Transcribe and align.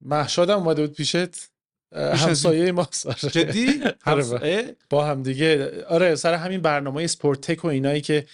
محشادم 0.00 0.56
اومده 0.56 0.86
بود 0.86 0.96
پیشت 0.96 1.50
همسایه 1.96 2.72
ما 2.72 2.88
جدی؟ 3.32 3.80
آره 4.06 4.76
با 4.90 5.04
هم 5.04 5.22
دیگه. 5.22 5.70
آره 5.84 6.14
سر 6.14 6.34
همین 6.34 6.60
برنامه 6.60 7.02
اسپورت 7.02 7.40
تک 7.40 7.64
و 7.64 7.68
اینایی 7.68 8.00
که 8.00 8.26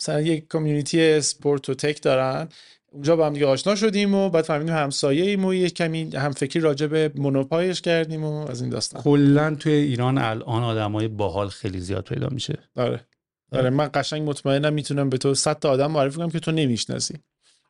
مثلا 0.00 0.20
یک 0.20 0.48
کامیونیتی 0.48 1.02
اسپورت 1.02 1.68
و 1.68 1.74
تک 1.74 2.02
دارن 2.02 2.48
اونجا 2.92 3.16
با 3.16 3.26
هم 3.26 3.32
دیگه 3.32 3.46
آشنا 3.46 3.74
شدیم 3.74 4.14
و 4.14 4.30
بعد 4.30 4.44
فهمیدیم 4.44 4.74
همسایه 4.74 5.24
ایم 5.24 5.44
و 5.44 5.54
یک 5.54 5.74
کمی 5.74 6.10
هم 6.16 6.32
فکری 6.32 6.62
راجع 6.62 6.86
به 6.86 7.12
مونوپایش 7.14 7.80
کردیم 7.80 8.24
و 8.24 8.50
از 8.50 8.60
این 8.60 8.70
داستان. 8.70 9.02
کلا 9.02 9.54
توی 9.54 9.72
ایران 9.72 10.18
الان 10.18 10.62
آدمای 10.62 11.08
باحال 11.08 11.48
خیلی 11.48 11.80
زیاد 11.80 12.04
پیدا 12.04 12.28
میشه. 12.28 12.58
آره. 12.76 13.06
آره 13.52 13.70
من 13.70 13.90
قشنگ 13.94 14.28
مطمئنم 14.28 14.72
می‌تونم 14.72 15.10
به 15.10 15.18
تو 15.18 15.34
100 15.34 15.58
تا 15.58 15.70
آدم 15.70 15.90
معرفی 15.90 16.16
کنم 16.16 16.30
که 16.30 16.40
تو 16.40 16.52
نمی‌شناسی. 16.52 17.14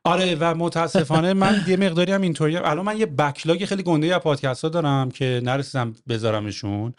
آره 0.04 0.36
و 0.40 0.54
متاسفانه 0.54 1.32
من 1.32 1.64
یه 1.68 1.76
مقداری 1.76 2.12
هم 2.12 2.22
اینطوری 2.22 2.56
الان 2.56 2.84
من 2.84 2.98
یه 2.98 3.06
بکلاگ 3.06 3.64
خیلی 3.64 3.82
گنده 3.82 4.14
از 4.14 4.20
پادکست 4.20 4.62
ها 4.62 4.68
دارم 4.68 5.10
که 5.10 5.40
نرسیدم 5.44 5.94
بذارمشون 6.08 6.94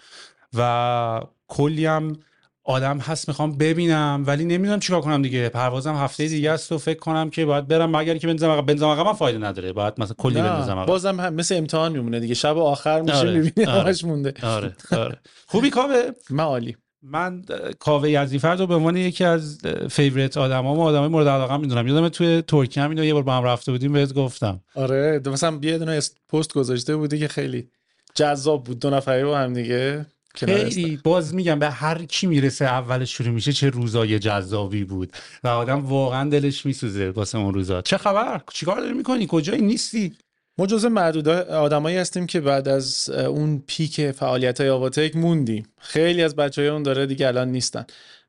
و 0.58 1.22
کلی 1.48 1.86
هم 1.86 2.18
آدم 2.64 2.98
هست 2.98 3.28
می‌خوام 3.28 3.58
ببینم 3.58 4.24
ولی 4.28 4.46
نمی‌دونم 4.46 4.80
چیکار 4.80 5.02
کنم 5.02 5.22
دیگه. 5.22 5.50
پروازم 5.50 5.96
هفته 5.96 6.28
دیگه 6.28 6.52
است 6.52 6.72
و 6.72 6.78
فکر 6.78 7.00
کنم 7.00 7.30
که 7.30 7.46
باید 7.46 7.68
برم 7.68 7.96
مگر 7.96 8.18
که 8.18 8.28
بنزم 8.28 8.50
عقب 8.50 8.66
بنزم 8.66 8.88
عقب 8.88 9.14
فایده 9.14 9.38
نداره. 9.40 9.74
باید 9.74 9.94
مثلا 9.98 10.16
کلی 10.18 10.42
بنزم 10.42 10.78
عقب. 10.78 10.88
بازم 10.88 11.20
هم 11.20 11.34
مثل 11.34 11.56
امتحان 11.56 11.92
میمونه 11.92 12.20
دیگه. 12.20 12.34
شب 12.34 12.58
آخر 12.58 13.02
میشه 13.02 13.16
آره. 13.16 13.32
می‌بینی 13.32 13.68
آره. 13.68 13.82
همش 13.82 14.04
مونده. 14.04 14.34
آره 14.44 14.76
آره. 14.92 15.20
خوبی 15.48 15.70
کاوه؟ 15.70 16.02
من 16.30 16.44
عالی. 16.44 16.78
من 17.06 17.44
کاوه 17.80 18.10
یزدی‌فرد 18.10 18.60
رو 18.60 18.68
به 18.68 18.76
عنوان 18.76 18.98
یکی 18.98 19.24
از 19.24 19.58
favorite 19.90 20.38
آدما 20.38 20.76
و 20.76 20.80
آدمای 20.80 21.08
مورد 21.08 21.28
علاقه 21.28 21.58
می‌دونم. 21.58 21.88
یادم 21.88 22.10
توی 22.10 22.42
ترکیه 22.42 22.84
هم 22.84 22.90
اینو 22.90 23.04
یه 23.04 23.14
بار 23.14 23.24
با 23.24 23.38
هم 23.38 23.44
رفته 23.44 23.72
بودیم 23.72 23.94
بهت 23.94 24.14
گفتم. 24.14 24.60
آره 24.76 25.22
مثلا 25.26 25.60
یه 25.62 25.78
دونه 25.78 26.00
پست 26.30 26.54
گذاشته 26.54 26.96
بودی 26.96 27.20
که 27.20 27.28
خیلی 27.28 27.68
جذاب 28.16 28.64
بود. 28.64 28.80
دو 28.80 28.90
نفری 28.90 29.24
با 29.24 29.38
هم 29.38 29.54
دیگه 29.54 30.06
خیلی 30.36 31.00
باز 31.04 31.36
میگم 31.36 31.60
به 31.60 31.70
هر 31.70 32.06
کی 32.06 32.28
می‌رسه 32.28 32.66
اول 32.66 33.06
شروع 33.06 33.30
میشه 33.30 33.54
چه 33.54 33.70
روزای 33.70 34.20
جذابی 34.20 34.84
بود. 34.84 35.14
و 35.44 35.48
آدم 35.48 35.86
واقعا 35.86 36.30
دلش 36.30 36.66
میسوزه 36.66 37.10
واسه 37.10 37.38
اون 37.38 37.54
روزا. 37.54 37.82
چه 37.82 37.98
خبر؟ 37.98 38.42
چیکار 38.54 38.80
داری 38.80 38.94
می‌کنی؟ 38.94 39.28
کجایی 39.30 39.62
نیستی؟ 39.62 40.16
ما 40.58 40.66
جزء 40.66 40.90
معدود 40.90 41.28
آدمایی 41.28 41.98
هستیم 41.98 42.26
که 42.26 42.42
بعد 42.42 42.68
از 42.68 43.10
اون 43.10 43.64
پیک 43.68 44.12
فعالیت 44.12 44.62
های 44.62 44.70
آواتک 44.70 45.16
موندیم. 45.16 45.68
خیلی 45.78 46.24
از 46.24 46.36
بچه 46.36 46.62
های 46.62 46.70
اون 46.70 46.84
داره 46.84 47.06
دیگه 47.06 47.28
الان 47.28 47.52
نیستن. 47.52 47.86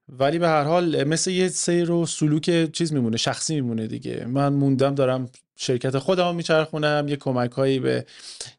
ولی 0.08 0.38
به 0.38 0.48
هر 0.48 0.62
حال 0.62 1.04
مثل 1.04 1.30
یه 1.30 1.48
سیر 1.48 1.90
و 1.90 2.06
سلوک 2.06 2.72
چیز 2.72 2.92
میمونه 2.92 3.16
شخصی 3.16 3.54
میمونه 3.54 3.86
دیگه. 3.86 4.24
من 4.28 4.52
موندم 4.52 4.94
دارم 4.94 5.28
شرکت 5.56 5.98
خودم 5.98 6.34
میچرخونم 6.34 7.06
یه 7.08 7.16
کمک 7.16 7.50
هایی 7.52 7.78
به 7.78 8.06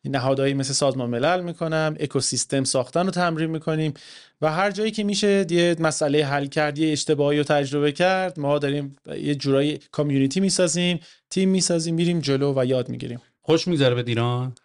نهادهایی 0.05 0.53
مثل 0.53 0.73
سازمان 0.73 1.09
ملل 1.09 1.43
می‌کنم 1.43 1.95
اکوسیستم 1.99 2.63
ساختن 2.63 3.05
رو 3.05 3.11
تمرین 3.11 3.49
می‌کنیم 3.49 3.93
و 4.41 4.51
هر 4.51 4.71
جایی 4.71 4.91
که 4.91 5.03
میشه 5.03 5.45
یه 5.49 5.75
مسئله 5.79 6.25
حل 6.25 6.45
کرد 6.45 6.77
یه 6.77 6.91
اشتباهی 6.91 7.37
رو 7.37 7.43
تجربه 7.43 7.91
کرد 7.91 8.39
ما 8.39 8.59
داریم 8.59 8.95
یه 9.21 9.35
جورایی 9.35 9.79
کامیونیتی 9.91 10.39
می‌سازیم 10.39 10.99
تیم 11.29 11.49
می‌سازیم 11.49 11.95
میریم 11.95 12.19
جلو 12.19 12.53
و 12.59 12.65
یاد 12.65 12.89
می‌گیریم. 12.89 13.21
خوش 13.45 13.67
میگذره 13.67 13.95
به 13.95 14.03
ایران؟ 14.07 14.55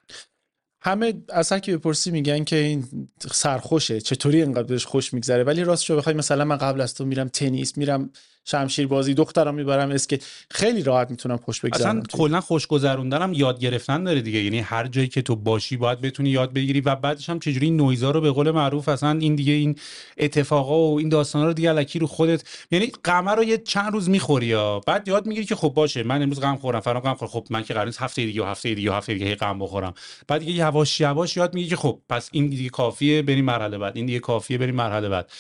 همه 0.83 1.15
از 1.29 1.53
هر 1.53 1.59
کی 1.59 1.77
بپرسی 1.77 2.11
میگن 2.11 2.45
که 2.45 2.57
این 2.57 3.09
سرخوشه. 3.33 4.01
چطوری 4.01 4.43
اینقدر 4.43 4.63
بهش 4.63 4.87
خوش 4.87 5.15
میگذره؟ 5.15 5.45
ولی 5.45 5.65
راستش 5.65 5.91
بخوای 5.91 6.15
مثلا 6.15 6.45
من 6.45 6.57
قبل 6.57 6.81
از 6.81 6.95
تو 6.95 7.05
میرم 7.05 7.29
تنیس 7.29 7.79
میرم 7.79 8.11
شمشیر 8.45 8.87
بازی 8.87 9.15
دخترم 9.15 9.55
می‌برم 9.55 9.91
اسکیت 9.91 10.25
خیلی 10.51 10.83
راحت 10.83 11.11
می‌تونم 11.11 11.37
خوش 11.37 11.61
بگذرم 11.61 11.99
اصلا 11.99 12.03
کلا 12.13 12.41
خوش 12.41 12.67
گذروندنم 12.67 13.33
یاد 13.33 13.61
گرفتن 13.61 14.05
داره 14.05 14.21
دیگه. 14.21 14.43
یعنی 14.43 14.59
هر 14.59 14.87
جایی 14.87 15.09
که 15.09 15.23
تو 15.23 15.37
باشی 15.37 15.77
باید 15.77 16.01
بتونی 16.01 16.31
یاد 16.31 16.53
بگیری 16.53 16.81
و 16.81 16.95
بعدش 16.95 17.31
هم 17.31 17.39
چجوری 17.39 17.67
این 17.67 17.77
نویزا 17.77 18.11
رو 18.11 18.21
به 18.21 18.31
قول 18.31 18.51
معروف 18.51 18.89
اصلا 18.89 19.19
این 19.21 19.35
دیگه 19.35 19.53
این 19.53 19.77
اتفاقا 20.19 20.79
و 20.79 20.99
این 20.99 21.09
داستانا 21.09 21.47
رو 21.47 21.53
دیگه 21.53 21.71
الکی 21.71 21.99
رو 21.99 22.07
خودت 22.07 22.43
یعنی 22.71 22.93
قمر 23.05 23.35
رو 23.35 23.45
یه 23.45 23.59
چند 23.59 23.93
روز 23.93 24.11
می‌خوری 24.11 24.47
یا 24.47 24.81
بعد 24.87 25.09
یاد 25.09 25.27
می‌گیری 25.27 25.47
که 25.47 25.55
خب 25.55 25.69
باشه 25.69 26.03
من 26.03 26.23
امروز 26.23 26.41
غم 26.41 26.57
خوردم 26.57 26.81
فردا 26.81 27.01
غم 27.01 27.15
خورم. 27.15 27.31
خب 27.31 27.47
من 27.51 27.63
که 27.63 27.75
قرار 27.75 27.93
هفته 27.99 28.25
دیگه 28.25 28.43
و 28.43 28.47
هفته 28.47 28.75
دیگه 28.75 28.91
و 28.91 28.95
هفته 28.95 29.15
دیگه 29.15 29.35
غم 29.35 29.59
بخورم. 29.59 29.95
بعد 30.29 30.41
دیگه 30.41 30.53
یواش 30.53 31.01
یواش 31.01 31.37
یاد 31.37 31.55
می‌گیری 31.55 31.71
که 31.71 31.77
خب 31.77 32.01
پس 32.09 32.29
این 32.33 32.47
دیگه 32.47 32.69
کافیه 32.69 33.23
بریم 33.23 33.45
مرحله 33.45 33.79
بعد 33.79 33.97
این 33.97 34.07
دیگه 34.07 34.19
کافیه 34.19 34.59
بریم 34.59 34.75
مرحله 34.75 35.09
بعد. 35.09 35.31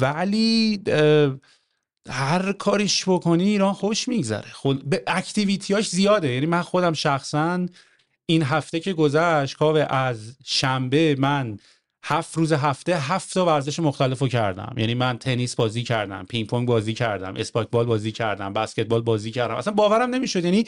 ولی 0.00 0.82
هر 2.08 2.52
کاریش 2.52 3.08
بکنی 3.08 3.44
ایران 3.44 3.72
خوش 3.72 4.08
میگذره. 4.08 4.50
خود 4.52 4.90
به 4.90 5.02
اکتیویتیاش 5.06 5.88
زیاده. 5.88 6.32
یعنی 6.32 6.46
من 6.46 6.62
خودم 6.62 6.92
شخصا 6.92 7.66
این 8.26 8.42
هفته 8.42 8.80
که 8.80 8.92
گذشت 8.92 9.56
کاوه 9.56 9.86
از 9.90 10.36
شنبه 10.44 11.16
من 11.18 11.58
هفت 12.08 12.36
روز 12.36 12.52
هفته 12.52 12.98
هفت 12.98 13.34
تا 13.34 13.46
ورزش 13.46 13.80
مختلف 13.80 14.18
رو 14.18 14.28
کردم. 14.28 14.74
یعنی 14.76 14.94
من 14.94 15.18
تنیس 15.18 15.54
بازی 15.54 15.82
کردم 15.82 16.26
پینگ 16.28 16.46
پونگ 16.46 16.68
بازی 16.68 16.94
کردم 16.94 17.34
اسپاکبال 17.36 17.86
بازی 17.86 18.12
کردم 18.12 18.52
بسکتبال 18.52 19.02
بازی 19.02 19.30
کردم. 19.30 19.54
اصلا 19.54 19.72
باورم 19.72 20.14
نمی‌شد. 20.14 20.44
یعنی 20.44 20.64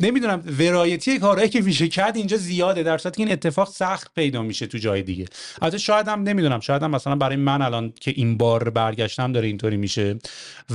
نمی‌دونم 0.00 0.42
ورایتی 0.58 1.18
کارهایی 1.18 1.48
که 1.48 1.60
میشه 1.60 1.88
کرد 1.88 2.16
اینجا 2.16 2.36
زیاده 2.36 2.82
در 2.82 2.98
صورتی 2.98 3.16
که 3.16 3.22
این 3.22 3.32
اتفاق 3.32 3.68
سخت 3.68 4.14
پیدا 4.14 4.42
میشه 4.42 4.66
تو 4.66 4.78
جای 4.78 5.02
دیگه. 5.02 5.26
البته 5.62 5.78
شاید 5.78 6.08
هم 6.08 6.22
نمی‌دونم 6.22 6.60
شاید 6.60 6.82
هم 6.82 6.90
مثلا 6.90 7.16
برای 7.16 7.36
من 7.36 7.62
الان 7.62 7.92
که 8.00 8.10
این 8.16 8.36
بار 8.36 8.70
برگشتم 8.70 9.32
داره 9.32 9.46
اینطوری 9.46 9.76
میشه. 9.76 10.18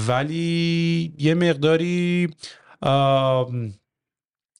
ولی 0.08 1.14
یه 1.18 1.34
مقداری 1.34 2.30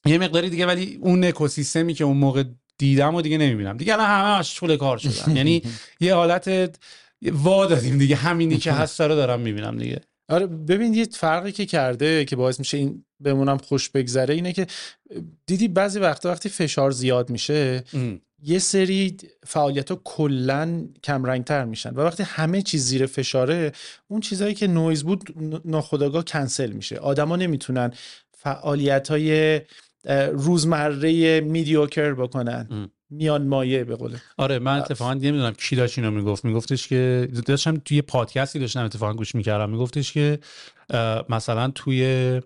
یه 0.06 0.18
مقداری 0.18 0.50
دیگه 0.50 0.66
ولی 0.66 0.98
اون 1.00 1.24
اکوسیستمی 1.24 1.94
که 1.94 2.04
اون 2.04 2.16
موقع 2.16 2.44
دیدم 2.78 3.14
و 3.14 3.22
دیگه 3.22 3.38
نمی‌بینم. 3.38 3.76
دیگه 3.76 3.92
الان 3.92 4.06
همه 4.06 4.38
مشغول 4.38 4.76
کار 4.76 4.98
شدن. 4.98 5.36
یعنی 5.36 5.62
یه 6.00 6.14
حالت 6.14 6.76
وا 7.22 7.66
دادیم 7.66 7.98
دیگه. 7.98 8.16
همینی 8.16 8.56
که 8.56 8.72
هست 8.72 9.00
رو 9.00 9.14
دارم 9.14 9.40
می‌بینم 9.40 9.78
دیگه. 9.78 10.00
آره 10.28 10.46
ببین 10.46 10.94
یه 10.94 11.04
فرقی 11.04 11.52
که 11.52 11.66
کرده 11.66 12.24
که 12.24 12.36
باعث 12.36 12.58
میشه 12.58 12.76
این 12.76 13.04
بمونم 13.20 13.58
خوش 13.58 13.88
بگذره 13.88 14.34
اینه 14.34 14.52
که 14.52 14.66
دیدی 15.46 15.68
بعضی 15.68 15.98
وقتا 15.98 16.30
وقتی 16.30 16.48
فشار 16.48 16.90
زیاد 16.90 17.30
میشه 17.30 17.84
یه 18.42 18.58
سری 18.58 19.16
فعالیت 19.46 19.90
ها 19.90 20.00
کلا 20.04 20.86
کمرنگتر 21.04 21.64
میشن 21.64 21.90
و 21.90 22.00
وقتی 22.00 22.22
همه 22.22 22.62
چیز 22.62 22.84
زیر 22.84 23.06
فشاره 23.06 23.72
اون 24.08 24.20
چیزهایی 24.20 24.54
که 24.54 24.66
نویز 24.66 25.04
بود 25.04 25.34
ناخداگاه 25.64 26.24
کنسل 26.24 26.72
میشه. 26.72 26.96
آدما 26.96 27.36
نمی‌تونن 27.36 27.92
فعالیت 28.38 29.08
های 29.08 29.60
روزمره 30.32 31.40
میدیوکر 31.40 32.14
بکنن. 32.14 32.90
میان 33.10 33.46
مایه 33.46 33.84
به 33.84 33.96
قول. 33.96 34.16
آره 34.36 34.58
من 34.58 34.78
اتفاقا 34.78 35.14
نمی‌دونم 35.14 35.52
کی 35.52 35.76
داشت 35.76 35.98
اینو 35.98 36.10
می‌گفت. 36.10 36.44
میگفتش 36.44 36.88
که 36.88 37.28
داشتم 37.46 37.76
توی 37.76 38.02
پادکستی 38.02 38.58
داشتم 38.58 38.84
اتفاقا 38.84 39.14
گوش 39.14 39.34
می‌کردم. 39.34 39.70
میگفتش 39.70 40.12
که 40.12 40.38
مثلا 41.28 41.70
توی 41.74 42.40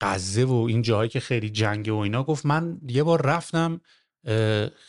غزه 0.00 0.44
و 0.44 0.66
این 0.68 0.82
جاهایی 0.82 1.10
که 1.10 1.20
خیلی 1.20 1.50
جنگه 1.50 1.92
و 1.92 1.96
اینا 1.96 2.22
گفت 2.22 2.46
من 2.46 2.78
یه 2.88 3.02
بار 3.02 3.22
رفتم 3.22 3.80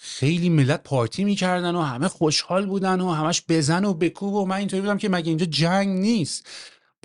خیلی 0.01 0.49
ملت 0.49 0.83
پارتی 0.83 1.23
می‌کردن 1.23 1.75
و 1.75 1.81
همه 1.81 2.07
خوشحال 2.07 2.65
بودن 2.65 3.01
و 3.01 3.11
همش 3.11 3.43
بزن 3.49 3.85
و 3.85 3.93
بکوب 3.93 4.33
و 4.33 4.45
من 4.45 4.55
اینطوری 4.55 4.81
بودم 4.81 4.97
که 4.97 5.09
مگه 5.09 5.29
اینجا 5.29 5.45
جنگ 5.45 5.87
نیست. 5.87 6.49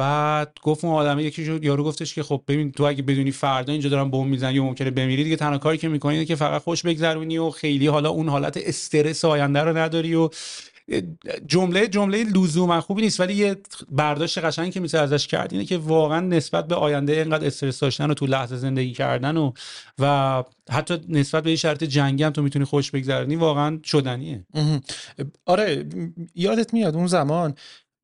بعد 0.01 0.59
گفت 0.63 0.85
اون 0.85 0.95
آدم 0.95 1.19
یکی 1.19 1.45
شد 1.45 1.65
یارو 1.65 1.85
گفتش 1.85 2.15
که 2.15 2.23
خب 2.23 2.43
ببین 2.49 2.73
تو 2.73 2.85
اگه 2.85 3.03
بدونی 3.03 3.31
فردا 3.31 3.73
اینجا 3.73 3.89
دارن 3.89 4.11
بمب 4.11 4.27
می‌زنن 4.27 4.55
یا 4.55 4.65
ممکنه 4.65 4.91
بمیری 4.91 5.25
دیگه 5.25 5.37
تنها 5.37 5.59
کاری 5.59 5.79
که 5.79 5.89
می‌کنی 5.89 6.25
که 6.25 6.35
فقط 6.35 6.63
خوش 6.63 6.83
بگذرونی 6.83 7.39
و 7.39 7.51
خیلی 7.51 7.87
حالا 7.87 8.11
اون 8.11 8.29
حالت 8.29 8.57
استرس 8.57 9.25
آینده 9.25 9.61
رو 9.61 9.77
نداری 9.77 10.15
و 10.15 10.29
جمله 11.47 11.89
جمله 11.89 12.25
لزوما 12.25 12.81
خوبی 12.81 13.03
نیست 13.03 13.21
ولی 13.21 13.35
یه 13.35 13.57
برداشت 13.91 14.39
قشنگی 14.39 14.71
که 14.71 14.81
میشه 14.81 14.99
ازش 14.99 15.27
کرد 15.27 15.53
اینه 15.53 15.65
که 15.65 15.79
واقعا 15.79 16.21
نسبت 16.21 16.69
به 16.69 16.75
آینده 16.75 17.13
اینقدر 17.13 17.47
استرس 17.47 17.81
داشتن 17.81 18.11
و 18.11 18.15
تو 18.15 18.27
لحظه 18.27 18.57
زندگی 18.57 18.93
کردن 18.93 19.37
و 19.37 19.53
و 19.99 20.45
حتی 20.71 20.99
نسبت 21.09 21.43
به 21.43 21.57
شرط 21.57 21.85
جنگی 21.85 22.23
هم 22.23 22.33
تو 22.33 22.43
می‌تونی 22.43 22.65
خوش 22.65 22.91
بگذرونی 22.91 23.37
واقعا 23.37 23.81
شدنیه. 23.85 24.47
آره 25.47 25.87
یادت 26.35 26.75
میاد 26.75 26.97
اون 26.97 27.07
زمان 27.07 27.55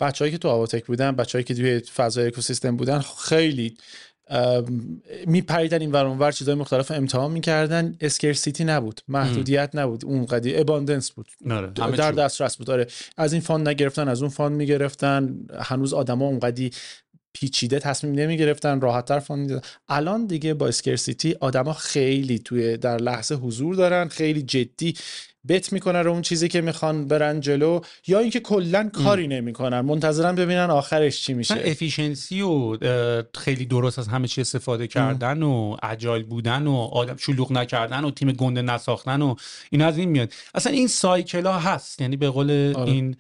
بچههایی 0.00 0.32
که 0.32 0.38
تو 0.38 0.48
آواتک 0.48 0.87
بودن 0.87 1.12
بچههایی 1.12 1.44
که 1.44 1.54
توی 1.54 1.81
فضای 1.81 2.26
اکوسیستم 2.26 2.76
بودن 2.76 2.98
خیلی 2.98 3.76
میپریدن 5.26 5.81
این 5.81 5.93
ور 5.93 6.06
اونور 6.06 6.32
چیزای 6.32 6.54
مختلف 6.54 6.90
امتحان 6.90 7.32
می‌کردن. 7.32 7.96
scarcity 8.00 8.64
نبود 8.64 9.00
محدودیت 9.08 9.70
نبود. 9.75 10.04
اون 10.04 10.26
قدی 10.26 10.56
abundance 10.56 11.11
بود. 11.10 11.26
ناره. 11.44 11.70
در 11.70 12.12
دسترس 12.12 12.56
بود. 12.56 12.70
آره. 12.70 12.87
از 13.16 13.32
این 13.32 13.43
fund 13.43 13.69
نگرفتن 13.69 14.08
از 14.08 14.22
اون 14.22 14.31
fund 14.31 14.56
می‌گرفتن. 14.56 15.46
هنوز 15.60 15.94
آدما 15.94 16.26
اونقدی 16.26 16.70
پیچیده 17.32 17.78
تصمیم 17.78 18.14
نمی 18.14 18.37
گرفتن 18.37 18.81
راحتتر 18.81 19.19
fund 19.19 19.40
می‌دادن. 19.40 19.62
الان 19.88 20.26
دیگه 20.26 20.54
با 20.54 20.69
scarcity 20.69 21.37
آدما 21.40 21.72
خیلی 21.72 22.38
توی 22.38 22.76
در 22.76 22.96
لحظه 22.96 23.34
حضور 23.34 23.75
دارن 23.75 24.08
خیلی 24.08 24.42
جدی 24.42 24.94
bet 25.49 25.73
می‌کنن 25.72 26.00
رو 26.00 26.12
اون 26.12 26.22
چیزی 26.22 26.48
که 26.48 26.60
می‌خوان 26.60 27.08
برن 27.08 27.40
جلو 27.40 27.81
یا 28.06 28.19
اینکه 28.19 28.40
کلا 28.40 28.90
کاری 28.93 29.28
نمی‌کنن 29.28 29.81
منتظرن 29.81 30.34
ببینن 30.34 30.70
آخرش 30.70 31.22
چی 31.22 31.34
میشه. 31.34 31.62
efficiency 31.64 32.43
و 32.43 32.78
خیلی 33.34 33.64
درست 33.66 33.98
از 33.98 34.08
همه 34.08 34.28
چی 34.28 34.40
استفاده 34.40 34.87
کردن 34.87 35.43
و 35.43 35.76
agile 35.82 36.23
بودن 36.22 36.66
و 36.66 36.75
آدم 36.75 37.16
شلوغ 37.16 37.52
نکردن 37.52 38.04
و 38.04 38.10
تیم 38.10 38.32
گنده 38.32 38.62
نساختن 38.62 39.22
و 39.22 39.34
این 39.70 39.82
از 39.82 39.98
این 39.98 40.08
میاد. 40.08 40.32
اصلا 40.54 40.72
این 40.72 40.88
cycle 40.88 41.46
ها 41.46 41.58
هست 41.58 42.00
یعنی 42.00 42.16
به 42.16 42.31
قول 42.31 42.72
آره. 42.76 42.92
این 42.92 43.16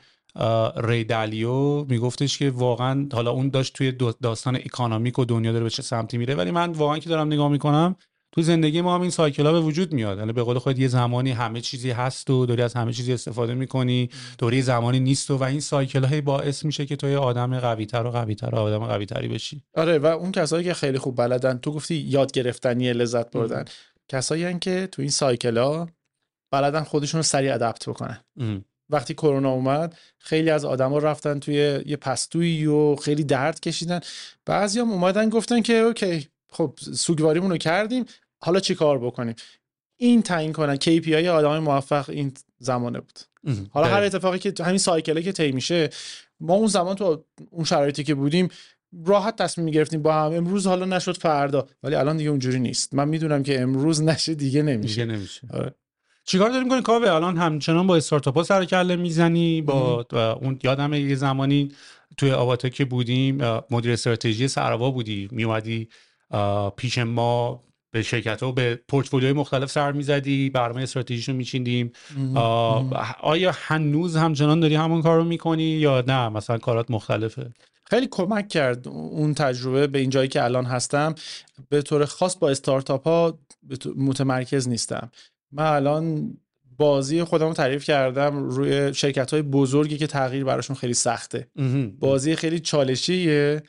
ری 0.76 1.04
دالیو 1.04 1.84
میگفتش 1.84 2.38
که 2.38 2.50
واقعا 2.50 3.08
حالا 3.12 3.30
اون 3.30 3.48
داشت 3.48 3.72
توی 3.72 3.92
داستان 4.22 4.56
economic 4.56 5.18
و 5.18 5.24
دنیا 5.24 5.52
داره 5.52 5.64
به 5.64 5.70
چه 5.70 5.82
سمتی 5.82 6.18
میره 6.18 6.34
ولی 6.34 6.50
من 6.50 6.72
واقعا 6.72 6.98
که 6.98 7.08
دارم 7.08 7.26
نگاه 7.26 7.48
می‌کنم 7.48 7.96
تو 8.36 8.42
زندگی 8.42 8.80
ما 8.80 8.94
هم 8.94 9.00
این 9.00 9.10
سایکل 9.10 9.46
ها 9.46 9.52
به 9.52 9.60
وجود 9.60 9.92
میاد. 9.92 10.18
یعنی 10.18 10.32
به 10.32 10.42
قول 10.42 10.58
خود 10.58 10.78
یه 10.78 10.88
زمانی 10.88 11.30
همه 11.30 11.60
چیزی 11.60 11.90
هست 11.90 12.30
و 12.30 12.46
داری 12.46 12.62
از 12.62 12.74
همه 12.74 12.92
چیزی 12.92 13.12
استفاده 13.12 13.54
می‌کنی. 13.54 14.10
دوری 14.38 14.62
زمانی 14.62 15.00
نیست 15.00 15.30
و, 15.30 15.36
و 15.36 15.42
این 15.42 15.60
سایکل 15.60 16.04
های 16.04 16.20
باعث 16.20 16.64
میشه 16.64 16.86
که 16.86 16.96
تو 16.96 17.08
یه 17.08 17.18
آدم 17.18 17.60
قوی 17.60 17.86
تر 17.86 18.06
و 18.06 18.10
قوی 18.10 18.34
تر 18.34 18.54
و 18.54 18.58
آدم 18.58 18.86
قوی 18.86 19.06
تری 19.06 19.28
بشی. 19.28 19.62
آره 19.74 19.98
و 19.98 20.06
اون 20.06 20.32
کسایی 20.32 20.64
که 20.64 20.74
خیلی 20.74 20.98
خوب 20.98 21.16
بلدن 21.16 21.58
تو 21.58 21.72
گفتی 21.72 21.94
یاد 21.94 22.32
گرفتنی 22.32 22.92
لذت 22.92 23.30
بردن. 23.30 23.64
کسایی 24.08 24.58
که 24.58 24.88
تو 24.92 25.02
این 25.02 25.10
سایکل 25.10 25.58
ها 25.58 25.88
بلدن 26.50 26.82
خودشون 26.82 27.18
رو 27.18 27.22
سریع 27.22 27.54
ادپت 27.54 27.88
بکنن. 27.88 28.20
وقتی 28.90 29.14
کرونا 29.14 29.50
اومد 29.50 29.96
خیلی 30.18 30.50
از 30.50 30.64
آدما 30.64 30.98
رفتن 30.98 31.38
توی 31.38 31.80
یه 31.86 31.96
پستویی 31.96 32.66
و 32.66 32.96
خیلی 32.96 33.24
درد 33.24 33.60
کشیدن. 33.60 34.00
بعضی 34.46 34.80
هم 34.80 34.90
اومدن 34.90 35.28
گفتن 35.28 35.62
که 35.62 35.72
اوکی 35.72 36.28
خب 36.52 36.78
سوگواریمون 36.94 37.50
رو 37.50 37.56
کردیم. 37.56 38.04
حالا 38.38 38.60
چی 38.60 38.74
کار 38.74 38.98
بکنیم؟ 38.98 39.34
این 39.96 40.22
تعیین 40.22 40.52
کنن 40.52 40.76
KPI 40.76 41.26
آدم 41.26 41.58
موفق 41.58 42.10
این 42.10 42.32
زمانه 42.58 43.00
بود. 43.00 43.18
حالا 43.70 43.86
هر 43.86 44.02
اتفاقی 44.02 44.38
که 44.38 44.64
همین 44.64 44.78
سایکله 44.78 45.22
که 45.22 45.32
طی 45.32 45.52
میشه 45.52 45.90
ما 46.40 46.54
اون 46.54 46.66
زمان 46.66 46.96
تو 46.96 47.24
اون 47.50 47.64
شرایطی 47.64 48.04
که 48.04 48.14
بودیم 48.14 48.48
راحت 49.06 49.36
تصمیم 49.36 49.64
می‌گرفتیم 49.64 50.02
با 50.02 50.14
هم. 50.14 50.32
امروز 50.32 50.66
حالا 50.66 50.84
نشد 50.84 51.16
فردا. 51.16 51.66
ولی 51.82 51.94
الان 51.94 52.16
دیگه 52.16 52.30
اونجوری 52.30 52.58
نیست. 52.58 52.94
من 52.94 53.08
می‌دونم 53.08 53.42
که 53.42 53.60
امروز 53.60 54.02
نشه 54.02 54.34
دیگه 54.34 54.62
نمیشه. 54.62 54.94
دیگه 54.94 55.16
نمیشه. 55.16 55.40
آره. 55.50 55.74
چیکار 56.24 56.50
داریم 56.50 56.68
کنیم؟ 56.68 56.82
کاوه 56.82 57.12
الان 57.12 57.36
همچنان 57.36 57.86
با 57.86 57.96
استارتاپ 57.96 58.36
ها 58.36 58.42
سر 58.42 58.64
کله 58.64 58.96
می‌زنی 58.96 59.62
با 59.62 60.06
اون 60.40 60.58
یادم 60.62 60.94
یه 60.94 61.14
زمانی 61.14 61.68
توی 62.16 62.30
آواتا 62.30 62.68
که 62.68 62.84
بودیم 62.84 63.38
مدیر 63.70 63.92
استراتژی 63.92 64.48
سروا 64.48 64.90
بودی. 64.90 65.28
میومدی 65.30 65.88
پیش 66.76 66.98
ما 66.98 67.62
به 67.90 68.02
شرکت 68.02 68.42
ها 68.42 68.52
به 68.52 68.80
پورتفولیوی 68.88 69.32
مختلف 69.32 69.70
سر 69.70 69.92
می‌زدی 69.92 70.50
برنامه 70.50 70.82
استراتژیشو 70.82 71.32
میچیندیم. 71.32 71.92
آیا 73.20 73.52
هنوز 73.54 74.16
همچنان 74.16 74.60
داری 74.60 74.74
همون 74.74 75.02
کار 75.02 75.16
رو 75.16 75.24
می‌کنی 75.24 75.62
یا 75.62 76.04
نه؟ 76.06 76.28
مثلا 76.28 76.58
کارات 76.58 76.90
مختلفه. 76.90 77.52
خیلی 77.90 78.08
کمک 78.10 78.48
کرد 78.48 78.88
اون 78.88 79.34
تجربه 79.34 79.86
به 79.86 79.98
این 79.98 80.10
جایی 80.10 80.28
که 80.28 80.44
الان 80.44 80.64
هستم. 80.64 81.14
به 81.68 81.82
طور 81.82 82.04
خاص 82.04 82.36
با 82.36 82.50
استارتاپ 82.50 83.08
ها 83.08 83.38
متمرکز 83.96 84.68
نیستم. 84.68 85.10
من 85.52 85.64
الان 85.66 86.34
بازی 86.78 87.24
خودم 87.24 87.46
رو 87.46 87.52
تعریف 87.52 87.84
کردم 87.84 88.48
روی 88.48 88.94
شرکت 88.94 89.32
های 89.32 89.42
بزرگی 89.42 89.98
که 89.98 90.06
تغییر 90.06 90.44
براشون 90.44 90.76
خیلی 90.76 90.94
سخته. 90.94 91.48
بازی 91.98 92.36
خیلی 92.36 92.60
چالشیه. 92.60 93.62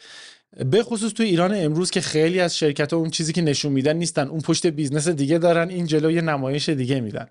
به 0.65 0.83
خصوص 0.83 1.13
تو 1.13 1.23
ایران 1.23 1.53
امروز 1.55 1.91
که 1.91 2.01
خیلی 2.01 2.39
از 2.39 2.57
شرکت 2.57 2.93
ها 2.93 2.99
اون 2.99 3.09
چیزی 3.09 3.33
که 3.33 3.41
نشون 3.41 3.71
میدن 3.71 3.97
نیستن. 3.97 4.27
اون 4.27 4.41
پشت 4.41 4.67
business 4.67 5.07
دیگه 5.07 5.37
دارن 5.37 5.69
این 5.69 5.85
جلو 5.85 6.11
یه 6.11 6.21
نمایش 6.21 6.69
دیگه 6.69 6.99
میدن. 6.99 7.27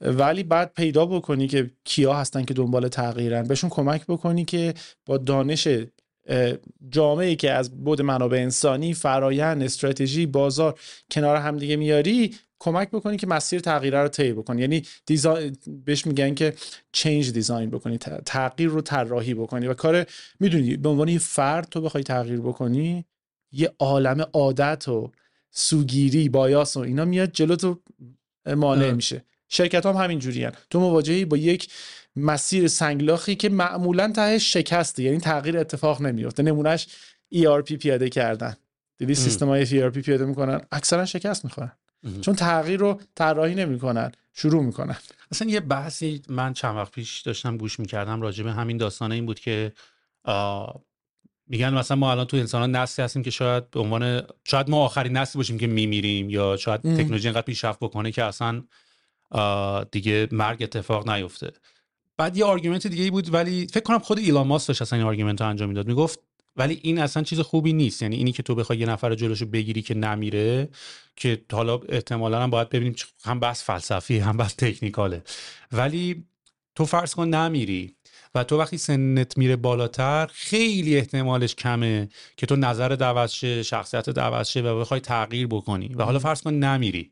ولی 0.00 0.42
بعد 0.42 0.72
پیدا 0.76 1.06
بکنی 1.06 1.48
که 1.48 1.70
کیا 1.84 2.14
هستن 2.14 2.44
که 2.44 2.54
دنبال 2.54 2.88
تغییرن. 2.88 3.42
بهشون 3.42 3.70
کمک 3.70 4.06
بکنی 4.06 4.44
که 4.44 4.74
با 5.06 5.18
دانش 5.18 5.68
جامعی 6.88 7.36
که 7.36 7.50
از 7.50 7.84
بعد 7.84 8.02
منابع 8.02 8.38
انسانی 8.38 8.94
فرایند 8.94 9.62
استراتژی 9.62 10.26
بازار 10.26 10.78
کنار 11.10 11.36
همدیگه 11.36 11.76
میاری 11.76 12.34
کمک 12.64 12.90
بکنی 12.90 13.16
که 13.16 13.26
مسیر 13.26 13.60
تغییر 13.60 14.02
رو 14.02 14.08
طی 14.08 14.32
بکنی. 14.32 14.60
یعنی 14.60 14.82
design 15.06 15.56
بهش 15.84 16.06
میگن 16.06 16.34
که 16.34 16.54
change 16.92 17.32
design 17.32 17.70
بکنی 17.70 17.98
تغییر 18.26 18.68
رو 18.68 18.80
طراحی 18.80 19.34
بکنی. 19.34 19.66
و 19.66 19.74
کار 19.74 20.06
می‌دونی 20.40 20.76
به 20.76 20.88
عنوان 20.88 21.08
یه 21.08 21.18
فرد 21.18 21.68
تو 21.68 21.80
بخوای 21.80 22.04
تغییر 22.04 22.40
بکنی 22.40 23.04
یه 23.52 23.72
عالم 23.78 24.26
عادت 24.32 24.88
و 24.88 25.12
سوگیری 25.50 26.28
bias 26.28 26.76
و 26.76 26.80
اینا 26.80 27.04
میاد 27.04 27.32
جلو 27.32 27.56
تو 27.56 27.80
مانع 28.56 28.90
میشه. 28.92 29.24
شرکت 29.48 29.86
هم 29.86 29.96
همین 29.96 30.18
جوری 30.18 30.48
تو 30.70 30.80
مواجهی 30.80 31.24
با 31.24 31.36
یک 31.36 31.68
مسیر 32.16 32.68
سنگلاخی 32.68 33.34
که 33.34 33.48
معمولا 33.48 34.12
تهش 34.12 34.38
شکسته. 34.38 35.02
یعنی 35.02 35.18
تغییر 35.18 35.58
اتفاق 35.58 36.02
نمیفته 36.02 36.42
نمونهش 36.42 36.86
ERP 37.34 37.72
پیاده 37.72 38.08
کردن. 38.08 38.56
دیدی؟ 38.98 39.14
سیستم 39.14 39.48
های 39.48 39.66
ERP 39.66 39.98
پیاده 39.98 40.24
می‌کنن. 40.24 40.60
اکثرا 40.72 41.04
شکست 41.04 41.44
می‌خورن. 41.44 41.72
چون 42.20 42.34
تغییر 42.34 42.80
رو 42.80 43.00
طراحی 43.14 43.54
نمی‌کنن 43.54 44.12
شروع 44.32 44.64
می‌کنن. 44.64 44.96
اصلا 45.32 45.50
یه 45.50 45.60
بحثی 45.60 46.22
من 46.28 46.52
چند 46.52 46.76
وقت 46.76 46.92
پیش 46.92 47.20
داشتم 47.20 47.56
گوش 47.56 47.80
می‌کردم 47.80 48.22
راجع 48.22 48.44
به 48.44 48.52
همین 48.52 48.76
داستان 48.76 49.12
این 49.12 49.26
بود 49.26 49.40
که 49.40 49.72
میگن 51.46 51.74
مثلا 51.74 51.96
ما 51.96 52.10
الان 52.10 52.26
تو 52.26 52.36
انسان 52.36 52.76
نسلی 52.76 53.04
هستیم 53.04 53.22
که 53.22 53.30
شاید 53.30 53.70
به 53.70 53.80
عنوان 53.80 54.22
شاید 54.44 54.70
ما 54.70 54.84
آخرین 54.84 55.16
نسلی 55.16 55.38
باشیم 55.38 55.58
که 55.58 55.66
میمیریم 55.66 56.30
یا 56.30 56.56
شاید 56.56 56.80
تکنولوژی 56.80 57.28
انقدر 57.28 57.42
پیشرفت 57.42 57.78
بکنه 57.80 58.12
که 58.12 58.24
اصلا 58.24 58.62
دیگه 59.90 60.28
مرگ 60.32 60.62
اتفاق 60.62 61.10
نیفته. 61.10 61.52
بعد 62.16 62.36
یه 62.36 62.44
argument 62.44 62.86
دیگه 62.86 63.04
ای 63.04 63.10
بود 63.10 63.34
ولی 63.34 63.66
فکر 63.66 63.82
کنم 63.82 63.98
خود 63.98 64.18
ایلان 64.18 64.46
ماسک 64.46 64.68
داشت 64.68 64.82
اصلا 64.82 64.98
این 64.98 65.08
argument 65.08 65.40
رو 65.40 65.48
انجام 65.48 65.68
می‌داد. 65.68 65.86
می‌گفت 65.86 66.20
ولی 66.56 66.78
این 66.82 66.98
اصلا 66.98 67.22
چیز 67.22 67.40
خوبی 67.40 67.72
نیست. 67.72 68.02
یعنی 68.02 68.16
اینی 68.16 68.32
که 68.32 68.42
تو 68.42 68.54
بخوای 68.54 68.78
یه 68.78 68.86
نفر 68.86 69.14
جلوشو 69.14 69.46
بگیری 69.46 69.82
که 69.82 69.94
نمیره 69.94 70.68
که 71.16 71.42
حالا 71.52 71.80
احتمالا 71.88 72.42
هم 72.42 72.50
باید 72.50 72.68
ببینیم 72.68 72.94
هم 73.24 73.40
بحث 73.40 73.62
فلسفی 73.62 74.18
هم 74.18 74.36
بحث 74.36 74.54
تکنیکاله. 74.56 75.22
ولی 75.72 76.24
تو 76.74 76.84
فرض 76.84 77.14
کن 77.14 77.28
نمیری 77.28 77.96
و 78.34 78.44
تو 78.44 78.58
وقتی 78.58 78.78
سنت 78.78 79.38
میره 79.38 79.56
بالاتر 79.56 80.30
خیلی 80.32 80.96
احتمالش 80.96 81.54
کمه 81.54 82.08
که 82.36 82.46
تو 82.46 82.56
نظر 82.56 82.92
عوض 83.04 83.32
شه 83.32 83.62
شخصیت 83.62 84.18
عوض 84.18 84.48
شه 84.48 84.60
و 84.60 84.80
بخوای 84.80 85.00
تغییر 85.00 85.46
بکنی. 85.46 85.88
و 85.88 86.02
حالا 86.02 86.18
فرض 86.18 86.42
کن 86.42 86.54
نمیری. 86.54 87.10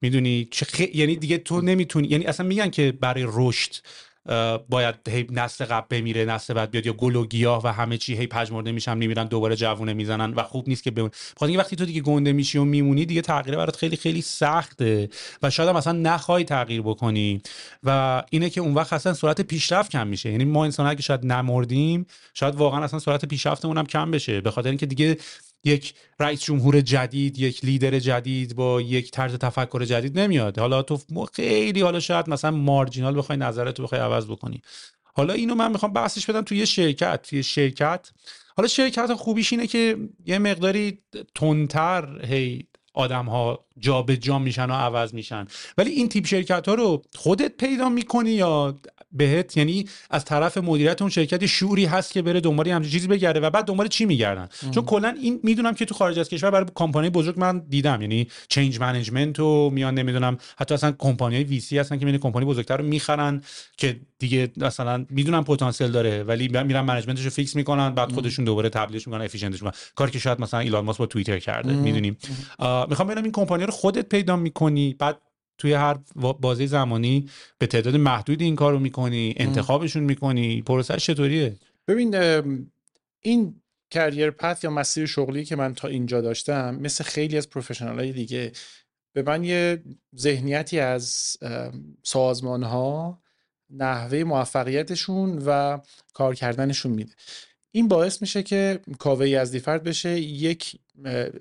می‌دونی 0.00 0.48
چه 0.50 0.64
خ... 0.64 0.80
یعنی 0.80 1.16
دیگه 1.16 1.38
تو 1.38 1.60
نمی‌تونی 1.60 2.08
یعنی 2.08 2.24
اصلا 2.24 2.46
میگن 2.46 2.70
که 2.70 2.92
برای 2.92 3.26
رشد 3.28 3.74
باید 4.68 4.94
هی 5.08 5.26
نسل 5.30 5.64
قبل 5.64 5.86
بمیره 5.90 6.24
نسل 6.24 6.54
بعد 6.54 6.70
بیاد 6.70 6.86
یا 6.86 6.92
گل 6.92 7.16
و 7.16 7.26
گیاه 7.26 7.62
و 7.64 7.68
همه 7.68 7.98
چی 7.98 8.16
هی 8.16 8.26
پژمرده 8.26 8.72
میشن 8.72 8.96
میمیرن 8.96 9.24
دوباره 9.24 9.56
جوونه 9.56 9.92
می‌زنن 9.92 10.34
و 10.34 10.42
خوب 10.42 10.68
نیست 10.68 10.82
که 10.82 10.90
بمون 10.90 11.10
خب 11.36 11.50
وقتی 11.58 11.76
تو 11.76 11.84
دیگه 11.84 12.00
گنده 12.00 12.32
میشی 12.32 12.58
و 12.58 12.64
میمونی 12.64 13.06
دیگه 13.06 13.20
تغییر 13.20 13.56
برات 13.56 13.76
خیلی 13.76 13.96
خیلی 13.96 14.22
سخته 14.22 15.08
و 15.42 15.50
شاید 15.50 15.68
هم 15.68 15.76
اصلا 15.76 15.92
نخوای 15.92 16.44
تغییر 16.44 16.82
بکنی 16.82 17.42
و 17.82 18.22
اینه 18.30 18.50
که 18.50 18.60
اون 18.60 18.74
وقت 18.74 18.92
اصلا 18.92 19.12
سرعت 19.12 19.40
پیشرفت 19.40 19.90
کم 19.90 20.06
میشه. 20.06 20.30
یعنی 20.30 20.44
ما 20.44 20.64
انسان 20.64 20.86
اگه 20.86 21.02
شاید 21.02 21.26
نمردیم 21.26 22.06
شاید 22.34 22.54
واقعا 22.54 22.84
اصلا 22.84 22.98
سرعت 22.98 23.24
پیشرفتمون 23.24 23.78
هم 23.78 23.86
کم 23.86 24.10
بشه. 24.10 24.40
به 24.40 24.50
خاطر 24.50 24.68
اینکه 24.68 24.86
دیگه 24.86 25.16
یک 25.64 25.94
رئیس 26.20 26.42
جمهور 26.42 26.80
جدید 26.80 27.38
یک 27.38 27.64
لیدر 27.64 27.98
جدید 27.98 28.56
با 28.56 28.80
یک 28.80 29.10
طرز 29.10 29.34
تفکر 29.34 29.84
جدید 29.84 30.18
نمیاد. 30.18 30.58
حالا 30.58 30.82
تو 30.82 31.00
خیلی 31.32 31.80
حالا 31.80 32.00
شاید 32.00 32.30
مثلا 32.30 32.50
marginal 32.50 33.18
بخوای 33.18 33.38
نظرتو 33.38 33.82
بخوای 33.82 34.00
عوض 34.00 34.26
بکنی. 34.26 34.62
حالا 35.02 35.34
اینو 35.34 35.54
من 35.54 35.72
می‌خوام 35.72 35.92
بحثش 35.92 36.30
بدم 36.30 36.42
توی 36.42 36.58
یه 36.58 36.64
شرکت 36.64 37.22
توی 37.22 37.42
شرکت. 37.42 38.10
حالا 38.56 38.68
شرکت 38.68 39.14
خوبیش 39.14 39.52
اینه 39.52 39.66
که 39.66 39.96
یه 40.26 40.38
مقداری 40.38 40.98
تندتر 41.34 42.26
هی 42.26 42.66
آدم 42.94 43.26
ها 43.26 43.64
جا 43.78 44.02
به 44.02 44.16
جا 44.16 44.38
میشن 44.38 44.70
و 44.70 44.74
عوض 44.74 45.14
میشن. 45.14 45.46
ولی 45.78 45.90
این 45.90 46.08
تیپ 46.08 46.26
شرکت 46.26 46.68
ها 46.68 46.74
رو 46.74 47.02
خودت 47.16 47.56
پیدا 47.56 47.88
می‌کنی 47.88 48.30
یا 48.30 48.78
بهت؟ 49.12 49.56
یعنی 49.56 49.84
از 50.10 50.24
طرف 50.24 50.58
مدیریت 50.58 51.02
اون 51.02 51.10
شرکت 51.10 51.46
شعوری 51.46 51.84
هست 51.84 52.12
که 52.12 52.22
بره 52.22 52.40
دنبال 52.40 52.68
همچین 52.68 52.92
چیزی 52.92 53.08
بگرده 53.08 53.40
و 53.40 53.50
بعد 53.50 53.64
دنبال 53.64 53.88
چی 53.88 54.04
میگردن؟ 54.04 54.48
چون 54.70 54.84
کلا 54.84 55.16
این 55.22 55.40
می‌دونم 55.42 55.74
که 55.74 55.84
تو 55.84 55.94
خارج 55.94 56.18
از 56.18 56.28
کشور 56.28 56.50
برای 56.50 56.66
کمپانی 56.74 57.10
بزرگ 57.10 57.40
من 57.40 57.58
دیدم. 57.58 58.00
یعنی 58.02 58.28
change 58.48 58.80
management 58.80 59.40
و 59.40 59.70
میان 59.70 59.94
نمی‌دونم 59.94 60.38
حتی 60.58 60.74
اصلا 60.74 60.92
کمپانی 60.98 61.44
VC 61.44 61.78
هستن 61.78 61.98
که 61.98 62.04
میان 62.04 62.18
کمپانی 62.18 62.46
بزرگتر 62.46 62.76
رو 62.76 62.84
می‌خرن 62.84 63.42
که 63.76 64.00
دیگه 64.24 64.50
مثلا 64.56 65.06
می‌دونم 65.10 65.44
پتانسیل 65.44 65.90
داره 65.90 66.22
ولی 66.22 66.48
میرن 66.48 66.80
management 66.80 67.17
ش 67.17 67.24
رو 67.24 67.30
fix 67.30 67.56
می‌کنن 67.56 67.90
بعد 67.90 68.12
خودشون 68.12 68.44
دوباره 68.44 68.68
تبدیلش 68.68 69.06
می‌کنن 69.08 69.24
efficient 69.24 69.55
ش 69.55 69.62
می‌کنن. 69.62 69.78
کاری 69.94 70.12
که 70.12 70.18
شاید 70.18 70.40
مثلا 70.40 70.60
ایلان 70.60 70.84
ماسک 70.84 70.98
با 70.98 71.06
توییتر 71.06 71.38
کرده 71.38 71.72
می‌دونیم. 71.72 72.16
می‌خوام 72.88 73.08
ببینم 73.08 73.22
این 73.22 73.32
کمپانی 73.32 73.64
رو 73.64 73.70
خودت 73.70 74.08
پیدا 74.08 74.36
می‌کنی 74.36 74.96
بعد 74.98 75.18
توی 75.58 75.72
هر 75.72 75.98
بازه 76.14 76.66
زمانی 76.66 77.28
به 77.58 77.66
تعداد 77.66 77.96
محدود 77.96 78.42
این 78.42 78.56
کار 78.56 78.72
رو 78.72 78.78
می‌کنی 78.78 79.34
انتخابشون 79.36 80.02
می‌کنی 80.02 80.62
پروسه 80.62 80.96
چطوریه؟ 80.96 81.56
ببین 81.88 82.14
این 83.20 83.60
career 83.90 84.30
path 84.30 84.64
یا 84.64 84.70
مسیر 84.70 85.06
شغلی 85.06 85.44
که 85.44 85.56
من 85.56 85.74
تا 85.74 85.88
اینجا 85.88 86.20
داشتم 86.20 86.74
مثل 86.74 87.04
خیلی 87.04 87.36
از 87.36 87.50
professional 87.50 87.98
های 87.98 88.12
دیگه 88.12 88.52
به 89.14 89.22
من 89.22 89.44
یه 89.44 89.82
ذهنیتی 90.16 90.80
از 90.80 91.36
سازمان 92.02 92.62
ها 92.62 93.23
نحوه 93.74 94.24
موفقیتشون 94.24 95.42
و 95.46 95.78
کار 96.12 96.34
کردنشون 96.34 96.92
میده. 96.92 97.12
این 97.70 97.88
باعث 97.88 98.22
میشه 98.22 98.42
که 98.42 98.80
کاوه 98.98 99.28
یزدیفرد 99.28 99.82
بشه 99.82 100.20
یک 100.20 100.80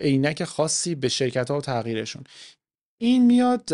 عینک 0.02 0.44
خاصی 0.44 0.96
به 0.96 1.10
شرکت 1.10 1.52
ها 1.52 1.58
و 1.58 1.62
تغییرشون. 1.62 2.24
این 2.98 3.26
میاد 3.26 3.70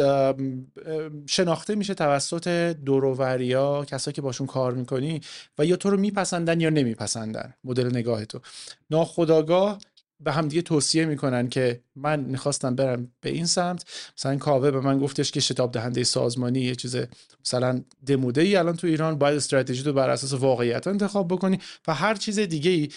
شناخته 1.26 1.76
میشه 1.76 1.94
توسط 1.94 2.48
دورووریا 2.86 3.86
کسایی 3.86 4.16
که 4.16 4.22
باشون 4.22 4.48
کار 4.48 4.74
می‌کنی 4.74 5.22
و 5.58 5.66
یا 5.66 5.76
تو 5.76 5.90
رو 5.90 5.98
میپسندن 5.98 6.62
یا 6.62 6.70
نمیپسندن. 6.70 7.54
مدل 7.64 7.88
نگاه 7.88 8.26
تو. 8.26 8.40
ناخداگاه 8.90 9.80
به 10.20 10.32
هم 10.32 10.48
دیگه 10.48 10.62
توصیه 10.62 11.06
می‌کنن 11.06 11.50
که 11.50 11.80
من 11.96 12.20
می‌خواستم 12.20 12.76
برم 12.76 13.12
به 13.22 13.30
این 13.30 13.46
سمت. 13.46 13.86
مثلا 14.18 14.38
کاوه 14.38 14.72
به 14.72 14.80
من 14.80 15.00
گفتش 15.00 15.32
که 15.32 15.40
شتاب 15.40 15.72
دهنده 15.72 16.04
سازمانی 16.04 16.60
یه 16.60 16.76
چیز 16.76 16.98
مثلا 17.46 17.82
دموده 18.06 18.42
ای 18.42 18.56
الان 18.56 18.76
تو 18.76 18.88
ایران 18.88 19.18
باید 19.18 19.38
استراتژی 19.38 19.84
تو 19.84 19.94
بر 19.94 20.10
اساس 20.10 20.34
واقعیت 20.34 20.88
انتخاب 20.88 21.28
بکنی 21.28 21.60
و 21.88 21.94
هر 21.94 22.16
چیز 22.16 22.40
دیگه 22.40 22.72
ای 22.72 22.90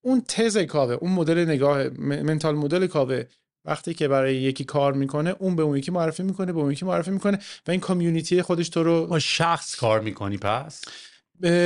اون 0.00 0.22
تز 0.28 0.58
کاوه 0.58 0.94
اون 0.94 1.12
مدل 1.12 1.44
نگاه 1.44 1.88
منتال 1.98 2.54
مدل 2.54 2.86
کاوه 2.86 3.24
وقتی 3.64 3.94
که 3.94 4.08
برای 4.08 4.36
یکی 4.36 4.64
کار 4.64 4.92
می‌کنه 4.92 5.34
اون 5.38 5.56
به 5.56 5.62
اون 5.62 5.76
یکی 5.76 5.90
معرفی 5.90 6.22
می‌کنه 6.22 6.52
به 6.52 6.60
اون 6.60 6.72
یکی 6.72 6.84
معرفی 6.84 7.10
می‌کنه 7.10 7.38
و 7.66 7.70
این 7.70 7.80
کامیونیتی 7.80 8.42
خودش 8.42 8.68
تو 8.68 8.82
رو 8.82 9.06
با 9.06 9.18
شخص 9.18 9.76
کار 9.76 10.00
می‌کنی 10.00 10.38
پس؟ 10.38 10.84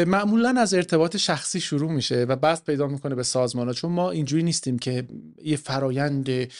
معمولا 0.06 0.54
از 0.58 0.74
ارتباط 0.74 1.16
شخصی 1.16 1.60
شروع 1.60 1.92
میشه 1.92 2.22
و 2.28 2.36
بعد 2.36 2.62
پیدا 2.66 2.86
می‌کنه 2.86 3.14
به 3.14 3.22
سازمان 3.22 3.66
ها 3.66 3.72
چون 3.72 3.92
ما 3.92 4.10
اینجوری 4.10 4.42
نیستیم 4.42 4.78
که 4.78 5.04
یه 5.44 5.56
فرایند 5.56 6.52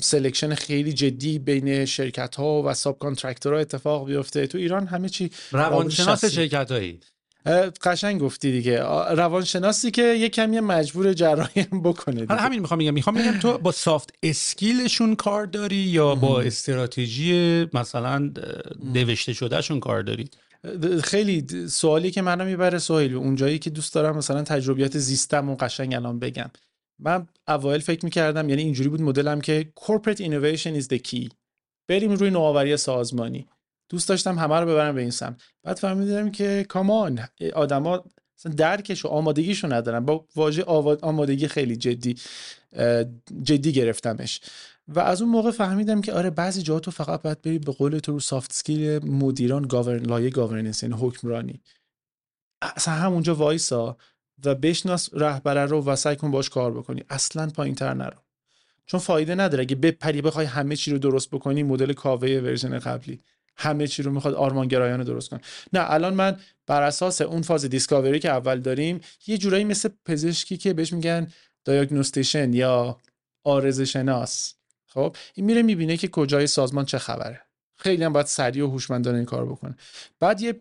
selection 0.00 0.54
خیلی 0.54 0.92
جدی 0.92 1.38
بین 1.38 1.84
شرکت 1.84 2.34
ها 2.34 2.62
و 2.62 2.74
ساب 2.74 3.02
ها 3.44 3.56
اتفاق 3.56 4.06
بیفته. 4.06 4.46
تو 4.46 4.58
ایران 4.58 4.86
همه 4.86 5.08
چی 5.08 5.30
روانشناس 5.52 6.24
شرکت 6.24 6.70
هایی 6.70 7.00
قشنگ 7.82 8.20
گفتی 8.20 8.52
دیگه. 8.52 8.78
روانشناسی 9.14 9.90
که 9.90 10.02
یه 10.02 10.28
کمی 10.28 10.60
مجبور 10.60 11.12
جراحی 11.12 11.62
بکنه 11.62 12.26
حالا 12.28 12.40
همین 12.40 12.60
می‌خوام 12.60 12.80
بگم. 12.80 12.94
می‌خوام 12.94 13.16
بگم 13.16 13.38
تو 13.38 13.58
با 13.58 13.72
soft 13.72 14.12
skill 14.22 14.74
شون 14.74 15.16
کار 15.16 15.46
داری 15.46 15.76
یا 15.76 16.14
با 16.14 16.40
استراتژی 16.40 17.66
مثلا 17.72 18.32
نوشته 18.94 19.32
شدهشون 19.32 19.80
کار 19.80 20.02
داری؟ 20.02 20.30
خیلی 21.04 21.68
سوالی 21.68 22.10
که 22.10 22.22
منو 22.22 22.44
می‌بره 22.44 22.78
سهیل. 22.78 23.14
اونجایی 23.14 23.58
که 23.58 23.70
دوست 23.70 23.94
دارم 23.94 24.16
مثلا 24.16 24.42
تجربیات 24.42 24.98
زیستم 24.98 25.50
و 25.50 25.56
قشنگ 25.56 25.94
الان 25.94 26.18
بگم. 26.18 26.50
من 26.98 27.26
اوایل 27.48 27.80
فکر 27.80 28.04
می‌کردم 28.04 28.48
یعنی 28.48 28.62
اینجوری 28.62 28.88
بود 28.88 29.02
مدلم 29.02 29.40
که 29.40 29.72
corporate 29.80 30.18
innovation 30.18 30.82
is 30.82 30.84
the 30.84 30.98
key. 31.08 31.28
بریم 31.88 32.12
روی 32.12 32.30
نوآوری 32.30 32.76
سازمانی. 32.76 33.46
دوست 33.88 34.08
داشتم 34.08 34.38
همه 34.38 34.54
رو 34.54 34.66
ببرم 34.66 34.94
به 34.94 35.00
این 35.00 35.10
سمت. 35.10 35.40
بعد 35.62 35.76
فهمیدم 35.76 36.30
که 36.30 36.66
come 36.68 37.03
on 37.03 37.20
آدما 37.54 38.04
درکش 38.56 39.04
و 39.04 39.08
آمادگیشو 39.08 39.72
ندارن. 39.72 40.04
با 40.04 40.24
واژه 40.36 40.62
آمادگی 41.02 41.48
خیلی 41.48 41.76
جدی 41.76 42.16
جدی 43.42 43.72
گرفتمش. 43.72 44.40
و 44.88 45.00
از 45.00 45.22
اون 45.22 45.30
موقع 45.30 45.50
فهمیدم 45.50 46.00
که 46.00 46.12
آره 46.12 46.30
بعضی 46.30 46.62
جاها 46.62 46.80
تو 46.80 46.90
فقط 46.90 47.22
باید 47.22 47.42
بری 47.42 47.58
به 47.58 47.72
قول 47.72 47.98
تو 47.98 48.12
رو 48.12 48.20
soft 48.20 48.52
skill 48.52 49.06
مدیران 49.06 49.62
govern 49.62 50.02
لایه 50.02 50.30
governance 50.30 50.82
یعنی 50.82 50.94
حکمرانی. 50.98 51.60
اصلا 52.62 52.94
همونجا 52.94 53.34
وایسا 53.34 53.96
و 54.44 54.54
بشناس 54.54 55.10
رهبره 55.12 55.66
رو 55.66 55.84
و 55.84 55.96
سعی 55.96 56.16
کن 56.16 56.30
باش 56.30 56.50
کار 56.50 56.72
بکنی. 56.72 57.04
اصلا 57.10 57.46
پایین 57.46 57.74
تر 57.74 57.94
نرو. 57.94 58.16
چون 58.86 59.00
فایده 59.00 59.34
نداره. 59.34 59.62
اگه 59.62 59.76
بپری 59.76 60.22
بخوای 60.22 60.46
همه 60.46 60.76
چی 60.76 60.90
رو 60.90 60.98
درست 60.98 61.30
بکنی 61.30 61.62
مدل 61.62 61.92
کاوه 61.92 62.28
version 62.28 62.78
قبلی. 62.78 63.20
همه 63.58 63.86
چی 63.86 64.02
رو 64.02 64.12
می‌خواد 64.12 64.34
آرمانگرایانه 64.34 65.04
درست 65.04 65.30
کن 65.30 65.40
نه 65.72 65.90
الان 65.92 66.14
من 66.14 66.36
بر 66.66 66.82
اساس 66.82 67.20
اون 67.20 67.42
فاز 67.42 67.64
discovery 67.64 68.18
که 68.18 68.30
اول 68.30 68.60
داریم 68.60 69.00
یه 69.26 69.38
جورایی 69.38 69.64
مثل 69.64 69.88
پزشکی 70.04 70.56
که 70.56 70.72
بهش 70.72 70.92
میگن 70.92 71.26
diagnostician 71.64 72.52
یا 72.52 72.98
عارضه 73.44 73.84
شناس 73.84 74.54
خب 74.98 75.16
این 75.34 75.46
میره 75.46 75.62
می‌بینه 75.62 75.96
که 75.96 76.08
کجای 76.08 76.46
سازمان 76.46 76.84
چه 76.84 76.98
خبره. 76.98 77.40
خیلی 77.76 78.04
هم 78.04 78.12
باید 78.12 78.26
سریع 78.26 78.64
و 78.64 78.70
هوشمندانه 78.70 79.16
این 79.16 79.26
کار 79.26 79.46
بکنه. 79.46 79.76
بعد 80.20 80.40
یه 80.40 80.60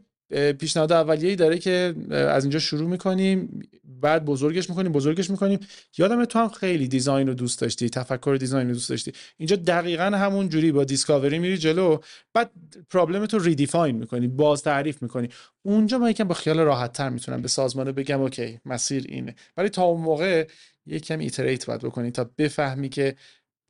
پیشنهاد 0.53 0.91
اولیه‌ای 0.91 1.36
داره 1.36 1.58
که 1.58 1.96
از 2.12 2.44
اینجا 2.44 2.60
شروع 2.60 2.89
می‌کنیم 2.89 3.62
بعد 3.84 4.25
بزرگش 4.25 4.70
می‌کنیم 4.70 4.91
بزرگش 4.91 5.29
می‌کنیم. 5.29 5.60
یادم 5.98 6.25
تو 6.25 6.39
هم 6.39 6.50
خیلی 6.50 6.88
design 6.88 7.27
رو 7.27 7.34
دوست 7.34 7.62
داشتی 7.62 7.89
تفکر 7.89 8.38
design 8.39 8.67
رو 8.67 8.74
دوست 8.74 8.89
داشتی. 8.89 9.13
اینجا 9.38 9.56
دقیقا 9.56 10.03
همون 10.03 10.50
جوری 10.50 10.72
با 10.72 10.84
discovery 10.83 11.39
میری 11.39 11.58
جلو 11.58 11.98
بعد 12.34 12.51
problem 12.89 13.25
تو 13.25 13.39
redefine 13.39 13.95
می‌کنی 13.96 14.27
باز 14.27 14.63
تعریف 14.63 15.01
می‌کنی. 15.01 15.29
اونجا 15.62 15.98
من 15.98 16.10
یکم 16.10 16.24
با 16.24 16.36
خیال 16.36 16.60
راحت 16.60 16.94
تر 16.94 17.10
می‌تونم 17.10 17.41
به 17.41 17.48
سازمان 17.48 17.91
بگم 17.91 18.22
OK 18.21 18.59
مسیر 18.65 19.06
اینه. 19.10 19.36
ولی 19.58 19.70
تا 19.70 19.84
اون 19.84 20.01
موقع 20.01 20.48
یکم 20.86 21.20
iterate 21.19 21.65
باید 21.65 21.82
بکنی 21.82 22.12
تا 22.12 22.29
بفهمی 22.38 22.89
که 22.89 23.15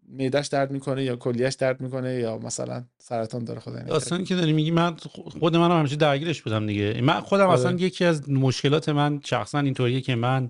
معدش 0.08 0.48
درد 0.48 0.72
می‌کنه 0.72 1.04
یا 1.04 1.16
کلیش 1.16 1.54
درد 1.54 1.82
می‌کنه 1.82 2.16
یا 2.16 2.38
مثلا 2.38 2.84
سرطان 2.98 3.44
داره 3.44 3.60
خدا 3.60 3.96
اصلا 3.96 4.24
که 4.24 4.36
داری 4.36 4.54
میگی 4.54 4.72
من 4.72 4.96
خود 5.40 5.56
منم 5.56 5.80
همیشه 5.80 5.96
درگیرش 5.96 6.42
بودم 6.42 6.68
دیگه. 6.68 7.02
من 7.02 7.20
خودم 7.20 7.50
اصلا 7.50 7.72
یکی 7.72 8.06
از 8.06 8.30
مشکلات 8.30 8.90
من 8.90 9.22
شخصا 9.26 9.60
اینطوریه 9.60 10.02
که 10.02 10.16
من 10.16 10.50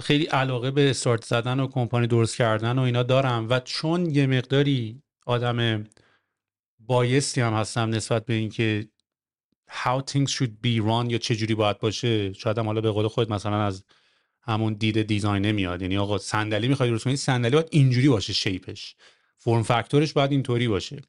خیلی 0.00 0.24
علاقه 0.24 0.70
به 0.70 0.90
استارت 0.90 1.24
زدن 1.24 1.60
و 1.60 1.66
کمپانی 1.66 2.06
درست 2.06 2.36
کردن 2.36 2.78
و 2.78 2.82
اینا 2.82 3.02
دارم 3.02 3.46
و 3.50 3.60
چون 3.60 4.10
یه 4.10 4.26
مقداری 4.26 5.02
آدم 5.26 5.84
بایستی 6.78 7.40
هم 7.40 7.52
هستم 7.52 7.90
نسبت 7.90 8.24
به 8.26 8.34
اینکه 8.34 8.88
how 9.70 10.00
things 10.10 10.30
should 10.30 10.52
be 10.66 10.80
run 10.80 11.10
یا 11.10 11.18
چه 11.18 11.36
جوری 11.36 11.54
باید 11.54 11.78
باشه 11.78 12.32
شاید 12.32 12.58
هم 12.58 12.66
حالا 12.66 12.80
به 12.80 12.90
قول 12.90 13.08
خود 13.08 13.32
مثلا 13.32 13.64
از 13.64 13.84
همون 14.46 14.72
دید 14.72 15.02
design 15.02 15.45
ه 15.45 15.52
میاد. 15.52 15.82
یعنی 15.82 15.98
آقا 15.98 16.18
صندلی 16.18 16.68
می‌خوای 16.68 16.90
درست 16.90 17.04
کنی 17.04 17.16
صندلی 17.16 17.52
باید 17.52 17.68
اینجوری 17.70 18.08
باشه 18.08 18.32
شیپش. 18.32 18.94
form 19.36 19.62
factor 19.62 19.99
ش 19.99 20.12
باید 20.12 20.30
اینطوری 20.32 20.68
باشه. 20.68 21.02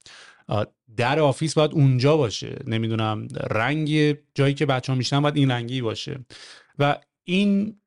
در 0.98 1.20
office 1.20 1.54
باید 1.54 1.72
اونجا 1.72 2.18
باشه. 2.18 2.60
نمی‌دونم 2.68 3.28
رنگ 3.50 4.18
جایی 4.36 4.54
که 4.54 4.66
بچه 4.66 4.92
ها 4.92 4.98
میشنن 4.98 5.20
باید 5.20 5.38
این 5.38 5.52
رنگی 5.52 5.82
باشه. 5.82 6.26
و 6.80 7.00
این 7.24 7.82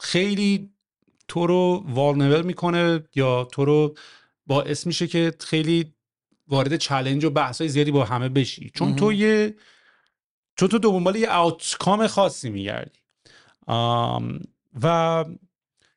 خیلی 0.00 0.70
تو 1.28 1.46
رو 1.46 1.84
vulnerable 1.88 2.42
می‌کنه 2.42 3.04
یا 3.14 3.44
تو 3.44 3.64
رو 3.64 3.96
باعث 4.46 4.86
میشه 4.86 5.06
که 5.06 5.32
خیلی 5.40 5.94
وارد 6.48 6.76
challenge 6.76 7.24
و 7.24 7.30
بحث 7.30 7.60
های 7.60 7.68
زیادی 7.68 7.90
با 7.90 8.04
همه 8.04 8.28
بشی. 8.28 8.70
چون 8.74 8.96
تو 8.96 9.12
یه 9.12 9.54
چون 10.56 10.68
تو 10.68 10.78
دنبال 10.78 11.16
یه 11.16 11.30
آوتکام 11.30 12.06
خاصی 12.06 12.50
میگردی. 12.50 12.98
و 14.82 15.24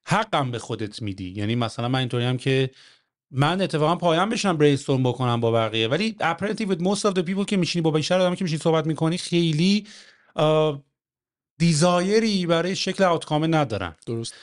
حقم 0.05 0.51
به 0.51 0.59
خودت 0.59 1.01
میدی. 1.01 1.29
یعنی 1.29 1.55
مثلا 1.55 1.87
من 1.87 1.99
اینطوری 1.99 2.25
هم 2.25 2.37
که 2.37 2.71
من 3.31 3.61
اتفاقا 3.61 3.95
پایان 3.95 4.29
بشنم 4.29 4.57
بریستورم 4.57 5.03
بکنم 5.03 5.39
با 5.39 5.51
بقیه. 5.51 5.87
ولی 5.87 6.15
apparently 6.19 6.65
with 6.65 6.79
most 6.79 7.01
of 7.01 7.13
the 7.13 7.23
people 7.23 7.45
که 7.45 7.57
میشینی 7.57 7.81
با 7.81 7.91
بیشتر 7.91 8.19
آدم 8.19 8.35
که 8.35 8.43
میشینی 8.43 8.61
صحبت 8.61 8.85
می‌کنی 8.85 9.17
خیلی 9.17 9.87
دیزایری 11.57 12.45
برای 12.45 12.75
شکل 12.75 13.03
آوتکام 13.03 13.55
ندارن. 13.55 13.95
درست. 14.05 14.33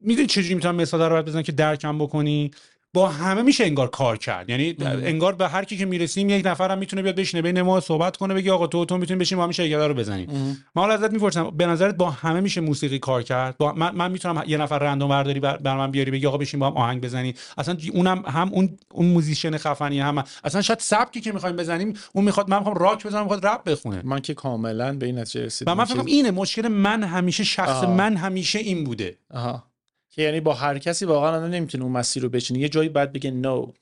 می‌دونی 0.00 0.26
چجوری 0.26 0.54
می‌تونم 0.54 0.74
مثال 0.74 1.02
رو 1.02 1.22
بزنم 1.22 1.42
که 1.42 1.52
درکم 1.52 1.98
بکنی؟ 1.98 2.50
با 2.94 3.08
همه 3.08 3.42
میشه 3.42 3.64
انگار 3.64 3.88
کار 3.88 4.16
کرد. 4.16 4.50
یعنی 4.50 4.76
انگار 4.80 5.34
به 5.34 5.48
هر 5.48 5.64
کی 5.64 5.76
که 5.76 5.86
می‌رسیم 5.86 6.30
یک 6.30 6.46
نفرم 6.46 6.78
می‌تونه 6.78 7.02
بیاد 7.02 7.16
بشینه 7.16 7.42
بین 7.42 7.62
ما 7.62 7.80
صحبت 7.80 8.16
کنه 8.16 8.34
بگی 8.34 8.50
آقا 8.50 8.66
تو 8.66 8.84
تو 8.84 8.98
می‌تونی 8.98 9.20
بشین 9.20 9.38
با 9.38 9.44
همین 9.44 9.52
شرکت 9.52 9.78
رو 9.78 9.94
بزنیم. 9.94 10.30
من 10.74 10.82
حالا 10.82 10.94
ازت 10.94 11.12
می‌پرسم 11.12 11.50
به 11.50 11.66
نظرت 11.66 11.94
با 11.94 12.10
همه 12.10 12.40
میشه 12.40 12.60
موسیقی 12.60 12.98
کار 12.98 13.22
کرد؟ 13.22 13.56
با 13.56 13.72
من, 13.72 13.94
من 13.94 14.10
می‌تونم 14.10 14.42
یه 14.46 14.56
نفر 14.56 14.78
random 14.78 15.08
برداری 15.08 15.40
بر, 15.40 15.56
بر 15.56 15.76
من 15.76 15.90
بیاری 15.90 16.10
بگی 16.10 16.26
آقا 16.26 16.36
بشین 16.36 16.60
با 16.60 16.66
هم 16.66 16.76
آهنگ 16.76 17.02
بزنی 17.02 17.34
اصلا 17.58 17.76
اونم 17.92 18.22
هم 18.26 18.50
اون 18.52 18.76
اون 18.90 19.06
musician 19.06 19.56
خفنی 19.56 20.00
هم 20.00 20.24
اصلا 20.44 20.62
شاید 20.62 20.78
سبکی 20.78 21.20
که 21.20 21.32
می‌خوایم 21.32 21.56
بزنیم 21.56 21.94
اون 22.12 22.24
می‌خواد 22.24 22.50
من 22.50 22.58
می‌خوام 22.58 22.76
راک 22.76 23.06
بزنم 23.06 23.22
می‌خواد 23.22 23.46
رپ 23.46 23.64
بخونه. 23.64 24.00
من 24.04 24.20
که 24.20 24.34
کاملا 24.34 24.92
به 24.92 25.06
این 25.06 25.18
نتیجه 25.18 25.44
رسیدم. 25.44 25.72
و 25.72 25.74
من 25.74 25.84
فکر 25.84 26.02
اینه 26.06 26.30
مشکل 26.30 26.68
من 26.68 27.02
همیشه 27.02 27.44
شخص 27.44 27.84
آه. 27.84 27.94
من 27.94 28.16
همیشه 28.16 28.58
این 28.58 28.84
بوده. 28.84 29.18
آها. 29.30 29.73
که 30.14 30.22
یعنی 30.22 30.40
با 30.40 30.54
هر 30.54 30.78
کسی 30.78 31.04
واقعا 31.04 31.46
نمی‌تونه 31.46 31.84
اون 31.84 31.92
مسیر 31.92 32.22
رو 32.22 32.28
بچینه. 32.28 32.60
یه 32.60 32.68
جایی 32.68 32.88
بعد 32.88 33.12
بگه 33.12 33.30
no 33.30 33.72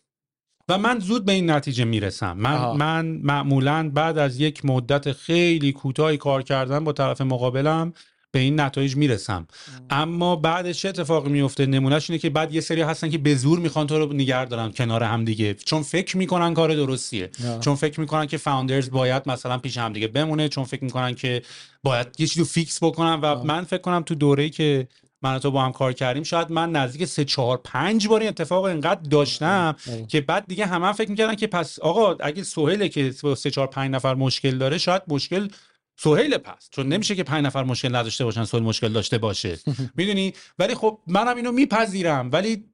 و 0.69 0.79
من 0.79 0.99
زود 0.99 1.25
به 1.25 1.33
این 1.33 1.51
نتیجه 1.51 1.85
می‌رسم. 1.85 2.37
من 2.39 2.57
آه. 2.57 2.77
من 2.77 3.07
معمولا 3.07 3.91
بعد 3.95 4.19
از 4.19 4.41
یک 4.41 4.65
مدت 4.65 5.13
خیلی 5.13 5.73
کوتاهی 5.73 6.17
کار 6.17 6.43
کردن 6.43 6.85
با 6.85 6.93
طرف 6.93 7.21
مقابلم 7.21 7.93
به 8.31 8.39
این 8.39 8.61
نتایج 8.61 8.97
می‌رسم. 8.97 9.47
اما 9.91 10.37
بعدش 10.37 10.83
چه 10.83 10.89
اتفاقی 10.89 11.31
میفته 11.31 11.67
نمونهش 11.67 12.11
اینه 12.11 12.19
که 12.19 12.31
بعد 12.31 12.55
یه 12.55 12.61
سری 12.61 12.81
هستن 12.81 13.11
که 13.11 13.19
به 13.19 13.35
زور 13.35 13.59
می‌خوان 13.59 13.87
تو 13.87 13.99
رو 13.99 14.13
نگه 14.13 14.45
دارن 14.45 14.73
کنار 14.73 15.03
هم 15.03 15.25
دیگه. 15.25 15.55
چون 15.55 15.83
فکر 15.83 16.17
می‌کنن 16.17 16.55
کار 16.55 16.75
درستیه. 16.75 17.31
چون 17.61 17.75
فکر 17.75 18.01
می‌کنن 18.01 18.27
که 18.27 18.37
founders 18.37 18.91
باید 18.91 19.23
مثلا 19.27 19.59
پیش 19.59 19.79
هم 19.79 19.93
دیگه 19.93 20.09
بمونه. 20.09 20.49
چون 20.49 20.65
فکر 20.65 20.85
می‌کنن 20.85 21.15
که 21.15 21.43
باید 21.83 22.07
یه 22.19 22.27
چیزی 22.27 22.41
رو 22.41 22.47
fix 22.47 22.85
بکنن. 22.85 23.21
و 23.21 23.45
من 23.45 23.65
فکر 23.65 23.81
کنم 23.81 24.03
تو 24.03 24.15
دوره‌ای 24.15 24.51
که 24.51 24.89
من 25.23 25.39
تو 25.39 25.51
با 25.51 25.63
هم 25.65 25.73
کار 25.73 25.93
کردیم 25.93 26.23
شاید 26.23 26.51
من 26.51 26.73
نزدیک 26.73 27.05
سه 27.05 27.25
چهار 27.25 27.61
پنج 27.65 28.09
بار 28.09 28.21
این 28.21 28.29
اتفاق 28.29 28.65
اینقدر 28.65 29.01
داشتم 29.01 29.77
که 30.09 30.21
بعد 30.21 30.45
دیگه 30.47 30.67
همه 30.67 30.87
هم 30.87 30.93
فکر 30.93 31.11
می‌کردن 31.11 31.35
که 31.35 31.47
پس 31.47 31.79
آقا 31.79 32.17
اگه 32.21 32.43
سهیله 32.43 32.89
که 32.89 33.15
سه 33.37 33.51
چهار 33.51 33.67
پنج 33.67 33.91
نفر 33.91 34.15
مشکل 34.15 34.59
داره 34.59 34.79
شاید 34.79 35.03
مشکل 35.09 35.49
سهیل 35.97 36.39
پس. 36.39 36.69
چون 36.71 36.89
نمیشه 36.89 37.15
که 37.15 37.23
پنج 37.23 37.47
نفر 37.47 37.65
مشکل 37.65 37.97
نداشته 37.97 38.25
باشن 38.25 38.45
سهیل 38.45 38.63
مشکل 38.63 38.89
داشته 38.89 39.19
باشه. 39.19 39.59
می‌دونی؟ 39.97 40.33
ولی 40.59 40.75
خب 40.75 40.99
منم 41.07 41.37
اینو 41.37 41.53
میپذیرم. 41.53 42.31
ولی 42.33 42.65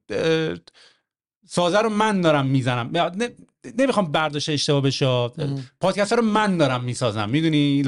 سازه 1.48 1.78
رو 1.78 1.88
من 1.88 2.20
دارم 2.20 2.46
می‌زنم. 2.46 3.12
نمی‌خوام 3.78 4.12
برداشت 4.12 4.48
اشتباه 4.48 4.80
بشه. 4.80 5.28
پادکست 5.80 6.12
رو 6.12 6.22
من 6.22 6.56
دارم 6.56 6.84
می‌سازم. 6.84 7.30
می‌دونی؟ 7.30 7.82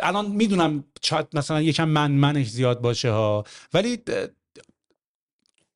الان 0.00 0.26
می‌دونم 0.30 0.84
مثلا 1.34 1.62
یکم 1.62 1.88
من 1.88 2.10
منش 2.10 2.48
زیاد 2.48 2.80
باشه 2.80 3.10
ها 3.10 3.44
ولی 3.74 3.98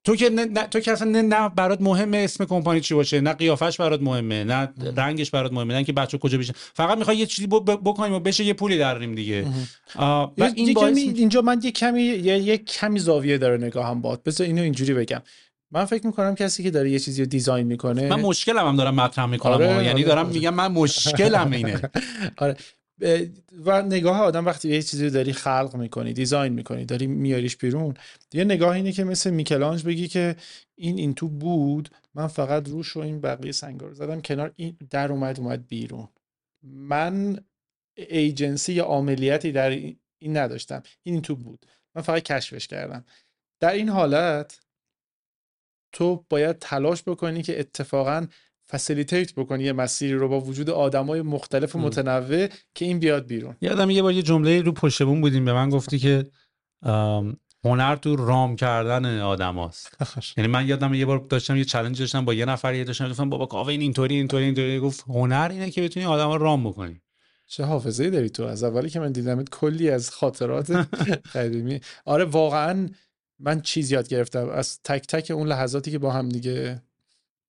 تو 0.04 0.16
که 0.16 0.30
نه, 0.30 0.66
تو 0.66 0.80
که 0.80 0.92
اصلا 0.92 1.10
نه, 1.10 1.22
نه 1.22 1.48
برات 1.48 1.80
مهمه 1.80 2.18
اسم 2.18 2.44
کمپانی 2.44 2.80
چی 2.80 2.94
باشه 2.94 3.20
نه 3.20 3.32
قیافش 3.32 3.80
برات 3.80 4.02
مهمه 4.02 4.44
نه 4.44 4.68
رنگش 4.96 5.30
برات 5.30 5.52
مهمه 5.52 5.74
نه 5.74 5.84
که 5.84 5.92
بچه 5.92 6.18
کجا 6.18 6.38
بشه 6.38 6.54
فقط 6.74 6.98
می‌خوای 6.98 7.16
یه 7.16 7.26
چیزی 7.26 7.46
بکنیم 7.46 8.12
و 8.12 8.20
بشه 8.20 8.44
یه 8.44 8.54
پولی 8.54 8.78
دریم 8.78 9.14
دیگه. 9.14 9.46
و 9.96 10.28
این 10.54 10.74
باعث... 10.74 10.96
اینجا 10.96 11.42
من 11.42 11.60
یه 11.62 11.70
کمی 11.70 12.02
یه, 12.02 12.38
یه 12.38 12.58
کمی 12.58 12.98
زاویه 12.98 13.38
داره 13.38 13.56
نگاهم 13.56 14.00
باد. 14.00 14.22
بذار 14.22 14.46
اینو 14.46 14.62
اینجوری 14.62 14.94
بگم. 14.94 15.22
من 15.70 15.84
فکر 15.84 16.06
می‌کنم 16.06 16.34
کسی 16.34 16.62
که 16.62 16.70
داره 16.70 16.90
یه 16.90 16.98
چیزی 16.98 17.22
رو 17.22 17.28
دیزاین 17.28 17.66
می‌کنه 17.66 18.08
من 18.08 18.20
مشکلم 18.20 18.68
هم 18.68 18.76
دارم 18.76 18.94
مطرح 18.94 19.26
می‌کنم 19.26 19.52
آره، 19.52 19.66
یعنی 19.66 19.88
آره، 19.88 20.02
دارم 20.02 20.26
آره. 20.26 20.34
میگم 20.34 20.54
من 20.54 20.72
مشکلم 20.72 21.50
اینه. 21.50 21.80
آره. 22.36 22.56
و 23.64 23.82
نگاه 23.82 24.20
آدم 24.20 24.46
وقتی 24.46 24.68
یه 24.68 24.82
چیزی 24.82 25.10
داری 25.10 25.32
خلق 25.32 25.76
می‌کنی 25.76 26.12
دیزاین 26.12 26.52
می‌کنی 26.52 26.84
داری 26.84 27.06
میاریش 27.06 27.56
بیرون 27.56 27.94
یه 28.32 28.44
نگاه 28.44 28.74
اینه 28.74 28.92
که 28.92 29.04
مثل 29.04 29.30
میکلانج 29.30 29.84
بگی 29.84 30.08
که 30.08 30.36
این 30.74 30.98
این 30.98 31.14
تو 31.14 31.28
بود 31.28 31.88
من 32.14 32.26
فقط 32.26 32.68
روش 32.68 32.96
و 32.96 33.00
این 33.00 33.20
بقیه 33.20 33.52
سنگا 33.52 33.86
رو 33.86 33.94
زدم 33.94 34.20
کنار 34.20 34.52
این 34.56 34.76
در 34.90 35.12
اومد 35.12 35.40
اومد 35.40 35.66
بیرون. 35.68 36.08
من 36.62 37.44
ایجنسی 37.96 38.72
یا 38.72 38.84
عملیاتی 38.84 39.52
در 39.52 39.70
این 39.70 40.36
نداشتم. 40.36 40.82
این, 41.02 41.14
این 41.14 41.22
تو 41.22 41.36
بود. 41.36 41.66
من 41.94 42.02
فقط 42.02 42.22
کشفش 42.22 42.66
کردم. 42.66 43.04
در 43.60 43.72
این 43.72 43.88
حالت 43.88 44.60
تو 45.92 46.24
باید 46.28 46.58
تلاش 46.58 47.02
بکنی 47.02 47.42
که 47.42 47.60
اتفاقا 47.60 48.26
فسیلیتیت 48.72 49.34
بکنی 49.34 49.64
یه 49.64 49.72
مسیری 49.72 50.14
رو 50.14 50.28
با 50.28 50.40
وجود 50.40 50.70
آدمای 50.70 51.22
مختلف 51.22 51.76
و 51.76 51.78
متنوع 51.78 52.48
که 52.74 52.84
این 52.84 52.98
بیاد 52.98 53.26
بیرون. 53.26 53.56
یادم 53.60 53.90
یه 53.90 54.02
بار 54.02 54.12
یه 54.12 54.22
جمله 54.22 54.62
رو 54.62 54.72
پشت 54.72 55.02
بون 55.02 55.20
بودیم 55.20 55.44
به 55.44 55.52
من 55.52 55.70
گفتی 55.70 55.98
که 55.98 56.26
هنر 57.64 57.96
تو 57.96 58.16
رام 58.16 58.56
کردن 58.56 59.20
آدماست. 59.20 59.98
یعنی 60.36 60.50
من 60.50 60.68
یادم 60.68 60.94
یه 60.94 61.06
بار 61.06 61.18
داشتم 61.18 61.56
یه 61.56 61.64
چالش 61.64 61.98
داشتم 61.98 62.24
با 62.24 62.34
یه 62.34 62.44
نفر 62.44 62.74
یه 62.74 62.84
داشتم 62.84 63.08
گفتم 63.08 63.30
بابا 63.30 63.46
کاوه 63.46 63.68
این 63.68 63.80
اینطوری 63.80 64.14
اینطوری 64.14 64.44
اینطوری. 64.44 64.80
گفت 64.80 65.04
هنر 65.08 65.48
اینه 65.52 65.70
که 65.70 65.82
بتونی 65.82 66.06
آدما 66.06 66.36
رام 66.36 66.64
بکنی. 66.64 67.02
چه 67.46 67.64
حافظه 67.64 68.04
ای 68.04 68.10
داری 68.10 68.30
تو 68.30 68.44
از 68.44 68.64
اولی 68.64 68.90
که 68.90 69.00
من 69.00 69.12
دیدمت 69.12 69.48
کلی 69.50 69.90
از 69.90 70.10
خاطرات 70.10 70.70
قدیمی. 71.34 71.80
آره 72.04 72.24
واقعا 72.24 72.88
من 73.38 73.60
چیز 73.60 73.92
یاد 73.92 74.08
گرفتم. 74.08 74.48
از 74.48 74.80
تک 74.84 75.06
تک 75.06 75.30
اون 75.30 75.48
لحظاتی 75.48 75.90
که 75.90 75.98
با 75.98 76.10
هم 76.10 76.28
دیگه 76.28 76.82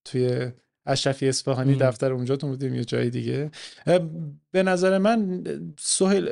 توی 0.06 0.52
اشرفی 0.86 1.30
اصفهانی 1.30 1.76
دفتر 1.76 2.14
اونجا 2.14 2.36
تو 2.36 2.48
بودیم 2.48 2.76
یه 2.76 2.86
جای 2.86 3.10
دیگه. 3.10 3.52
به 4.52 4.64
نظر 4.64 4.98
من 4.98 5.44
سهیل 5.80 6.28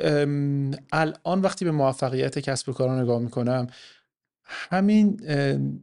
الان 0.92 1.40
وقتی 1.40 1.64
به 1.64 1.70
موفقیت 1.70 2.38
کسب 2.38 2.68
و 2.68 2.72
کار 2.72 3.02
نگاه 3.02 3.18
می‌کنم 3.20 3.66
همین 4.44 5.20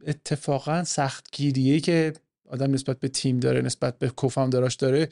اتفاقا 0.07 0.83
سختگیریه 0.83 1.79
که 1.79 2.13
آدم 2.49 2.71
نسبت 2.71 2.99
به 2.99 3.07
تیم 3.07 3.39
داره 3.39 3.61
نسبت 3.61 3.99
به 3.99 4.09
co-founder 4.09 4.64
اش 4.64 4.75
داره 4.75 5.09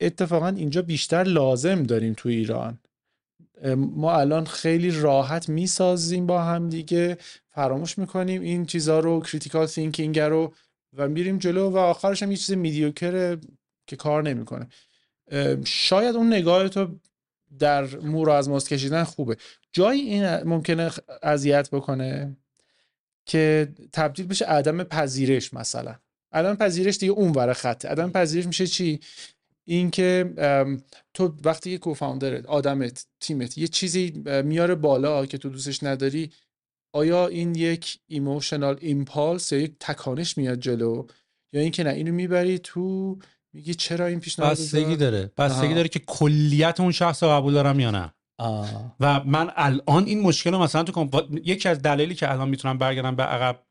اتفاقا 0.00 0.48
اینجا 0.48 0.82
بیشتر 0.82 1.22
لازم 1.22 1.82
داریم 1.82 2.14
تو 2.16 2.28
ایران. 2.28 2.78
ما 3.76 4.12
الان 4.12 4.44
خیلی 4.44 4.90
راحت 4.90 5.48
می‌سازیم 5.48 6.26
با 6.26 6.42
هم 6.42 6.68
دیگه 6.68 7.16
فراموش 7.48 7.98
می‌کنیم 7.98 8.42
این 8.42 8.66
چیزها 8.66 8.98
رو 8.98 9.20
critical 9.20 9.66
thinking 9.66 10.18
رو 10.18 10.54
و 10.96 11.08
میریم 11.08 11.38
جلو 11.38 11.70
و 11.70 11.76
آخرش 11.76 12.22
هم 12.22 12.30
یه 12.30 12.36
چیز 12.36 12.56
mediocre 12.56 13.38
که 13.86 13.96
کار 13.96 14.22
نمی‌کنه. 14.22 14.68
شاید 15.64 16.16
اون 16.16 16.26
نگاه 16.26 16.68
تو 16.68 16.98
در 17.58 17.96
مو 17.96 18.28
از 18.28 18.48
ماست 18.48 18.68
کشیدن 18.68 19.04
خوبه. 19.04 19.36
جایی 19.72 20.00
این 20.00 20.36
ممکنه 20.42 20.90
اذیت 21.22 21.70
بکنه 21.70 22.36
که 23.26 23.68
تبدیل 23.92 24.26
بشه 24.26 24.44
عدم 24.44 24.84
پذیرش 24.84 25.54
مثلا. 25.54 25.94
عدم 26.32 26.54
پذیرش 26.54 26.98
دیگه 26.98 27.12
اون 27.12 27.32
ور 27.32 27.52
خطه. 27.52 27.88
عدم 27.88 28.10
پذیرش 28.10 28.46
میشه 28.46 28.66
چی؟ 28.66 29.00
اینکه 29.64 30.34
تو 31.14 31.34
وقتی 31.44 31.70
که 31.70 31.78
co-founder 31.78 32.40
ت 32.40 32.46
آدمت 32.46 33.06
تیمت 33.20 33.58
یه 33.58 33.68
چیزی 33.68 34.22
میاره 34.44 34.74
بالا 34.74 35.26
که 35.26 35.38
تو 35.38 35.48
دوستش 35.48 35.82
نداری 35.82 36.30
آیا 36.96 37.26
این 37.26 37.54
یک 37.54 37.98
emotional 38.06 38.76
impulse 38.80 39.52
یا 39.52 39.58
یک 39.58 39.72
تکانش 39.80 40.38
میاد 40.38 40.58
جلو؟ 40.58 41.06
یا 41.52 41.60
اینکه 41.60 41.84
نه 41.84 41.90
اینو 41.90 42.12
می‌بری 42.12 42.58
تو 42.58 43.18
میگی 43.52 43.74
چرا 43.74 44.06
این 44.06 44.20
پیشنهاد 44.20 44.52
بستگی 44.52 44.96
داره. 44.96 45.32
بستگی 45.38 45.74
داره 45.74 45.88
که 45.88 45.98
کلیت 45.98 46.80
اون 46.80 46.92
شخص 46.92 47.22
رو 47.22 47.28
قبول 47.28 47.52
دارم 47.52 47.80
یا 47.80 47.90
نه. 47.90 48.12
و 49.00 49.24
من 49.24 49.50
الان 49.56 50.04
این 50.04 50.20
مشکل 50.20 50.50
رو 50.52 50.58
مثلا 50.58 50.82
تو 50.82 51.22
یکی 51.44 51.68
از 51.68 51.82
دلایلی 51.82 52.14
که 52.14 52.30
الان 52.30 52.48
می‌تونم 52.48 52.78
برگردم 52.78 53.16
به 53.16 53.22
عقب 53.22 53.62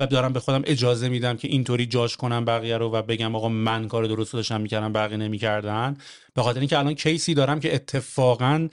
و 0.00 0.06
دارم 0.06 0.32
به 0.32 0.40
خودم 0.40 0.62
اجازه 0.66 1.08
میدم 1.08 1.36
که 1.36 1.48
اینطوری 1.48 1.86
جاش 1.86 2.16
کنم 2.16 2.44
بقیه 2.44 2.76
رو 2.78 2.90
و 2.90 3.02
بگم 3.02 3.36
آقا 3.36 3.48
من 3.48 3.88
کار 3.88 4.06
درست 4.06 4.32
داشتم 4.32 4.60
می‌کردم 4.60 4.92
بقیه 4.92 5.16
نمی‌کردن. 5.16 5.96
به 6.34 6.42
خاطر 6.42 6.60
اینکه 6.60 6.78
الان 6.78 6.94
کیسی 6.94 7.34
دارم 7.34 7.60
که 7.60 7.74
اتفاقا 7.74 8.68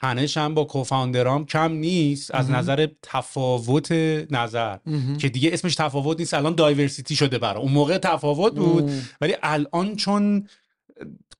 تنشم 0.00 0.54
با 0.54 0.64
کوفاندرام 0.64 1.46
کم 1.46 1.72
نیست 1.72 2.34
از 2.34 2.50
نظر 2.50 2.88
تفاوت 3.02 3.92
نظر. 4.30 4.78
که 5.18 5.28
دیگه 5.28 5.50
اسمش 5.52 5.74
تفاوت 5.74 6.18
نیست. 6.18 6.34
الان 6.34 6.54
diversity 6.54 7.16
شده 7.16 7.38
برای 7.38 7.62
اون 7.62 7.72
موقع 7.72 7.98
تفاوت 7.98 8.54
بود. 8.54 8.90
ولی 9.20 9.34
الان 9.42 9.96
چون 9.96 10.48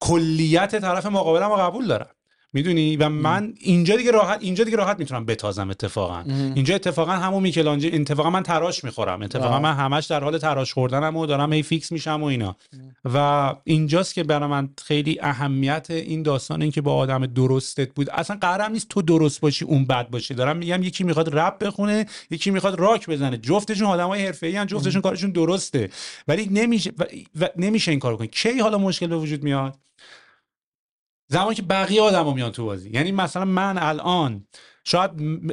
کلیت 0.00 0.80
طرف 0.80 1.06
مقابلم 1.06 1.50
رو 1.50 1.56
قبول 1.56 1.86
دارم. 1.86 2.10
می‌دونی؟ 2.52 2.96
و 2.96 3.08
من 3.08 3.54
اینجا 3.60 3.96
دیگه 3.96 4.10
راحت 4.10 4.38
اینجا 4.42 4.64
دیگه 4.64 4.76
راحت 4.76 4.98
می‌تونم 4.98 5.24
بتازم 5.24 5.70
اتفاقا. 5.70 6.24
اینجا 6.54 6.74
اتفاقا 6.74 7.12
همون 7.12 7.42
میکل‌آنژی 7.42 7.90
اتفاقا 7.90 8.30
من 8.30 8.42
تراش 8.42 8.84
می‌خورم. 8.84 9.22
اتفاقا 9.22 9.58
من 9.58 9.74
همش 9.74 10.06
در 10.06 10.24
حال 10.24 10.38
تراش 10.38 10.72
خوردنم 10.72 11.16
و 11.16 11.26
دارم 11.26 11.52
هی 11.52 11.62
fix 11.62 11.92
میشم 11.92 12.22
و 12.22 12.24
اینا. 12.24 12.56
و 13.04 13.54
اینجاست 13.64 14.14
که 14.14 14.24
برای 14.24 14.48
من 14.48 14.68
خیلی 14.84 15.18
اهمیت 15.20 15.86
این 15.90 16.22
داستان 16.22 16.62
این 16.62 16.70
که 16.70 16.80
با 16.80 16.94
آدم 16.94 17.26
درستت 17.26 17.94
بود. 17.94 18.10
اصلا 18.10 18.36
قرارم 18.40 18.72
نیست 18.72 18.88
تو 18.88 19.02
درست 19.02 19.40
باشی 19.40 19.64
اون 19.64 19.84
بد 19.84 20.10
باشی. 20.10 20.34
دارم 20.34 20.56
میگم 20.56 20.82
یکی 20.82 21.04
می‌خواد 21.04 21.38
رپ 21.38 21.58
بخونه 21.58 22.06
یکی 22.30 22.50
می‌خواد 22.50 22.80
راک 22.80 23.06
بزنه. 23.10 23.36
جفتشون 23.36 23.86
آدمای 23.86 24.26
حرفه‌ای 24.26 24.66
جفتشون 24.66 25.02
کارشون 25.02 25.30
درسته. 25.30 25.90
ولی 26.28 26.48
نمیشه 26.50 26.92
و... 26.98 27.04
و... 27.40 27.48
نمیشه 27.56 27.90
این 27.90 28.00
کارو 28.00 28.16
کنی. 28.16 28.28
کی 28.28 28.58
حالا 28.58 28.78
مشکل 28.78 29.06
به 29.06 29.16
وجود 29.16 29.42
میاد؟ 29.42 29.78
زمانی 31.32 31.54
که 31.54 31.62
بقیه 31.62 32.02
آدما 32.02 32.32
میان 32.32 32.52
تو 32.52 32.64
بازی. 32.64 32.90
یعنی 32.90 33.12
مثلا 33.12 33.44
من 33.44 33.78
الان 33.78 34.46
شاید 34.84 35.10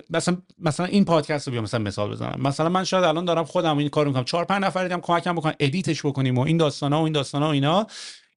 مثلا 0.10 0.38
مثلا 0.60 0.86
این 0.86 1.06
پادکست 1.06 1.48
رو 1.48 1.52
بیام 1.52 1.64
مثلا 1.64 1.80
مثال 1.80 2.12
بزنم. 2.12 2.42
مثلا 2.42 2.70
من 2.70 2.84
شاید 2.84 3.04
الان 3.04 3.26
دارم 3.26 3.44
خودم 3.44 3.78
این 3.78 3.90
کارو 3.90 4.10
می‌کنم. 4.10 4.24
چهار 4.24 4.46
پنج 4.46 4.64
نفر 4.64 4.84
دیدم 4.84 5.02
کمکم 5.02 5.36
بکنن 5.36 5.54
edit 5.60 5.91
ش 5.91 6.06
بکنیم 6.06 6.38
و 6.38 6.42
این 6.42 6.58
داستانا 6.58 7.02
و 7.02 7.04
این 7.04 7.14
داستانا 7.14 7.48
و 7.48 7.52
اینا. 7.52 7.88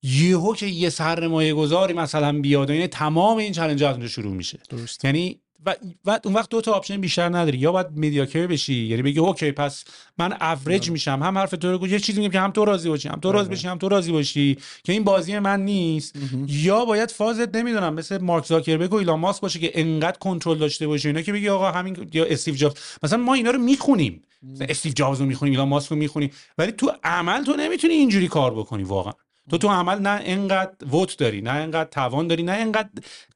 یهو 0.03 0.55
که 0.55 0.67
یه 0.67 0.91
سرمایه 0.91 1.55
گذاری 1.55 1.95
مثلا 1.95 2.41
بیاد 2.41 2.71
و 2.71 2.73
این 2.73 2.87
تمام 2.87 3.39
این 3.39 3.53
چالش 3.53 3.83
از 3.83 3.93
اونجا 3.93 4.09
شروع 4.09 4.33
میشه. 4.33 4.59
درست. 4.71 5.05
یعنی 5.05 5.41
و, 5.67 5.77
و 6.05 6.19
اون 6.25 6.35
وقت 6.35 6.51
دو 6.51 6.61
تا 6.61 6.73
option 6.73 7.01
بیشتر 7.01 7.29
نداری. 7.29 7.59
یا 7.59 7.73
باید 7.73 7.87
mediocre 7.97 8.47
بشی 8.47 8.75
یعنی 8.75 9.03
بگی 9.03 9.19
OK 9.19 9.53
پس 9.53 9.85
من 10.19 10.33
اوریج 10.33 10.91
میشم. 10.91 11.23
هم 11.23 11.39
حرف 11.39 11.51
تو 11.51 11.79
رو 11.79 11.87
یه 11.87 11.99
چیزی 11.99 12.21
میگم 12.21 12.33
که 12.33 12.41
هم 12.41 12.51
تو 12.51 12.65
راضی 12.65 12.89
باشی 12.89 13.09
هم 13.09 13.21
تو 13.21 13.33
راضی 13.33 13.49
باشی 13.49 13.69
هم 13.69 13.79
تو 13.79 13.89
راضی 13.89 14.13
باشی 14.13 14.59
که 14.85 14.93
این 14.93 15.05
بازی 15.05 15.39
من 15.39 15.65
نیست. 15.65 16.17
یا 16.47 16.85
باید 16.85 17.11
فازت 17.11 17.57
نمی‌دونم 17.57 17.95
مثل 17.95 18.19
مارک 18.19 18.47
زاکربرگ 18.47 18.93
و 18.93 18.97
ایلان 18.97 19.19
ماسک 19.19 19.43
باشه 19.43 19.59
که 19.59 19.81
انقدر 19.81 20.19
کنترل 20.19 20.59
داشته 20.59 20.87
باشه. 20.87 21.09
اینا 21.09 21.23
که 21.23 21.33
بگی 21.33 21.49
آقا 21.49 21.71
همین 21.71 22.09
یا 22.13 22.25
استیو 22.25 22.55
جابز. 22.55 22.75
مثلا 23.03 23.19
ما 23.19 23.35
اینا 23.35 23.51
رو 23.51 23.59
می‌خونیم. 23.59 24.23
استیو 24.61 24.93
جابز 24.93 25.21
رو 25.21 25.27
می‌خونیم 25.27 25.53
ایلان 25.53 25.69
ماسک 25.69 25.91
رو 25.91 25.97
می‌خونیم. 25.97 26.31
ولی 26.59 26.73
تو 26.73 26.93
عمل 27.05 27.45
تو 27.45 27.57
نمی‌تونی 27.57 27.95
اینجوری 27.95 28.29
کار 28.29 28.55
بکنی 28.55 28.83
واقعا. 28.83 29.13
تو 29.51 29.59
تو 29.59 29.69
عمل 29.69 29.99
نه 29.99 30.21
انقدر 30.23 30.73
vote 30.91 31.19
داری 31.19 31.41
نه 31.41 31.51
انقدر 31.51 31.91
توان 31.91 32.29
داری 32.29 32.43
نه 32.43 32.53
انقدر 32.53 32.89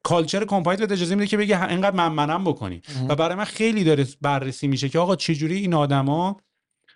culture 0.03 0.45
company 0.45 0.75
ت 0.75 0.79
بهت 0.79 0.91
اجازه 0.91 1.15
میده 1.15 1.27
که 1.27 1.37
بگی 1.37 1.53
انقدر 1.53 1.95
من 1.95 2.07
منم 2.07 2.43
بکنی. 2.43 2.81
و 3.09 3.15
برای 3.15 3.35
من 3.35 3.43
خیلی 3.43 3.83
داره 3.83 4.07
بررسی 4.21 4.67
میشه 4.67 4.89
که 4.89 4.99
آقا 4.99 5.15
چجوری 5.15 5.55
این 5.55 5.73
آدما 5.73 6.41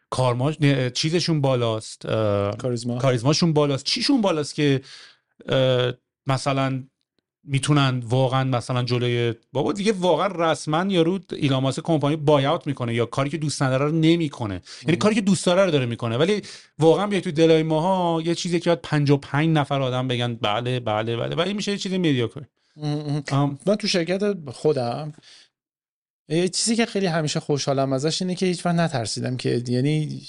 کارما 0.10 0.52
چیزشون 0.89 1.41
بالاست 1.41 2.08
کاریزما. 2.58 2.98
کاریزماشون 2.98 3.54
بالاست. 3.54 3.86
چیشون 3.86 4.22
بالاست 4.22 4.56
که 4.56 4.82
مثلا 6.28 6.84
می‌تونن 7.52 8.04
واقعا 8.06 8.44
مثلا 8.44 8.84
جلوی 8.84 9.34
بابا 9.54 9.74
دیگه 9.74 9.92
واقعا 9.92 10.52
رسما 10.52 10.86
یارو 10.94 11.20
ایلان 11.32 11.64
ماسک 11.64 11.82
کمپانی 11.84 12.16
بایاوت 12.16 12.68
می‌کنه 12.68 12.94
یا 12.94 13.06
کاری 13.06 13.30
که 13.30 13.38
دوست 13.38 13.64
نداره 13.64 13.86
رو 13.86 13.92
نمی‌کنه. 13.92 14.62
یعنی 14.84 14.98
کاری 14.98 15.16
که 15.16 15.22
دوست 15.22 15.46
داره 15.46 15.66
رو 15.66 15.72
داره 15.72 15.86
می‌کنه. 15.86 16.18
ولی 16.18 16.42
واقعا 16.80 17.08
بیای 17.08 17.22
تو 17.22 17.32
دلای 17.32 17.64
ماها 17.64 18.22
یه 18.22 18.36
چیزی 18.36 18.60
که 18.60 18.70
باید 18.70 18.82
55 18.82 19.58
نفر 19.58 19.82
آدم 19.82 20.08
بگن 20.08 20.36
بله 20.36 20.80
بله 20.80 21.18
بله 21.18 21.36
و 21.36 21.40
این 21.40 21.56
میشه 21.56 21.72
یه 21.72 21.78
چیز 21.78 21.94
مدیاکر 21.94 22.42
من 23.66 23.76
تو 23.80 23.88
شرکت 23.88 24.50
خودم 24.52 25.14
یه 26.30 26.48
چیزی 26.50 26.76
که 26.76 26.86
خیلی 26.86 27.06
همیشه 27.06 27.40
خوشحالم 27.40 27.94
ازش 27.94 28.22
اینه 28.22 28.36
که 28.36 28.46
هیچ 28.46 28.66
وقت 28.66 28.76
نترسیدم 28.76 29.38
که 29.38 29.64
یعنی 29.68 30.22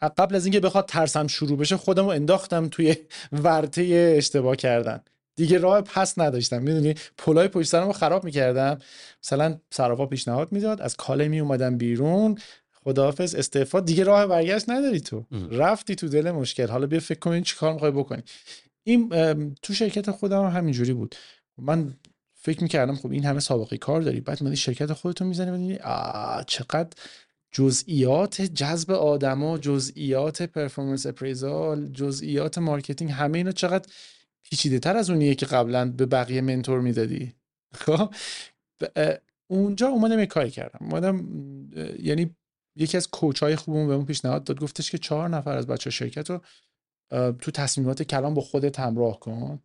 قبل 0.00 0.36
از 0.36 0.44
اینکه 0.44 0.60
بخواد 0.60 0.86
ترسم 0.86 1.26
شروع 1.26 1.58
بشه 1.58 1.76
خودم 1.76 2.04
رو 2.04 2.10
انداختم 2.10 2.68
توی 2.68 2.96
ورطه 3.32 4.14
اشتباه 4.16 4.56
کردن. 4.56 5.00
دیگه 5.38 5.58
راه 5.58 5.80
پس 5.80 6.18
نداشتم. 6.18 6.62
می‌دونی؟ 6.62 6.94
پلای 7.18 7.48
پشت 7.48 7.68
سرم 7.68 7.86
رو 7.86 7.92
خراب 7.92 8.24
می‌کردم. 8.24 8.78
مثلا 9.22 9.58
صرافا 9.70 10.06
پیشنهاد 10.06 10.52
می‌داد. 10.52 10.80
از 10.80 10.96
کاله 10.96 11.28
می 11.28 11.40
اومدم 11.40 11.78
بیرون. 11.78 12.38
خداحافظ 12.84 13.34
استعفا. 13.34 13.80
دیگه 13.80 14.04
راه 14.04 14.26
برگشت 14.26 14.70
نداری 14.70 15.00
تو. 15.00 15.26
رفتی 15.50 15.94
تو 15.94 16.08
دل 16.08 16.30
مشکل. 16.30 16.66
حالا 16.66 16.86
بیا 16.86 17.00
فکر 17.00 17.18
کن 17.18 17.42
چیکار 17.42 17.72
می‌خوای 17.72 17.90
بکنی. 17.90 18.22
این 18.84 19.08
تو 19.62 19.74
شرکت 19.74 20.10
خودم 20.10 20.44
هم 20.44 20.56
همینجوری 20.56 20.92
بود. 20.92 21.14
من 21.58 21.94
فکر 22.34 22.62
می‌کردم 22.62 22.94
خب 22.96 23.10
این 23.10 23.24
همه 23.24 23.40
سابقه 23.40 23.76
کار 23.76 24.00
داری. 24.00 24.20
بعد 24.20 24.40
میادی 24.40 24.56
شرکت 24.56 24.92
خودتو 24.92 25.24
می‌زنی 25.24 25.50
می‌بینی 25.50 25.78
چقدر 26.46 26.90
جزئیات 27.52 28.42
جذب 28.42 28.90
آدما 28.90 29.58
جزئیات 29.58 30.42
performance 30.42 31.06
appraisal 31.06 31.86
جزئیات 31.86 32.58
marketing 32.58 33.10
همه 33.10 33.38
اینا 33.38 33.52
چقدر 33.52 33.88
پیچیده 34.50 34.78
تر 34.78 34.96
از 34.96 35.10
اونیه 35.10 35.34
که 35.34 35.46
قبلا 35.46 35.90
به 35.90 36.06
بقیه 36.06 36.40
mentor 36.40 36.80
می‌دادی. 36.80 37.34
خب؟ 37.74 38.14
اونجا 39.50 39.88
اومدم 39.88 40.18
یه 40.18 40.26
کاری 40.26 40.50
کردم. 40.50 40.78
اومدم 40.80 41.28
یعنی 42.02 42.36
یکی 42.76 42.96
از 42.96 43.08
coach 43.08 43.42
های 43.42 43.56
خوبمون 43.56 43.88
بهمون 43.88 44.04
پیشنهاد 44.04 44.44
داد. 44.44 44.60
گفتش 44.60 44.90
که 44.90 44.98
چهار 44.98 45.28
نفر 45.28 45.56
از 45.56 45.66
بچه 45.66 45.90
شرکت 45.90 46.30
رو 46.30 46.40
تو 47.32 47.50
تصمیمات 47.50 48.02
کلان 48.02 48.34
با 48.34 48.40
خودت 48.40 48.80
همراه 48.80 49.20
کن. 49.20 49.60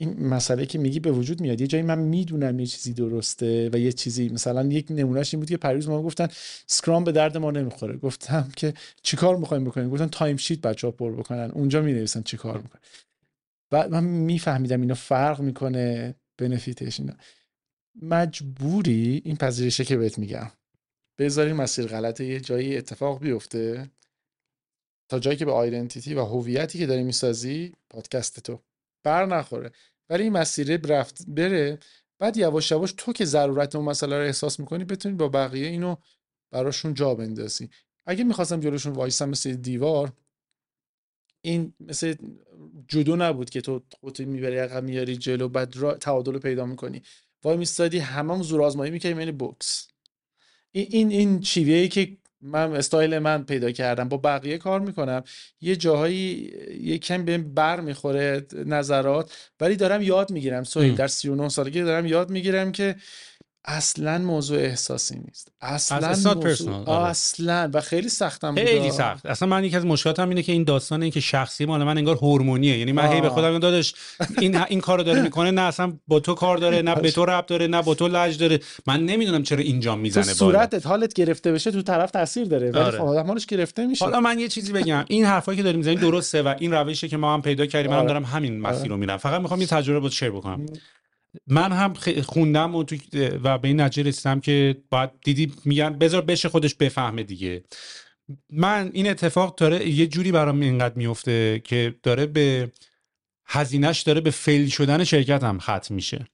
این 0.00 0.26
مسئله 0.26 0.66
که 0.66 0.78
میگی 0.78 1.00
به 1.00 1.12
وجود 1.12 1.40
میاد. 1.40 1.60
یه 1.60 1.66
جایی 1.66 1.84
من 1.84 1.98
می‌دونم 1.98 2.60
یه 2.60 2.66
چیزی 2.66 2.92
درسته 2.92 3.70
و 3.72 3.78
یه 3.78 3.92
چیزی 3.92 4.28
مثلا 4.28 4.66
یک 4.66 4.86
نمونهش 4.90 5.34
این 5.34 5.40
بود 5.40 5.48
که 5.48 5.56
پریروز 5.56 5.88
ما 5.88 6.02
گفتن 6.02 6.28
Scrum 6.66 7.04
به 7.04 7.12
درد 7.12 7.36
ما 7.36 7.50
نمی‌خوره. 7.50 7.96
گفتم 7.96 8.48
که 8.56 8.74
چیکار 9.02 9.36
می‌خوایم 9.36 9.64
بکنیم؟ 9.64 9.90
گفتن 9.90 10.06
timesheet 10.06 10.60
بچه‌ها 10.60 10.90
پر 10.90 11.12
بکنن. 11.12 11.50
اونجا 11.50 11.82
می 11.82 11.92
نویسن 11.92 12.22
چیکار 12.22 12.60
می‌کنن. 12.60 12.80
بعد 13.74 13.90
من 13.90 14.04
میفهمیدم 14.04 14.80
اینو 14.80 14.94
فرق 14.94 15.40
می‌کنه 15.40 16.14
benefit 16.38 16.86
ش 16.86 17.00
اینا. 17.00 17.14
مجبوری 18.02 19.22
این 19.24 19.36
پذیرشه 19.36 19.84
که 19.84 19.96
بهت 19.96 20.18
میگم. 20.18 20.50
بذاری 21.18 21.52
مسیر 21.52 21.86
غلط 21.86 22.20
یه 22.20 22.40
جایی 22.40 22.76
اتفاق 22.76 23.20
بیفته. 23.20 23.90
تا 25.08 25.18
جایی 25.18 25.36
که 25.36 25.44
به 25.44 25.52
آیدنتیتی 25.52 26.14
و 26.14 26.24
هویتی 26.24 26.78
که 26.78 26.86
داری 26.86 27.02
می‌سازی 27.02 27.72
پادکست 27.90 28.40
تو 28.40 28.60
بر 29.04 29.26
نخوره. 29.26 29.70
ولی 30.10 30.22
این 30.22 30.32
مسیره 30.32 30.76
رفت 30.76 31.26
بره. 31.28 31.78
بعد 32.18 32.36
یواش 32.36 32.70
یواش 32.70 32.94
تو 32.96 33.12
که 33.12 33.24
ضرورت 33.24 33.76
اون 33.76 33.84
مسئله 33.84 34.18
رو 34.18 34.24
احساس 34.24 34.60
می‌کنی 34.60 34.84
بتونی 34.84 35.14
با 35.14 35.28
بقیه 35.28 35.66
اینو 35.66 35.96
براشون 36.52 36.94
جا 36.94 37.14
بندازی. 37.14 37.70
اگه 38.06 38.24
می‌خواستم 38.24 38.60
جلوشون 38.60 38.92
وایسم 38.92 39.28
مثل 39.28 39.52
دیوار 39.52 40.12
این 41.44 41.74
مثل 41.80 42.14
جودو 42.88 43.16
نبود 43.16 43.50
که 43.50 43.60
تو 43.60 43.82
خودت 44.00 44.20
می‌بری 44.20 44.58
عقب 44.58 44.84
میاری 44.84 45.16
جلو 45.16 45.48
بعد 45.48 45.76
را 45.76 45.94
تعادل 45.94 46.32
رو 46.32 46.38
پیدا 46.38 46.66
می‌کنی. 46.66 47.02
وای 47.44 47.56
میستادی 47.56 47.98
همه 47.98 48.42
زور 48.42 48.62
آزمایی 48.62 48.92
می‌کنی 48.92 49.12
یعنی 49.12 49.32
بوکس. 49.32 49.88
این 50.72 50.86
این 50.90 51.10
این 51.10 51.42
شیوهی 51.42 51.88
که 51.88 52.16
من 52.40 52.76
استایل 52.76 53.18
من 53.18 53.44
پیدا 53.44 53.70
کردم. 53.70 54.08
با 54.08 54.16
بقیه 54.16 54.58
کار 54.58 54.80
می‌کنم. 54.80 55.24
یه 55.60 55.76
جاهایی 55.76 56.52
یه 56.80 56.98
کم 56.98 57.24
بهم 57.24 57.54
بر 57.54 57.80
می‌خوره 57.80 58.46
نظرات 58.66 59.50
ولی 59.60 59.76
دارم 59.76 60.02
یاد 60.02 60.30
می‌گیرم. 60.30 60.64
سویل 60.64 60.94
در 60.94 61.06
39 61.06 61.48
سالگی 61.48 61.82
دارم 61.82 62.06
یاد 62.06 62.30
می‌گیرم 62.30 62.72
که 62.72 62.96
اصلا 63.66 64.18
موضوع 64.18 64.58
احساسی 64.58 65.18
نیست. 65.26 65.52
اصلا 65.60 66.34
موضوع. 66.34 66.84
آره. 66.84 67.08
اصلا. 67.08 67.70
و 67.74 67.80
خیلی 67.80 68.08
سختم 68.08 68.54
بود. 68.54 68.64
خیلی 68.64 68.90
سخت. 68.90 69.26
اصلا 69.26 69.48
من 69.48 69.64
یکی 69.64 69.76
از 69.76 69.86
مشکلاتم 69.86 70.28
اینه 70.28 70.42
که 70.42 70.52
این 70.52 70.64
داستان 70.64 71.02
این 71.02 71.12
که 71.12 71.20
شخصی 71.20 71.64
مال 71.64 71.84
من 71.84 71.98
انگار 71.98 72.16
هورمونیه. 72.16 72.78
یعنی 72.78 72.92
من 72.92 73.12
هی 73.12 73.20
به. 73.20 73.28
خودم 73.28 73.58
داداش 73.58 73.94
این 74.38 74.56
این 74.56 74.80
کارو 74.80 75.02
داره 75.02 75.22
می‌کنه 75.22 75.50
نه 75.50 75.60
اصلا 75.60 75.92
با 76.06 76.20
تو 76.20 76.34
کار 76.34 76.56
داره 76.58 76.82
نه 76.82 76.94
به 76.94 77.10
تو 77.10 77.24
ربط 77.24 77.46
داره 77.46 77.66
نه 77.66 77.82
با 77.82 77.94
تو 77.94 78.08
لج 78.08 78.38
داره. 78.38 78.60
من 78.86 79.06
نمی‌دونم 79.06 79.42
چرا 79.42 79.58
اینجا 79.58 79.94
تو 79.94 80.00
می‌زنه 80.00 80.24
بالا. 80.24 80.34
صورتت 80.34 80.86
حالت 80.86 81.12
گرفته 81.12 81.52
بشه 81.52 81.70
تو 81.70 81.82
طرف 81.82 82.10
تاثیر 82.10 82.44
داره. 82.44 82.70
ولی 82.70 82.78
آره. 82.78 82.98
خب 82.98 83.46
گرفته 83.48 83.86
میشه. 83.86 84.04
حالا 84.04 84.20
من 84.20 84.38
یه 84.38 84.48
چیزی 84.48 84.72
بگم. 84.72 85.04
این 85.08 85.24
حرفایی 85.24 85.56
که 85.56 85.62
داریم 85.62 85.78
می‌زنیم 85.78 86.00
درسته 86.00 86.42
و 86.42 86.54
این 86.58 86.72
روشی 86.72 87.08
که 87.08 87.16
ما 87.16 87.34
هم 87.34 87.42
پیدا 87.42 87.66
کردیم 87.66 87.90
منم 87.90 88.00
آره. 88.00 88.08
دارم 88.08 88.24
همین 88.24 88.60
مسیر 88.60 88.88
رو 88.88 88.96
میرم. 88.96 89.16
فقط 89.16 89.40
می‌خوام 89.40 89.60
یه 89.60 89.66
تجربه 89.66 90.00
با 90.00 90.10
شیر 90.10 90.30
بکنم. 90.30 90.66
من 91.46 91.72
هم 91.72 91.94
خوندم 92.22 92.74
و, 92.74 92.84
تو 92.84 92.96
و 93.44 93.58
به 93.58 93.68
این 93.68 93.80
نتیجه 93.80 94.08
رسیدم 94.08 94.40
که 94.40 94.76
باید 94.90 95.10
دیدی 95.24 95.52
میگن 95.64 95.98
بذار 95.98 96.22
بشه 96.22 96.48
خودش 96.48 96.74
بفهمه 96.74 97.22
دیگه. 97.22 97.64
من 98.50 98.90
این 98.92 99.10
اتفاق 99.10 99.54
داره 99.54 99.88
یه 99.88 100.06
جوری 100.06 100.32
برام 100.32 100.60
اینقدر 100.60 100.94
میفته 100.94 101.60
که 101.64 101.94
داره 102.02 102.26
به 102.26 102.72
هزینهش 103.46 104.00
داره 104.00 104.20
به 104.20 104.30
فیل 104.30 104.68
شدن 104.68 105.04
شرکت 105.04 105.44
هم 105.44 105.58
ختم 105.58 105.94
میشه. 105.94 106.26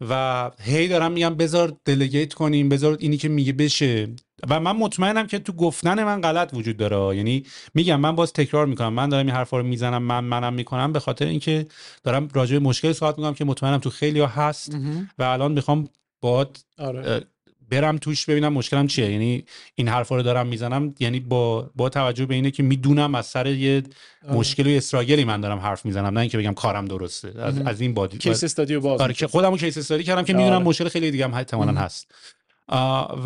و 0.00 0.50
هی 0.60 0.88
دارم 0.88 1.12
میگم 1.12 1.34
بذار 1.34 1.76
delegate 1.84 2.34
کنیم 2.34 2.68
بذار 2.68 2.96
اینی 3.00 3.16
که 3.16 3.28
میگه 3.28 3.52
بشه. 3.52 4.08
و 4.48 4.60
من 4.60 4.76
مطمئنم 4.76 5.26
که 5.26 5.38
تو 5.38 5.52
گفتن 5.52 6.04
من 6.04 6.20
غلط 6.20 6.50
وجود 6.54 6.76
داره. 6.76 7.16
یعنی 7.16 7.44
میگم 7.74 8.00
من 8.00 8.16
باز 8.16 8.32
تکرار 8.32 8.66
می‌کنم. 8.66 8.92
من 8.92 9.08
دارم 9.08 9.26
این 9.26 9.34
حرفا 9.34 9.58
رو 9.58 9.64
می‌زنم 9.64 10.02
من 10.02 10.24
منم 10.24 10.54
می‌کنم 10.54 10.92
به 10.92 11.00
خاطر 11.00 11.26
اینکه 11.26 11.66
دارم 12.04 12.28
راجع 12.32 12.58
به 12.58 12.64
مشکل 12.64 12.92
صحبت 12.92 13.18
می‌کنم 13.18 13.34
که 13.34 13.44
مطمئنم 13.44 13.78
تو 13.78 13.90
خیلی 13.90 14.20
ها 14.20 14.26
هست 14.26 14.76
و 15.18 15.22
الان 15.22 15.52
می‌خوام 15.52 15.88
باهات 16.20 16.64
آره. 16.78 17.22
برم 17.70 17.98
توش 17.98 18.26
ببینم 18.26 18.52
مشکلم 18.52 18.86
چیه. 18.86 19.10
یعنی 19.12 19.44
این 19.74 19.88
حرفا 19.88 20.16
رو 20.16 20.22
دارم 20.22 20.46
می‌زنم. 20.46 20.94
یعنی 21.00 21.20
با 21.20 21.70
با 21.76 21.88
توجه 21.88 22.26
به 22.26 22.34
اینه 22.34 22.50
که 22.50 22.62
می‌دونم 22.62 23.14
از 23.14 23.26
سر 23.26 23.46
یه 23.46 23.82
مشکل 24.28 24.66
و 24.66 24.70
struggle 24.70 25.18
ی 25.18 25.24
من 25.24 25.40
دارم 25.40 25.58
حرف 25.58 25.84
می‌زنم. 25.84 26.06
نه 26.06 26.20
اینکه 26.20 26.38
بگم 26.38 26.54
کارم 26.54 26.84
درسته. 26.84 27.32
از, 27.42 27.58
از 27.58 27.80
این 27.80 27.94
بابت. 27.94 28.18
case 28.18 28.44
study 28.44 28.74
رو 28.74 28.80
باز 28.80 29.00
آره 29.00 29.14
که 29.14 29.26
خودمو 29.26 29.56
case 29.56 29.78
study 29.78 30.04
کردم 30.04 30.22
که 30.22 30.32
می‌دونم 30.32 30.62
مشکل 30.62 30.88
خیلی 30.88 31.10
دیگه 31.10 31.24
هم 31.24 31.34
احتمالاً 31.34 31.72
هست. 31.72 32.14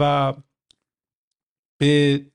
و 0.01 0.33
به 1.85 2.27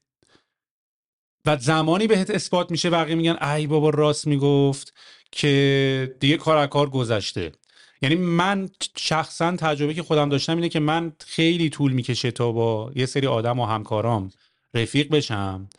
و 1.45 1.57
زمانی 1.57 2.07
بهت 2.07 2.29
اثبات 2.29 2.71
میشه 2.71 2.89
بقیه 2.89 3.15
میگن 3.15 3.37
ای 3.43 3.67
بابا 3.67 3.89
راست 3.89 4.27
می‌گفت 4.27 4.93
که 5.31 6.15
دیگه 6.19 6.37
کار 6.37 6.67
کار 6.67 6.89
گذشته. 6.89 7.51
یعنی 8.01 8.15
من 8.15 8.69
شخصا 8.97 9.55
تجربه 9.55 9.93
که 9.93 10.03
خودم 10.03 10.29
داشتم 10.29 10.55
اینه 10.55 10.69
که 10.69 10.79
من 10.79 11.13
خیلی 11.19 11.69
طول 11.69 11.91
می‌کشه 11.93 12.31
تا 12.31 12.51
با 12.51 12.91
یه 12.95 13.05
سری 13.05 13.27
آدم 13.27 13.59
و 13.59 13.65
همکارام 13.65 14.31
رفیق 14.73 15.09
بشم. 15.09 15.69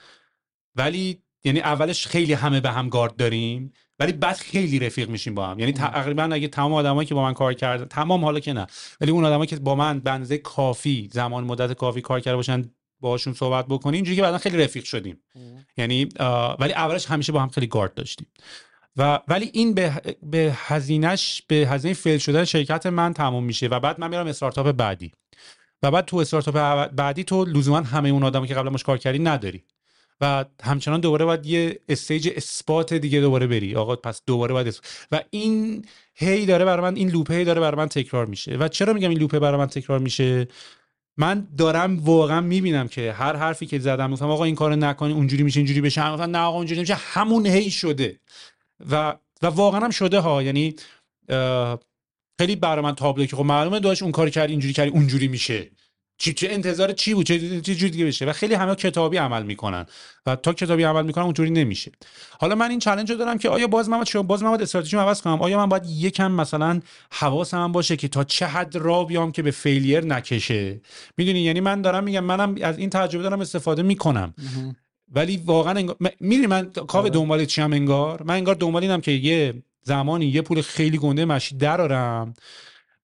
ولی 0.77 1.23
یعنی 1.45 1.61
اولش 1.61 2.07
خیلی 2.07 2.33
همه 2.33 2.61
به 2.61 2.71
هم 2.71 2.89
گارد 2.89 3.17
داریم 3.17 3.73
ولی 3.99 4.13
بعد 4.13 4.37
خیلی 4.37 4.79
رفیق 4.79 5.09
میشیم 5.09 5.35
با 5.35 5.47
هم. 5.47 5.59
یعنی 5.59 5.73
تقریبا 5.73 6.23
اگه 6.23 6.49
تمام 6.49 6.73
آدمایی 6.75 7.09
که 7.09 7.15
با 7.15 7.23
من 7.23 7.35
کار 7.35 7.55
کردن 7.55 7.85
تمام 7.85 8.25
حالا 8.25 8.41
که 8.41 8.53
نه 8.53 8.67
ولی 9.01 9.11
اون 9.11 9.25
آدمایی 9.25 9.47
که 9.47 9.57
با 9.57 9.75
من 9.75 10.01
بنزه 10.01 10.39
کافی 10.39 11.09
زمان 11.13 11.45
مدت 11.45 11.73
کافی 11.73 12.01
کار 12.01 12.21
کرده 12.21 12.37
باشن 12.37 12.71
باهاشون 13.01 13.33
صحبت 13.33 13.67
بکنیم 13.67 13.95
اینجوری 13.95 14.17
که 14.17 14.23
بعدا 14.23 14.39
خیلی 14.39 14.59
رفیق 14.59 14.85
شدیم. 14.85 15.23
یعنی 15.77 16.09
ولی 16.59 16.73
اولش 16.73 17.07
همیشه 17.07 17.33
با 17.33 17.41
هم 17.41 17.49
خیلی 17.49 17.67
گارد 17.67 17.95
داشتیم. 17.95 18.27
و 18.97 19.21
ولی 19.29 19.51
این 19.53 19.75
به 19.75 20.03
به 20.23 20.53
هزینهش 20.57 21.43
به 21.49 21.57
هزینه 21.57 21.95
fail 21.95 22.19
شدن 22.19 22.45
شرکت 22.45 22.87
من 22.87 23.15
تموم 23.15 23.45
میشه 23.45 23.67
و 23.67 23.81
بعد 23.81 24.01
من 24.01 24.11
میرم 24.11 24.27
استارتاپ 24.27 24.73
بعدی. 24.73 25.13
و 25.83 25.91
بعد 25.91 26.05
تو 26.05 26.17
استارتاپ 26.17 26.87
بعدی 26.87 27.25
تو 27.25 27.45
لزوما 27.45 27.81
همه 27.81 28.09
اون 28.09 28.23
آدمی 28.23 28.49
که 28.49 28.55
قبل 28.55 28.69
باهاش 28.69 28.83
کار 28.83 28.99
کردی 28.99 29.19
نداری. 29.19 29.65
و 30.21 30.45
همچنان 30.63 31.01
دوباره 31.01 31.25
باید 31.25 31.47
یه 31.47 31.81
stage 31.89 32.31
اثبات 32.37 32.95
دیگه 32.95 33.21
دوباره 33.21 33.47
بری. 33.47 33.77
آقا 33.77 33.97
پس 33.97 34.23
دوباره 34.27 34.53
باید 34.53 34.81
و 35.13 35.21
این 35.31 35.85
هی 36.15 36.47
داره 36.47 36.65
برای 36.65 36.83
من 36.83 36.97
این 36.97 37.11
لوپه 37.11 37.35
هی 37.35 37.45
داره 37.45 37.61
برای 37.61 37.77
من 37.77 37.89
تکرار 37.89 38.27
میشه. 38.27 38.57
و 38.57 38.69
چرا 38.69 38.93
میگم 38.93 39.11
این 39.11 39.19
لوپه 39.19 39.39
برای 39.39 39.59
من 39.59 39.67
تکرار 39.67 39.99
میشه؟ 39.99 40.49
من 41.21 41.49
دارم 41.59 41.99
واقعا 41.99 42.41
می‌بینم 42.41 42.89
که 42.89 43.13
هر 43.13 43.37
حرفی 43.37 43.67
که 43.67 43.79
زدم 43.79 44.13
گفتم 44.13 44.31
آقا 44.31 44.45
این 44.45 44.55
کارو 44.55 44.77
نکنی 44.77 45.13
اونجوری 45.13 45.43
میشه 45.43 45.61
اینجوری 45.61 45.81
بشه. 45.81 46.27
نه 46.27 46.39
آقا 46.39 46.57
اونجوری 46.57 46.81
میشه 46.81 46.95
همون 46.95 47.47
هی 47.47 47.71
شده. 47.71 48.21
و 48.91 49.17
و 49.43 49.47
واقعا 49.47 49.81
هم 49.81 49.91
شده 49.91 50.21
ها. 50.21 50.43
یعنی 50.43 50.75
خیلی 52.41 52.57
برای 52.57 52.85
من 52.85 52.95
تابلو 52.95 53.27
که 53.27 53.37
خب 53.37 53.45
معلومه 53.45 53.81
داشت 53.81 54.03
اون 54.03 54.13
کار 54.13 54.31
کرد 54.31 54.51
اینجوری 54.51 54.73
کردی 54.73 54.91
اونجوری 54.91 55.29
میشه. 55.29 55.71
چی 56.21 56.33
چه 56.33 56.49
انتظار 56.51 56.93
چی 56.93 57.15
بود؟ 57.15 57.27
چه 57.27 57.39
جوری 57.75 57.91
دیگه 57.91 58.05
بشه؟ 58.05 58.27
و 58.27 58.33
خیلی 58.33 58.55
همه 58.55 58.75
کتابی 58.75 59.17
عمل 59.17 59.43
می‌کنن. 59.43 59.87
و 60.27 60.37
تا 60.37 60.53
کتابی 60.53 60.83
عمل 60.83 61.07
می‌کنن 61.07 61.25
اونجوری 61.25 61.51
نمیشه. 61.51 61.93
حالا 62.39 62.55
من 62.55 62.71
این 62.71 62.79
چالش 62.79 63.11
رو 63.11 63.17
دارم 63.17 63.39
که 63.39 63.49
آیا 63.49 63.67
باز 63.67 63.89
من 63.89 64.05
شما 64.05 64.23
باز 64.23 64.43
من 64.43 64.49
باید 64.49 64.63
استراتژی 64.63 64.97
عوض 64.97 65.23
کنم؟ 65.23 65.43
آیا 65.43 65.59
من 65.59 65.69
باید 65.69 65.83
یکم 65.87 66.33
مثلا 66.33 66.81
حواسم 67.13 67.73
باشه 67.73 67.97
که 67.97 68.09
تا 68.09 68.25
چه 68.25 68.47
حد 68.47 68.77
را 68.77 69.05
بیام 69.05 69.33
که 69.33 69.43
به 69.43 69.51
فیلیر 69.51 70.05
نکشه؟ 70.05 70.81
می‌دونی؟ 71.17 71.41
یعنی 71.41 71.61
من 71.61 71.83
دارم 71.83 72.05
میگم 72.05 72.25
منم 72.25 72.55
از 72.63 72.79
این 72.79 72.91
تجربه 72.91 73.23
دارم 73.23 73.41
استفاده 73.41 73.83
می‌کنم. 73.83 74.35
ولی 75.13 75.43
واقعا 75.47 75.73
انگار... 75.73 75.97
می‌دونی 76.21 76.47
من 76.47 76.71
کاو 76.73 77.09
دنبال 77.09 77.45
چی 77.45 77.61
هم 77.61 77.73
انگار؟ 77.73 78.23
من 78.23 78.35
انگار 78.35 78.55
دنبال 78.55 78.83
اینم 78.83 79.01
که 79.01 79.11
یه 79.13 79.63
زمانی 79.83 80.27
یه 80.27 80.43
پول 80.43 80.63
خیلی 80.63 80.99
گنده 80.99 81.25
مشی 81.25 81.57
درارم 81.57 82.35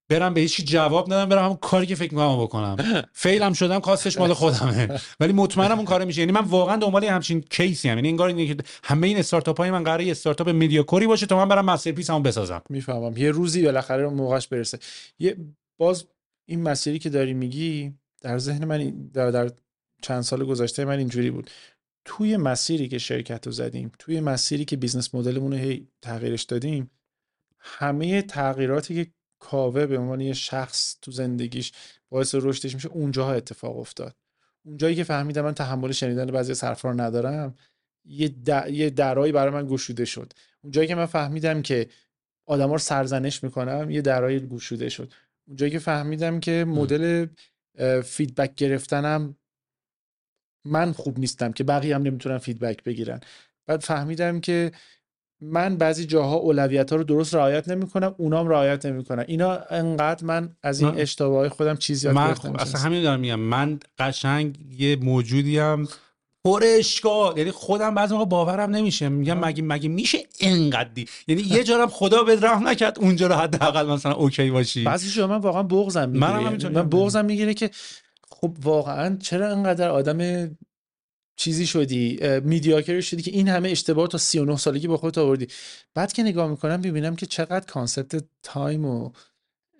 برم 0.08 0.34
به 0.34 0.40
هیچی 0.40 0.62
جواب 0.62 1.12
ندم 1.12 1.28
برم 1.28 1.44
همون 1.44 1.56
کاری 1.56 1.86
که 1.86 1.94
فکر 1.94 2.14
می‌کنم 2.14 2.42
بکنم. 2.42 2.76
فیلم 3.12 3.52
شدم 3.52 3.80
کاستش 3.80 4.18
مال 4.18 4.32
خودمه. 4.32 5.00
ولی 5.20 5.32
مطمئنم 5.32 5.76
اون 5.76 5.84
کار 5.84 6.04
میشه. 6.04 6.20
یعنی 6.20 6.32
من 6.32 6.40
واقعا 6.40 6.76
دنبال 6.76 7.04
همچین 7.04 7.40
کیسی 7.40 7.88
هم 7.88 7.96
یعنی 7.96 8.08
انگار 8.08 8.28
اینه 8.28 8.46
که 8.46 8.56
همه 8.84 9.06
این 9.06 9.18
استارتاپ 9.18 9.58
های 9.58 9.70
من 9.70 9.84
قراره 9.84 10.04
یه 10.04 10.10
استارتاپ 10.10 10.48
mediocre 10.48 11.00
ی 11.00 11.06
باشه 11.06 11.26
تا 11.26 11.36
من 11.36 11.48
برم 11.48 11.64
masterpiece 11.64 12.10
مون 12.10 12.22
بسازم. 12.22 12.62
می‌فهمم. 12.70 13.16
یه 13.16 13.30
روزی 13.30 13.62
بالاخره 13.62 14.04
اون 14.04 14.14
موقعش 14.14 14.48
برسه. 14.48 14.78
یه 15.18 15.36
باز 15.78 16.04
این 16.48 16.62
مسیری 16.62 16.98
که 16.98 17.10
داری 17.10 17.34
میگی 17.34 17.94
در 18.20 18.38
ذهن 18.38 18.64
من 18.64 18.90
در, 19.12 19.30
در 19.30 19.50
چند 20.02 20.22
سال 20.22 20.44
گذشته 20.44 20.84
من 20.84 20.98
اینجوری 20.98 21.30
بود. 21.30 21.50
توی 22.04 22.36
مسیری 22.36 22.88
که 22.88 22.98
شرکت 22.98 23.46
رو 23.46 23.52
زدیم 23.52 23.92
توی 23.98 24.20
مسیری 24.20 24.64
که 24.64 24.76
business 24.76 25.14
model 25.14 25.38
مون 25.38 25.52
رو 25.52 25.58
هی 25.58 25.88
تغییرش 26.02 26.42
دادیم 26.42 26.90
همه 27.58 28.22
تغییراتی 28.22 29.04
که 29.04 29.10
کاوه 29.38 29.86
به 29.86 29.98
عنوان 29.98 30.20
یه 30.20 30.32
شخص 30.32 30.96
تو 31.02 31.10
زندگیش 31.10 31.72
باعث 32.08 32.34
رشدش 32.34 32.74
میشه 32.74 32.88
اونجاها 32.88 33.32
اتفاق 33.32 33.78
افتاد. 33.78 34.16
اونجایی 34.64 34.96
که 34.96 35.04
فهمیدم 35.04 35.42
من 35.42 35.54
تحمل 35.54 35.92
شنیدن 35.92 36.26
بعضی 36.26 36.52
از 36.52 36.64
حرفا 36.64 36.90
رو 36.90 37.00
ندارم 37.00 37.54
یه, 38.04 38.28
در... 38.28 38.70
یه 38.70 38.90
درایی 38.90 39.32
برای 39.32 39.54
من 39.54 39.66
گشوده 39.66 40.04
شد. 40.04 40.32
اونجایی 40.62 40.88
که 40.88 40.94
من 40.94 41.06
فهمیدم 41.06 41.62
که 41.62 41.88
آدما 42.46 42.72
رو 42.72 42.78
سرزنش 42.78 43.44
می‌کنم 43.44 43.90
یه 43.90 44.00
درایی 44.00 44.40
گشوده 44.40 44.88
شد. 44.88 45.12
اونجایی 45.46 45.72
که 45.72 45.78
فهمیدم 45.78 46.40
که 46.40 46.64
مدل 46.68 47.26
feedback 48.04 48.54
گرفتنم 48.54 49.36
من 50.64 50.92
خوب 50.92 51.18
نیستم 51.18 51.52
که 51.52 51.64
بقیه 51.64 51.94
هم 51.94 52.02
نمی‌تونن 52.02 52.38
feedback 52.38 52.84
بگیرن. 52.84 53.20
بعد 53.66 53.80
فهمیدم 53.80 54.40
که 54.40 54.72
من 55.40 55.76
بعضی 55.76 56.04
جاها 56.04 56.36
اولویت 56.36 56.90
ها 56.90 56.96
رو 56.96 57.04
درست 57.04 57.34
رعایت 57.34 57.68
نمی‌کنم 57.68 58.14
اونام 58.18 58.48
رعایت 58.48 58.86
نمی‌کنن. 58.86 59.24
اینا 59.28 59.58
انقدر 59.70 60.24
من 60.24 60.56
از 60.62 60.80
این 60.80 60.94
اشتباه 60.96 61.48
خودم 61.48 61.76
چیزی 61.76 62.08
من 62.08 62.34
اصلا 62.58 62.80
همین 62.80 63.02
دارم 63.02 63.20
میگم. 63.20 63.40
من 63.40 63.80
قشنگ 63.98 64.58
یه 64.78 64.96
موجودی 64.96 65.58
هم 65.58 65.88
پر 66.44 66.62
اشکال. 66.66 67.38
یعنی 67.38 67.50
خودم 67.50 67.94
بعضی 67.94 68.14
موقع 68.14 68.24
باورم 68.24 68.70
نمیشه. 68.70 69.08
میگم 69.08 69.38
مگه 69.38 69.62
مگه 69.62 69.88
میشه 69.88 70.18
انقدی 70.40 71.06
یعنی 71.28 71.42
یه 71.42 71.64
جارم 71.64 71.88
خدا 71.88 72.22
به 72.22 72.40
رحم 72.40 72.68
نکرد 72.68 72.98
اونجا 72.98 73.26
رو 73.26 73.34
حداقل 73.34 73.86
مثلا 73.86 74.12
okay 74.12 74.50
باشی. 74.50 74.84
بعضی 74.84 75.10
جا 75.10 75.26
من 75.26 75.36
واقعا 75.36 75.62
بغضم 75.62 76.08
می‌گیره. 76.08 76.40
من, 76.40 76.72
من 76.72 76.88
بغضم 76.88 77.24
می‌گیره 77.24 77.54
که 77.54 77.70
خب 78.30 78.56
واقعا 78.62 79.16
چرا 79.22 79.50
انقدر 79.50 79.88
آدم 79.88 80.50
چیزی 81.36 81.66
شدی 81.66 82.18
mediocre 82.40 83.00
شدی 83.00 83.22
که 83.22 83.30
این 83.30 83.48
همه 83.48 83.68
اشتباه 83.68 84.08
تا 84.08 84.18
39 84.18 84.56
سالگی 84.56 84.86
با 84.86 84.96
خودت 84.96 85.18
آوردی. 85.18 85.48
بعد 85.94 86.12
که 86.12 86.22
نگاه 86.22 86.50
می‌کنم 86.50 86.80
ببینم 86.80 87.16
که 87.16 87.26
چقدر 87.26 87.66
concept 87.66 88.24
time 88.42 88.84
و 88.84 89.10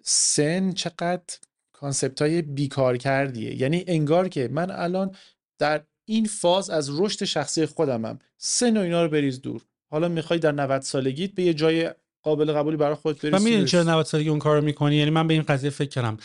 سن 0.03 0.73
چقدر 0.73 1.23
concept 1.73 2.23
های 2.23 2.43
بیکار 2.43 2.97
کردیه 2.97 3.61
یعنی 3.61 3.85
انگار 3.87 4.29
که 4.29 4.49
من 4.53 4.71
الان 4.71 5.15
در 5.59 5.85
این 6.05 6.25
فاز 6.25 6.71
از 6.71 7.01
رشد 7.01 7.25
شخصی 7.25 7.67
خودمم. 7.67 8.19
سن 8.39 8.77
و 8.77 8.81
اینا 8.81 9.03
رو 9.03 9.09
بریز 9.09 9.41
دور. 9.41 9.63
حالا 9.91 10.09
می‌خوای 10.09 10.39
در 10.39 10.53
90 10.53 10.83
سالگیت 10.83 11.31
به 11.31 11.43
یه 11.43 11.55
جای 11.55 11.91
قابل 12.27 12.53
قبولی 12.53 12.77
برای 12.77 12.95
خودت 12.95 13.23
برسی 13.23 13.37
من 13.37 13.43
می‌دونی 13.43 13.65
چرا 13.65 13.83
90 13.83 14.07
سالگی 14.07 14.29
اون 14.29 14.39
کارو 14.39 14.65
می‌کنی؟ 14.65 14.97
یعنی 14.97 15.11
من 15.11 15.27
به 15.27 15.35
این 15.35 15.43
قضیه 15.43 15.71
فکر 15.71 15.89
کردم. 15.89 16.17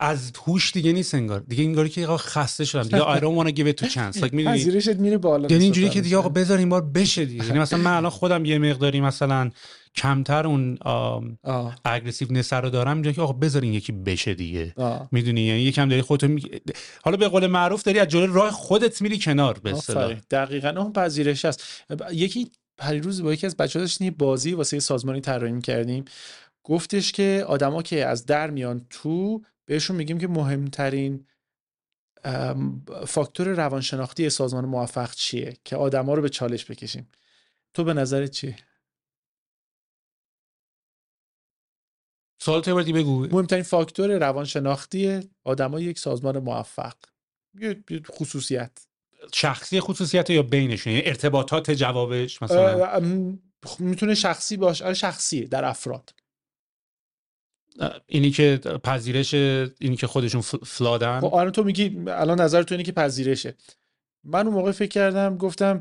از 0.00 0.32
هوش 0.46 0.72
دیگه 0.72 0.92
نیست 0.92 1.14
انگار. 1.14 1.40
دیگه 1.40 1.64
انگاری 1.64 1.88
که 1.88 2.06
آقا 2.06 2.16
خسته 2.16 2.64
شدم. 2.64 2.82
دیگه 2.82 3.16
I 3.16 3.20
don't 3.20 3.38
want 3.38 3.48
to 3.48 3.56
give 3.58 3.74
it 3.74 3.84
to 3.84 3.90
chance. 3.90 4.22
Like 4.22 4.32
می‌دونی؟ 4.32 4.94
میره 4.98 5.18
بالا 5.18 5.48
یعنی 5.50 5.64
اینجوری 5.64 5.88
که 5.88 6.00
دیگه 6.00 6.16
آقا 6.16 6.28
بذار 6.28 6.58
این 6.58 6.68
بار 6.68 6.82
بشه 6.82 7.24
دیگه. 7.24 7.46
یعنی 7.46 7.58
مثلا 7.58 7.78
من 7.78 7.96
الان 7.96 8.10
خودم 8.10 8.44
یه 8.44 8.58
مقداری 8.58 9.00
مثلا 9.00 9.50
کمتر 9.94 10.46
اون 10.46 10.78
اگریسیو 11.84 12.32
نسر 12.32 12.60
رو 12.60 12.70
دارم. 12.70 12.96
اینجا 12.96 13.12
که 13.12 13.22
آقا 13.22 13.32
بذار 13.32 13.62
این 13.62 13.74
یکی 13.74 13.92
بشه 13.92 14.34
دیگه. 14.34 14.74
می‌دونی؟ 15.12 15.40
یعنی 15.40 15.60
یکم 15.60 15.88
داری 15.88 16.02
خودت 16.02 16.24
می... 16.24 16.42
حالا 17.02 17.16
به 17.16 17.28
قول 17.28 17.46
معروف 17.46 17.82
داری 17.82 17.98
از 17.98 18.08
جلوی 18.08 18.34
راه 18.34 18.50
خودت 18.50 19.02
میری 19.02 19.18
کنار 19.18 19.58
به 19.62 19.70
اصطلاح 19.70 20.14
دقیقاً 20.30 20.68
اون 20.68 20.92
پذیرش 20.92 21.44
هست 21.44 21.62
یکی 22.12 22.50
پریروز 22.78 23.22
با 23.22 23.32
یکی 23.32 23.46
از 23.46 23.56
بچه‌ها 23.56 23.84
داشتیم 23.84 24.04
یه 24.04 24.10
بازی 24.10 24.54
واسه 24.54 24.80
سازمانی 24.80 25.20
طراحی 25.20 25.60
کردیم 25.60 26.04
گفتش 26.64 27.12
که 27.12 27.44
آدما 27.48 27.82
که 27.82 28.06
از 28.06 28.26
در 28.26 28.50
میان 28.50 28.86
تو 28.90 29.42
بهشون 29.64 29.96
میگیم 29.96 30.18
که 30.18 30.28
مهمترین 30.28 31.26
فاکتور 33.06 33.48
روانشناختی 33.48 34.30
سازمان 34.30 34.64
موفق 34.64 35.14
چیه 35.14 35.56
که 35.64 35.76
آدما 35.76 36.14
رو 36.14 36.22
به 36.22 36.28
چالش 36.28 36.70
بکشیم. 36.70 37.08
تو 37.74 37.84
به 37.84 37.94
نظرت 37.94 38.30
چیه 38.30 38.56
سوال 42.42 42.62
تو 42.62 42.74
بگو. 42.76 43.26
مهمترین 43.26 43.62
فاکتور 43.62 44.18
روانشناختی 44.18 45.30
آدمای 45.44 45.84
یک 45.84 45.98
سازمان 45.98 46.38
موفق. 46.38 46.94
یه 47.54 47.82
خصوصیت. 48.10 48.85
شخصی 49.34 49.80
خصوصیت 49.80 50.30
یا 50.30 50.42
بینشون؟ 50.42 50.92
یعنی 50.92 51.06
ارتباطات 51.06 51.70
جوابش 51.70 52.42
مثلا؟ 52.42 53.00
می‌تونه 53.78 54.14
شخصی 54.14 54.56
باشه 54.56 54.84
آره 54.84 54.94
شخصی 54.94 55.44
در 55.44 55.64
افراد. 55.64 56.14
اینی 58.06 58.30
که 58.30 58.60
پذیرش 58.84 59.34
اینی 59.34 59.96
که 59.96 60.06
خودشون 60.06 60.40
فلادن؟ 60.40 61.20
خب 61.20 61.34
آره 61.34 61.50
تو 61.50 61.64
میگی 61.64 61.98
الان 62.06 62.40
نظر 62.40 62.62
تو 62.62 62.74
اینی 62.74 62.84
که 62.84 62.92
پذیرشه. 62.92 63.54
من 64.24 64.46
اون 64.46 64.54
موقع 64.54 64.72
فکر 64.72 64.88
کردم 64.88 65.36
گفتم 65.36 65.80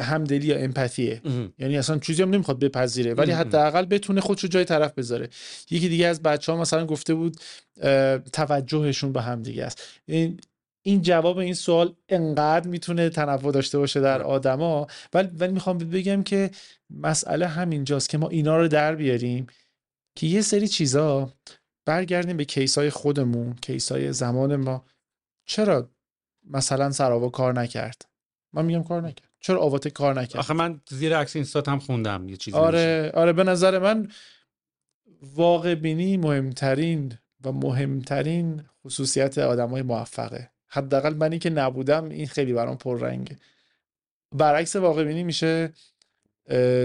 همدلی 0.00 0.46
یا 0.46 0.56
امپاتیه. 0.56 1.22
یعنی 1.58 1.78
اصلا 1.78 1.98
چیزی 1.98 2.22
هم 2.22 2.30
نمی‌خواد 2.30 2.58
بپذیره 2.58 3.14
ولی 3.14 3.32
حداقل 3.32 3.84
بتونه 3.84 4.20
خودش 4.20 4.42
رو 4.42 4.48
جای 4.48 4.64
طرف 4.64 4.92
بذاره. 4.92 5.28
یکی 5.70 5.88
دیگه 5.88 6.06
از 6.06 6.22
بچه 6.22 6.52
ها 6.52 6.58
مثلا 6.58 6.86
گفته 6.86 7.14
بود 7.14 7.36
توجهشون 8.32 9.12
به 9.12 9.22
هم 9.22 9.42
دیگه 9.42 9.64
است. 9.64 9.82
این 10.06 10.40
این 10.88 11.02
جواب 11.02 11.38
این 11.38 11.54
سوال 11.54 11.94
انقدر 12.08 12.68
می‌تونه 12.68 13.10
تنوع 13.10 13.52
داشته 13.52 13.78
باشه 13.78 14.00
در 14.00 14.22
آدما؟ 14.22 14.86
ولی 15.12 15.28
ولی 15.28 15.52
می‌خوام 15.52 15.78
بگم 15.78 16.22
که 16.22 16.50
مسئله 16.90 17.46
همینجاست 17.46 18.08
که 18.08 18.18
ما 18.18 18.28
اینا 18.28 18.56
رو 18.56 18.68
در 18.68 18.94
بیاریم 18.94 19.46
که 20.14 20.26
یه 20.26 20.40
سری 20.40 20.68
چیزا 20.68 21.32
برگردیم 21.84 22.36
به 22.36 22.44
کیسای 22.44 22.90
خودمون 22.90 23.54
کیسای 23.54 24.12
زمان 24.12 24.56
ما. 24.56 24.84
چرا 25.46 25.90
مثلا 26.44 26.90
سراوا 26.90 27.28
کار 27.28 27.60
نکرد؟ 27.60 28.02
من 28.52 28.64
میگم 28.64 28.82
کار 28.82 29.02
نکرد. 29.02 29.28
چرا 29.40 29.60
آواته 29.60 29.90
کار 29.90 30.20
نکرد؟ 30.20 30.36
آخه 30.36 30.54
من 30.54 30.80
زیر 30.88 31.16
عکس 31.16 31.36
اینستات 31.36 31.68
هم 31.68 31.78
خوندم 31.78 32.28
یه 32.28 32.36
چیزی 32.36 32.56
آره 32.56 33.02
میشه. 33.02 33.18
آره 33.18 33.32
به 33.32 33.44
نظر 33.44 33.78
من 33.78 34.08
واقع 35.22 35.74
بینی 35.74 36.16
مهمترین 36.16 37.18
و 37.44 37.52
مهمترین 37.52 38.62
خصوصیت 38.84 39.38
آدم 39.38 39.68
های 39.68 39.82
موفقه. 39.82 40.50
حداقل 40.68 41.14
منی 41.14 41.38
که 41.38 41.50
نبودم 41.50 42.08
این 42.08 42.26
خیلی 42.26 42.52
برام 42.52 42.76
پررنگه. 42.76 43.36
برعکس 44.34 44.76
واقع 44.76 45.04
بینی 45.04 45.22
میشه 45.22 45.72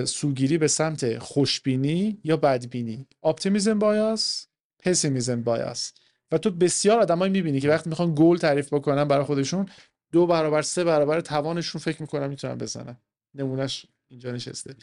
سوگیری 0.05 0.57
به 0.57 0.67
سمت 0.67 1.17
خوشبینی 1.17 2.17
یا 2.23 2.37
بدبینی. 2.37 3.07
اپتیمیزم 3.23 3.79
بایاس 3.79 4.47
پسیمیزم 4.79 5.43
بایاس. 5.43 5.93
و 6.31 6.37
تو 6.37 6.51
بسیار 6.51 6.99
آدمایی 6.99 7.31
می‌بینی 7.31 7.59
که 7.59 7.69
وقتی 7.69 7.89
می‌خوان 7.89 8.15
گل 8.17 8.37
تعریف 8.37 8.73
بکنن 8.73 9.03
برای 9.03 9.25
خودشون 9.25 9.69
دو 10.11 10.27
برابر 10.27 10.61
سه 10.61 10.83
برابر 10.83 11.21
توانشون 11.21 11.81
فکر 11.81 12.01
می‌کنن 12.01 12.27
می‌تونن 12.27 12.55
بزنن. 12.55 12.97
نمونهش 13.33 13.85
اینجا 14.07 14.31
نشسته. 14.31 14.75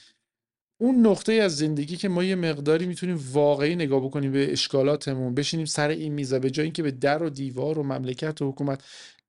اون 0.80 1.06
نقطه 1.06 1.32
از 1.32 1.56
زندگی 1.56 1.96
که 1.96 2.08
ما 2.08 2.24
یه 2.24 2.34
مقداری 2.34 2.86
می‌تونیم 2.86 3.20
واقعی 3.32 3.76
نگاه 3.76 4.04
بکنیم 4.04 4.32
به 4.32 4.52
اشکالاتمون 4.52 5.34
بشینیم 5.34 5.66
سر 5.66 5.88
این 5.88 6.12
میزه 6.12 6.38
به 6.38 6.50
جای 6.50 6.64
اینکه 6.64 6.82
به 6.82 6.90
در 6.90 7.22
و 7.22 7.30
دیوار 7.30 7.78
و 7.78 7.82
مملکت 7.82 8.42
و 8.42 8.48
حکومت 8.48 8.84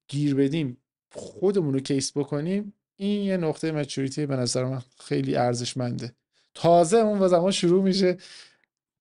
گیر 0.07 0.35
بدیم 0.35 0.77
خودمون 1.11 1.73
رو 1.73 1.79
کیس 1.79 2.17
بکنیم 2.17 2.73
این 2.95 3.21
یه 3.21 3.37
نقطه 3.37 3.71
مچوریتی 3.71 4.25
به 4.25 4.35
نظر 4.35 4.65
من 4.65 4.81
خیلی 4.99 5.35
ارزشمنده. 5.35 6.15
تازه 6.53 6.97
اون 6.97 7.27
زمان 7.27 7.51
شروع 7.51 7.83
میشه 7.83 8.17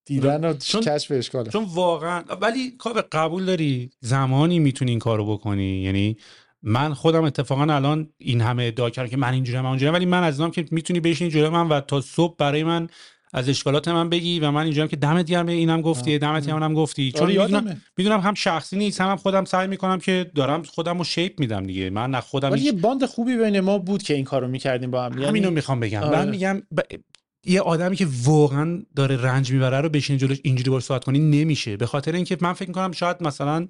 دیدن 0.04 0.44
و 0.44 0.54
کشف 0.54 1.10
اشکاله. 1.10 1.50
چون 1.50 1.64
واقعا 1.64 2.22
ولی 2.40 2.70
کار 2.70 3.02
قبول 3.02 3.44
داری 3.44 3.90
زمانی 4.00 4.58
می‌تونی 4.58 4.90
این 4.90 5.00
کارو 5.00 5.32
بکنی؟ 5.32 5.82
یعنی 5.82 6.16
من 6.62 6.94
خودم 6.94 7.24
اتفاقا 7.24 7.74
الان 7.74 8.08
این 8.18 8.40
همه 8.40 8.64
ادعا 8.64 8.90
کردم 8.90 9.08
که 9.08 9.16
من 9.16 9.32
اینجوری 9.32 9.60
من 9.60 9.66
اونجوری 9.66 9.92
ولی 9.92 10.06
من 10.06 10.22
از 10.22 10.40
که 10.40 10.64
می‌تونی 10.70 11.00
بشینی 11.00 11.30
جلوی 11.30 11.48
من 11.48 11.68
و 11.68 11.80
تا 11.80 12.00
صبح 12.00 12.36
برای 12.38 12.64
من 12.64 12.88
از 13.32 13.48
اشکالات 13.48 13.88
من 13.88 14.08
بگی 14.08 14.40
و 14.40 14.50
من 14.50 14.62
اینجا 14.62 14.86
که 14.86 14.96
دمت 14.96 15.26
گرم 15.26 15.46
اینم 15.46 15.80
گفتی 15.80 16.18
دمت 16.18 16.46
گرم 16.46 16.54
اونم 16.54 16.74
گفتی. 16.74 17.12
چون 17.12 17.22
آره، 17.22 17.46
می‌دونم, 17.46 17.82
می‌دونم 17.96 18.20
هم 18.20 18.34
شخصی 18.34 18.76
نیست 18.76 19.00
هم, 19.00 19.16
خودم 19.16 19.44
سعی 19.44 19.68
می‌کنم 19.68 19.98
که 19.98 20.30
دارم 20.34 20.62
خودم 20.62 20.98
رو 20.98 21.04
شیپ 21.04 21.40
میدم 21.40 21.66
دیگه. 21.66 21.90
من 21.90 22.10
نه 22.10 22.20
خودم 22.20 22.50
ولی 22.50 22.62
یه 22.62 22.72
bond 22.72 23.04
خوبی 23.04 23.36
بین 23.36 23.60
ما 23.60 23.78
بود 23.78 24.02
که 24.02 24.14
این 24.14 24.24
کارو 24.24 24.48
می‌کردیم 24.48 24.90
با 24.90 25.04
هم 25.04 25.12
یعنی 25.12 25.26
همینو 25.26 25.50
می‌خوام 25.50 25.80
بگم. 25.80 26.02
آره. 26.02 26.18
من 26.18 26.28
میگم 26.28 26.62
ب... 26.76 26.80
یه 27.44 27.60
آدمی 27.60 27.96
که 27.96 28.06
واقعا 28.24 28.82
داره 28.96 29.22
رنج 29.22 29.52
می‌بره 29.52 29.80
رو 29.80 29.88
بشین 29.88 30.18
جلوش 30.18 30.38
اینجوری 30.42 30.70
باش 30.70 30.82
صحبت 30.82 31.04
کنی 31.04 31.18
نمیشه. 31.18 31.76
به 31.76 31.86
خاطر 31.86 32.12
اینکه 32.12 32.38
من 32.40 32.52
فکر 32.52 32.68
می‌کنم 32.68 32.92
شاید 32.92 33.16
مثلا 33.20 33.66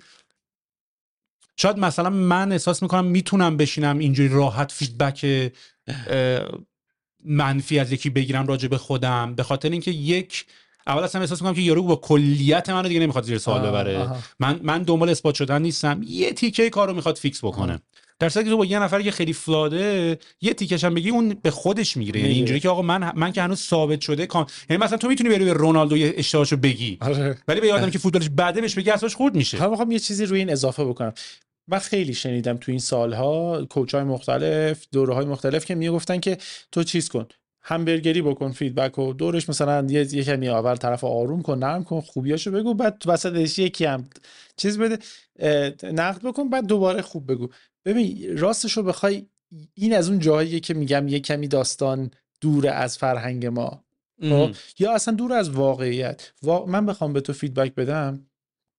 شاید 1.61 1.79
مثلا 1.79 2.11
من 2.11 2.53
احساس 2.53 2.83
می‌کنم 2.83 3.05
می‌تونم 3.05 3.57
بشینم 3.57 3.99
اینجوری 3.99 4.29
راحت 4.29 4.73
feedback 4.73 5.51
منفی 7.25 7.79
از 7.79 7.93
یکی 7.93 8.11
بگیرم 8.11 8.47
راجع 8.47 8.69
به 8.69 8.79
خودم. 8.79 9.35
به 9.35 9.43
خاطر 9.43 9.71
اینکه 9.71 9.91
یک 9.91 10.47
اول 10.87 11.03
اصلا 11.03 11.21
احساس 11.21 11.43
می‌کنم 11.43 11.55
که 11.55 11.61
یارو 11.61 11.83
با 11.83 11.97
کلیت 11.97 12.71
منو 12.71 12.89
دیگه 12.89 13.01
نمی‌خواد 13.01 13.25
زیر 13.25 13.39
سوال 13.39 13.61
ببره. 13.61 14.09
من 14.39 14.61
من 14.63 14.83
دنبال 14.83 15.09
اثبات 15.09 15.35
شدن 15.35 15.63
نیستم. 15.63 16.01
یه 16.07 16.33
تیکه 16.33 16.71
کارو 16.71 16.95
می‌خواد 16.95 17.17
fix 17.17 17.45
بکنه. 17.45 17.81
در 18.19 18.29
که 18.29 18.43
تو 18.43 18.57
با 18.57 18.65
یه 18.65 18.79
نفر 18.79 19.03
که 19.03 19.11
خیلی 19.11 19.33
flawed 19.33 20.06
ه 20.06 20.19
یه 20.41 20.55
تیکش 20.55 20.85
هم 20.85 20.95
بگی 20.95 21.11
اون 21.11 21.37
به 21.43 21.51
خودش 21.51 21.97
می‌گیره. 21.97 22.21
یعنی 22.21 22.35
اینجوری 22.35 22.61
که 22.61 22.69
آقا 22.69 22.83
من 22.83 23.13
من 23.17 23.33
که 23.33 23.43
هنوز 23.43 23.61
ثابت 23.61 24.01
شده 24.01 24.29
یعنی 24.71 24.83
مثلا 24.83 24.99
تو 24.99 25.09
می‌تونی 25.09 25.31
بری 25.31 25.45
به 25.45 25.53
رونالدو 25.53 25.97
اشتباهشو 25.99 26.57
بگی. 26.57 26.99
آره. 27.01 27.39
ولی 27.49 27.61
به 27.61 27.73
آدمی 27.73 27.91
که 27.91 27.99
فوتبالش 27.99 28.29
بده 28.29 28.61
بهش 28.61 28.75
بگی 28.75 28.91
اصلاش 28.91 29.15
خورد 29.15 29.35
میشه. 29.35 29.61
من 29.61 29.71
می‌خوام 29.71 29.91
یه 29.91 29.99
چیزی 29.99 30.27
روی 30.27 30.39
این 30.39 30.51
اضافه 30.51 30.85
بکنم. 30.85 31.13
من 31.71 31.79
خیلی 31.79 32.15
شنیدم 32.15 32.57
تو 32.57 32.71
این 32.71 32.81
سالها 32.81 33.65
coach 33.71 33.95
های 33.95 34.05
مختلف 34.05 34.87
دوره 34.93 35.15
های 35.15 35.25
مختلف 35.25 35.65
که 35.65 35.75
می‌گفتن 35.75 36.21
که 36.21 36.39
تو 36.73 36.83
چیز 36.83 37.09
کن 37.09 37.27
همبرگری 37.63 38.23
بکن 38.23 38.53
feedback 38.53 38.99
و 38.99 39.13
دورش 39.13 39.49
مثلا 39.49 39.87
یه 39.91 40.15
یه 40.15 40.25
کمی 40.25 40.49
اول 40.49 40.77
طرف 40.77 41.05
آروم 41.05 41.43
کن 41.43 41.59
نرم 41.59 41.85
کن 41.85 42.01
خوبیاشو 42.01 42.51
بگو 42.51 42.75
بعد 42.75 42.99
تو 42.99 43.11
وسطش 43.11 43.59
یکی 43.59 43.85
هم 43.85 44.09
چیز 44.57 44.79
بده 44.79 44.99
نقد 45.83 46.23
بکن 46.23 46.51
بعد 46.51 46.67
دوباره 46.67 47.03
خوب 47.03 47.33
بگو. 47.33 47.49
ببین 47.85 48.39
راستش 48.39 48.73
رو 48.73 48.83
بخوای 48.83 49.27
این 49.75 49.95
از 49.95 50.09
اون 50.09 50.19
جاهاییه 50.19 50.61
که 50.61 50.75
میگم 50.75 51.09
یه 51.09 51.21
کمی 51.21 51.49
داستان 51.49 52.11
دور 52.41 52.69
از 52.69 52.99
فرهنگ 52.99 53.47
ما 53.47 53.85
خب؟ 54.23 54.51
یا 54.79 54.95
اصلا 54.95 55.15
دور 55.15 55.33
از 55.33 55.51
واقعیت. 55.51 56.33
من 56.67 56.87
بخوام 56.87 57.13
به 57.13 57.21
تو 57.21 57.33
فیدبک 57.33 57.75
بدم 57.75 58.27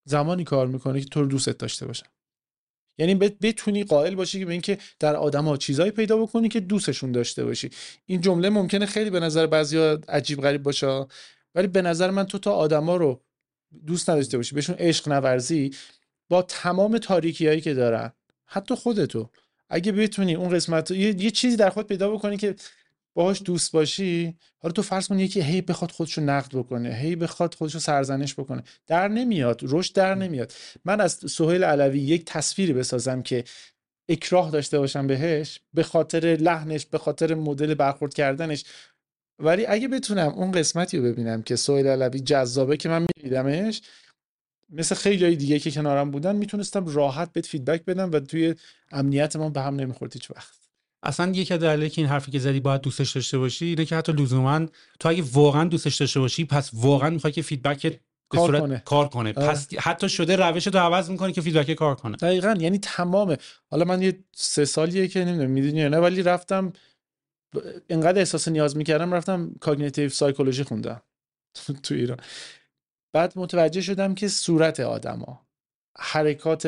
زمانی 0.06 0.43
کار 0.43 0.67
می‌کنه 0.67 0.99
که 0.99 1.06
تو 1.06 1.21
رو 1.21 1.27
دوستت 1.27 1.58
داشته 1.58 1.86
باشم. 1.88 2.08
یعنی 2.97 3.15
بتونی 3.15 3.84
قائل 3.84 4.15
باشی 4.15 4.39
که 4.39 4.45
به 4.45 4.51
اینکه 4.51 4.77
در 4.99 5.15
آدم 5.15 5.45
ها 5.45 5.58
چیزایی 5.58 5.91
پیدا 5.91 6.17
بکنی 6.17 6.49
که 6.49 6.60
دوستشون 6.60 7.12
داشته 7.12 7.45
باشی. 7.45 7.69
این 8.06 8.21
جمله 8.21 8.49
ممکنه 8.49 8.86
خیلی 8.86 9.10
به 9.10 9.19
نظر 9.19 9.47
بعضیا 9.47 9.99
عجیب 10.10 10.41
غریب 10.41 10.63
باشه 10.63 11.06
ولی 11.56 11.67
به 11.67 11.82
نظر 11.82 12.10
من 12.10 12.23
تو 12.23 12.38
تا 12.39 12.51
آدما 12.51 12.95
رو 12.95 13.21
دوست 13.88 14.10
نداشته 14.10 14.38
باشی 14.38 14.56
بهشون 14.56 14.75
عشق 14.75 15.10
نورزی 15.10 15.71
با 16.30 16.41
تمام 16.41 16.97
تاریکی 16.97 17.47
هایی 17.47 17.62
که 17.62 17.73
دارن 17.73 18.12
حتی 18.45 18.75
خودتو. 18.75 19.30
اگه 19.69 19.91
بتونی 19.91 20.36
اون 20.36 20.49
قسمت 20.49 20.91
یه, 20.91 21.23
یه 21.23 21.32
چیزی 21.32 21.58
در 21.58 21.69
خود 21.69 21.88
پیدا 21.88 22.12
بکنی 22.12 22.38
که 22.38 22.56
باهاش 23.13 23.41
دوست 23.45 23.71
باشی 23.71 24.38
حالا 24.60 24.71
تو 24.71 24.82
فرض 24.82 25.08
کن 25.08 25.19
یکی 25.19 25.41
هی 25.41 25.62
بخواد 25.62 25.91
خودشو 25.91 26.21
نقد 26.21 26.56
بکنه 26.56 26.93
هی 26.93 27.15
بخواد 27.15 27.54
خودشو 27.54 27.80
سرزنش 27.80 28.34
بکنه. 28.34 28.63
در 28.88 29.08
نمیاد 29.08 29.60
رشد 29.63 29.95
در 29.95 30.15
نمیاد. 30.15 30.54
من 30.86 31.02
از 31.02 31.12
سهیل 31.13 31.63
علوی 31.63 32.00
یک 32.00 32.26
تصویری 32.26 32.74
بسازم 32.74 33.21
که 33.21 33.43
اکراه 34.10 34.52
داشته 34.52 34.80
باشم 34.80 35.08
بهش 35.08 35.60
به 35.74 35.84
خاطر 35.84 36.38
لحنش 36.41 36.86
به 36.86 36.97
خاطر 36.97 37.34
مدل 37.36 37.74
برخورد 37.74 38.13
کردنش. 38.13 38.65
ولی 39.39 39.65
اگه 39.65 39.88
بتونم 39.88 40.30
اون 40.30 40.52
قسمتی 40.52 40.97
رو 40.97 41.04
ببینم 41.04 41.41
که 41.41 41.56
سهیل 41.56 41.88
علوی 41.88 42.19
جذابه 42.19 42.78
که 42.78 42.89
من 42.89 43.08
میدیدمش 43.17 43.82
مثل 44.69 44.95
خیلی 44.95 45.36
دیگه 45.36 45.60
که 45.60 45.71
کنارم 45.71 46.12
بودن 46.12 46.36
می‌تونستم 46.36 46.86
راحت 46.86 47.34
بهت 47.34 47.45
feedback 47.45 47.86
بدم 47.86 48.12
و 48.12 48.19
توی 48.19 48.56
امنیت 48.91 49.36
ما 49.36 49.50
به 49.50 49.62
هم 49.62 49.76
نمی‌خورد 49.76 50.13
هیچ 50.13 50.32
وقت. 50.32 50.61
اصلا 51.04 51.32
یکی 51.32 51.54
از 51.54 51.60
که 51.62 52.02
این 52.02 52.08
حرفی 52.08 52.32
که 52.32 52.40
زدی 52.40 52.60
باید 52.60 52.82
دوستش 52.82 53.12
داشته 53.12 53.38
باشی 53.38 53.66
اینه 53.66 53.86
که 53.86 53.96
حتی 53.96 54.12
لزوما 54.12 54.66
تو 55.00 55.10
اگه 55.10 55.24
واقعا 55.34 55.64
دوستش 55.64 55.96
داشته 55.96 56.20
باشی 56.20 56.46
پس 56.46 56.70
واقعا 56.74 57.10
می‌خوای 57.10 57.34
که 57.34 57.42
feedback 57.41 57.82
به 57.82 58.00
کار 58.38 58.48
صورت 58.48 58.62
کنه. 58.62 58.82
کار 58.86 59.08
کنه 59.08 59.34
آه. 59.38 59.48
پس 59.48 59.74
حتی 59.74 60.10
شده 60.10 60.36
روش 60.36 60.64
تو 60.64 60.78
عوض 60.78 61.10
می‌کنه 61.10 61.32
که 61.32 61.42
feedback 61.41 61.74
کار 61.74 61.96
کنه 61.96 62.18
دقیقا 62.18 62.56
یعنی 62.60 62.80
تمامه 62.80 63.38
حالا 63.72 63.86
من 63.86 64.02
یه 64.02 64.24
سه 64.36 64.66
سالیه 64.66 65.08
که 65.08 65.26
نمی‌دونم 65.26 65.50
می‌دونی 65.50 65.80
یا 65.80 65.90
نه 65.90 65.98
ولی 65.98 66.24
رفتم 66.24 66.74
اینقدر 67.88 68.20
احساس 68.20 68.48
نیاز 68.48 68.78
می‌کردم 68.78 69.14
رفتم 69.14 69.56
cognitive 69.60 70.10
psychology 70.10 70.63
خوندم 70.64 71.02
تو 71.84 71.94
ایران 71.94 72.18
بعد 73.14 73.34
متوجه 73.36 73.82
شدم 73.82 74.16
که 74.16 74.28
صورت 74.28 74.80
آدما 74.80 75.48
حرکات 75.98 76.68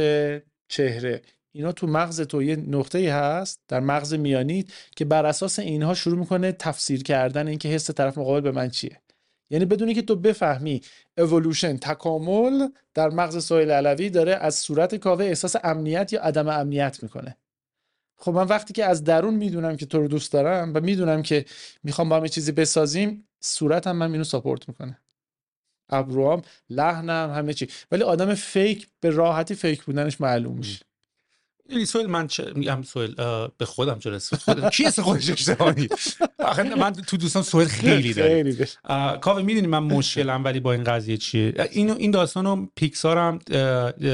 چهره 0.67 1.21
اینا 1.55 1.71
تو 1.71 1.87
مغز 1.87 2.21
تو 2.21 2.43
یه 2.43 2.55
نقطه 2.55 3.13
هست 3.13 3.61
در 3.67 3.79
مغز 3.79 4.13
میانی 4.13 4.65
که 4.95 5.05
بر 5.05 5.25
اساس 5.25 5.59
اینها 5.59 5.93
شروع 5.93 6.19
می‌کنه 6.19 6.51
تفسیر 6.51 7.03
کردن 7.03 7.47
اینکه 7.47 7.69
حس 7.69 7.91
طرف 7.91 8.17
مقابل 8.17 8.41
به 8.41 8.51
من 8.51 8.69
چیه. 8.69 9.01
یعنی 9.49 9.65
بدونی 9.65 9.93
که 9.93 10.01
تو 10.01 10.15
بفهمی 10.15 10.81
اولوشن 11.17 11.77
تکامل 11.77 12.67
در 12.93 13.09
مغز 13.09 13.45
سویل 13.45 13.71
علوی 13.71 14.09
داره 14.09 14.35
از 14.35 14.55
صورت 14.55 14.95
کاوه 14.95 15.25
احساس 15.25 15.55
امنیت 15.63 16.13
یا 16.13 16.21
عدم 16.21 16.47
امنیت 16.47 17.03
می‌کنه. 17.03 17.37
خب 18.17 18.31
من 18.31 18.47
وقتی 18.47 18.73
که 18.73 18.85
از 18.85 19.03
درون 19.03 19.33
می‌دونم 19.33 19.77
که 19.77 19.85
تو 19.85 19.99
رو 19.99 20.07
دوست 20.07 20.31
دارم 20.33 20.71
و 20.75 20.79
می‌دونم 20.79 21.21
که 21.21 21.45
می‌خوام 21.83 22.09
با 22.09 22.15
هم 22.15 22.27
چیزی 22.27 22.51
بسازیم 22.51 23.27
صورتم 23.39 23.91
من 23.95 24.11
اینو 24.11 24.23
ساپورت 24.23 24.69
می‌کنه. 24.69 24.99
ابروام 25.89 26.41
لحنم 26.69 27.33
همه 27.35 27.53
چی. 27.53 27.67
ولی 27.91 28.03
آدم 28.03 28.33
فیک 28.33 28.87
به 28.99 29.09
راحتی 29.09 29.55
فیک 29.55 29.83
بودنش 29.83 30.21
معلوم 30.21 30.57
میشه. 30.57 30.85
این 31.69 31.85
سوال 31.85 32.05
من 32.05 32.27
چه 32.27 32.51
میگم 32.55 32.81
سوال 32.83 33.15
به 33.57 33.65
خودم 33.65 33.99
چرا 33.99 34.19
خودم 34.45 34.69
کی 34.69 34.85
اسم 34.85 35.01
خودش 35.01 35.29
اشتباهی 35.29 35.89
آخه 36.39 36.75
من 36.75 36.93
تو 36.93 37.17
دوستان 37.17 37.43
سوال 37.43 37.65
خیلی 37.65 38.13
دارم 38.13 39.19
کاوه 39.19 39.41
می‌دونی 39.41 39.67
من 39.67 39.79
مشکلم 39.79 40.43
ولی 40.43 40.59
با 40.59 40.73
این 40.73 40.83
قضیه 40.83 41.17
چیه؟ 41.17 41.53
این 41.71 41.91
این 41.91 42.11
داستانو 42.11 42.67
پیکسار 42.75 43.17
هم 43.17 43.39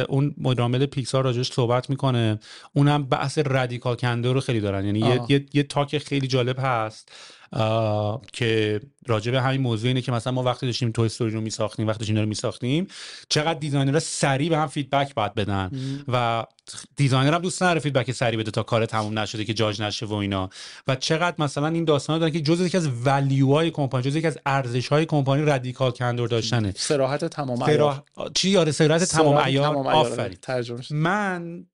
اون 0.09 0.36
مدامل 0.38 0.86
پیکسار 0.86 1.23
راجش 1.23 1.51
صحبت 1.51 1.89
می‌کنه. 1.89 2.39
اونم 2.73 3.03
بحث 3.03 3.38
radical 3.38 3.95
candor 3.95 4.34
رو 4.34 4.39
خیلی 4.39 4.59
دارن. 4.59 4.86
یعنی 4.86 4.99
یه, 4.99 5.21
یه, 5.30 5.45
یه 5.53 5.63
talk 5.63 5.97
خیلی 5.97 6.28
جالب 6.28 6.59
هست. 6.59 7.11
که 8.33 8.81
راجع 9.07 9.31
به 9.31 9.41
همین 9.41 9.61
موضوع 9.61 9.87
اینه 9.87 10.01
که 10.01 10.11
مثلا 10.11 10.33
ما 10.33 10.43
وقتی 10.43 10.65
داشتیم 10.65 10.91
توی 10.91 11.05
Toy 11.05 11.15
Story 11.15 11.32
رو 11.31 11.41
میساختیم 11.41 11.87
وقتی 11.87 11.99
داشتیم 11.99 12.17
رو 12.17 12.25
میساختیم 12.25 12.87
چقدر 13.29 13.59
designer 13.59 13.95
ها 13.95 13.99
سریع 13.99 14.49
به 14.49 14.57
هم 14.57 14.67
feedback 14.67 15.15
باید 15.15 15.33
بدن 15.33 15.71
و 16.07 16.45
designer 16.95 17.34
هم 17.33 17.41
دوست 17.41 17.63
نداره 17.63 17.79
feedback 17.80 18.11
سریع 18.11 18.39
بده 18.39 18.51
تا 18.51 18.63
کار 18.63 18.85
تموم 18.85 19.19
نشده 19.19 19.45
که 19.45 19.53
جاج 19.53 19.81
نشه 19.81 20.05
و 20.05 20.13
اینا. 20.13 20.49
و 20.87 20.95
چقدر 20.95 21.35
مثلا 21.39 21.67
این 21.67 21.85
داستانا 21.85 22.19
دارن 22.19 22.31
که 22.31 22.41
جزء 22.41 22.65
یکی 22.65 22.77
از 22.77 22.89
value 23.05 23.53
های 23.53 23.71
کمپانی 23.71 24.03
جزء 24.03 24.17
یکی 24.17 24.27
از 24.27 24.39
ارزش‌های 24.45 25.05
کمپانی 25.05 25.41
radical 25.41 25.91
candor 25.91 26.25
داشتنه. 26.25 26.73
صراحت 26.75 27.25
تمام 27.25 27.63
عیار. 27.63 28.03
چی؟ 28.33 28.57
آره 28.57 28.71
صراحت 28.71 29.03
تمام 29.03 29.37
عیار. 29.37 29.75
آفرین. 29.75 30.37
من 30.89 31.65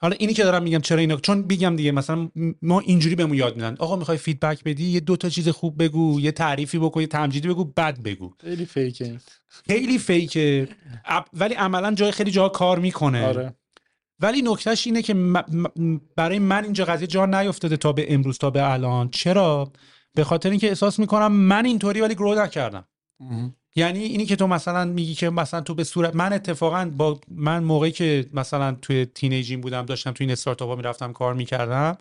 حالا 0.00 0.16
اینی 0.18 0.34
که 0.34 0.44
دارم 0.44 0.62
میگم 0.62 0.78
چرا 0.78 0.98
اینا 0.98 1.16
چون 1.16 1.38
میگم 1.48 1.76
دیگه 1.76 1.92
مثلا 1.92 2.30
ما 2.62 2.80
اینجوری 2.80 3.14
بهمون 3.14 3.36
یاد 3.36 3.56
میدن. 3.56 3.76
آقا 3.78 3.96
می‌خوای 3.96 4.18
فیدبک 4.18 4.64
بدی؟ 4.64 4.84
یه 4.84 5.00
دو 5.00 5.16
تا 5.16 5.28
چیز 5.28 5.48
خوب 5.48 5.82
بگو 5.82 6.20
یه 6.20 6.32
تعریفی 6.32 6.78
بکن 6.78 7.00
یه 7.00 7.06
تمجیدی 7.06 7.48
بگو 7.48 7.64
بد 7.64 8.02
بگو. 8.02 8.34
خیلی 8.40 8.66
فیکه 8.66 9.20
خیلی 9.66 9.98
فیکه 9.98 10.68
ولی 11.32 11.54
عملا 11.54 11.94
جای 11.94 12.12
خیلی 12.12 12.30
جا 12.30 12.48
کار 12.48 12.78
می‌کنه. 12.78 13.26
آره. 13.26 13.54
ولی 14.20 14.42
نکتهش 14.42 14.86
اینه 14.86 15.02
که 15.02 15.14
برای 16.16 16.38
من 16.38 16.64
اینجا 16.64 16.84
قضیه 16.84 17.06
جا 17.06 17.26
نیافتاده 17.26 17.76
تا 17.76 17.92
به 17.92 18.14
امروز 18.14 18.38
تا 18.38 18.50
به 18.50 18.72
الان. 18.72 19.08
چرا؟ 19.08 19.72
به 20.14 20.24
خاطر 20.24 20.50
اینکه 20.50 20.68
احساس 20.68 20.98
می‌کنم 20.98 21.32
من 21.32 21.64
اینطوری 21.66 22.00
ولی 22.00 22.14
گرو 22.14 22.34
نکردم. 22.34 22.84
یعنی 23.76 23.98
اینی 23.98 24.26
که 24.26 24.36
تو 24.36 24.46
مثلا 24.46 24.84
میگی 24.84 25.14
که 25.14 25.30
مثلا 25.30 25.60
تو 25.60 25.74
به 25.74 25.84
صورت 25.84 26.16
من 26.16 26.32
اتفاقا 26.32 26.90
با 26.96 27.20
من 27.30 27.64
موقعی 27.64 27.92
که 27.92 28.26
مثلا 28.32 28.76
توی 28.82 29.06
تینیجین 29.06 29.60
بودم 29.60 29.86
داشتم 29.86 30.12
توی 30.12 30.24
این 30.24 30.32
استارتاپ 30.32 30.68
ها 30.68 30.76
می‌رفتم 30.76 31.12
کار 31.12 31.34
می‌کردم 31.34 31.98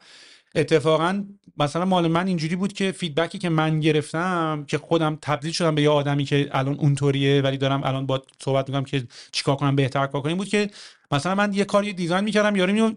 اتفاقا 0.55 1.23
مثلا 1.57 1.85
مال 1.85 2.07
من 2.07 2.27
اینجوری 2.27 2.55
بود 2.55 2.73
که 2.73 2.91
فیدبکی 2.91 3.37
که 3.37 3.49
من 3.49 3.79
گرفتم 3.79 4.65
که 4.67 4.77
خودم 4.77 5.17
تبدیل 5.21 5.51
شدم 5.51 5.75
به 5.75 5.81
یه 5.81 5.89
آدمی 5.89 6.25
که 6.25 6.49
الان 6.51 6.75
اونطوریه 6.75 7.41
ولی 7.41 7.57
دارم 7.57 7.83
الان 7.83 8.05
با 8.05 8.23
صحبت 8.39 8.69
می‌کنم 8.69 8.83
که 8.85 9.07
چیکار 9.31 9.55
کنم 9.55 9.75
بهتر 9.75 10.07
کار 10.07 10.21
کنم. 10.21 10.35
بود 10.37 10.49
که 10.49 10.69
مثلا 11.11 11.35
من 11.35 11.53
یه 11.53 11.65
کاری 11.65 11.93
دیزاین 11.93 12.23
می‌کردم 12.23 12.55
یارو 12.55 12.93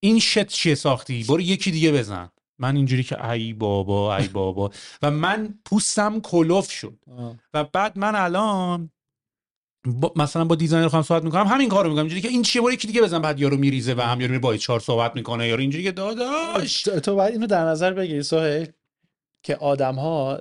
این 0.00 0.18
شت 0.20 0.46
چیه 0.46 0.74
ساختی؟ 0.74 1.24
برو 1.28 1.40
یکی 1.40 1.70
دیگه 1.70 1.92
بزن. 1.92 2.30
من 2.58 2.76
اینجوری 2.76 3.02
که 3.02 3.30
ای 3.30 3.52
بابا 3.52 4.16
ای 4.16 4.28
بابا. 4.28 4.70
و 5.02 5.10
من 5.10 5.54
پوستم 5.64 6.20
کلوف 6.20 6.70
شد. 6.70 6.98
و 7.54 7.64
بعد 7.64 7.98
من 7.98 8.14
الان 8.14 8.90
با 9.86 10.12
مثلا 10.16 10.44
با 10.44 10.54
دیزاینر 10.54 10.88
خواهم 10.88 11.02
صحبت 11.02 11.24
می‌کنم 11.24 11.46
همین 11.46 11.68
کارو 11.68 11.88
می‌کنم. 11.88 12.02
اینجوری 12.02 12.20
که 12.20 12.28
این 12.28 12.42
چیه؟ 12.42 12.62
یکی 12.72 12.86
دیگه 12.86 13.02
بزن 13.02 13.22
بعد 13.22 13.40
یارو 13.40 13.56
میریزه 13.56 13.94
و 13.94 14.00
هم 14.00 14.20
یارو 14.20 14.32
می 14.32 14.38
با 14.38 14.56
چهار 14.56 14.80
صحبت 14.80 15.16
می‌کنه 15.16 15.48
یارو 15.48 15.60
اینجوری 15.60 15.84
که 15.84 15.92
داداش. 15.92 16.82
تو 16.82 17.14
باید 17.14 17.32
اینو 17.32 17.46
در 17.46 17.64
نظر 17.64 17.92
بگیری 17.92 18.22
سهیل 18.22 18.68
که 19.42 19.56
آدم 19.56 19.94
ها 19.94 20.38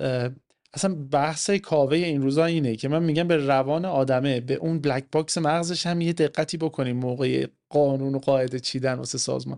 اصلا 0.74 0.96
بحث 1.12 1.50
کاوه 1.50 1.98
این 1.98 2.22
روزا 2.22 2.46
اینه 2.46 2.76
که 2.76 2.88
من 2.88 3.04
میگم 3.04 3.28
به 3.28 3.38
روان 3.38 3.86
آدمه 3.86 4.40
به 4.40 4.54
اون 4.54 4.80
بلک 4.80 5.06
باکس 5.12 5.38
مغزش 5.38 5.86
هم 5.86 6.02
یه 6.02 6.14
دقتی 6.14 6.58
بکنیم 6.58 6.98
موقع 6.98 7.48
قانون 7.70 8.16
و 8.16 8.20
قاعده 8.20 8.60
چیدن 8.60 8.94
واسه 8.94 9.18
سازمان. 9.18 9.58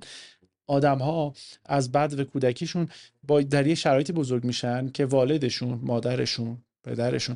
آدم 0.70 0.98
ها 0.98 1.34
از 1.66 1.92
بد 1.92 2.20
و 2.20 2.24
کودکیشون 2.24 2.88
با 3.28 3.42
در 3.42 3.68
یه 3.68 3.76
شرایطی 3.76 4.14
بزرگ 4.14 4.44
میشن 4.44 4.90
که 4.90 5.06
والدشون 5.06 5.80
مادرشون 5.84 6.58
پدرشون 6.84 7.36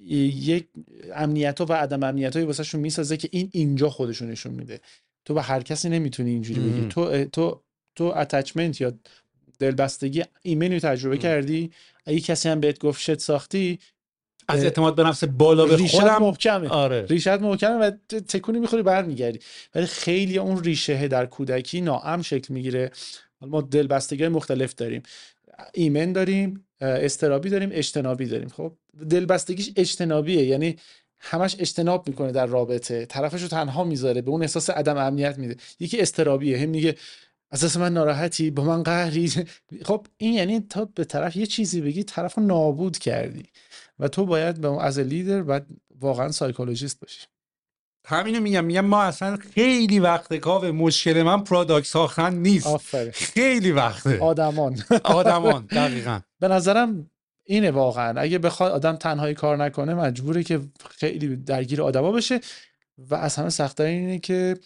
یک 0.00 0.66
امنیت 1.14 1.60
و 1.60 1.72
عدم 1.72 2.02
امنیت 2.02 2.36
های 2.36 2.64
شون 2.64 2.80
می‌سازه 2.80 3.16
که 3.16 3.28
این 3.32 3.48
اینجا 3.52 3.90
خودشونشون 3.90 4.54
میده. 4.54 4.80
تو 5.24 5.34
به 5.34 5.42
هر 5.42 5.62
کسی 5.62 5.88
نمی‌تونی 5.88 6.30
اینجوری 6.30 6.60
بگی. 6.60 6.88
تو 6.88 7.24
تو 7.24 7.60
تو 7.94 8.04
اتچمنت 8.04 8.80
یا 8.80 8.92
دلبستگی 9.58 10.24
ایمنی 10.42 10.80
تجربه 10.80 11.18
کردی 11.18 11.70
اگه 12.04 12.20
کسی 12.20 12.48
هم 12.48 12.60
بهت 12.60 12.78
گفت 12.78 13.00
شت 13.00 13.18
ساختی 13.18 13.78
از 14.48 14.64
اعتماد 14.64 14.94
به 14.94 15.02
نفس 15.02 15.24
بالا 15.24 15.66
به 15.66 15.76
خودم 15.76 16.18
محکمه. 16.18 16.68
آره. 16.68 17.06
ریشت 17.08 17.28
محکمه 17.28 17.74
و 17.76 17.90
تکونی 18.28 18.58
می‌خوری 18.58 18.82
برمیگردی. 18.82 19.40
ولی 19.74 19.86
خیلی 19.86 20.38
اون 20.38 20.64
ریشه 20.64 21.08
در 21.08 21.26
کودکی 21.26 21.80
ناام 21.80 22.22
شکل 22.22 22.54
می‌گیره. 22.54 22.90
ما 23.40 23.60
دلبستگی 23.60 24.28
مختلف 24.28 24.74
داریم. 24.74 25.02
ایمن 25.74 26.12
داریم 26.12 26.66
استرابی 26.80 27.50
داریم 27.50 27.68
اجتنابی 27.72 28.26
داریم. 28.26 28.48
خب 28.48 28.72
دلبستگیش 29.10 29.72
اجتنابیه. 29.76 30.44
یعنی 30.44 30.76
همش 31.18 31.56
اجتناب 31.58 32.08
می‌کنه 32.08 32.32
در 32.32 32.46
رابطه. 32.46 33.06
طرفش 33.06 33.42
رو 33.42 33.48
تنها 33.48 33.84
می‌ذاره 33.84 34.22
به 34.22 34.30
اون 34.30 34.42
احساس 34.42 34.70
عدم 34.70 34.96
امنیت 34.96 35.38
میده. 35.38 35.56
یکی 35.80 36.00
استرابیه. 36.00 36.58
هم 36.58 36.68
میگه 36.68 36.94
اساس 37.56 37.76
من 37.76 37.92
ناراحتی؟ 37.92 38.50
با 38.50 38.64
من 38.64 38.82
قهری؟ 38.82 39.32
خب 39.88 40.06
این 40.16 40.34
یعنی 40.34 40.60
تا 40.60 40.84
به 40.84 41.04
طرف 41.04 41.36
یه 41.36 41.46
چیزی 41.46 41.80
بگی 41.80 42.04
طرف 42.04 42.34
رو 42.34 42.42
نابود 42.42 42.98
کردی 42.98 43.42
و 43.98 44.08
تو 44.08 44.26
باید 44.26 44.60
به 44.60 44.84
از 44.84 44.98
لیدر 44.98 45.42
باید 45.42 45.62
واقعا 46.00 46.32
psychologist 46.32 47.00
باشی. 47.00 47.26
همینو 48.06 48.40
میگم. 48.40 48.64
میگم 48.64 48.84
ما 48.84 49.02
اصلا 49.02 49.36
خیلی 49.36 49.98
وقت 49.98 50.34
کاوه 50.34 50.70
مشکل 50.70 51.22
من 51.22 51.44
product 51.44 51.86
ساختن 51.86 52.34
نیست. 52.34 52.66
آره. 52.66 53.10
خیلی 53.10 53.72
وقته. 53.72 54.18
آدمان. 54.18 54.82
آدمان 55.04 55.66
دقیقا. 55.66 56.20
به 56.40 56.48
نظرم 56.48 57.10
اینه 57.44 57.70
واقعا. 57.70 58.20
اگه 58.20 58.38
بخواد 58.38 58.72
آدم 58.72 58.96
تنهایی 58.96 59.34
کار 59.34 59.56
نکنه 59.64 59.94
مجبوره 59.94 60.42
که 60.42 60.60
خیلی 60.90 61.36
درگیر 61.36 61.82
آدما 61.82 62.12
بشه 62.12 62.40
و 62.98 63.14
از 63.14 63.36
همه 63.36 63.50
سختتر 63.50 63.84
اینه 63.84 64.18
که 64.18 64.56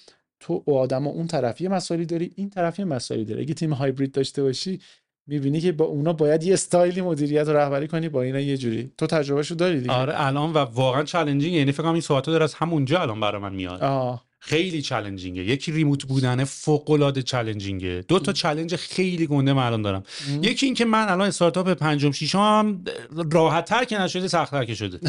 تو 0.41 0.63
و 0.67 0.75
آدم 0.75 1.07
اون 1.07 1.27
طرفی 1.27 1.69
مسائلی 1.69 2.07
داری 2.07 2.33
این 2.37 2.51
طرفی 2.51 2.85
مسائلی 2.85 3.25
داری 3.25 3.43
اگه 3.43 3.55
تیم 3.55 3.73
هایبرید 3.73 4.13
داشته 4.13 4.43
باشی 4.43 4.81
می‌بینی 5.27 5.61
که 5.61 5.73
با 5.73 5.85
اونا 5.85 6.13
باید 6.13 6.43
یه 6.43 6.53
استایلی 6.53 7.01
مدیریت 7.01 7.49
و 7.49 7.53
رهبری 7.53 7.89
کنی 7.89 8.09
با 8.09 8.23
اینا 8.23 8.41
یه 8.41 8.57
جوری. 8.57 8.93
تو 8.99 9.07
تجربهشو 9.07 9.55
داری 9.55 9.81
دیگه. 9.81 9.93
آره 9.93 10.13
الان 10.17 10.53
و 10.53 10.59
واقعا 10.59 11.03
چالنجینگ 11.03 11.55
یعنی 11.55 11.73
فکر 11.73 11.83
کنم 11.83 11.93
این 11.93 12.01
صحبت 12.01 12.27
داره 12.27 12.45
از 12.45 12.55
همونجا 12.55 13.01
الان 13.01 13.21
برای 13.21 13.43
من 13.43 13.55
میاد. 13.55 13.83
آه. 13.83 14.30
خیلی 14.41 14.83
چالنجینگه. 14.83 15.45
یکی 15.45 15.73
ریموت 15.73 16.05
بودن 16.05 16.45
فوق 16.45 16.91
العاده 16.91 17.23
چالنجینگه. 17.23 18.05
دو 18.09 18.19
تا 18.19 18.33
چالنج 18.33 18.77
خیلی 18.77 19.27
گنده 19.27 19.53
من 19.53 19.67
الان 19.67 19.83
دارم. 19.83 20.03
یکی 20.43 20.67
این 20.67 20.75
که 20.75 20.85
من 20.85 21.09
الان 21.09 21.29
استارتاپ 21.29 21.69
پنجم 21.69 22.11
ششم 22.11 22.85
راحت 23.33 23.65
تر 23.65 23.85
که 23.85 24.01
نشده 24.01 24.29
سخت 24.29 24.51
تر 24.51 24.65
که 24.65 24.75
شده. 24.75 25.01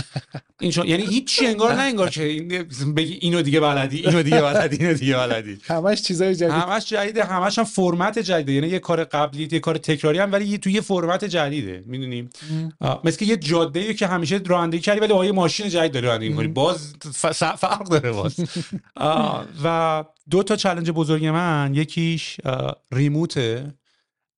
این 0.60 0.74
یعنی 0.86 1.06
هیچ 1.06 1.44
انگار 1.46 1.74
نه 1.74 1.82
انگار 1.82 2.10
که 2.10 2.46
بگی 2.96 3.14
اینو 3.22 3.42
دیگه 3.42 3.60
بلدی 3.60 3.98
اینو 3.98 4.24
دیگه 4.24 4.42
بلدی 4.42 4.78
اینو 4.78 4.94
دیگه 4.94 5.18
بلدی. 5.18 5.58
همش 5.64 6.02
چیزای 6.02 6.36
جدید. 6.36 6.52
همش 6.52 6.90
جدیده 6.90 7.24
همش 7.24 7.60
هم 7.60 7.66
فرمت 7.66 8.20
جدیده. 8.20 8.54
یعنی 8.54 8.68
یه 8.68 8.80
کار 8.80 9.04
قبلی 9.04 9.48
یه 9.52 9.60
کار 9.60 9.78
تکراری 9.78 10.20
هم 10.20 10.32
ولی 10.32 10.58
تو 10.58 10.70
یه 10.70 10.82
فرمت 10.82 11.26
جدیده 11.26 11.84
می‌دونیم؟ 11.86 12.30
مثل 13.04 13.26
یه 13.26 13.38
جاده 13.38 13.94
که 13.94 14.08
همیشه 14.08 14.42
رانندگی 14.46 14.82
کردی 14.82 15.00
ولی 15.00 15.14
با 15.14 15.32
ماشین 15.32 15.70
جدید 15.70 15.92
داری 15.92 16.08
رانندگی 16.08 16.34
کنی 16.34 16.48
باز 16.48 16.94
فرق 17.58 17.84
داره 17.90 18.12
باز. 18.12 18.36
و 19.64 20.04
دو 20.30 20.44
تا 20.44 20.56
چلنج 20.56 20.92
بزرگ 20.92 21.26
من 21.26 21.72
یکیش 21.76 22.38
ریموته 22.92 23.74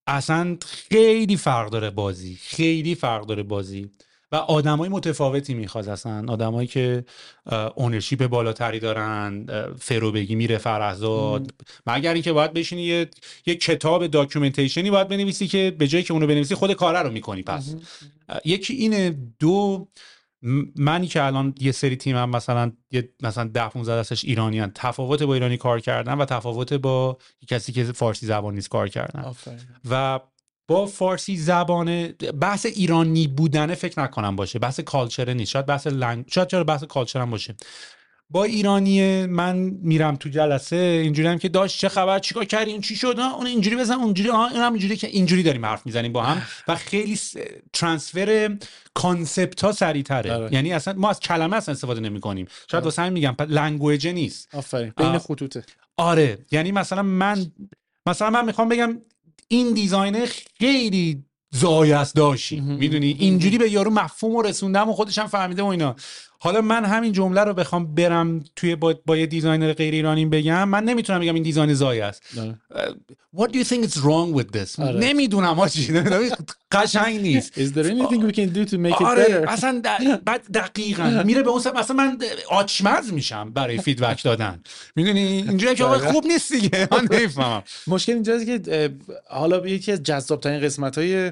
اصلا 0.07 0.57
خیلی 0.65 1.37
فرق 1.37 1.69
داره 1.69 1.89
بازی 1.89 2.39
خیلی 2.41 2.95
فرق 2.95 3.25
داره 3.25 3.43
بازی. 3.43 3.89
و 4.31 4.35
آدمای 4.35 4.89
متفاوتی 4.89 5.53
می‌خواد 5.53 5.89
اصلا. 5.89 6.25
آدمایی 6.27 6.67
که 6.67 7.05
اونرشیپ 7.75 8.27
بالاتری 8.27 8.79
دارن 8.79 9.45
فروبگی 9.79 10.35
میره 10.35 10.57
فرهزاد. 10.57 11.53
مگر 11.87 12.13
اینکه 12.13 12.33
باید 12.33 12.53
بشینی 12.53 12.81
یه, 12.81 13.09
یه 13.45 13.55
کتاب 13.55 14.07
داکیومنتیشنی 14.07 14.91
باید 14.91 15.07
بنویسی 15.07 15.47
که 15.47 15.75
به 15.77 15.87
جایی 15.87 16.03
که 16.03 16.13
اونو 16.13 16.27
بنویسی 16.27 16.55
خود 16.55 16.73
کاره 16.73 16.99
رو 16.99 17.11
می‌کنی 17.11 17.43
پس. 17.43 17.75
یکی 18.45 18.73
اینه. 18.73 19.17
دو 19.39 19.87
منی 20.75 21.07
که 21.07 21.23
الان 21.23 21.55
یه 21.59 21.71
سری 21.71 21.95
تیم 21.95 22.15
هم 22.17 22.29
مثلا 22.29 22.71
یه 22.91 23.09
مثلا 23.23 23.43
10 23.53 23.67
15 23.67 23.95
دستش 23.99 24.25
ایرانیان 24.25 24.71
تفاوت 24.75 25.23
با 25.23 25.33
ایرانی 25.33 25.57
کار 25.57 25.79
کردن 25.79 26.13
و 26.13 26.25
تفاوت 26.25 26.73
با 26.73 27.17
کسی 27.47 27.71
که 27.71 27.83
فارسی 27.83 28.25
زبان 28.25 28.55
نیست 28.55 28.69
کار 28.69 28.89
کردن. 28.89 29.21
و 29.89 30.19
با 30.67 30.85
فارسی 30.85 31.37
زبان 31.37 32.07
بحث 32.41 32.65
ایرانی 32.65 33.27
بودن 33.27 33.75
فکر 33.75 34.01
نکنم 34.01 34.35
باشه 34.35 34.59
بحث 34.59 34.79
کالچر 34.79 35.33
نیست 35.33 35.51
شاید 35.51 35.65
بحث 35.65 35.87
لنگ... 35.87 36.25
شاید 36.27 36.47
چرا 36.47 36.63
بحث 36.63 36.83
کالچر 36.83 37.21
هم 37.21 37.29
باشه. 37.29 37.55
با 38.33 38.43
ایرانی 38.43 39.25
من 39.25 39.55
میرم 39.81 40.15
تو 40.15 40.29
جلسه 40.29 40.75
اینجوری 40.75 41.27
هم 41.27 41.37
که 41.37 41.49
داشت 41.49 41.79
چه 41.79 41.89
خبر 41.89 42.19
چیکار 42.19 42.45
کردی 42.45 42.79
چی 42.79 42.95
شد؟ 42.95 43.19
اون 43.37 43.47
اینجوری 43.47 43.75
بزن 43.75 43.93
اونجوری 43.93 44.29
آه 44.29 44.51
این 44.51 44.61
هم 44.61 44.73
اینجوری 44.73 44.97
که 44.97 45.07
اینجوری 45.07 45.43
داریم 45.43 45.65
حرف 45.65 45.85
می‌زنیم 45.85 46.13
با 46.13 46.23
هم 46.23 46.41
و 46.67 46.75
خیلی 46.75 47.19
ترانسفر 47.73 48.57
کانسپت 48.93 49.63
ها 49.63 49.71
سریعتره. 49.71 50.33
آره. 50.33 50.53
یعنی 50.53 50.73
اصلا 50.73 50.93
ما 50.93 51.09
از 51.09 51.19
کلمه 51.19 51.55
اصلا 51.55 51.73
استفاده 51.73 51.99
نمی 51.99 52.19
کنیم 52.19 52.47
شاید 52.71 52.83
واسه 52.83 53.01
همین 53.01 53.13
میگم 53.13 53.35
لنگویج 53.49 54.07
نیست. 54.07 54.55
آفرین. 54.55 54.93
بین. 54.97 55.17
خطوطه. 55.17 55.63
آره. 55.97 56.37
یعنی 56.51 56.71
مثلا 56.71 57.03
من 57.03 57.51
مثلا 58.05 58.29
من 58.29 58.45
می‌خوام 58.45 58.69
بگم 58.69 58.97
این 59.47 59.73
دیزاینر 59.73 60.29
خیلی 60.59 61.23
زایست 61.51 62.15
داشتی. 62.15 62.59
می‌دونی؟ 62.59 63.15
اینجوری 63.19 63.57
به 63.57 63.71
یارو 63.71 63.91
مفهوم 63.91 64.35
و 64.35 64.41
رسوندم 64.41 64.89
و 64.89 64.93
خودش 64.93 65.17
هم 65.17 65.27
فهمیده 65.27 65.63
و 65.63 65.65
اینا. 65.65 65.95
حالا 66.43 66.61
من 66.61 66.85
همین 66.85 67.11
جمله 67.11 67.41
رو 67.41 67.53
بخوام 67.53 67.95
برم 67.95 68.43
توی 68.55 68.75
با, 68.75 68.95
با 69.05 69.17
یه 69.17 69.25
designer 69.25 69.73
غیر 69.73 69.93
ایرانی 69.93 70.25
بگم. 70.25 70.69
من 70.69 70.83
نمی‌تونم 70.83 71.19
بگم 71.19 71.33
این 71.33 71.43
design 71.43 71.73
زاییست. 71.73 72.23
آره. 72.39 72.55
What 73.35 73.49
do 73.49 73.55
you 73.55 73.63
think 73.63 73.83
is 73.85 73.97
wrong 73.97 74.39
with 74.39 74.57
this? 74.57 74.79
آره. 74.79 74.99
نمی‌دونم 74.99 75.59
آجی. 75.59 75.93
قشنگ 76.71 77.21
نیست. 77.21 77.53
Is 77.53 77.71
there 77.73 77.85
anything 77.85 78.21
we 78.27 78.33
can 78.33 78.49
do 78.57 78.69
to 78.71 78.77
make 78.77 78.99
it 78.99 79.01
آره 79.05 79.23
better? 79.25 79.49
اصلا 79.49 79.81
د- 79.85 80.17
بعد 80.25 80.51
دقیقا. 80.53 81.03
میره 81.25 81.43
به 81.43 81.49
اون 81.49 81.59
سمت. 81.61 81.75
مثلا 81.75 81.95
من 81.95 82.17
آچمز 82.49 83.13
میشم 83.13 83.49
برای 83.49 83.77
feedback 83.77 84.23
دادن. 84.23 84.61
می‌دونی؟ 84.95 85.21
اینجوری 85.21 85.75
که. 85.75 85.83
خوب 85.83 86.25
نیست 86.25 86.53
دیگه. 86.53 86.87
من 86.91 87.07
نمی‌فهمم. 87.11 87.63
مشکل 87.87 88.13
اینجاست 88.13 88.45
که 88.45 88.89
حالا 89.29 89.67
یکی 89.67 89.91
از 89.91 90.03
جذابترین 90.03 90.59
قسمت 90.61 90.97
های 90.97 91.31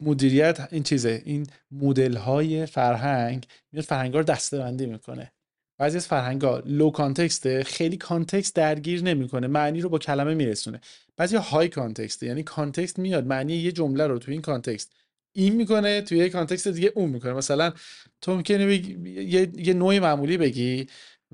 مدیریت 0.00 0.68
این 0.70 0.82
چیزه. 0.82 1.22
این 1.24 1.46
مدل 1.70 2.16
های 2.16 2.66
فرهنگ 2.66 3.46
میاد 3.72 3.84
فرهنگ 3.84 4.14
رو 4.14 4.22
دسته 4.22 4.70
می‌کنه. 4.70 5.32
بعضی 5.78 5.96
از 5.96 6.06
فرهنگ 6.06 6.42
ها 6.42 6.62
low 6.66 6.90
context 6.90 7.55
ه 7.55 7.64
خیلی 7.64 7.96
context 7.96 8.54
درگیر 8.54 9.02
نمی‌کنه. 9.02 9.46
معنی 9.46 9.80
رو 9.80 9.88
با 9.88 9.98
کلمه 9.98 10.34
میرسونه. 10.34 10.80
بعضی 11.16 11.36
high 11.36 11.68
context 11.68 12.19
ه 12.19 12.26
یعنی 12.26 12.42
context 12.42 12.98
میاد. 12.98 13.26
معنی 13.26 13.56
یه 13.56 13.72
جمله 13.72 14.06
رو 14.06 14.18
توی 14.18 14.32
این 14.32 14.42
context 14.42 14.92
این 15.32 15.54
می‌کنه 15.54 16.02
توی 16.02 16.18
یه 16.18 16.28
context 16.28 16.68
دیگه 16.68 16.92
اون 16.94 17.10
می‌کنه. 17.10 17.32
مثلا 17.32 17.72
تو 18.20 18.36
ممکنه 18.36 18.74
یه, 18.74 19.50
یه 19.56 19.74
no 19.74 19.98
معمولی 19.98 20.36
بگی 20.36 20.86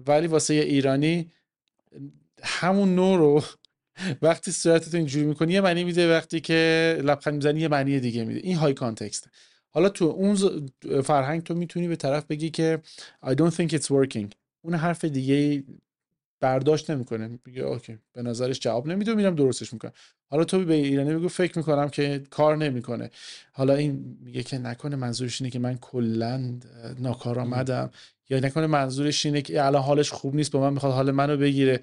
ولی 0.07 0.27
واسه 0.27 0.55
یه 0.55 0.62
ایرانی 0.62 1.31
همون 2.43 2.95
no 2.95 3.18
رو 3.18 3.43
وقتی 4.22 4.53
صورتتو 4.53 4.97
اینجوری 4.97 5.26
می‌کنی 5.26 5.53
یه 5.53 5.61
معنی 5.61 5.84
میده 5.84 6.16
وقتی 6.16 6.40
که 6.40 6.99
لبخند 7.05 7.34
می‌زنی 7.34 7.61
یه 7.61 7.68
معنی 7.68 8.01
دیگه 8.01 8.24
میده. 8.24 8.40
این 8.43 8.57
high 8.57 8.75
context 8.75 9.29
حالا 9.70 9.88
تو 9.88 10.05
اون 10.05 10.36
فرهنگ 11.05 11.43
تو 11.43 11.55
می‌تونی 11.55 11.88
به 11.88 11.97
طرف 11.97 12.26
بگی 12.26 12.51
که 12.51 12.80
I 13.26 13.30
don't 13.30 13.55
think 13.55 13.68
it's 13.68 13.86
working. 13.86 14.26
اون 14.62 14.74
حرف 14.74 15.05
دیگه 15.05 15.64
برداشت 16.40 16.90
نمی‌کنه. 16.90 17.38
میگه 17.47 17.62
okay 17.62 17.99
به 18.12 18.22
نظرش 18.22 18.61
جواب 18.61 18.86
نمیده 18.86 19.14
میرم 19.14 19.34
درستش 19.34 19.72
می‌کنم. 19.72 19.93
حالا 20.26 20.45
تو 20.45 20.64
به 20.64 20.74
ایرانی 20.74 21.14
بگو 21.14 21.28
فکر 21.28 21.59
می‌کنم 21.59 21.88
که 21.88 22.22
کار 22.30 22.57
نمی‌کنه. 22.57 23.11
حالا 23.53 23.74
این 23.74 24.18
میگه 24.20 24.43
که 24.43 24.59
نکنه 24.59 24.97
منظورش 24.97 25.40
اینه 25.40 25.51
که 25.51 25.59
من 25.59 25.78
کلا 25.78 26.59
ناکارآمدم. 26.99 27.90
یا 28.30 28.40
نکنه 28.40 28.66
منظورش 28.66 29.26
اینه 29.26 29.43
که 29.43 29.64
الان 29.64 29.82
حالش 29.82 30.11
خوب 30.11 30.34
نیست 30.34 30.51
با 30.51 30.61
من 30.61 30.72
می‌خواد 30.72 30.93
حال 30.93 31.11
منو 31.11 31.36
بگیره. 31.36 31.80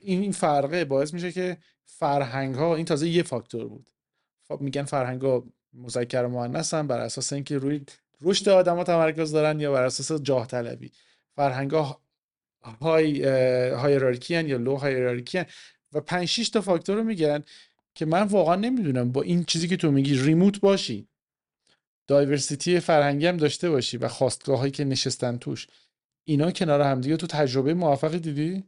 این 0.00 0.32
فرقه 0.32 0.84
باعث 0.84 1.14
میشه 1.14 1.32
که 1.32 1.56
فرهنگ 1.84 2.54
ها 2.54 2.76
این 2.76 2.84
تازه 2.84 3.08
یه 3.08 3.22
فاکتور 3.22 3.68
بود. 3.68 3.90
خب 4.48 4.60
میگن 4.60 4.84
فرهنگ 4.84 5.22
ها 5.22 5.44
مذکر 5.72 6.24
و 6.24 6.28
مؤنثن 6.28 6.86
بر 6.86 7.00
اساس 7.00 7.32
اینکه 7.32 7.58
روی 7.58 7.80
رشد 8.22 8.48
آدما 8.48 8.84
تمرکز 8.84 9.32
دارن 9.32 9.60
یا 9.60 9.72
بر 9.72 9.82
اساس 9.82 10.22
جاه 10.22 10.46
طلبی. 10.46 10.92
فرهنگ 11.36 11.70
ها 11.70 12.00
های 12.80 13.22
هایرارکی 13.68 14.42
یا 14.42 14.56
لو 14.56 14.76
هایرارکی 14.76 15.42
و 15.92 16.00
5 16.00 16.24
6 16.24 16.48
تا 16.48 16.60
فاکتور 16.60 16.96
رو 16.96 17.04
میگن 17.04 17.44
که 17.94 18.06
من 18.06 18.22
واقعا 18.22 18.56
نمی‌دونم 18.56 19.12
با 19.12 19.22
این 19.22 19.44
چیزی 19.44 19.68
که 19.68 19.76
تو 19.76 19.90
میگی 19.90 20.18
ریموت 20.22 20.60
باشی 20.60 21.08
دایورسیتی 22.06 22.80
فرهنگی 22.80 23.26
هم 23.26 23.36
داشته 23.36 23.70
باشی 23.70 23.96
و 23.96 24.08
خواستگاه 24.08 24.58
هایی 24.58 24.70
که 24.70 24.84
نشستن 24.84 25.36
توش 25.36 25.66
اینا 26.24 26.50
کنار 26.50 26.80
همدیگه 26.80 27.16
تو 27.16 27.26
تجربه 27.26 27.74
موفقی 27.74 28.18
دیدی؟ 28.18 28.64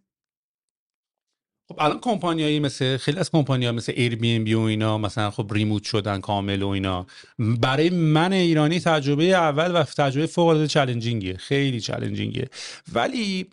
خب 1.68 1.76
الان 1.78 2.00
کمپانیایی 2.00 2.60
مثل 2.60 2.96
خیلی 2.96 3.18
از 3.18 3.30
کمپانی 3.30 3.66
ها 3.66 3.72
مثل 3.72 3.92
Airbnb 3.96 4.54
و 4.54 4.60
اینا 4.60 4.98
مثلا 4.98 5.30
خب 5.30 5.52
remote 5.52 5.84
شدن 5.84 6.20
کامل 6.20 6.62
و 6.62 6.68
اینا. 6.68 7.06
برای 7.38 7.90
من 7.90 8.32
ایرانی 8.32 8.80
تجربه 8.80 9.24
اول 9.24 9.80
و 9.80 9.82
تجربه 9.82 10.26
فوق 10.26 10.46
العاده 10.46 10.68
challenging 10.68 11.31
ه 11.31 11.36
خیلی 11.36 11.80
challenging 11.80 12.43
ه 12.43 12.48
ولی 12.92 13.50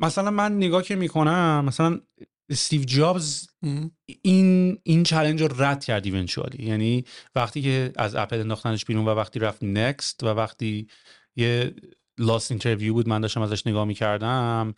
مثلا 0.00 0.30
من 0.30 0.56
نگاه 0.56 0.82
که 0.82 0.96
می‌کنم 0.96 1.64
مثلا 1.66 2.00
استیو 2.48 2.84
جابز 2.84 3.48
این 4.22 4.78
این 4.82 5.02
چالش 5.02 5.40
رو 5.40 5.62
رد 5.62 5.84
کرد 5.84 6.06
eventually 6.06 6.64
یعنی 6.64 7.04
وقتی 7.34 7.62
که 7.62 7.92
از 7.96 8.14
اپل 8.14 8.40
انداختنش 8.40 8.84
بیرون 8.84 9.04
و 9.04 9.14
وقتی 9.14 9.38
رفت 9.38 9.64
NeXT 9.64 10.24
و 10.24 10.26
وقتی 10.26 10.86
یه 11.36 11.74
lost 12.18 12.50
interview 12.50 12.92
بود 12.92 13.08
من 13.08 13.20
داشتم 13.20 13.42
ازش 13.42 13.66
نگاه 13.66 13.84
می‌کردم. 13.84 14.74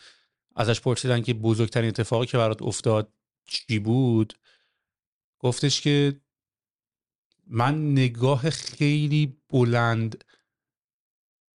ازش 0.57 0.81
پرسیدن 0.81 1.23
که 1.23 1.35
بزرگترین 1.35 1.89
اتفاقی 1.89 2.27
که 2.27 2.39
برات 2.39 2.63
افتاد 2.63 3.13
چی 3.47 3.79
بود؟ 3.79 4.35
گفتش 5.39 5.81
که 5.81 6.21
من 7.47 7.93
نگاه 7.93 8.51
خیلی 8.51 9.37
بلند 9.51 10.25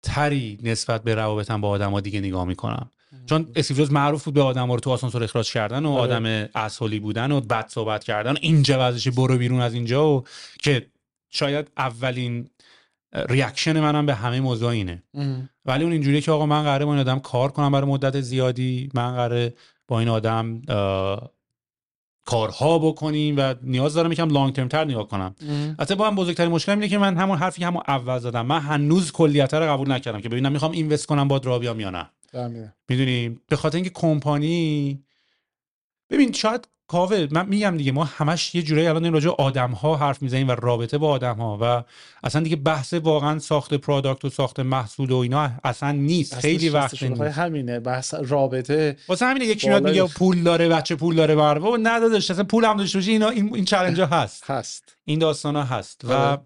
تری 0.03 0.59
نسبت 0.63 1.03
به 1.03 1.15
روابطم 1.15 1.61
با 1.61 1.69
آدم 1.69 2.01
دیگه 2.01 2.21
نگاه 2.21 2.45
می‌کنم. 2.45 2.91
چون 3.27 3.53
استیو 3.57 3.93
معروف 3.93 4.25
بود 4.25 4.35
به 4.35 4.43
آدم 4.43 4.73
رو 4.73 4.81
تو 4.81 4.91
آسانسور 4.91 5.25
اخراج 5.25 5.53
کردن 5.53 5.87
و 5.87 5.91
آره. 5.91 6.15
آدم 6.15 6.49
اصولی 6.55 7.01
بودن 7.01 7.33
و 7.33 7.41
بد 7.41 7.69
صحبت 7.69 8.05
کردن. 8.05 8.37
اینجا 8.41 8.77
وضعش 8.81 9.09
برو 9.09 9.39
بیرون 9.39 9.61
از 9.61 9.75
اینجا 9.75 10.09
و 10.09 10.25
که 10.59 10.91
شاید 11.31 11.71
اولین 11.77 12.51
ریاکشن 13.15 13.81
منم 13.81 14.07
به 14.07 14.15
همه 14.15 14.41
موضوع 14.41 14.69
اینه. 14.69 15.03
ولی 15.65 15.85
اون 15.85 15.93
اینجوریه 15.93 16.21
که 16.21 16.33
آقا 16.33 16.47
من 16.47 16.63
قراره 16.63 16.85
با 16.85 16.93
این 16.93 17.01
آدم 17.01 17.19
کار 17.19 17.53
کنم 17.53 17.73
برای 17.73 17.91
مدت 17.91 18.21
زیادی 18.21 18.91
من 18.95 19.15
قراره 19.15 19.55
با 19.89 19.99
این 20.01 20.09
آدم 20.09 20.63
کارها 22.27 22.79
بکنیم 22.79 23.35
و 23.39 23.55
نیاز 23.63 23.95
دارم 23.95 24.13
یکم 24.13 24.31
لانگ 24.31 24.55
ترم 24.55 24.69
تر 24.69 24.85
نگاه 24.85 25.09
کنم. 25.09 25.35
حتی 25.81 25.95
با 25.95 26.07
هم 26.07 26.15
بزرگترین 26.15 26.53
مشکل 26.53 26.73
اینه 26.73 26.89
که 26.89 26.99
من 26.99 27.17
همون 27.17 27.39
حرفی 27.39 27.61
که 27.61 27.67
همون 27.67 27.83
اول 27.89 28.19
زدم 28.19 28.47
من 28.47 28.61
هنوز 28.61 29.13
کلیت 29.13 29.55
رو 29.55 29.73
قبول 29.73 29.93
نکردم 29.93 30.21
که 30.21 30.29
ببینم 30.29 30.53
می‌خوام 30.53 30.73
اینوست 30.73 31.07
کنم 31.07 31.29
با 31.29 31.37
را 31.37 31.59
بیام 31.59 31.81
یا 31.81 31.91
نه. 31.91 32.11
می‌دونی؟ 32.89 33.39
به 33.49 33.57
خاطر 33.57 33.77
اینکه 33.77 33.91
کمپانی 33.91 35.03
ببین 36.11 36.33
شاید 36.33 36.69
کاوه 36.95 37.27
من 37.31 37.47
میگم 37.47 37.77
دیگه 37.77 37.93
ما 37.93 38.05
همش 38.05 38.55
یه 38.55 38.63
جورایی 38.63 38.87
الان 38.87 39.03
داریم 39.03 39.15
راجع 39.15 39.31
آدم 39.31 39.71
ها 39.71 39.97
حرف 39.97 40.23
می‌زنیم 40.23 40.49
و 40.49 40.51
رابطه 40.51 40.99
با 40.99 41.11
آدم 41.11 41.37
ها 41.37 41.59
و 41.61 41.85
اصلا 42.25 42.43
دیگه 42.43 42.57
بحث 42.57 42.95
واقعا 42.95 43.39
ساخت 43.39 43.75
پروداکت 43.75 44.25
و 44.25 44.31
ساخت 44.31 44.61
محصول 44.61 45.11
و 45.11 45.17
اینا 45.17 45.51
اصلا 45.65 45.93
نیست. 45.93 46.35
خیلی 46.39 46.69
وقت 46.69 47.03
می‌خوای. 47.03 47.29
همینه 47.29 47.81
بحث 47.81 48.15
رابطه 48.15 48.97
واسه 49.09 49.27
همین 49.27 49.43
یکی 49.43 49.69
میاد 49.69 49.89
میگه 49.89 50.05
پول 50.05 50.43
داره 50.43 50.69
بچه 50.69 50.97
پول 50.97 51.15
داره 51.15 51.35
بروا 51.37 51.73
و 51.73 51.77
ندادش 51.83 52.31
اصلا 52.31 52.45
پول 52.45 52.65
هم 52.65 52.77
داشته 52.77 52.99
باشه 52.99 53.11
اینا 53.11 53.29
این 53.29 53.55
این 53.55 53.65
چالش 53.65 53.99
ها 53.99 54.07
هست. 54.07 54.51
هست. 54.51 54.97
این 55.05 55.19
داستان 55.19 55.57
ها 55.57 55.63
هست. 55.63 56.05
و 56.05 56.39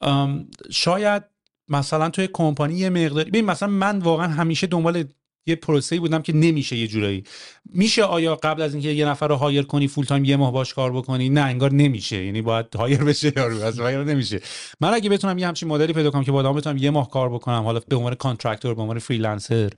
آره. 0.00 0.44
شاید 0.70 1.22
مثلا 1.68 2.10
توی 2.10 2.28
کمپانی 2.32 2.74
یه 2.74 2.90
مقداری 2.90 3.30
ببین 3.30 3.44
مثلا 3.44 3.68
من 3.68 3.98
واقعا 3.98 4.28
همیشه 4.28 4.66
دنبال 4.66 5.04
یه 5.46 5.56
پروسه‌ای 5.56 6.00
بودم 6.00 6.22
که 6.22 6.32
نمیشه 6.32 6.76
یه 6.76 6.86
جورایی. 6.86 7.24
میشه 7.64 8.02
آیا 8.02 8.36
قبل 8.36 8.62
از 8.62 8.74
اینکه 8.74 8.88
یه 8.88 9.06
نفر 9.06 9.28
رو 9.28 9.36
hire 9.36 9.62
کنی 9.62 9.88
full 9.88 10.04
time 10.04 10.24
یه 10.24 10.36
ماه 10.36 10.52
باش 10.52 10.74
کار 10.74 10.92
بکنی؟ 10.92 11.28
نه 11.28 11.40
انگار 11.40 11.72
نمیشه. 11.72 12.24
یعنی 12.24 12.42
باید 12.42 12.76
hire 12.76 13.04
بشه 13.04 13.32
یارو 13.36 13.62
از 13.62 13.80
غیر 13.80 14.04
نمیشه. 14.04 14.40
من 14.80 14.94
اگه 14.94 15.10
بتونم 15.10 15.38
یه 15.38 15.46
همچین 15.46 15.68
مدلی 15.68 15.92
پیدا 15.92 16.10
کنم 16.10 16.24
که 16.24 16.32
با 16.32 16.38
آدم 16.38 16.52
بتونم 16.52 16.76
یه 16.76 16.90
ماه 16.90 17.10
کار 17.10 17.28
بکنم 17.28 17.62
حالا 17.62 17.80
به 17.88 17.96
عنوان 17.96 18.14
contractor 18.14 18.74
به 18.74 18.82
عنوان 18.82 18.98
freelancer 18.98 19.70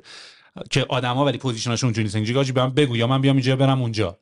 که 0.70 0.86
آدما 0.88 1.24
ولی 1.24 1.38
position 1.38 1.70
اشون 1.70 1.86
اونجوری 1.88 2.04
نیست 2.04 2.16
اینجوری 2.16 2.52
به 2.52 2.62
من 2.62 2.70
بگو 2.70 2.96
یا 2.96 3.06
من 3.06 3.20
بیام 3.20 3.36
اینجا 3.36 3.56
برم 3.56 3.82
اونجا. 3.82 4.18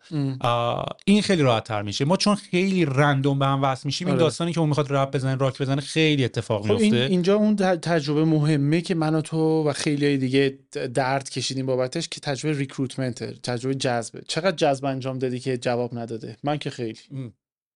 این 1.04 1.22
خیلی 1.22 1.42
راحت 1.42 1.64
تر 1.64 1.82
میشه. 1.82 2.04
ما 2.04 2.16
چون 2.16 2.34
خیلی 2.34 2.84
random 2.84 3.38
به 3.38 3.46
هم 3.46 3.62
وصل 3.62 3.82
میشیم 3.86 4.06
این 4.06 4.16
آره. 4.16 4.24
داستانی 4.24 4.52
که 4.52 4.60
اون 4.60 4.68
می‌خواد 4.68 4.92
rap 4.92 5.14
بزنه 5.14 5.34
راک 5.34 5.62
بزنه 5.62 5.80
خیلی 5.80 6.24
اتفاق 6.24 6.66
خب 6.66 6.72
این 6.72 6.94
میفته. 6.94 7.10
اینجا 7.10 7.34
اون 7.36 7.56
تجربه 7.56 8.24
مهمه 8.24 8.80
که 8.80 8.94
من 8.94 9.14
و 9.14 9.20
تو 9.20 9.68
و 9.68 9.72
خیلی 9.72 10.06
های 10.06 10.16
دیگه 10.16 10.58
درد 10.94 11.30
کشیدیم 11.30 11.66
بابتش 11.66 12.08
که 12.08 12.20
تجربه 12.20 12.58
ریکروتمنته 12.58 13.34
تجربه 13.42 13.74
جذبه. 13.74 14.22
چقدر 14.28 14.56
جذب 14.56 14.84
انجام 14.84 15.18
دادی 15.18 15.40
که 15.40 15.58
جواب 15.58 15.98
نداده؟ 15.98 16.36
من 16.42 16.58
که 16.58 16.70
خیلی. 16.70 16.98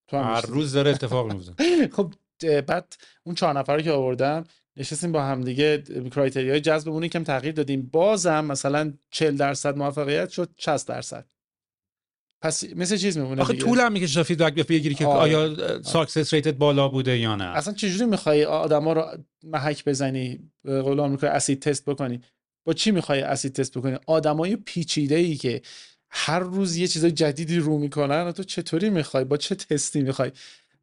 تو 0.08 0.16
هر. 0.16 0.40
روز 0.40 0.72
داره 0.72 0.90
اتفاق 0.90 1.32
میفته. 1.32 1.52
خب 1.96 2.14
بعد 2.66 2.96
اون 3.24 3.34
چهار 3.34 3.58
نفر 3.58 3.80
که 3.80 3.90
آوردم 3.90 4.44
نشستیم 4.76 5.12
با 5.12 5.22
هم 5.22 5.40
دیگه 5.40 5.82
کرایتریای 6.10 6.60
جذبمون 6.60 7.02
یکم 7.02 7.24
تغییر 7.24 7.54
دادیم. 7.54 7.90
بازم 7.92 8.44
مثلا 8.44 8.92
40 9.10 9.36
درصد 9.36 9.76
موفقیت 9.76 10.28
شد 10.30 10.50
60 10.56 10.88
درصد. 10.88 11.26
پس 12.42 12.64
مثل 12.76 12.96
چیز 12.96 13.18
میمونه 13.18 13.42
آخه 13.42 13.52
دیگه. 13.52 13.64
طول 13.64 13.80
هم 13.80 13.92
می‌کشه 13.92 14.22
فیدبک 14.22 14.66
بگیری 14.66 14.94
که 14.94 15.06
آره. 15.06 15.36
آیا 15.36 15.82
ساکسس 15.82 16.34
ریتت 16.34 16.54
بالا 16.54 16.88
بوده 16.88 17.18
یا 17.18 17.36
نه. 17.36 17.44
اصلا 17.44 17.74
چجوری 17.74 18.10
می‌خوای 18.10 18.44
آدما 18.44 18.92
رو 18.92 19.06
محک 19.42 19.84
بزنی؟ 19.84 20.50
به 20.62 20.82
قول 20.82 21.00
آمریکا 21.00 21.26
اسید 21.26 21.62
تست 21.62 21.84
بکنی. 21.84 22.20
با 22.66 22.72
چی 22.72 22.90
می‌خوای 22.90 23.20
اسید 23.20 23.52
تست 23.52 23.78
بکنی؟ 23.78 23.98
آدمای 24.06 24.56
پیچیده 24.56 25.14
ای 25.14 25.36
که 25.36 25.62
هر 26.10 26.38
روز 26.38 26.76
یه 26.76 26.86
چیزای 26.86 27.10
جدیدی 27.10 27.58
رو 27.58 27.78
می‌کنن 27.78 28.32
تو 28.32 28.42
چطوری 28.42 28.90
می‌خوای؟ 28.90 29.24
با 29.24 29.36
چه 29.36 29.54
تستی 29.54 30.02
می‌خوای؟ 30.02 30.32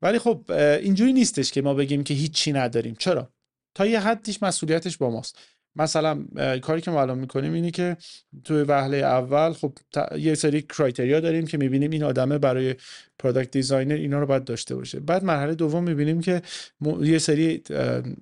ولی 0.02 0.20
خب 0.20 0.52
اینجوری 0.82 1.14
نیستش 1.14 1.52
که 1.52 1.62
ما 1.62 1.74
بگیم 1.74 2.04
که 2.04 2.14
هیچی 2.14 2.52
نداریم. 2.52 2.96
چرا؟ 3.00 3.34
تا 3.74 3.86
یه 3.86 4.00
حدیش 4.00 4.44
مسئولیتش 4.44 4.98
با 4.98 5.10
ماست. 5.10 5.38
مثلا 5.76 6.26
کاری 6.62 6.82
که 6.82 6.92
ما 6.92 7.02
الان 7.02 7.18
می‌کنیم 7.18 7.54
اینه 7.54 7.72
که 7.72 7.98
توی 8.44 8.62
وهله 8.62 8.98
اول 8.98 9.54
خب 9.54 9.74
یه 10.18 10.36
سری 10.36 10.62
کرایتریا 10.62 11.20
داریم 11.20 11.48
که 11.48 11.58
می‌بینیم 11.58 11.92
این 11.92 12.04
آدمه 12.04 12.38
برای 12.38 12.76
پروداکت 13.20 13.52
دیزاینر 13.52 13.96
اینا 13.96 14.20
رو 14.20 14.26
باید 14.26 14.44
داشته 14.44 14.76
باشه. 14.76 15.00
بعد 15.00 15.24
مرحله 15.24 15.56
دوم 15.56 15.84
می‌بینیم 15.84 16.22
که 16.22 16.42
یه 17.02 17.18
سری 17.18 17.64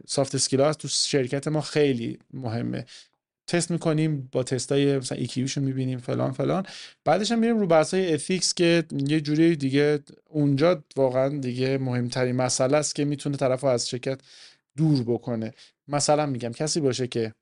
سافت 0.08 0.36
اسکیل 0.36 0.72
تو 0.72 0.88
شرکت 0.88 1.48
ما 1.48 1.62
خیلی 1.62 2.20
مهمه. 2.34 2.86
تست 3.48 3.72
می‌کنیم 3.72 4.30
با 4.32 4.44
تستای 4.44 4.98
مثلا 4.98 5.18
ایکیوشو 5.18 5.62
می‌بینیم 5.62 6.00
فلان 6.00 6.32
فلان. 6.32 6.66
بعدش 7.06 7.32
هم 7.32 7.40
میریم 7.40 7.60
رو 7.60 7.68
بحث 7.68 7.94
های 7.94 8.14
اتیکس 8.14 8.54
که 8.54 8.84
یه 9.08 9.22
جوری 9.22 9.56
دیگه 9.56 10.00
اونجا 10.30 10.84
واقعا 10.96 11.40
دیگه 11.40 11.78
مهمترین 11.78 12.36
مسئله 12.36 12.78
است 12.78 12.96
که 12.96 13.06
می‌تونه 13.06 13.38
طرف 13.38 13.64
از 13.64 13.90
شرکت 13.90 14.22
دور 14.80 15.04
بکنه. 15.04 15.54
مثلا 15.88 16.26
میگم 16.26 16.52
کسی 16.52 16.80
باشه 16.80 17.08
که 17.08 17.34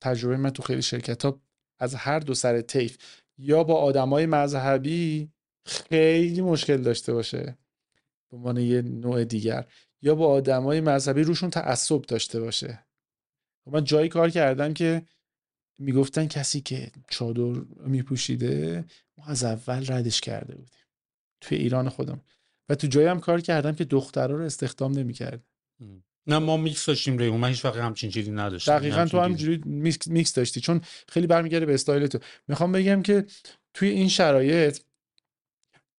تجربه 0.00 0.36
من 0.36 0.50
تو 0.50 0.62
خیلی 0.62 0.82
شرکت 0.82 1.24
ها 1.24 1.40
از 1.78 1.94
هر 1.94 2.18
دو 2.18 2.34
سر 2.34 2.60
تیف 2.60 2.98
یا 3.38 3.64
با 3.64 3.74
آدمای 3.74 4.26
مذهبی 4.26 5.30
خیلی 5.66 6.40
مشکل 6.40 6.76
داشته 6.76 7.12
باشه. 7.12 7.58
به 8.30 8.36
عنوان 8.36 8.56
یه 8.56 8.82
نوع 8.82 9.24
دیگر. 9.24 9.66
یا 10.02 10.14
با 10.14 10.26
آدمای 10.26 10.80
مذهبی 10.80 11.22
روشون 11.22 11.50
تعصب 11.50 12.02
داشته 12.02 12.40
باشه. 12.40 12.86
من 13.66 13.84
جایی 13.84 14.08
کار 14.08 14.30
کردم 14.30 14.74
که 14.74 15.02
می‌گفتن 15.78 16.26
کسی 16.26 16.60
که 16.60 16.90
چادر 17.10 17.60
میپوشیده 17.86 18.84
ما 19.18 19.24
از 19.26 19.44
اول 19.44 19.84
ردش 19.88 20.20
کرده 20.20 20.54
بودیم. 20.54 20.78
توی 21.40 21.58
ایران 21.58 21.88
خودم. 21.88 22.20
و 22.68 22.74
تو 22.74 22.86
جایی 22.86 23.06
هم 23.06 23.20
کار 23.20 23.40
کردم 23.40 23.74
که 23.74 23.84
دخترها 23.84 24.36
رو 24.36 24.44
استخدام 24.44 24.92
نمی‌کرد 24.92 25.42
نه 26.26 26.38
ما 26.38 26.56
میکس 26.56 26.86
داشتیم 26.86 27.18
ریو 27.18 27.36
من 27.36 27.48
هیچ 27.48 27.64
وقت 27.64 27.76
همچین 27.76 28.10
چیزی 28.10 28.30
نداشتم 28.30 28.78
دقیقا 28.78 29.04
تو 29.04 29.20
همجوری 29.20 29.60
میکس, 29.64 30.08
میکس 30.08 30.34
داشتی. 30.34 30.60
چون 30.60 30.80
خیلی 31.08 31.26
برمیگرده 31.26 31.66
به 31.66 31.74
استایل 31.74 32.06
تو. 32.06 32.18
می‌خوام 32.48 32.72
بگم 32.72 33.02
که 33.02 33.24
توی 33.74 33.88
این 33.88 34.08
شرایط 34.08 34.78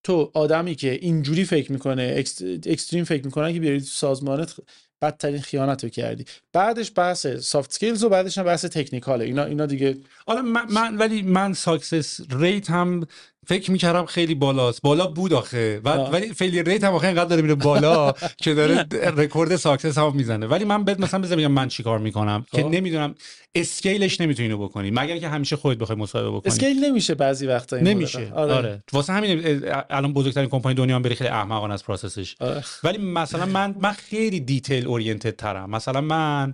تو 0.03 0.31
آدمی 0.33 0.75
که 0.75 0.91
اینجوری 0.91 1.45
فکر 1.45 1.71
می‌کنه 1.71 2.23
اکستریم 2.65 3.03
فکر 3.03 3.25
می‌کنه 3.25 3.53
که 3.53 3.59
بیاری 3.59 3.79
تو 3.79 3.85
سازمانت 3.85 4.55
بدترین 5.01 5.41
خیانت 5.41 5.83
رو 5.83 5.89
کردی. 5.89 6.25
بعدش 6.53 6.91
بحث 6.95 7.27
سافت 7.27 7.73
سکیلز 7.73 8.03
و 8.03 8.09
بعدش 8.09 8.37
هم 8.37 8.43
بحث 8.43 8.65
تکنیکاله 8.65 9.25
اینا 9.25 9.43
اینا 9.43 9.65
دیگه 9.65 9.97
حالا 10.27 10.41
من, 10.41 10.65
من 10.71 10.97
ولی 10.97 11.21
من 11.21 11.53
ساکسس 11.53 12.21
ریت 12.29 12.69
هم 12.69 13.07
فکر 13.47 13.71
می‌کردم 13.71 14.05
خیلی 14.05 14.35
بالاست. 14.35 14.81
بالا 14.81 15.07
بود 15.07 15.33
آخه. 15.33 15.79
ولی 15.79 16.33
فیلی 16.33 16.63
ریت 16.63 16.83
هم 16.83 16.93
آخه 16.93 17.07
اینقدر 17.07 17.25
داره 17.29 17.41
میره 17.41 17.55
بالا 17.55 18.13
که 18.43 18.53
داره 18.53 18.85
رکورد 19.17 19.55
ساکسس 19.55 19.97
هم 19.97 20.15
می‌زنه. 20.15 20.47
ولی 20.47 20.65
من 20.65 20.83
بهت 20.83 20.99
مثلا 20.99 21.19
بذار 21.19 21.47
من 21.47 21.67
چیکار 21.67 21.99
می‌کنم 21.99 22.45
که 22.51 22.63
نمی‌دونم 22.63 23.15
اسکیلش 23.55 24.21
نمی‌تونی 24.21 24.49
اینو 24.49 24.63
بکنی. 24.63 24.91
مگر 24.91 25.17
که 25.17 25.27
همیشه 25.27 25.55
خودت 25.55 25.79
بخوای 25.79 25.97
مصاحبه 25.97 26.29
بکنی. 26.29 26.51
اسکیل 26.51 26.85
نمیشه 26.85 27.15
بعضی 27.15 27.47
وقتا 27.47 27.77
نمیشه. 27.77 28.31
آره. 28.35 28.53
آره. 28.53 28.83
واسه 28.93 29.13
همین 29.13 29.61
الان 29.89 30.13
بزرگترین 30.13 30.49
کمپانی 30.49 30.75
دنیا 30.75 30.95
هم 30.95 31.01
بری 31.01 31.15
خیلی 31.15 31.29
احمقانه 31.29 31.73
از 31.73 31.83
پروسسش 31.83 32.35
آره. 32.39 32.63
ولی 32.83 32.97
مثلا 32.97 33.45
من 33.45 33.75
من 33.79 33.91
خیلی 33.91 34.39
دیتیل 34.39 34.87
اورینتد 34.87 35.35
ترم. 35.35 35.69
مثلا 35.69 36.01
من 36.01 36.53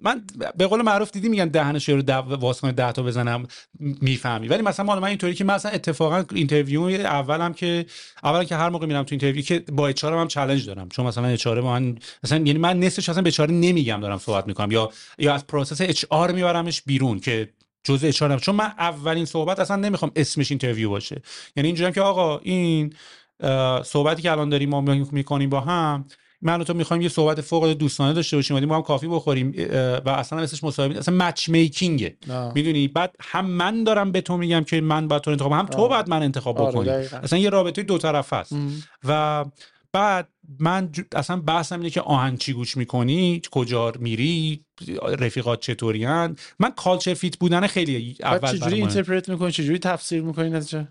من 0.00 0.22
به 0.56 0.66
قول 0.66 0.82
معروف 0.82 1.10
دیدی 1.10 1.28
میگن 1.28 1.48
دهنش 1.48 1.88
رو 1.88 2.02
واس 2.22 2.60
کنه 2.60 2.72
10 2.72 2.92
تا 2.92 3.02
بزنم 3.02 3.46
می‌فهمی. 3.80 4.48
ولی 4.48 4.62
مثلا 4.62 5.00
من 5.00 5.04
اینطوری 5.04 5.34
که 5.34 5.44
مثلا 5.44 5.72
اتفاقا 5.72 6.24
اینترویو 6.34 6.82
اولم 6.82 7.52
که 7.52 7.86
اولا 8.24 8.44
که 8.44 8.56
هر 8.56 8.68
موقع 8.68 8.86
میرم 8.86 9.02
تو 9.02 9.12
اینترویو 9.12 9.42
که 9.42 9.58
با 9.72 9.88
اچ 9.88 10.04
هم 10.04 10.28
چالش 10.28 10.62
دارم. 10.62 10.88
چون 10.88 11.06
مثلا 11.06 11.26
اچ 11.26 11.46
با 11.46 11.60
من 11.60 11.98
مثلا 12.24 12.38
یعنی 12.38 12.58
من 12.58 12.80
نصفش 12.80 13.08
اصلا 13.08 13.22
به 13.22 13.28
اچ 13.28 13.40
نمیگم 13.40 14.00
دارم 14.00 14.18
صحبت 14.18 14.46
می‌کنم. 14.46 14.70
یا 14.70 14.90
یا 15.18 15.34
از 15.34 15.46
پروسس 15.46 15.80
اچ 15.80 16.04
آر 16.10 16.32
میبرمش 16.32 16.82
بیرون 16.82 17.20
که 17.20 17.48
جزء 17.84 18.08
اچ 18.08 18.22
چون 18.42 18.54
من 18.54 18.72
اولین 18.78 19.24
صحبت 19.24 19.60
اصلا 19.60 19.76
نمی‌خوام 19.76 20.10
اسمش 20.16 20.50
اینترویو 20.50 20.90
باشه. 20.90 21.22
یعنی 21.56 21.66
اینجوریه 21.66 21.92
که 21.92 22.00
آقا 22.00 22.38
این 22.38 22.94
صحبتی 23.84 24.22
که 24.22 24.30
الان 24.30 24.48
داریم 24.48 24.68
ما 24.68 24.80
می‌کنیم 25.12 25.50
با 25.50 25.60
هم 25.60 26.04
من 26.42 26.60
و 26.60 26.64
تو 26.64 26.74
می‌خوایم 26.74 27.02
یه 27.02 27.08
صحبت 27.08 27.40
فوق 27.40 27.72
دوستانه 27.72 28.12
داشته 28.12 28.36
باشیم 28.36 28.66
با 28.66 28.76
هم 28.76 28.82
کافی 28.82 29.08
بخوریم 29.08 29.54
و 30.04 30.10
اصلا 30.10 30.38
اسمش 30.38 30.64
مصاحبه 30.64 30.98
اصلا 30.98 31.14
مچ 31.14 31.48
میکینگه 31.48 32.16
می‌دونی؟ 32.54 32.88
بعد 32.88 33.16
هم 33.20 33.46
من 33.46 33.84
دارم 33.84 34.12
به 34.12 34.20
تو 34.20 34.36
میگم 34.36 34.64
که 34.64 34.80
من 34.80 35.08
باید 35.08 35.22
تو 35.22 35.30
انتخاب 35.30 35.52
هم 35.52 35.66
تو 35.66 35.88
بعد 35.88 36.08
من 36.08 36.22
انتخاب 36.22 36.58
آره، 36.58 36.72
بکنی. 36.72 36.88
اصلا 37.22 37.38
یه 37.38 37.50
رابطه 37.50 37.82
دو 37.82 37.98
طرف 37.98 38.32
هست. 38.32 38.52
و 39.04 39.44
بعد 39.96 40.28
من 40.58 40.92
اصلا 41.12 41.36
بحثم 41.36 41.78
اینه 41.78 41.90
که 41.90 42.00
آهنگ 42.00 42.38
چی 42.38 42.52
گوش 42.52 42.76
می‌کنی؟ 42.76 43.40
کجا 43.50 43.92
میری؟ 43.98 44.64
رفیقات 45.18 45.60
چطورین 45.60 46.36
من 46.58 46.70
کالچر 46.76 47.14
فیت 47.14 47.36
بودن 47.36 47.66
خیلی 47.66 48.16
اول 48.22 48.58
چجوری 48.58 48.74
اینترپرت 48.74 49.28
می‌کنی؟ 49.28 49.52
چجوری 49.52 49.78
تفسیر 49.78 50.22
می‌کنی 50.22 50.50
نتیجه؟ 50.50 50.88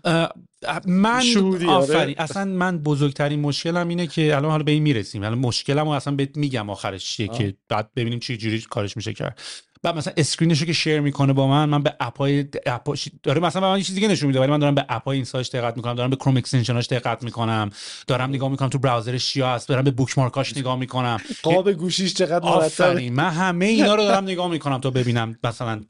من 0.86 1.22
آره. 1.38 1.66
آفرین. 1.68 2.14
اصلا 2.18 2.44
من 2.44 2.78
بزرگترین 2.78 3.40
مشکلم 3.40 3.88
اینه 3.88 4.06
که 4.06 4.36
الان 4.36 4.50
حالا 4.50 4.64
به 4.64 4.72
این 4.72 4.82
می‌رسیم. 4.82 5.22
الان 5.22 5.38
مشکلمو 5.38 5.90
اصلا 5.90 6.14
بهت 6.14 6.36
میگم 6.36 6.70
آخرش 6.70 7.04
چیه 7.04 7.28
که 7.28 7.56
بعد 7.68 7.90
ببینیم 7.96 8.18
چه 8.18 8.36
جوری 8.36 8.60
کارش 8.60 8.96
میشه 8.96 9.12
کرد. 9.12 9.40
بعد 9.82 9.96
مثلا 9.96 10.12
اسکرینش 10.16 10.60
رو 10.60 10.66
که 10.66 10.72
شیر 10.72 11.00
می‌کنه 11.00 11.32
با 11.32 11.46
من 11.46 11.68
من 11.68 11.82
به 11.82 11.96
اپای 12.00 12.44
اپاش 12.66 13.08
داره 13.22 13.40
مثلا 13.40 13.60
به 13.60 13.68
من 13.68 13.78
یه 13.78 13.84
چیز 13.84 13.94
دیگه 13.94 14.08
نشون 14.08 14.26
میده 14.26 14.40
ولی 14.40 14.50
من 14.50 14.58
دارم 14.58 14.74
به 14.74 14.86
اپای 14.88 15.16
اینساش 15.16 15.48
دقت 15.48 15.76
می‌کنم 15.76 15.94
دارم 15.94 16.10
به 16.10 16.16
کروم 16.16 16.36
اکستنشناش 16.36 16.86
دقت 16.86 17.22
می‌کنم 17.22 17.70
دارم 18.06 18.28
نگاه 18.30 18.50
می‌کنم 18.50 18.68
تو 18.68 18.78
براوزرش 18.78 19.26
چی 19.26 19.42
هست 19.42 19.68
دارم 19.68 19.84
به 19.84 19.90
بوک 19.90 20.18
مارکاش 20.18 20.56
نگاه 20.56 20.78
می‌کنم. 20.78 21.20
قاب 21.42 21.72
گوشیش 21.72 22.14
چقدر 22.14 22.44
مرتب. 22.44 22.98
من 22.98 23.30
همه 23.30 23.64
اینا 23.64 23.94
رو 23.94 24.02
دارم 24.02 24.24
نگاه 24.24 24.48
می‌کنم 24.48 24.78
تا 24.78 24.90
ببینم 24.90 25.38
مثلا 25.44 25.80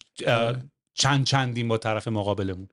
چند 0.95 1.24
چندیم 1.24 1.68
با 1.68 1.78
طرف 1.78 2.09
مقابلمون. 2.09 2.68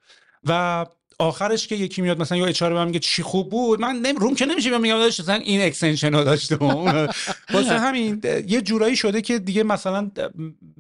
و 0.48 0.86
آخرش 1.20 1.68
که 1.68 1.76
یکی 1.76 2.02
میاد 2.02 2.22
مثلا 2.22 2.38
یا 2.38 2.46
اچار 2.46 2.74
به 2.74 2.86
میگه 2.86 3.00
چی 3.00 3.24
خوب 3.24 3.50
بود 3.50 3.80
من 3.80 3.96
نمی... 3.96 4.20
روم 4.20 4.36
که 4.36 4.46
نمیشه 4.46 4.78
میگم 4.78 4.98
داشت 4.98 5.20
مثلا 5.20 5.36
این 5.36 5.62
اکستنشن 5.62 6.16
رو 6.16 6.24
داشته 6.24 6.56
واسه 7.54 7.80
همین 7.80 8.22
یه 8.48 8.62
جورایی 8.62 8.96
شده 8.96 9.22
که 9.22 9.40
دیگه 9.40 9.64
مثلا 9.64 10.12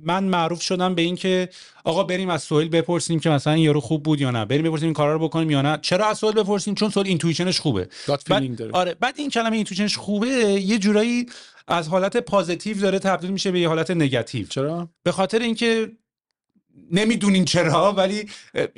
من 0.03 0.23
معروف 0.23 0.61
شدم 0.61 0.95
به 0.95 1.01
این 1.01 1.15
که 1.15 1.49
آقا 1.83 2.03
بریم 2.03 2.29
از 2.29 2.43
سویل 2.43 2.69
بپرسیم 2.69 3.19
که 3.19 3.29
مثلا 3.29 3.53
این 3.53 3.63
یارو 3.63 3.79
خوب 3.79 4.03
بود 4.03 4.21
یا 4.21 4.31
نه. 4.31 4.45
بریم 4.45 4.63
بپرسیم 4.63 4.85
این 4.85 4.93
کارا 4.93 5.13
رو 5.13 5.19
بکنیم 5.19 5.51
یا 5.51 5.61
نه. 5.61 5.79
چرا 5.81 6.07
از 6.07 6.17
سویل 6.17 6.33
بپرسیم؟ 6.33 6.75
چون 6.75 6.89
سویل 6.89 7.07
اینتویشنش 7.07 7.59
خوبه. 7.59 7.89
بعد... 8.29 8.61
آره 8.61 8.93
بعد 8.93 9.13
این 9.17 9.29
کلمه 9.29 9.55
اینتویشنش 9.55 9.97
خوبه 9.97 10.27
یه 10.27 10.77
جورایی 10.77 11.25
از 11.67 11.87
حالت 11.87 12.17
پازیتیو 12.17 12.79
داره 12.79 12.99
تبدیل 12.99 13.31
میشه 13.31 13.51
به 13.51 13.59
یه 13.59 13.67
حالت 13.67 13.91
نگاتیو 13.91 14.47
چرا؟ 14.47 14.89
به 15.03 15.11
خاطر 15.11 15.39
اینکه 15.39 15.91
نمی‌دونین 16.91 17.45
چرا 17.45 17.93
ولی 17.93 18.25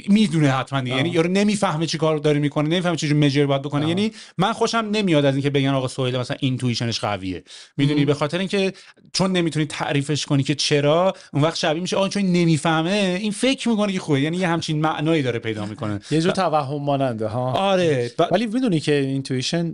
می‌دونه 0.07 0.49
حتما 0.49 0.81
دیگه. 0.81 0.95
یعنی 0.95 1.09
یارو 1.09 1.29
نمی‌فهمه 1.29 1.85
چی 1.85 1.97
کار 1.97 2.17
داره 2.17 2.39
می‌کنه 2.39 2.69
نمی‌فهمه 2.69 2.95
چه 2.95 3.13
مجر 3.13 3.45
باید 3.45 3.61
بکنه. 3.61 3.87
یعنی 3.87 4.11
من 4.37 4.53
خوشم 4.53 4.89
نمیاد 4.91 5.25
از 5.25 5.35
اینکه 5.35 5.49
بگن 5.49 5.69
آقا 5.69 5.87
سهیل 5.87 6.17
مثلا 6.17 6.37
اینتویشنش 6.39 6.99
قویه. 6.99 7.43
می‌دونی؟ 7.77 8.05
به 8.05 8.13
خاطر 8.13 8.39
اینکه 8.39 8.73
چون 9.13 9.31
نمی‌تونی 9.31 9.65
تعریفش 9.65 10.25
کنی 10.25 10.43
که 10.43 10.55
چرا 10.55 11.13
اون 11.33 11.43
وقت 11.43 11.55
شبیه 11.55 11.81
میشه 11.81 11.97
آقا 11.97 12.09
چون 12.09 12.23
نمی‌فهمه 12.23 13.17
این 13.21 13.31
فکر 13.31 13.69
می‌کنه 13.69 13.93
که 13.93 13.99
خوبه. 13.99 14.21
یعنی 14.21 14.37
یه 14.37 14.47
همچین 14.47 14.81
معنایی 14.81 15.21
داره 15.21 15.39
پیدا 15.39 15.65
می‌کنه. 15.65 15.99
یه 16.11 16.21
جور 16.21 16.31
توهم 16.31 16.81
ماننده 16.81 17.27
ها. 17.27 17.51
آره. 17.51 18.11
ولی 18.31 18.45
می‌دونی 18.45 18.79
که 18.79 18.93
اینتویشن 18.93 19.71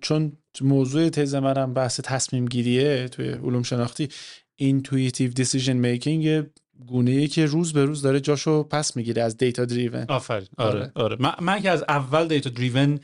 چون 0.00 0.32
موضوع 0.60 1.08
تز 1.08 1.34
منم 1.34 1.74
بحث 1.74 2.00
تصمیم 2.04 2.46
گیریه 2.46 3.08
توی 3.08 3.28
علوم 3.28 3.62
شناختی 3.62 4.08
اینتویتیو 4.56 5.30
دیسیژن 5.30 5.76
میکینگ 5.76 6.44
گونه 6.86 7.10
ای 7.10 7.28
که 7.28 7.46
روز 7.46 7.72
به 7.72 7.84
روز 7.84 8.02
داره 8.02 8.20
جاشو 8.20 8.62
پس 8.62 8.96
می‌گیره 8.96 9.22
از 9.22 9.36
دیتا 9.36 9.64
دریون 9.64 10.04
آفرین. 10.08 10.48
آره 10.58 10.78
آره, 10.78 10.92
آره. 10.94 11.16
من, 11.20 11.34
من 11.40 11.62
که 11.62 11.70
از 11.70 11.84
اول 11.88 12.28
دیتا 12.28 12.50
دریون 12.50 13.00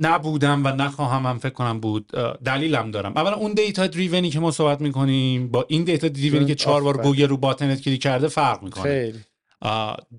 نبودم 0.00 0.64
و 0.64 0.68
نخواهم 0.68 1.26
هم 1.26 1.38
فکر 1.38 1.52
کنم 1.52 1.80
بود 1.80 2.06
دلیلم 2.44 2.90
دارم. 2.90 3.12
اولا 3.16 3.34
اون 3.34 3.54
دیتا 3.54 3.86
دریونی 3.86 4.30
که 4.30 4.40
ما 4.40 4.50
صحبت 4.50 4.80
می‌کنیم 4.80 5.48
با 5.48 5.66
این 5.68 5.84
دیتا 5.84 6.08
دریونی 6.08 6.46
که 6.46 6.54
چهار 6.54 6.82
بار 6.82 7.02
گوگل 7.02 7.28
رو 7.28 7.36
باتنت 7.36 7.80
کلیک 7.80 8.02
کرده 8.02 8.28
فرق 8.28 8.62
می‌کنه. 8.62 8.82
خیلی. 8.82 9.18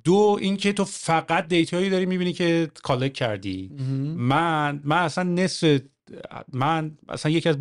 دو 0.03 0.38
اینکه 0.41 0.74
تو 0.74 0.86
فقط 0.86 1.47
دیتایی 1.47 1.89
داری 1.89 2.05
می‌بینی 2.05 2.34
که 2.34 2.72
کالک 2.84 3.13
کردی. 3.13 3.72
من 4.18 4.82
من 4.84 4.97
اصلا 4.97 5.24
نصف 5.24 5.80
من 6.53 6.97
اصلا 7.09 7.32
یکی 7.32 7.49
از 7.49 7.57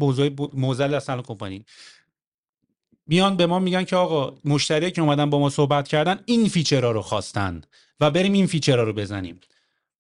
موزل 0.55 0.95
اصلا 0.95 1.23
کمپانی. 1.23 1.65
میان 3.07 3.37
به 3.37 3.47
ما 3.47 3.59
میگن 3.59 3.85
که 3.85 3.97
آقا 3.97 4.35
مشتری 4.45 4.91
که 4.91 5.03
اومدن 5.03 5.31
با 5.31 5.39
ما 5.39 5.51
صحبت 5.51 5.89
کردن 5.89 6.19
این 6.25 6.49
فیچرها 6.49 6.91
رو 6.91 7.03
خواستن 7.03 7.61
و 8.01 8.11
بریم 8.11 8.33
این 8.33 8.47
فیچرها 8.47 8.83
رو 8.85 8.93
بزنیم. 8.93 9.41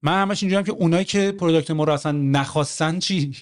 من 0.02 0.22
همش 0.22 0.42
اینجوریم 0.42 0.64
که 0.66 0.72
اونایی 0.72 1.04
که 1.04 1.32
پروداکت 1.32 1.70
ما 1.70 1.84
رو 1.84 1.92
اصلا 1.92 2.12
نخواستن 2.12 2.98
چی؟ 2.98 3.32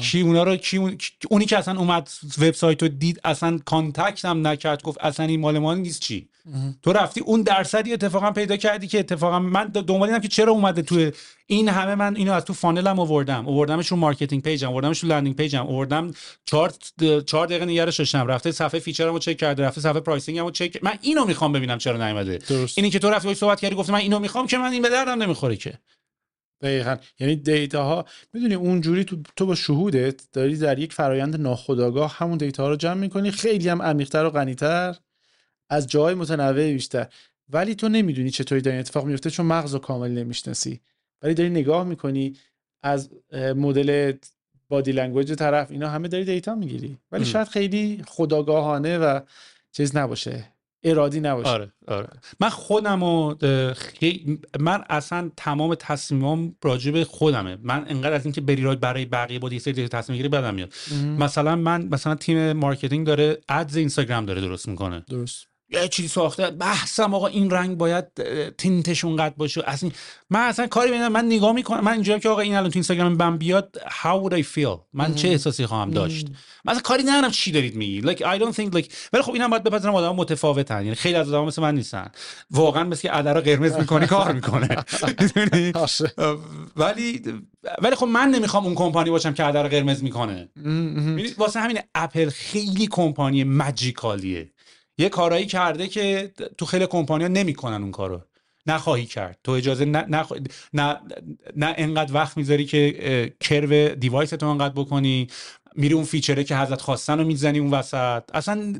کی 0.00 0.20
اونا 0.20 0.42
رو 0.42 0.56
کی 0.56 0.76
اون- 0.76 0.96
کی- 0.96 1.12
اونی 1.30 1.44
که 1.44 1.58
اصلا 1.58 1.78
اومد 1.78 2.10
وبسایت 2.38 2.82
رو 2.82 2.88
دید 2.88 3.20
اصلا 3.24 3.58
کانتکت 3.64 4.24
هم 4.24 4.46
نکرد 4.46 4.82
گفت 4.82 4.98
اصلا 5.00 5.26
این 5.26 5.40
مال 5.40 5.58
ما 5.58 5.74
نیست 5.74 6.00
چی؟ 6.00 6.28
تو 6.82 6.92
رفتی 6.92 7.20
اون 7.20 7.42
درصدی 7.42 7.92
اتفاقا 7.92 8.30
پیدا 8.30 8.56
کردی 8.56 8.86
که 8.86 8.98
اتفاقا 8.98 9.38
من 9.38 9.64
دنبال 9.66 10.08
اینم 10.08 10.20
که 10.20 10.28
چرا 10.28 10.52
اومده 10.52 10.82
تو 10.82 11.10
این 11.50 11.68
همه 11.68 11.94
من 11.94 12.16
اینو 12.16 12.32
از 12.32 12.44
تو 12.44 12.52
funnel 12.52 12.91
م 12.91 12.98
آوردم. 12.98 13.48
آوردمش 13.48 13.88
رو 13.88 13.96
marketing 13.96 14.42
page 14.42 14.63
م 14.63 14.68
آوردمش 14.68 14.98
رو 14.98 15.08
landing 15.08 15.36
page 15.36 15.60
م 15.60 15.66
آوردم 15.66 16.12
چهار 16.44 16.72
چهار 17.26 17.46
دقیقه 17.46 17.64
نگرش 17.64 17.98
داشتم. 17.98 18.26
رفته 18.26 18.52
صفحه 18.52 18.80
feature 18.80 19.10
مو 19.10 19.18
چک 19.18 19.36
کرده 19.36 19.62
رفته 19.62 19.80
صفحه 19.80 20.00
pricing 20.00 20.39
مو 20.39 20.50
چک 20.50 20.84
من 20.84 20.98
اینو 21.02 21.24
می‌خوام 21.24 21.52
ببینم 21.52 21.78
چرا 21.78 22.06
نیومده. 22.06 22.38
اینی 22.76 22.90
که 22.90 22.98
تو 22.98 23.10
رفتی 23.10 23.34
صحبت 23.34 23.60
کردی 23.60 23.74
گفتی 23.74 23.92
من 23.92 23.98
اینو 23.98 24.18
می‌خوام 24.18 24.46
که 24.46 24.58
من 24.58 24.72
این 24.72 24.82
به 24.82 24.88
دردم 24.88 25.22
نمی‌خوره 25.22 25.56
که. 25.56 25.78
دقیقا. 26.62 26.96
یعنی 27.20 27.36
data 27.36 27.84
ها 27.84 28.04
می‌دونی 28.32 28.54
اونجوری 28.54 29.04
تو, 29.04 29.16
تو 29.36 29.46
با 29.46 29.54
شهودت 29.54 30.22
داری 30.32 30.56
در 30.56 30.78
یک 30.78 30.92
فرایند 30.92 31.40
ناخودآگاه 31.40 32.16
همون 32.18 32.38
data 32.38 32.62
ها 32.62 32.68
رو 32.68 32.76
جمع 32.76 33.00
می‌کنی. 33.00 33.30
خیلی 33.30 33.68
هم 33.68 33.82
عمیقتر 33.82 34.24
و 34.24 34.30
غنیتر 34.30 34.96
از 35.70 35.86
جای 35.86 36.14
متنوع 36.14 36.72
بیشتر. 36.72 37.06
ولی 37.48 37.74
تو 37.74 37.88
نمی‌دونی 37.88 38.30
چطوری 38.30 38.60
در 38.60 38.70
این 38.70 38.80
اتفاق 38.80 39.04
میفته 39.04 39.30
چون 39.30 39.46
مغز 39.46 39.72
رو 39.72 39.78
کامل 39.78 40.10
نمی‌شناسی. 40.10 40.80
ولی 41.22 41.34
داری 41.34 41.50
نگاه 41.50 41.84
می‌کنی 41.84 42.36
از 42.82 43.10
مدل 43.32 44.12
body 44.68 44.92
language 44.92 45.32
طرف 45.32 45.70
اینا 45.70 45.88
همه 45.88 46.08
داری 46.08 46.24
data 46.24 46.54
می‌گیری. 46.54 46.98
ولی 47.12 47.24
ام. 47.24 47.28
شاید 47.30 47.48
خیلی 47.48 48.02
خودآگاهانه 48.06 48.98
و 48.98 49.20
چیز 49.72 49.96
نباشه 49.96 50.44
ارادی 50.84 51.20
نباشه. 51.20 51.48
آره 51.48 51.72
آره. 51.88 52.08
من 52.40 52.48
خودم 52.48 53.02
و 53.02 53.34
من 54.60 54.84
اصلا 54.90 55.30
تمام 55.36 55.74
تصمیمام 55.74 56.56
راجع 56.64 56.92
به 56.92 57.04
خودمه. 57.04 57.58
من 57.62 57.84
انقدر 57.88 58.12
از 58.12 58.24
اینکه 58.24 58.40
بری 58.40 58.76
برای 58.76 59.04
بقیه 59.04 59.38
با 59.38 59.48
یه 59.48 59.58
سری 59.58 59.72
data 59.72 59.98
تصمیم 59.98 60.14
بگیری 60.14 60.28
بدم 60.28 60.54
میاد. 60.54 60.72
مثلا 61.18 61.56
من 61.56 61.88
مثلا 61.92 62.14
تیم 62.14 62.52
marketing 62.52 63.06
داره 63.06 63.38
ads 63.48 63.76
اینستاگرام 63.76 64.26
داره 64.26 64.40
درست 64.40 64.68
می‌کنه. 64.68 65.04
درست. 65.08 65.46
یه 65.70 65.88
چیزی 65.88 66.08
ساخته. 66.08 66.50
بحثم 66.50 67.14
آقا 67.14 67.26
این 67.26 67.50
رنگ 67.50 67.78
باید 67.78 68.04
tint 68.50 68.86
ش 68.86 69.04
اونقدر 69.04 69.34
باشه. 69.36 69.62
از 69.66 69.82
این 69.82 69.92
من 70.30 70.40
اصلا 70.40 70.66
کاری 70.66 70.90
ببینم 70.90 71.12
من 71.12 71.26
نگاه 71.26 71.52
می‌کنم 71.52 71.84
من 71.84 71.92
اینجا 71.92 72.18
که 72.18 72.28
آقا 72.28 72.40
این 72.40 72.54
الان 72.54 72.70
تو 72.70 72.76
اینستاگرام 72.76 73.12
من 73.12 73.38
بیاد 73.38 73.78
how 74.02 74.30
would 74.30 74.34
I 74.34 74.42
feel 74.42 74.78
من 74.92 75.14
چه 75.14 75.28
احساسی 75.28 75.66
خواهم 75.66 75.90
داشت؟ 75.90 76.26
من 76.64 76.72
اصلا 76.72 76.82
کاری 76.82 77.02
ندارم 77.02 77.30
چی 77.30 77.52
دارید 77.52 77.76
میگی. 77.76 78.02
Like 78.02 78.18
I 78.18 78.38
don't 78.40 78.54
think 78.54 78.74
like 78.74 78.92
ولی 79.12 79.22
خب 79.22 79.32
اینم 79.32 79.50
باید 79.50 79.62
بپذیرم 79.62 79.94
آدم 79.94 80.16
متفاوتن. 80.16 80.82
یعنی 80.82 80.94
خیلی 80.94 81.14
از 81.14 81.28
آدم 81.28 81.44
مثل 81.46 81.62
من 81.62 81.74
نیستن. 81.74 82.10
واقعا 82.50 82.84
مثل 82.84 83.02
که 83.02 83.10
ads 83.10 83.33
را 83.33 83.40
قرمز 83.40 83.72
می‌کنی 83.72 84.06
کار 84.06 84.32
می‌کنه. 84.32 84.68
ولی 86.76 87.22
ولی 87.82 87.96
خب 87.96 88.06
من 88.06 88.28
نمی‌خوام 88.28 88.64
اون 88.64 88.74
کمپانی 88.74 89.10
باشم 89.10 89.34
که 89.34 89.44
عدرا 89.44 89.68
قرمز 89.68 90.02
می‌کنه. 90.02 90.48
واسه 91.38 91.60
همین 91.60 91.78
اپل 91.94 92.30
خیلی 92.30 92.86
کمپانی 92.90 93.44
مجیکالیه. 93.44 94.52
یه 94.98 95.08
کارایی 95.08 95.46
کرده 95.46 95.88
که 95.88 96.32
تو 96.58 96.66
خیلی 96.66 96.86
کمپانیا 96.86 97.28
نمی‌کنن 97.28 97.82
اون 97.82 97.90
کارو. 97.90 98.22
نخواهی 98.66 99.06
کرد. 99.06 99.38
تو 99.44 99.52
اجازه 99.52 99.84
نه 99.84 100.04
نه 100.08 100.24
نه, 100.72 101.00
نه 101.56 101.74
انقدر 101.78 102.14
وقت 102.14 102.36
می‌ذاری 102.36 102.64
که 102.64 103.32
کرو 103.40 103.94
دیوایس 103.94 104.30
تو 104.30 104.46
انقدر 104.46 104.74
بکنی 104.74 105.28
میری 105.74 105.94
اون 105.94 106.04
فیچره 106.04 106.44
که 106.44 106.56
حضرت 106.56 106.80
خواستن 106.80 107.18
رو 107.18 107.24
می‌زنی 107.24 107.58
اون 107.58 107.70
وسط. 107.70 108.22
اصلا 108.34 108.74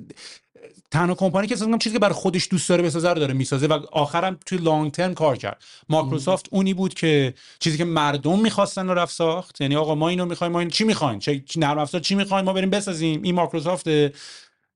تنها 0.91 1.15
کمپانی 1.15 1.47
که 1.47 1.55
اصلا 1.55 1.79
چیزی 1.79 1.95
که 1.95 1.99
برای 1.99 2.15
خودش 2.15 2.49
دوست 2.51 2.69
داره 2.69 2.83
بسازه 2.83 3.09
رو 3.09 3.19
داره 3.19 3.35
می‌سازه 3.35 3.67
و 3.67 3.73
آخرم 3.93 4.39
توی 4.47 4.59
لانگ 4.59 4.93
ترم 4.93 5.15
کار 5.15 5.37
کرد. 5.37 5.63
مایکروسافت 5.89 6.47
اونی 6.51 6.75
بود 6.75 6.95
که 6.95 7.35
چیزی 7.59 7.79
که 7.79 7.85
مردم 7.85 8.41
می‌خواستن 8.41 8.89
رو 8.89 8.95
رفت 8.95 9.15
ساخت. 9.15 9.61
یعنی 9.61 9.77
آقا 9.77 9.95
ما 9.95 10.09
اینو 10.09 10.25
می‌خوایم 10.25 10.53
ما 10.53 10.61
این 10.61 10.69
چی 10.69 10.85
می‌خواین؟ 10.85 11.19
چه 11.19 11.43
نرم 11.57 11.79
افزار 11.79 12.01
چی 12.01 12.15
می‌خواین 12.15 12.45
ما 12.45 12.53
بریم 12.53 12.71
بسازیم. 12.71 13.23
این 13.23 13.35
مایکروسافت 13.35 13.89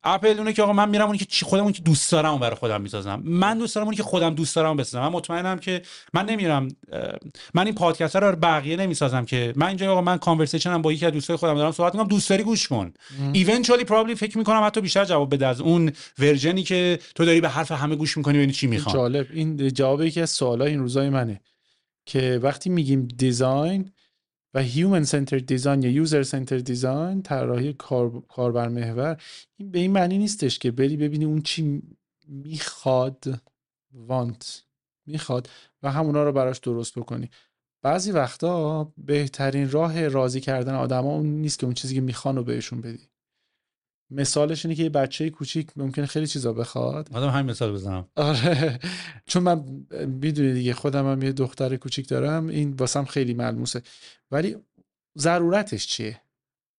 اپل 0.04 0.38
اونه 0.38 0.52
که 0.52 0.62
آقا 0.62 0.72
من 0.72 0.88
میرم 0.88 1.06
اونی 1.06 1.18
که 1.18 1.24
چی 1.24 1.44
خودم 1.44 1.62
اون 1.62 1.72
که 1.72 1.82
دوست 1.82 2.12
دارم 2.12 2.38
برای 2.38 2.56
خودم 2.56 2.80
می‌سازم. 2.80 3.22
من 3.24 3.58
دوست 3.58 3.74
دارم 3.74 3.86
اونی 3.86 3.96
که 3.96 4.02
خودم 4.02 4.34
دوست 4.34 4.56
دارم 4.56 4.76
بسازم. 4.76 5.00
من 5.00 5.08
مطمئنم 5.12 5.58
که 5.58 5.82
من 6.14 6.24
نمیرم 6.24 6.68
من 7.54 7.66
این 7.66 7.74
پادکست 7.74 8.16
رو 8.16 8.36
بقیه 8.36 8.76
نمی‌سازم 8.76 9.24
که 9.24 9.52
من 9.56 9.66
اینجا 9.66 9.92
آقا 9.92 10.00
من 10.00 10.18
conversation 10.18 10.77
م 10.77 10.82
با 10.82 10.92
یکی 10.92 11.06
از 11.06 11.12
دوستای 11.12 11.36
خودم 11.36 11.54
دارم 11.54 11.72
صحبت 11.72 11.94
می‌کنم 11.94 12.08
دوست 12.08 12.30
داری 12.30 12.42
گوش 12.42 12.68
کن. 12.68 12.92
eventually 13.32 13.84
probably 13.84 14.14
فکر 14.14 14.38
می‌کنم 14.38 14.62
حتی 14.66 14.80
بیشتر 14.80 15.04
جواب 15.04 15.34
بده 15.34 15.46
از 15.46 15.60
اون 15.60 15.92
version 16.18 16.57
ی 16.57 16.62
که 16.62 16.98
تو 17.14 17.24
داری 17.24 17.40
به 17.40 17.48
حرف 17.48 17.72
همه 17.72 17.96
گوش 17.96 18.16
می‌کنی 18.16 18.38
ببینی 18.38 18.52
چی 18.52 18.66
می‌خوان 18.66 18.94
جالب. 18.94 19.26
این 19.32 19.68
جواب 19.68 20.02
یکی 20.02 20.20
از 20.20 20.30
سوالای 20.30 20.70
این 20.70 20.80
روزای 20.80 21.08
منه 21.08 21.40
که 22.06 22.40
وقتی 22.42 22.70
میگیم 22.70 23.08
design 23.16 23.92
و 24.54 24.60
human 24.60 25.04
center 25.04 25.38
design 25.38 25.82
یا 25.82 25.90
user 25.90 26.22
center 26.22 26.58
design 26.58 27.22
طراحی 27.22 27.72
کار 27.72 28.22
کاربر 28.28 28.68
محور 28.68 29.22
این 29.56 29.70
به 29.70 29.78
این 29.78 29.92
معنی 29.92 30.18
نیستش 30.18 30.58
که 30.58 30.70
بری 30.70 30.96
ببینی 30.96 31.24
اون 31.24 31.42
چی 31.42 31.82
می‌خواد 32.28 33.40
want 33.92 34.64
می‌خواد 35.06 35.48
و 35.82 35.90
همونا 35.90 36.24
رو 36.24 36.32
براش 36.32 36.58
درست 36.58 36.98
بکنی. 36.98 37.30
بعضی 37.82 38.12
وقتا 38.12 38.84
بهترین 38.98 39.70
راه 39.70 40.08
راضی 40.08 40.40
کردن 40.40 40.74
آدما 40.74 41.10
اون 41.14 41.26
نیست 41.26 41.58
که 41.58 41.66
اون 41.66 41.74
چیزی 41.74 41.94
که 41.94 42.00
می‌خوان 42.00 42.36
رو 42.36 42.44
بهشون 42.44 42.80
بدی. 42.80 43.11
مثالش 44.12 44.64
اینه 44.66 44.74
که 44.76 44.82
یه 44.82 44.88
بچه 44.88 45.30
کوچیک 45.30 45.68
ممکنه 45.76 46.06
خیلی 46.06 46.26
چیزا 46.26 46.52
بخواد. 46.52 47.08
آدم 47.12 47.28
همین 47.28 47.50
مثال 47.50 47.72
بزنم. 47.72 48.08
آره. 48.16 48.78
چون 49.26 49.42
من 49.42 49.64
می‌دونی 50.06 50.52
دیگه 50.52 50.74
خودم 50.74 51.12
هم 51.12 51.22
یه 51.22 51.32
دختر 51.32 51.76
کوچیک 51.76 52.08
دارم 52.08 52.48
این 52.48 52.72
واسم 52.72 53.04
خیلی 53.04 53.34
ملموسه. 53.34 53.82
ولی 54.30 54.56
ضرورتش 55.18 55.86
چیه؟ 55.86 56.20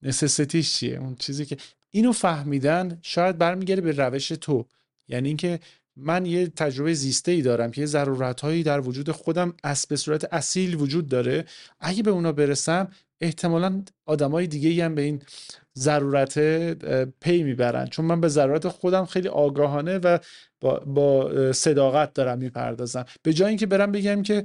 نسستیش 0.02 0.74
چیه؟ 0.74 0.98
اون 0.98 1.16
چیزی 1.16 1.46
که 1.46 1.58
اینو 1.92 2.12
فهمیدن 2.12 3.00
شاید 3.02 3.38
برمیگرده 3.38 3.82
به 3.82 3.92
روش 3.92 4.28
تو. 4.28 4.66
یعنی 5.08 5.28
اینکه 5.28 5.60
من 5.96 6.26
یه 6.26 6.48
تجربه 6.48 6.94
زیسته 6.94 7.32
ای 7.32 7.42
دارم 7.42 7.72
که 7.72 7.82
یه 7.82 7.88
ضرورت 7.88 8.42
هایی 8.42 8.64
در 8.64 8.80
وجود 8.80 9.12
خودم 9.12 9.54
از 9.64 9.86
به 9.90 9.96
صورت 9.96 10.34
اصیل 10.34 10.76
وجود 10.76 11.08
داره. 11.08 11.46
اگه 11.80 12.04
به 12.04 12.12
اونا 12.12 12.32
برسم 12.32 12.88
احتمالا 13.22 13.84
آدمای 14.06 14.48
دیگه 14.48 14.70
ای 14.70 14.82
هم 14.82 14.96
به 14.96 15.02
این 15.02 15.22
ضرورت 15.78 16.40
پی 17.22 17.44
می‌برن. 17.44 17.88
چون 17.88 18.06
من 18.06 18.22
به 18.22 18.28
ضرورت 18.28 18.68
خودم 18.68 19.06
خیلی 19.06 19.28
آگاهانه 19.28 19.98
و 19.98 20.18
با, 20.62 20.80
با 20.80 21.32
صداقت 21.54 22.14
دارم 22.14 22.38
می‌پردازم. 22.38 23.06
به 23.24 23.34
جای 23.34 23.50
اینکه 23.50 23.66
برم 23.66 23.92
بگم 23.92 24.24
که 24.24 24.44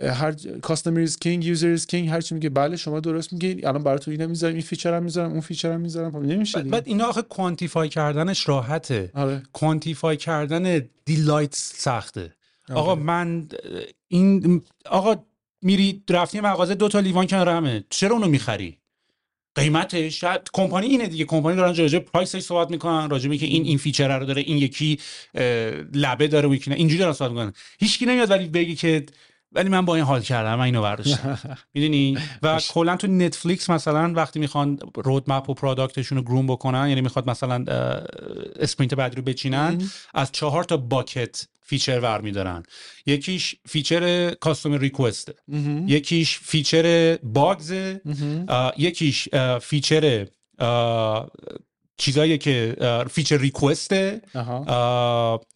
هر 0.00 0.32
customer 0.62 1.00
is 1.00 1.18
king 1.18 1.44
user 1.44 1.68
is 1.68 1.86
king 1.86 2.08
هر 2.08 2.20
چی 2.20 2.34
میگه 2.34 2.48
بله 2.48 2.76
شما 2.76 3.00
درست 3.00 3.32
میگید 3.32 3.66
الان 3.66 3.82
برای 3.82 3.98
تو 3.98 4.10
اینو 4.10 4.28
می‌ذارم 4.28 4.52
این 4.52 4.62
feature 4.62 4.94
هم 4.94 5.02
می‌ذارم 5.02 5.30
اون 5.30 5.40
feature 5.40 5.72
هم 5.72 5.80
می‌ذارم. 5.80 6.10
خب 6.10 6.18
نمیشه. 6.18 6.62
بعد 6.62 6.82
اینا 6.86 7.04
آخه 7.04 7.22
quantify 7.22 7.88
کردنش 7.88 8.48
راحته. 8.48 9.10
آره. 9.14 9.42
quantify 9.52 10.16
کردن 10.16 10.88
delight 11.04 11.54
سخته. 11.54 12.32
آقا 12.70 12.90
آره. 12.92 13.00
من 13.00 13.46
اه، 13.64 13.80
این 14.08 14.62
آقا 14.86 15.16
میری 15.62 16.02
رفتی 16.10 16.40
مغازه 16.40 16.74
دو 16.74 16.88
تا 16.88 17.00
لیوان 17.00 17.26
کنار 17.26 17.48
همه. 17.48 17.84
چرا 17.90 18.12
اونو 18.12 18.28
می‌خری؟ 18.28 18.78
قیمتش 19.56 20.20
شاید 20.20 20.40
کمپانی 20.52 20.86
اینه 20.86 21.06
دیگه. 21.06 21.24
کمپانی 21.24 21.56
دارن 21.56 21.76
راجع 21.76 21.98
به 21.98 22.04
price 22.04 22.30
ش 22.30 22.40
صحبت 22.40 22.70
می‌کنن. 22.70 23.10
راجع 23.10 23.28
به 23.28 23.38
که 23.38 23.46
این 23.46 23.64
این 23.64 23.78
feature 23.78 24.18
رو 24.18 24.26
داره 24.26 24.42
این 24.42 24.58
یکی 24.58 24.98
لبه 25.94 26.28
داره 26.28 26.48
و 26.48 26.54
یکی 26.54 26.70
نه 26.70 26.76
اینجوری 26.76 26.98
دارن 26.98 27.12
صحبت 27.12 27.30
می‌کنن. 27.30 27.52
هیچکی 27.78 28.06
نمیاد 28.06 28.30
ولی 28.30 28.48
بگی 28.48 28.74
که 28.74 29.06
ولی 29.52 29.68
من 29.68 29.84
با 29.84 29.94
این 29.94 30.04
حال 30.04 30.20
کردم 30.22 30.54
من 30.54 30.64
اینو 30.64 30.82
برداشتم. 30.82 31.38
می‌دونی؟ 31.74 32.18
و 32.42 32.60
کلا 32.70 32.96
تو 32.96 33.06
نتفلیکس 33.06 33.70
مثلا 33.70 34.12
وقتی 34.12 34.38
می‌خوان 34.38 34.78
roadmap 34.94 35.50
و 35.50 35.54
product 35.54 35.95
شون 35.95 36.18
رو 36.18 36.24
groom 36.24 36.46
بکنن 36.46 36.88
یعنی 36.88 37.00
می‌خواد 37.00 37.30
مثلا 37.30 37.64
sprint 38.60 38.94
بعدی 38.94 39.16
رو 39.16 39.22
بچینن 39.22 39.82
از 40.14 40.32
چهار 40.32 40.64
تا 40.64 40.76
bucket 40.76 41.46
feature 41.66 42.00
ور 42.00 42.20
میدارن. 42.20 42.62
یکیش 43.06 43.54
feature 43.68 44.30
customer 44.30 44.78
request 44.78 45.32
یکیش 45.86 46.38
feature 46.38 47.16
bugs 47.16 47.74
یکیش 48.76 49.28
feature 49.60 50.26
چیزایی 51.96 52.38
که 52.38 52.76
feature 53.10 53.38
request 53.38 54.02
ه. 54.02 54.20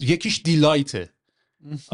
یکیش 0.00 0.40
delight 0.44 1.02
ه 1.02 1.10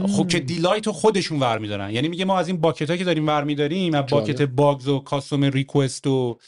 خب 0.09 0.29
که 0.29 0.41
delight 0.41 0.87
رو 0.87 0.93
خودشون 0.93 1.41
ور 1.41 1.59
میدارن. 1.59 1.91
یعنی 1.91 2.09
میگه 2.09 2.25
ما 2.25 2.39
از 2.39 2.49
این 2.49 2.61
bucket 2.61 2.99
که 2.99 3.05
داریم 3.05 3.27
ور 3.27 3.45
میداریم 3.45 3.95
از 3.95 4.07
bucket 4.07 4.43
bugs 4.43 4.89
و 4.89 4.99
customer 4.99 5.51
request 5.51 6.07
و 6.07 6.39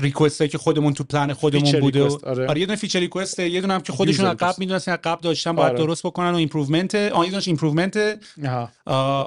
request 0.00 0.42
که 0.46 0.58
خودمون 0.58 0.94
تو 0.94 1.04
پلن 1.04 1.32
خودمون 1.32 1.80
بوده 1.80 2.02
و- 2.02 2.18
آره. 2.24 2.46
آره 2.46 2.60
یه 2.60 2.66
دونه 2.66 2.76
feature 2.76 3.00
request 3.00 3.38
یه 3.38 3.60
دونه 3.60 3.74
هم 3.74 3.80
که 3.80 3.92
خودشون 3.92 4.26
از 4.26 4.36
قبل. 4.36 4.54
می‌دونستن 4.58 4.92
از 4.92 4.98
قبل 5.04 5.20
داشتن 5.22 5.52
باید 5.52 5.68
آره. 5.68 5.78
درست 5.78 6.06
بکنن 6.06 6.30
و 6.30 6.34
improvement 6.34 6.94
آن 6.94 7.24
یه 7.24 7.30
دونش 7.30 7.48
improvement 7.48 8.20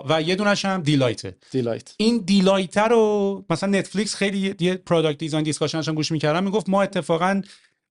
و 0.09 0.21
یه 0.25 0.35
دونش 0.35 0.65
هم 0.65 0.81
delight 0.81 1.35
ه 1.51 1.56
delight 1.57 1.93
این 1.97 2.17
delight 2.17 2.77
رو 2.77 3.45
مثلا 3.49 3.69
نتفلیکس 3.69 4.15
خیلی 4.15 4.55
یه 4.59 4.75
product 4.75 5.17
design 5.17 5.43
discussion 5.43 5.80
ش 5.80 5.87
هم 5.87 5.95
گوش 5.95 6.11
می‌کردم 6.11 6.43
می‌گفت 6.43 6.69
ما 6.69 6.83
اتفاقا 6.83 7.41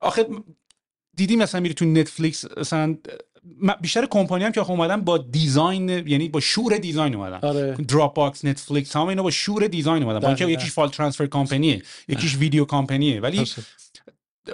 آخه 0.01 0.27
دیدی 1.17 1.37
مثلا 1.37 1.61
میری 1.61 1.75
تو 1.75 1.85
نتفلیکس 1.85 2.45
مثلا 2.57 2.97
بیشتر 3.81 4.07
کمپانی 4.07 4.45
هم 4.45 4.53
که 4.53 4.71
اومدن 4.71 5.01
با 5.01 5.19
design 5.19 5.89
یعنی 5.89 6.29
با 6.29 6.41
شور 6.41 6.77
design 6.77 7.15
اومدن 7.15 7.49
آره. 7.49 7.73
دراپ 7.89 8.15
باکس 8.15 8.45
نتفلیکس 8.45 8.97
همه 8.97 9.07
اینا 9.07 9.23
با 9.23 9.31
شور 9.31 9.67
design 9.67 10.03
اومدن 10.03 10.19
با 10.19 10.29
اینکه. 10.29 10.49
یکیش 10.49 10.71
file 10.71 10.89
transfer 10.89 11.27
کمپانیه 11.27 11.83
یکیش 12.09 12.37
ویدیو 12.37 12.65
کمپانیه 12.65 13.21
ولی 13.21 13.45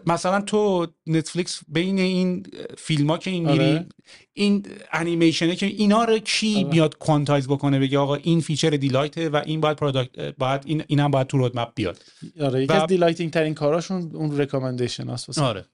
مثلا 0.07 0.41
تو 0.41 0.87
نتفلیکس 1.07 1.61
بین 1.69 1.99
این 1.99 2.47
فیلم 2.79 3.11
ها 3.11 3.19
که 3.19 3.31
این 3.31 3.51
میری 3.51 3.71
آره. 3.71 3.87
این 4.33 4.67
انیمیشنه 4.93 5.57
که 5.57 5.67
اینا 5.67 6.05
رو 6.05 6.19
کی 6.19 6.57
آره. 6.57 6.65
میاد 6.65 6.99
quantize 6.99 7.49
بکنه 7.49 7.79
بگه 7.79 7.99
آقا 7.99 8.15
این 8.15 8.41
feature 8.41 8.71
delight 8.71 9.22
ه 9.22 9.29
و 9.29 9.43
این 9.47 9.61
باید 9.61 9.77
product 9.77 10.35
باید 10.39 10.63
این 10.67 10.85
اینم 10.87 11.11
باید 11.11 11.27
تو 11.27 11.39
roadmap 11.39 11.69
بیاد 11.75 11.99
آره 12.41 12.63
یکی 12.63 12.73
و- 12.73 12.77
از 12.77 12.87
delighting 12.87 13.31
ترین 13.33 13.55
کاراشون 13.55 14.11
اون 14.15 14.39
recommendation 14.39 15.09
هست 15.09 15.29
واسه 15.29 15.65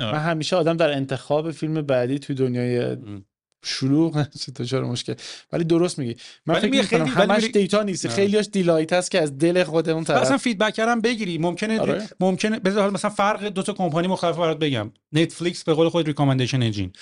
آره 0.00 0.12
من 0.12 0.18
همیشه 0.18 0.56
آدم 0.56 0.76
در 0.76 0.92
انتخاب 0.92 1.50
فیلم 1.50 1.82
بعدی 1.82 2.18
توی 2.18 2.36
دنیای 2.36 2.96
شلوغ 3.64 4.26
دچار 4.58 4.84
مشکل. 4.84 5.14
ولی 5.52 5.64
درست 5.64 5.98
میگی. 5.98 6.16
من 6.46 6.54
فکر 6.60 6.70
می‌کنم 6.70 7.06
خیلی- 7.06 7.32
همش 7.32 7.44
data 7.44 7.82
نیست. 7.82 8.06
آه. 8.06 8.12
خیلیاش 8.12 8.48
delight 8.52 8.92
هست 8.92 9.10
که 9.10 9.22
از 9.22 9.38
دل 9.38 9.64
خود 9.64 9.88
اون 9.88 10.02
اصلا 10.02 10.20
طرف. 10.24 10.36
feedback 10.42 10.78
هم 10.78 11.00
بگیری. 11.00 11.38
ممکنه 11.38 11.80
آره. 11.80 12.08
ممکنه 12.20 12.58
بذار 12.58 12.90
مثلا 12.90 13.10
فرق 13.10 13.44
دو 13.48 13.62
تا 13.62 13.72
کمپانی 13.72 14.08
مختلف 14.08 14.36
برات 14.36 14.58
بگم. 14.58 14.90
نتفلیکس 15.12 15.64
به 15.64 15.74
قول 15.74 15.88
خود 15.88 16.06
recommendation 16.06 16.62
engine 16.62 16.92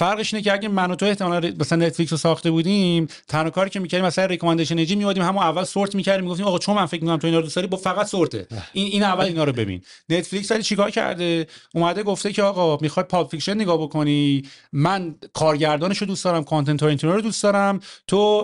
فرقش 0.00 0.34
اینه 0.34 0.44
که 0.44 0.52
اگه 0.52 0.68
من 0.68 0.90
و 0.90 0.94
تو 0.94 1.06
احتمالاً 1.06 1.52
مثلا 1.58 1.86
نتفلیکس 1.86 2.12
رو 2.12 2.18
ساخته 2.18 2.50
بودیم 2.50 3.08
تنها 3.28 3.50
کاری 3.50 3.70
که 3.70 3.80
می‌کردیم 3.80 4.06
مثلا 4.06 4.24
recommendation 4.24 4.78
engine 4.78 4.98
میومدیم 4.98 5.22
همون 5.22 5.42
اول 5.42 5.64
sort 5.64 5.94
می‌کردیم 5.94 6.24
می‌گفتیم 6.24 6.46
آقا 6.46 6.58
چون 6.58 6.76
من 6.76 6.86
فکر 6.86 7.00
می‌کنم 7.00 7.16
تو 7.16 7.26
اینا 7.26 7.38
رو 7.38 7.42
دوست 7.42 7.56
داری 7.56 7.68
با 7.68 7.76
فقط 7.76 8.06
sort 8.06 8.33
ه. 8.33 8.46
این 8.72 8.86
این 8.86 9.02
اول 9.02 9.24
اینا 9.24 9.44
رو 9.44 9.52
ببین. 9.52 9.82
نتفلیکس 10.08 10.50
ولی 10.50 10.62
چیکار 10.62 10.90
کرده؟ 10.90 11.46
اومده 11.74 12.02
گفته 12.02 12.32
که 12.32 12.42
آقا 12.42 12.78
می‌خوای 12.80 13.04
پالپ 13.04 13.30
فیکشن 13.30 13.54
نگاه 13.54 13.82
بکنی. 13.82 14.42
من 14.72 15.14
کارگردانش 15.32 15.98
رو 15.98 16.06
دوست 16.06 16.24
دارم 16.24 16.44
کوئنتین 16.44 16.80
تارنتینو 16.80 17.12
رو 17.12 17.20
دوست 17.20 17.42
دارم. 17.42 17.80
تو 18.06 18.42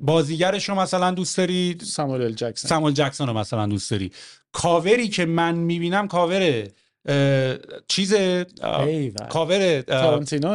بازیگرش 0.00 0.68
رو 0.68 0.74
مثلا 0.74 1.10
دوست 1.10 1.36
داری؟ 1.36 1.78
ساموئل 1.82 2.32
جکسون. 2.32 2.68
ساموئل 2.68 2.92
جکسون 2.92 3.26
رو 3.26 3.32
مثلا 3.32 3.66
دوست 3.66 3.90
داری. 3.90 4.12
کاوری 4.52 5.08
که 5.08 5.26
من 5.26 5.54
می‌بینم 5.54 6.08
کاور 6.08 6.42
اه، 6.42 6.64
چیز. 7.88 8.14
کاور. 9.30 9.80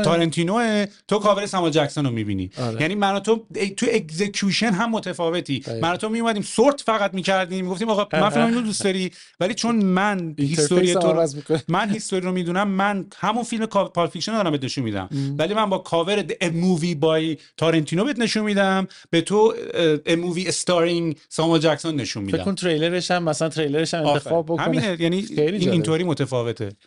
تارنتینوه 0.04 0.86
تو 1.08 1.20
کاور 1.20 1.46
ساموئل 1.46 1.72
جکسون 1.72 2.06
رو 2.06 2.12
می‌بینی 2.12 2.50
آره. 2.62 2.82
یعنی 2.82 2.96
من 2.96 3.20
تو 3.20 3.46
تو 3.78 3.86
execution 3.90 4.72
هم 4.72 4.92
متفاوتی 4.92 5.60
دقیقا. 5.60 5.88
من 5.88 5.98
تو 5.98 6.10
میومدیم 6.10 6.42
sort 6.42 6.82
فقط 6.82 7.14
می‌کردیم 7.14 7.66
می‌گفتیم 7.66 7.90
آقا 7.90 8.08
من 8.14 8.30
فیلم 8.30 8.46
اینو 8.46 8.62
دوست 8.62 8.84
داری 8.84 9.12
ولی 9.40 9.54
چون 9.54 9.76
من 9.76 10.36
history 10.40 10.94
تو. 10.94 11.28
من 11.68 11.90
history 11.90 12.26
رو 12.26 12.32
می‌دونم 12.32 12.68
من 12.68 13.06
همون 13.18 13.44
فیلم 13.44 13.66
پالپ 13.66 14.08
فیکشن 14.08 14.32
دارم 14.32 14.52
بهت 14.52 14.64
نشون 14.64 14.84
میدم 14.84 15.10
ولی 15.38 15.54
من 15.54 15.70
با 15.70 15.78
کاور 15.78 16.26
مووی 16.54 16.96
بای 16.96 17.38
تارنتینو 17.58 18.04
بهت 18.06 18.20
نشون 18.20 18.44
میدم 18.44 18.88
به 19.10 19.22
تو 19.22 19.54
مووی 20.18 20.48
استارینگ 20.48 21.18
ساموئل 21.30 21.60
جکسون 21.62 21.96
نشون 21.96 22.26
فکر 22.26 22.32
میدم 22.34 22.46
کن 22.46 22.56
تریلرش 22.56 23.12
هم 23.12 23.24
مثلا 23.24 23.50
تریلرش 23.50 23.94
هم 23.94 24.06
انتخاب. 24.06 24.46
بکنه 24.46 24.62
همینه 24.62 24.98
یعنی. 25.00 25.26
اینطوری 25.72 26.04
متفاوته. 26.44 26.78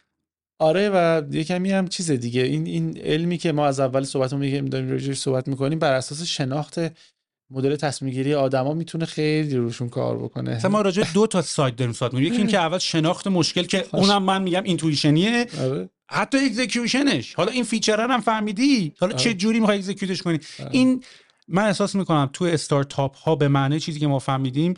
آره 0.59 0.91
و 0.95 1.23
یه 1.31 1.45
کمی 1.45 1.73
هم 1.73 1.89
چیز 1.89 2.11
دیگه. 2.11 2.43
این 2.43 2.67
این 2.67 2.99
علمی 2.99 3.39
که 3.39 3.53
ما 3.53 3.67
از 3.67 3.81
اول 3.81 4.05
صحبتمون 4.05 4.43
میگیم 4.43 4.65
داریم 4.65 4.91
راجعش 4.91 5.19
صحبت 5.19 5.49
می‌کنیم 5.49 5.79
بر 5.79 5.93
اساس 5.93 6.23
شناخت 6.23 6.79
مدل 7.51 7.77
تصمیم 7.77 8.13
گیری 8.13 8.35
آدما 8.35 8.75
می‌تونه 8.75 9.05
خیلی 9.05 9.57
روشون 9.57 9.89
کار 9.89 10.19
بکنه. 10.19 10.55
مثلا 10.55 10.71
ما 10.71 10.81
راجع 10.81 11.05
دو 11.15 11.27
تا 11.27 11.43
سایت 11.43 11.77
داریم 11.77 11.93
صحبت 11.93 12.15
می‌کنیم. 12.15 12.33
یکی 12.33 12.43
این 12.43 12.51
که 12.51 12.59
اول 12.59 12.79
شناخت 12.79 13.27
مشکل 13.27 13.63
که 13.63 13.87
اونم 13.93 14.23
من 14.23 14.43
میگم 14.43 14.63
اینتویشنیه 14.63 15.47
آره. 15.61 15.89
حتی 16.11 16.39
اکزیکیوشنش 16.39 17.35
حالا 17.35 17.53
این 17.53 17.65
فیچر 17.65 18.01
هم 18.01 18.21
فهمیدی؟ 18.21 18.95
حالا 19.01 19.13
چه 19.13 19.35
جوری 19.35 19.61
می‌خوای 19.61 19.79
اکزیکیوتش 19.79 20.23
کنی؟ 20.23 20.39
این 20.71 21.05
من 21.49 21.65
احساس 21.65 21.95
می‌کنم 21.95 22.31
تو 22.33 22.45
استارتاپ 22.45 23.17
ها 23.17 23.37
به 23.37 23.49
معنی 23.49 23.81
چیزی 23.81 24.01
که 24.01 24.07
ما 24.07 24.19
فهمیدیم 24.19 24.75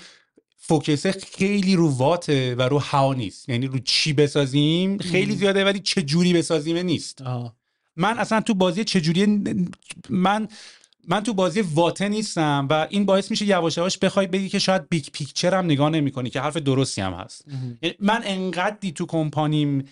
focus 0.60 1.06
خیلی 1.06 1.76
رو 1.76 1.88
what 1.88 2.41
ه 2.41 2.54
و 2.54 2.62
رو 2.62 2.78
how 2.78 3.14
نیست. 3.14 3.48
یعنی 3.48 3.66
رو 3.66 3.78
چی 3.78 4.12
بسازیم؟ 4.12 4.98
خیلی 4.98 5.36
زیاده 5.36 5.64
ولی 5.64 5.80
چه 5.80 6.02
جوری 6.02 6.32
بسازیم 6.32 6.76
نیست. 6.76 7.22
آها. 7.22 7.54
من 7.96 8.18
اصلا 8.18 8.40
تو 8.40 8.54
بازی 8.54 8.84
چجوری 8.84 9.26
من 10.08 10.48
من 11.08 11.22
تو 11.22 11.34
بازی 11.34 11.60
what 11.60 11.99
ه 11.99 12.08
نیستم 12.08 12.66
و 12.70 12.86
این 12.90 13.04
باعث 13.04 13.30
میشه 13.30 13.46
یواش 13.46 13.76
یواش 13.76 13.98
بخوای 13.98 14.26
بگی 14.26 14.48
که 14.48 14.58
شاید 14.58 14.88
big 14.88 15.04
picture 15.12 15.54
هم 15.54 15.64
نگاه 15.64 15.90
نمی‌کنی 15.90 16.30
که 16.30 16.40
حرف 16.40 16.56
درستی 16.56 17.00
هم 17.00 17.12
هست. 17.12 17.44
یعنی 17.82 17.94
من 18.00 18.20
انقدری 18.24 18.92
تو 18.92 19.06
کمپانیم 19.06 19.84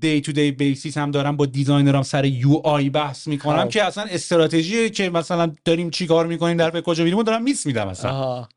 day 0.00 0.20
to 0.20 0.32
day 0.32 0.52
basis 0.52 0.98
هم 0.98 1.10
دارم 1.10 1.36
با 1.36 1.46
designer 1.46 1.96
ام 1.96 2.02
سر 2.02 2.24
UI 2.24 2.90
بحث 2.90 3.26
می‌کنم 3.26 3.64
خب. 3.64 3.70
که 3.70 3.84
اصلا 3.84 4.04
استراتژی 4.04 4.90
که 4.90 5.10
مثلا 5.10 5.52
داریم 5.64 5.90
چیکار 5.90 6.26
می‌کنیم 6.26 6.56
در 6.56 6.70
به 6.70 6.82
کجا 6.82 7.04
میریم 7.04 7.22
دارم 7.22 7.42
miss 7.42 7.66
میدم 7.66 7.88
اصلا 7.88 8.42
خب 8.42 8.48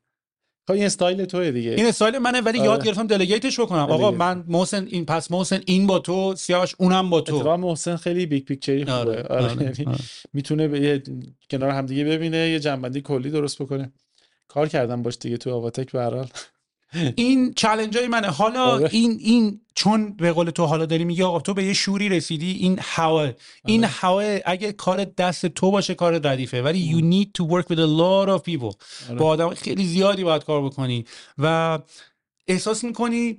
این 0.73 0.85
استایل 0.85 1.25
توه 1.25 1.51
دیگه 1.51 1.71
این 1.71 1.85
استایل 1.85 2.17
منه 2.17 2.41
ولی 2.41 2.59
آره. 2.59 2.69
یاد 2.69 2.85
گرفتم 2.85 3.07
delegate 3.07 3.49
ش 3.49 3.59
بکنم 3.59 3.79
آقا. 3.79 4.11
من 4.11 4.43
محسن 4.47 4.85
این 4.85 5.05
پس 5.05 5.31
محسن 5.31 5.61
این 5.65 5.87
با 5.87 5.99
تو 5.99 6.35
سیاوش 6.35 6.75
اونم 6.77 7.09
با 7.09 7.21
تو 7.21 7.35
اتفاقا 7.35 7.57
محسن 7.57 7.95
خیلی 7.95 8.25
big 8.25 8.43
picture 8.43 8.80
ی 8.80 8.85
خوبه 8.85 8.93
آره، 8.93 9.23
آره, 9.23 9.43
آره، 9.43 9.63
یعنی 9.63 9.85
آره. 9.87 9.97
می‌تونه 10.33 10.67
به 10.67 10.79
یه 10.79 11.03
کنار 11.51 11.69
همدیگه 11.69 12.03
ببینه 12.03 12.49
یه 12.49 12.59
جمع‌بندی 12.59 13.01
کلی 13.01 13.29
درست 13.29 13.61
بکنه 13.61 13.91
کار 14.47 14.67
کردم 14.67 15.01
باش 15.01 15.17
دیگه 15.17 15.37
تو 15.37 15.55
آواتک 15.55 15.91
به 15.91 15.99
هر 16.01 16.25
این 17.15 17.53
چالش 17.53 17.95
های 17.95 18.07
منه 18.07 18.27
حالا 18.27 18.63
آره. 18.63 18.89
این 18.91 19.17
این 19.21 19.61
چون 19.75 20.13
به 20.13 20.31
قول 20.31 20.49
تو 20.49 20.65
حالا 20.65 20.85
داری 20.85 21.03
میگی 21.03 21.23
آقا 21.23 21.39
تو 21.39 21.53
به 21.53 21.63
یه 21.63 21.73
شوری 21.73 22.09
رسیدی 22.09 22.51
این 22.51 22.79
how 22.81 23.29
این 23.65 23.83
آره. 23.85 23.93
how 23.93 24.39
اگه 24.45 24.71
کار 24.71 25.03
دست 25.03 25.45
تو 25.45 25.71
باشه 25.71 25.95
کار 25.95 26.27
ردیفه 26.27 26.61
ولی 26.61 26.91
you 26.91 27.01
need 27.13 27.41
to 27.41 27.47
work 27.49 27.65
with 27.65 27.79
a 27.79 27.87
lot 27.99 28.39
of 28.39 28.51
people 28.51 28.75
آره. 29.09 29.19
با 29.19 29.25
آدم 29.25 29.49
خیلی 29.49 29.85
زیادی 29.85 30.23
باید 30.23 30.43
کار 30.43 30.65
بکنی 30.65 31.05
و 31.37 31.79
احساس 32.47 32.83
می‌کنی 32.83 33.37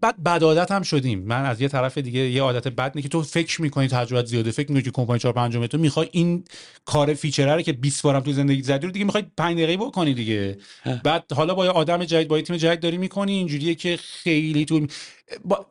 بعد 0.00 0.22
بد 0.22 0.42
عادت 0.42 0.70
هم 0.70 0.82
شدیم. 0.82 1.18
من 1.22 1.44
از 1.44 1.60
یه 1.60 1.68
طرف 1.68 1.98
دیگه 1.98 2.20
یه 2.20 2.42
عادت 2.42 2.68
بد 2.68 2.92
اینه 2.94 3.02
که 3.02 3.08
تو 3.08 3.22
فکر 3.22 3.62
می‌کنی 3.62 3.88
تجربت 3.88 4.26
زیاده 4.26 4.50
فکر 4.50 4.68
می‌کنی 4.68 4.82
که 4.82 4.90
کمپانی 4.90 5.18
4 5.18 5.32
5 5.32 5.56
تو 5.68 5.78
می‌خوای 5.78 6.08
این 6.12 6.44
کار 6.84 7.14
feature 7.14 7.49
ه 7.49 7.54
رو 7.54 7.62
که 7.62 7.72
20 7.72 8.02
بارم 8.02 8.20
تو 8.20 8.32
زندگی 8.32 8.62
زدی 8.62 8.86
رو 8.86 8.92
دیگه 8.92 9.04
می‌خوای 9.04 9.24
5 9.36 9.54
دقیقه 9.56 9.76
بکنی 9.76 10.14
دیگه. 10.14 10.58
بعد 11.04 11.32
حالا 11.32 11.54
با 11.54 11.64
یه 11.64 11.70
آدم 11.70 12.04
جدید 12.04 12.28
با 12.28 12.36
یه 12.36 12.42
تیم 12.44 12.56
جدید 12.56 12.80
داری 12.80 12.98
می‌کنی 12.98 13.32
اینجوریه 13.32 13.74
که 13.74 13.96
خیلی 13.96 14.64
تو 14.64 14.86
با... 15.44 15.66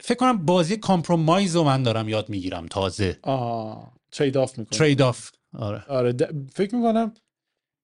فکر 0.00 0.18
کنم 0.18 0.46
بازی 0.46 0.76
compromise 0.76 1.56
رو 1.56 1.62
من 1.64 1.82
دارم 1.82 2.08
یاد 2.08 2.28
می‌گیرم 2.28 2.66
تازه. 2.66 3.18
آه 3.22 3.92
trade-off 4.12 4.58
می‌کنه 4.58 4.78
trade-off 4.78 5.30
آره. 5.52 5.84
آره 5.84 6.12
د- 6.12 6.34
فکر 6.54 6.74
می‌کنم 6.74 7.14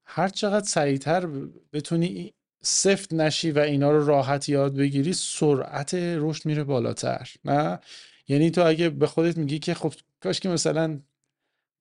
هر 0.07 0.29
چقدر 0.29 0.67
سریعتر 0.67 1.29
بتونی 1.73 2.33
سفت 2.67 3.13
نشی 3.13 3.51
و 3.51 3.59
اینا 3.59 3.91
رو 3.91 4.07
راحت 4.07 4.49
یاد 4.49 4.77
بگیری 4.77 5.13
سرعت 5.13 5.95
رشد 5.95 6.47
میره 6.47 6.65
بالاتر 6.65 7.29
نه 7.45 7.79
یعنی 8.29 8.51
تو 8.51 8.67
اگه 8.67 8.89
به 8.89 9.07
خودت 9.07 9.37
میگی 9.37 9.59
که 9.59 9.75
خب 9.75 9.93
کاش 10.23 10.41
که 10.41 10.49
مثلا 10.49 11.01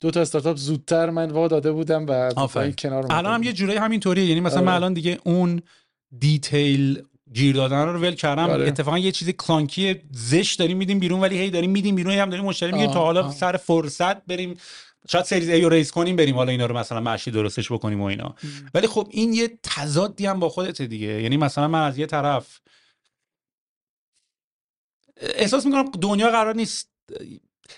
دو 0.01 0.11
تا 0.11 0.21
استارتاپ 0.21 0.57
زودتر 0.57 1.09
من 1.09 1.31
وا 1.31 1.47
داده 1.47 1.71
بودم 1.71 2.05
و 2.07 2.31
کنار 2.77 3.05
الان 3.09 3.33
هم. 3.33 3.43
یه 3.43 3.53
جورایی 3.53 3.79
همینطوریه 3.79 4.25
یعنی 4.25 4.41
مثلا 4.41 4.59
آره. 4.59 4.67
من 4.67 4.73
الان 4.73 4.93
دیگه 4.93 5.19
اون 5.23 5.61
دیتیل 6.19 7.03
گیر 7.33 7.55
دادن 7.55 7.87
رو 7.87 7.99
ول 7.99 8.15
کردم 8.15 8.49
آره. 8.49 8.67
اتفاقا 8.67 8.97
یه 8.97 9.11
چیز 9.11 9.29
کلانکی 9.29 10.01
زشت 10.11 10.59
داریم 10.59 10.77
میدیم 10.77 10.99
بیرون 10.99 11.19
ولی 11.19 11.37
هی 11.37 11.49
داریم 11.49 11.71
میدیم 11.71 11.95
بیرون 11.95 12.13
هم 12.13 12.29
داریم 12.29 12.45
مشتری 12.45 12.71
میگیم 12.71 12.91
تا 12.91 12.99
حالا 12.99 13.23
آه. 13.23 13.31
سر 13.31 13.57
فرصت 13.57 14.25
بریم 14.25 14.57
شاید 15.09 15.25
سریز 15.25 15.49
ای 15.49 15.61
رو 15.61 15.69
ریز 15.69 15.91
کنیم 15.91 16.15
بریم 16.15 16.35
حالا 16.35 16.51
اینا 16.51 16.65
رو 16.65 16.77
مثلا 16.77 16.99
مشی 17.01 17.31
درستش 17.31 17.71
بکنیم 17.71 18.01
و 18.01 18.03
اینا. 18.03 18.35
ولی 18.73 18.87
خب 18.87 19.07
این 19.11 19.33
یه 19.33 19.59
تضادی 19.63 20.25
هم 20.25 20.39
با 20.39 20.49
خودته 20.49 20.87
دیگه. 20.87 21.21
یعنی 21.21 21.37
مثلا 21.37 21.67
من 21.67 21.87
از 21.87 21.97
یه 21.97 22.05
طرف 22.05 22.59
احساس 25.17 25.65
می‌کنم 25.65 25.91
دنیا 26.01 26.29
قرار 26.29 26.55
نیست 26.55 26.89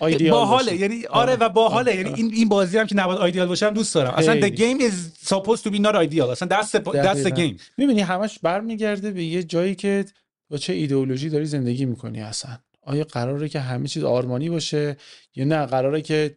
آیدیال 0.00 0.30
باحاله. 0.30 0.76
یعنی 0.76 1.06
آره. 1.06 1.32
آره. 1.32 1.46
و 1.46 1.48
باحاله. 1.48 1.90
آره. 1.90 2.00
یعنی 2.00 2.14
این 2.14 2.34
این 2.34 2.48
بازی 2.48 2.78
هم 2.78 2.86
که 2.86 2.94
نباید 2.96 3.18
آیدیال 3.18 3.46
باشه 3.46 3.66
هم 3.66 3.74
دوست 3.74 3.94
دارم. 3.94 4.14
اصلا 4.14 4.40
the 4.40 4.52
game 4.52 4.80
is 4.80 5.26
supposed 5.28 5.62
to 5.62 5.70
be 5.70 5.78
not 5.78 5.94
ideal. 5.94 6.20
اصلا 6.20 6.48
that's 6.48 6.68
the, 6.68 6.78
that's 6.78 7.18
the 7.18 7.30
دقیقاً. 7.30 7.48
game. 7.48 7.60
می‌بینی 7.76 8.00
همش 8.00 8.38
برمیگرده 8.38 9.10
به 9.10 9.24
یه 9.24 9.42
جایی 9.42 9.74
که 9.74 10.04
با 10.50 10.56
چه 10.56 10.72
ایدئولوژی 10.72 11.28
داری 11.28 11.46
زندگی 11.46 11.84
می‌کنی 11.84 12.22
اصلا. 12.22 12.58
آیا 12.82 13.04
قراره 13.04 13.48
که 13.48 13.60
همه 13.60 13.88
چیز 13.88 14.04
آرمانی 14.04 14.50
باشه 14.50 14.96
یا 15.34 15.44
نه؟ 15.44 15.66
قراره 15.66 16.02
که 16.02 16.36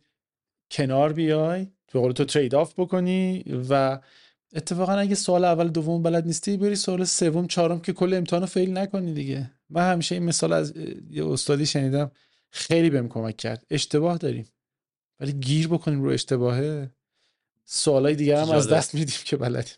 کنار 0.71 1.13
بیای 1.13 1.67
به 1.93 1.99
قول 1.99 2.11
تو 2.11 2.25
ترید 2.25 2.55
آف 2.55 2.73
بکنی 2.77 3.43
و 3.69 3.99
اتفاقا 4.53 4.93
اگه 4.93 5.15
سال 5.15 5.45
اول 5.45 5.67
دوم 5.67 6.03
بلد 6.03 6.25
نیستی 6.25 6.57
بری 6.57 6.75
سال 6.75 7.03
سوم 7.03 7.47
چهارم 7.47 7.79
که 7.79 7.93
کل 7.93 8.13
امتحانو 8.13 8.45
فیل 8.45 8.77
نکنی 8.77 9.13
دیگه. 9.13 9.51
من 9.69 9.91
همیشه 9.91 10.15
این 10.15 10.23
مثال 10.23 10.53
از 10.53 10.73
یه 11.09 11.27
استادی 11.27 11.65
شنیدم 11.65 12.11
خیلی 12.51 12.89
بهم 12.89 13.09
کمک 13.09 13.37
کرد. 13.37 13.65
اشتباه 13.69 14.17
داریم. 14.17 14.45
ولی 15.19 15.33
گیر 15.33 15.67
بکنیم 15.67 16.03
رو 16.03 16.09
اشتباهه. 16.09 16.91
سوالای 17.65 18.15
دیگه 18.15 18.41
هم 18.41 18.51
از. 18.51 18.67
دست 18.67 18.95
میدیم 18.95 19.15
که 19.25 19.37
بلدیم. 19.37 19.73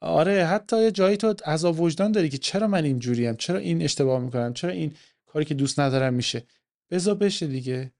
آره 0.00 0.44
حتی 0.44 0.82
یه 0.82 0.90
جایی 0.90 1.16
تو 1.16 1.34
عذاب 1.46 1.80
وجدان 1.80 2.12
داری 2.12 2.28
که 2.28 2.38
چرا 2.38 2.66
من 2.66 2.84
اینجوریم؟ 2.84 3.36
چرا 3.36 3.58
این 3.58 3.82
اشتباه 3.82 4.20
می‌کنم؟ 4.20 4.52
چرا 4.52 4.70
این 4.70 4.92
کاری 5.26 5.44
که 5.44 5.54
دوست 5.54 5.80
ندارم 5.80 6.14
میشه؟ 6.14 6.42
بذار 6.90 7.14
بشه 7.14 7.46
دیگه. 7.46 7.92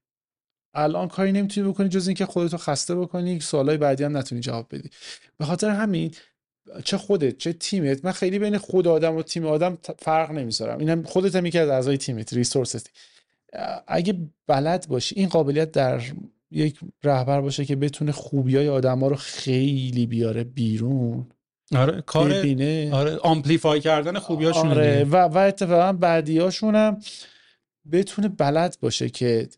الان 0.74 1.08
کاری 1.08 1.32
نمی‌تونی 1.32 1.68
بکنی 1.68 1.88
جز 1.88 2.08
اینکه 2.08 2.26
خودتو 2.26 2.56
خسته 2.56 2.94
بکنی 2.94 3.40
سوالای 3.40 3.76
بعدی 3.76 4.04
هم 4.04 4.16
نتونی 4.16 4.40
جواب 4.40 4.66
بدی. 4.70 4.90
به 5.38 5.44
خاطر 5.44 5.70
همین 5.70 6.14
چه 6.84 6.96
خودت 6.96 7.38
چه 7.38 7.52
تیمت 7.52 8.04
من 8.04 8.12
خیلی 8.12 8.38
بین 8.38 8.58
خود 8.58 8.88
آدم 8.88 9.16
و 9.16 9.22
تیم 9.22 9.46
آدم 9.46 9.78
فرق 9.98 10.30
نمی‌ذارم. 10.30 10.78
اینم 10.78 11.02
خودت 11.02 11.36
هم 11.36 11.46
یکی 11.46 11.58
از 11.58 11.68
اعضای 11.68 11.96
تیمت 11.96 12.32
ریسورست 12.32 12.90
اگه 13.86 14.14
بلد 14.46 14.86
باشی 14.88 15.14
این 15.14 15.28
قابلیت 15.28 15.72
در 15.72 16.02
یک 16.50 16.78
رهبر 17.04 17.40
باشه 17.40 17.64
که 17.64 17.76
بتونه 17.76 18.12
خوبی 18.12 18.56
های 18.56 18.68
آدم 18.68 18.98
ها 18.98 19.08
رو 19.08 19.16
خیلی 19.16 20.06
بیاره 20.06 20.44
بیرون. 20.44 21.26
آره 21.76 22.00
کار 22.00 22.30
ببینه. 22.30 22.90
آره 22.92 23.16
آمپلیفای 23.16 23.80
کردن 23.80 24.18
خوبیاشون 24.18 24.70
آره 24.70 25.04
و, 25.04 25.16
و 25.16 25.38
اتفاقا 25.38 25.92
بعدیاشون 25.92 26.74
هم 26.74 27.00
بتونه 27.92 28.28
بلد 28.28 28.76
باشه 28.80 29.10
که 29.10 29.48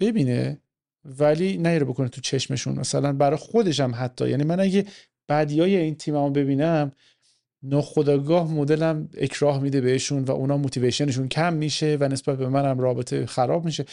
ببینه 0.00 0.60
ولی 1.04 1.56
نیره 1.56 1.84
بکنه 1.84 2.08
تو 2.08 2.20
چشمشون. 2.20 2.78
مثلا 2.78 3.12
برای 3.12 3.36
خودش 3.36 3.80
هم 3.80 3.92
حتی. 3.94 4.30
یعنی 4.30 4.44
من 4.44 4.60
اگه 4.60 4.84
بعدی 5.28 5.60
های 5.60 5.76
این 5.76 5.94
تیممو 5.94 6.30
ببینم 6.30 6.92
ناخداگاه 7.62 8.52
مدلم 8.52 9.08
اکراه 9.16 9.62
میده 9.62 9.80
بهشون 9.80 10.24
و 10.24 10.30
اونا 10.30 10.56
موتیویشنشون 10.56 11.28
کم 11.28 11.52
میشه 11.52 11.96
و 12.00 12.08
نسبت 12.08 12.38
به 12.38 12.48
منم 12.48 12.80
رابطه 12.80 13.26
خراب 13.26 13.64
میشه. 13.64 13.84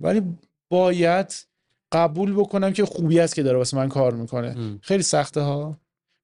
ولی 0.00 0.22
باید 0.68 1.34
قبول 1.92 2.32
بکنم 2.32 2.72
که 2.72 2.84
خوبی 2.84 3.20
است 3.20 3.34
که 3.34 3.42
داره 3.42 3.58
واسه 3.58 3.76
من 3.76 3.88
کار 3.88 4.14
می‌کنه. 4.14 4.78
خیلی 4.80 5.02
سخته 5.02 5.40
ها. 5.40 5.76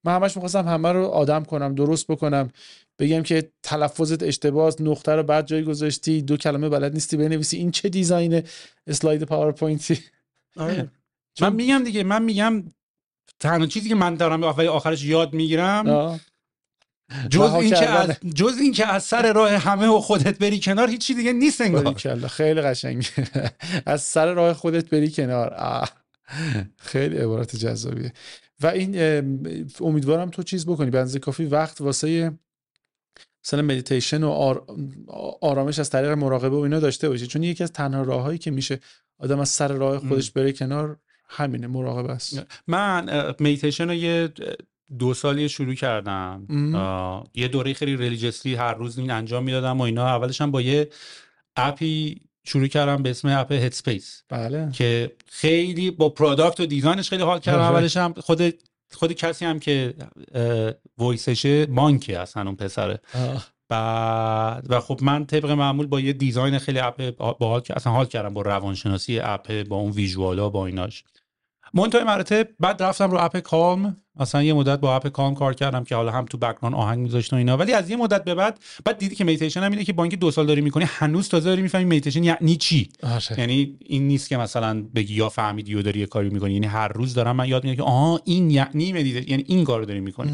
من 0.04 0.14
همش 0.14 0.36
می‌خواستم 0.36 0.68
همه 0.68 0.92
رو 0.92 1.04
آدم 1.04 1.44
کنم 1.44 1.74
درست 1.74 2.06
بکنم. 2.06 2.50
بگم 2.98 3.22
که 3.22 3.52
تلفظت 3.62 4.22
اشتباه 4.22 4.74
نقطه 4.80 5.12
رو 5.12 5.22
بعد 5.22 5.46
جا 5.46 5.62
گذاشتی 5.64 6.22
دو 6.22 6.36
کلمه 6.36 6.68
بلد 6.68 6.92
نیستی 6.92 7.16
بنویسی. 7.16 7.56
این 7.56 7.70
چه 7.70 7.88
design 7.88 8.42
slide 8.86 9.22
پاورپوینتی؟ 9.22 9.98
آره. 10.56 10.90
من 11.40 11.54
میگم 11.54 11.84
دیگه 11.84 12.04
من 12.04 12.22
میگم 12.22 12.64
تنها 13.40 13.66
چیزی 13.66 13.88
که 13.88 13.94
من 13.94 14.14
دارم 14.14 14.44
آخرش 14.44 15.04
یاد 15.04 15.32
می‌گیرم 15.32 16.20
جز 17.30 17.52
این 17.52 17.74
که 17.74 17.88
از 17.88 18.16
جز 18.34 18.58
این 18.60 18.72
که 18.72 18.86
از 18.86 19.04
سر 19.04 19.32
راه 19.32 19.50
همه 19.50 19.86
و 19.86 20.00
خودت 20.00 20.38
بری 20.38 20.60
کنار 20.60 20.90
هیچی 20.90 21.14
دیگه 21.14 21.32
نیست 21.32 21.60
انگار. 21.60 21.94
خیلی 22.28 22.60
قشنگ. 22.60 23.08
از 23.86 24.02
سر 24.02 24.32
راه 24.32 24.54
خودت 24.54 24.90
بری 24.90 25.10
کنار. 25.10 25.56
خیلی 26.76 27.16
عبارت 27.16 27.56
جذابیه. 27.56 28.12
و 28.60 28.66
این 28.66 28.96
امیدوارم 29.80 30.30
تو 30.30 30.42
چیز 30.42 30.66
بکنی. 30.66 30.90
بنظرم 30.90 31.16
کافی 31.16 31.44
وقت 31.44 31.80
واسه 31.80 32.32
مثلا 33.44 33.62
مدیتیشن 33.62 34.24
و 34.24 34.54
آرامش 35.40 35.78
از 35.78 35.90
طریق 35.90 36.10
مراقبه 36.10 36.56
و 36.56 36.60
اینا 36.60 36.80
داشته 36.80 37.08
باشی. 37.08 37.26
چون 37.26 37.42
یکی 37.42 37.64
از 37.64 37.72
تنها 37.72 38.02
راههایی 38.02 38.38
که 38.38 38.50
میشه 38.50 38.80
آدم 39.18 39.40
از 39.40 39.48
سر 39.48 39.68
راه 39.68 39.98
خودش 39.98 40.30
بره 40.30 40.52
کنار 40.52 40.96
همینه 41.28 41.66
مراقبه 41.66 42.12
است. 42.12 42.46
من 42.66 43.34
مدیتیشن 43.40 43.88
رو 43.88 43.94
یه 43.94 44.32
دو 44.98 45.14
سالی 45.14 45.48
شروع 45.48 45.74
کردم. 45.74 46.46
یه 47.34 47.48
دوره 47.48 47.74
خیلی 47.74 47.96
religiously 47.96 48.54
هر 48.54 48.74
روز 48.74 48.98
این 48.98 49.10
انجام 49.10 49.44
می‌دادم 49.44 49.78
و 49.78 49.82
اینا. 49.82 50.06
اولش 50.06 50.40
هم 50.40 50.50
با 50.50 50.60
یه 50.60 50.88
app 51.56 52.04
ی 52.04 52.20
شروع 52.44 52.66
کردم 52.66 53.02
به 53.02 53.10
اسم 53.10 53.28
app 53.28 53.52
Headspace 53.52 54.22
بله. 54.28 54.70
که 54.72 55.12
خیلی 55.26 55.90
با 55.90 56.08
product 56.08 56.60
و 56.60 56.66
design 56.66 56.99
ش 56.99 57.10
خیلی 57.10 57.22
حال 57.22 57.38
کردم. 57.38 57.60
اولش 57.60 57.96
هم 57.96 58.12
خود 58.12 58.54
خود 58.92 59.12
کسی 59.12 59.44
هم 59.44 59.58
که 59.58 59.94
voice 60.98 61.41
شه 61.41 61.66
monk 61.66 62.08
ه 62.08 62.18
اصلا 62.18 62.42
اون 62.42 62.56
پسره. 62.56 63.00
بعد 63.68 64.66
و 64.68 64.80
خب 64.80 64.98
من 65.02 65.26
طبق 65.26 65.50
معمول 65.50 65.86
با 65.86 66.00
یه 66.00 66.12
design 66.12 66.58
خیلی 66.58 66.78
up 66.78 67.10
با 67.16 67.62
اصلا 67.76 67.92
حال 67.92 68.06
کردم 68.06 68.34
با 68.34 68.42
روانشناسی 68.42 69.18
app 69.18 69.62
با 69.62 69.76
اون 69.76 69.90
visual 69.90 70.40
ا 70.40 70.48
با 70.48 70.66
ایناش. 70.66 71.04
منتهای 71.74 72.04
مراتب 72.04 72.48
بعد 72.60 72.82
رفتم 72.82 73.10
رو 73.10 73.18
app 73.20 73.38
Calm. 73.38 73.96
مثلا 74.20 74.42
یه 74.42 74.54
مدت 74.54 74.80
با 74.80 74.96
app 74.96 75.08
Calm 75.08 75.34
کار 75.34 75.54
کردم 75.54 75.84
که 75.84 75.96
حالا 75.96 76.10
هم 76.10 76.24
تو 76.24 76.38
background 76.38 76.74
آهنگ 76.74 76.98
میذاشت 76.98 77.32
و 77.32 77.36
اینا. 77.36 77.56
ولی 77.56 77.72
از 77.72 77.90
یه 77.90 77.96
مدت 77.96 78.24
به 78.24 78.34
بعد 78.34 78.60
بعد 78.84 78.98
دیدی 78.98 79.14
که 79.14 79.24
میتیشن 79.24 79.62
هم 79.62 79.70
اینه 79.70 79.84
که 79.84 79.92
با 79.92 80.02
اینکه 80.02 80.16
دو 80.16 80.30
سال 80.30 80.46
داری 80.46 80.60
می‌کنی 80.60 80.84
هنوز 80.88 81.28
تازه 81.28 81.48
داری 81.48 81.62
می‌فهمی 81.62 81.84
میتیشن 81.84 82.24
یعنی 82.24 82.56
چی. 82.56 82.88
آره. 83.02 83.40
یعنی 83.40 83.76
این 83.80 84.08
نیست 84.08 84.28
که 84.28 84.36
مثلا 84.36 84.84
بگی 84.94 85.14
یا 85.14 85.28
فهمیدی 85.28 85.74
و 85.74 85.82
داری 85.82 86.00
یه 86.00 86.06
کاری 86.06 86.28
می‌کنی. 86.28 86.52
یعنی 86.52 86.66
هر 86.66 86.88
روز 86.88 87.14
دارم 87.14 87.36
من 87.36 87.48
یاد 87.48 87.64
می‌گیرم 87.64 87.84
که 87.84 87.90
آها 87.90 88.20
این 88.24 88.50
یعنی 88.50 88.92
مدیتیشن 88.92 89.30
یعنی 89.30 89.44
این 89.46 89.64
کارو 89.64 89.84
داری 89.84 90.00
می‌کنی. 90.00 90.30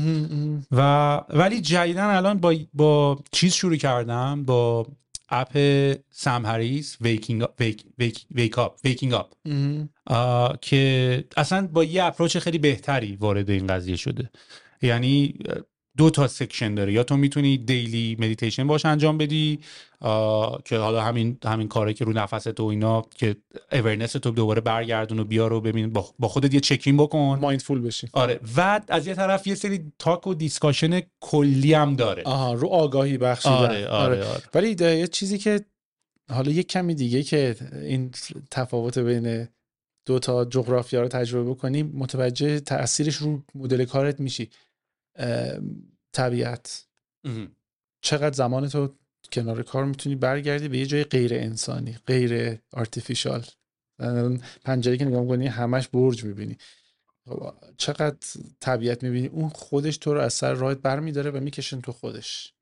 و 0.72 1.20
ولی 1.30 1.60
جدیدا 1.60 2.04
الان 2.04 2.38
با 2.38 2.54
با 2.74 3.18
چیز 3.32 3.54
شروع 3.54 3.76
کردم. 3.76 4.44
با 4.44 4.86
app 5.28 5.58
سم 6.10 6.46
هریس 6.46 6.96
Waking 7.00 7.44
Wake 8.34 8.58
Up 8.58 8.72
Waking 8.84 9.14
Up 9.14 9.26
که 10.60 11.24
اصلا 11.36 11.66
با 11.72 11.84
یه 11.84 12.04
approach 12.04 12.38
خیلی 12.38 12.58
بهتری 12.58 13.16
وارد 13.16 13.50
این 13.50 13.66
قضیه 13.66 13.96
شده. 13.96 14.30
یعنی 14.82 15.34
دو 15.96 16.10
تا 16.10 16.28
section 16.28 16.74
داره. 16.74 16.92
یا 16.92 17.02
تو 17.02 17.16
می‌تونی 17.16 17.58
daily 17.58 18.16
meditation 18.18 18.66
باش 18.66 18.86
انجام 18.86 19.18
بدی 19.18 19.58
که 20.64 20.78
حالا 20.78 21.02
همین 21.02 21.38
همین 21.44 21.68
کاره 21.68 21.92
که 21.94 22.04
رو 22.04 22.12
نفست 22.12 22.60
و 22.60 22.64
اینا 22.64 23.02
که 23.16 23.36
awareness 23.72 24.12
تو 24.12 24.30
دوباره 24.30 24.60
برگردون 24.60 25.18
و 25.18 25.24
بیار 25.24 25.52
و 25.52 25.60
ببین 25.60 25.92
با 26.18 26.28
خودت 26.28 26.54
یه 26.54 26.60
check-in 26.60 26.96
بکن. 26.96 27.38
mindful 27.40 27.80
بشی. 27.80 28.08
آره. 28.12 28.40
و 28.56 28.80
از 28.88 29.06
یه 29.06 29.14
طرف 29.14 29.46
یه 29.46 29.54
سری 29.54 29.92
talk 29.98 30.26
و 30.26 30.34
discussion 30.34 31.00
کلی 31.20 31.74
هم 31.74 31.96
داره. 31.96 32.22
آها 32.22 32.52
رو 32.52 32.68
آگاهی 32.68 33.18
بخشیدن 33.18 33.54
آره 33.54 33.86
آره, 33.86 33.88
آره. 33.88 34.24
آره. 34.24 34.42
ولی 34.54 34.76
یه 34.80 35.06
چیزی 35.06 35.38
که 35.38 35.60
حالا 36.30 36.50
یه 36.50 36.62
کمی 36.62 36.94
دیگه 36.94 37.22
که 37.22 37.56
این 37.82 38.10
تفاوت 38.50 38.98
بین 38.98 39.48
دو 40.06 40.18
تا 40.18 40.44
جغرافیا 40.44 41.02
رو 41.02 41.08
تجربه 41.08 41.50
بکنی 41.50 41.82
متوجه 41.82 42.60
تاثیرش 42.60 43.16
رو 43.16 43.42
مدل 43.54 43.84
کارت 43.84 44.20
میشی. 44.20 44.50
طبیعت. 46.12 46.86
چقدر 48.00 48.32
زمان 48.32 48.68
تو 48.68 48.94
کنار 49.32 49.62
کار 49.62 49.84
می‌تونی 49.84 50.16
برگردی 50.16 50.68
به 50.68 50.78
یه 50.78 50.86
جای 50.86 51.04
غیر 51.04 51.34
انسانی 51.34 51.96
غیر 52.06 52.58
artificial 52.72 53.44
پنجره 54.64 54.96
که 54.96 55.04
نگاه 55.04 55.22
می‌کنی 55.22 55.46
همش 55.46 55.88
برج 55.88 56.24
می‌بینی. 56.24 56.56
خب، 57.24 57.54
چقدر 57.76 58.16
طبیعت 58.60 59.02
می‌بینی؟ 59.02 59.26
اون 59.26 59.48
خودش 59.48 59.96
تو 59.96 60.14
رو 60.14 60.20
از 60.20 60.32
سر 60.32 60.54
راهت 60.54 60.78
برمیداره 60.78 61.30
و 61.30 61.40
می‌کشن 61.40 61.80
تو 61.80 61.92
خودش. 61.92 62.54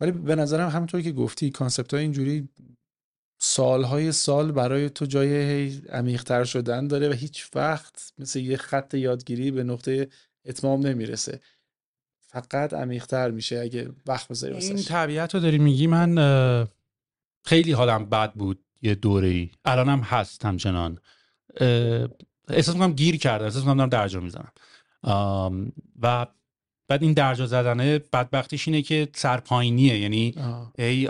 ولی 0.00 0.10
به 0.10 0.34
نظرم 0.34 0.68
همونطور 0.68 1.02
که 1.02 1.12
گفتی 1.12 1.50
کانسپت 1.50 1.94
های 1.94 2.02
اینجوری 2.02 2.48
سالهای 3.38 4.12
سال 4.12 4.52
برای 4.52 4.90
تو 4.90 5.06
جای 5.06 5.68
عمیقتر 5.88 6.44
شدن 6.44 6.86
داره 6.86 7.08
و 7.08 7.12
هیچ 7.12 7.50
وقت 7.54 8.12
مثل 8.18 8.40
یه 8.40 8.56
خط 8.56 8.94
یادگیری 8.94 9.50
به 9.50 9.64
نقطه 9.64 10.08
اتمام 10.44 10.86
نمی‌رسه. 10.86 11.40
فقط 12.20 12.74
عمیقتر 12.74 13.30
میشه 13.30 13.58
اگه 13.58 13.90
وقت 14.06 14.28
بذاری 14.28 14.54
این 14.54 14.82
طبیعت 14.82 15.34
رو 15.34 15.40
داری 15.40 15.58
میگی 15.58 15.86
من 15.86 16.66
خیلی 17.44 17.72
حالم 17.72 18.04
بد 18.04 18.32
بود 18.32 18.64
یه 18.82 18.94
دوره 18.94 19.28
ای 19.28 19.50
الانم 19.64 20.00
هست 20.00 20.44
همچنان. 20.44 20.98
احساس 22.48 22.74
می‌کنم 22.74 22.92
گیر 22.92 23.16
کرده 23.16 23.44
احساس 23.44 23.62
می‌کنم 23.62 23.76
دارم 23.76 23.88
درجا 23.88 24.20
می‌زنم. 24.20 24.52
و 26.02 26.26
بعد 26.88 27.02
این 27.02 27.12
درجا 27.12 27.46
زدنه 27.46 27.98
بدبختیش 27.98 28.68
اینه 28.68 28.82
که 28.82 29.08
سرپاینیه 29.14 29.98
یعنی 29.98 30.34
هی, 30.78 31.06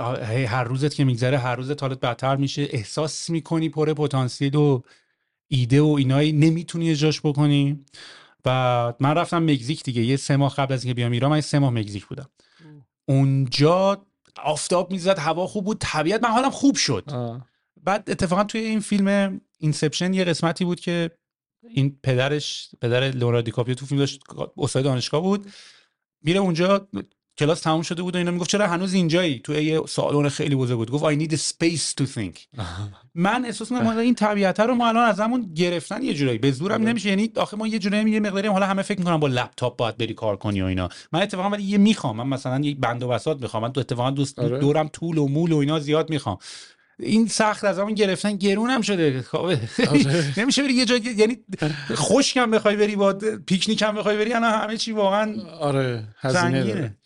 هر 0.46 0.64
روزت 0.64 0.94
که 0.94 1.04
میگذره 1.04 1.38
هر 1.38 1.56
روزت 1.56 1.82
حالت 1.82 2.00
بدتر 2.00 2.36
میشه. 2.36 2.68
احساس 2.70 3.30
می‌کنی 3.30 3.68
پر 3.68 3.92
پتانسیل 3.92 4.56
و 4.56 4.82
ایده 5.48 5.80
و 5.80 5.86
اینایی 5.86 6.32
نمی‌تونی 6.32 6.90
اجراش 6.90 7.20
بکنی. 7.20 7.84
و 8.44 8.92
من 9.00 9.14
رفتم 9.14 9.50
مکزیک 9.50 9.82
دیگه. 9.82 10.02
یه 10.02 10.16
سه 10.16 10.36
ماه 10.36 10.54
قبل 10.54 10.74
از 10.74 10.84
اینکه 10.84 10.94
بیام 10.94 11.12
ایران 11.12 11.30
من 11.30 11.40
سه 11.40 11.58
ماه 11.58 11.70
مکزیک 11.70 12.06
بودم. 12.06 12.28
اونجا 13.08 14.06
آفتاب 14.42 14.92
می‌زد 14.92 15.18
هوا 15.18 15.46
خوب 15.46 15.64
بود. 15.64 15.76
طبیعت 15.80 16.24
من 16.24 16.30
حالم 16.30 16.50
خوب 16.50 16.76
شد. 16.76 17.04
بعد 17.82 18.10
اتفاقا 18.10 18.44
توی 18.44 18.60
این 18.60 18.80
فیلم 18.80 19.40
Inception 19.58 20.14
یه 20.14 20.24
قسمتی 20.24 20.64
بود 20.64 20.80
که 20.80 21.10
این 21.74 21.98
پدرش 22.02 22.70
پدر 22.80 23.10
لئوناردو 23.10 23.42
دیکاپریو 23.42 23.74
تو 23.74 23.86
فیلم 23.86 23.98
داشت 23.98 24.20
استاد 24.58 24.84
دانشگاه 24.84 25.20
بود. 25.20 25.46
میره 26.22 26.40
اونجا 26.40 26.88
کلاس 27.38 27.60
تموم 27.60 27.82
شده 27.82 28.02
بود 28.02 28.14
و 28.14 28.18
اینا 28.18 28.30
می‌گفت 28.30 28.50
چرا 28.50 28.66
هنوز 28.66 28.94
اینجایی؟ 28.94 29.38
تو 29.38 29.54
یه 29.54 29.80
سالن 29.88 30.28
خیلی 30.28 30.54
بزرگ 30.54 30.78
بود. 30.78 30.90
گفت 30.90 31.04
I 31.04 31.18
need 31.18 31.32
a 31.32 31.36
space 31.36 31.94
to 32.00 32.06
think. 32.06 32.60
من 33.14 33.44
احساس 33.44 33.72
می‌کنم 33.72 33.98
این 33.98 34.14
طبیعت 34.14 34.60
رو 34.60 34.74
ما 34.74 34.88
الان 34.88 35.08
از 35.08 35.20
همون 35.20 35.52
گرفتن 35.54 36.02
یه 36.02 36.14
جورایی. 36.14 36.38
به 36.38 36.50
زورم 36.50 36.74
آره. 36.74 36.84
نمیشه. 36.84 37.08
یعنی 37.08 37.30
آخه 37.36 37.56
ما 37.56 37.66
یه 37.66 37.78
جورایی 37.78 38.10
یه 38.10 38.20
مقداری 38.20 38.48
حالا 38.48 38.66
همه 38.66 38.82
فکر 38.82 38.98
می‌کنم 38.98 39.20
با 39.20 39.28
لپتاپ 39.28 39.76
باید 39.76 39.96
بری 39.96 40.14
کار 40.14 40.36
کنی 40.36 40.62
و 40.62 40.64
اینا. 40.64 40.88
من 41.12 41.22
اتفاقا 41.22 41.50
ولی 41.50 41.62
یه 41.62 41.78
می‌خوام. 41.78 42.16
من 42.16 42.26
مثلا 42.28 42.60
یک 42.64 42.76
بند 42.76 43.02
و 43.02 43.08
بساط 43.08 43.42
می‌خوام. 43.42 43.62
من 43.62 43.72
تو 43.72 43.80
اتفاقا 43.80 44.10
دوست 44.10 44.38
آره. 44.38 44.58
دورم 44.58 44.88
tool 44.88 45.18
و 45.18 45.28
مول 45.28 45.52
و 45.52 45.56
اینا 45.56 45.78
زیاد 45.78 46.10
می‌خوام. 46.10 46.38
این 46.98 47.28
سخت 47.28 47.64
از 47.64 47.78
همون 47.78 47.94
گرفتن 47.94 48.36
گرون 48.36 48.70
هم 48.70 48.80
شده. 48.80 49.22
خب، 49.22 49.36
آره. 49.36 49.60
نمیشه 50.40 50.62
بری 50.62 50.72
یه 50.72 50.84
جای 50.84 51.00
یعنی 51.16 51.38
خشک 51.90 52.36
هم 52.36 52.50
بخوای 52.50 52.76
بری 52.76 52.96
با 52.96 53.12
پیکنیک 53.46 53.82
هم 53.82 53.94
بخوای 53.94 54.16
بری 54.16 54.32
انا 54.32 54.50
همه 54.50 54.76
چی 54.76 54.92
واقعا 54.92 55.42
آره 55.60 56.04
هزینه 56.18 56.96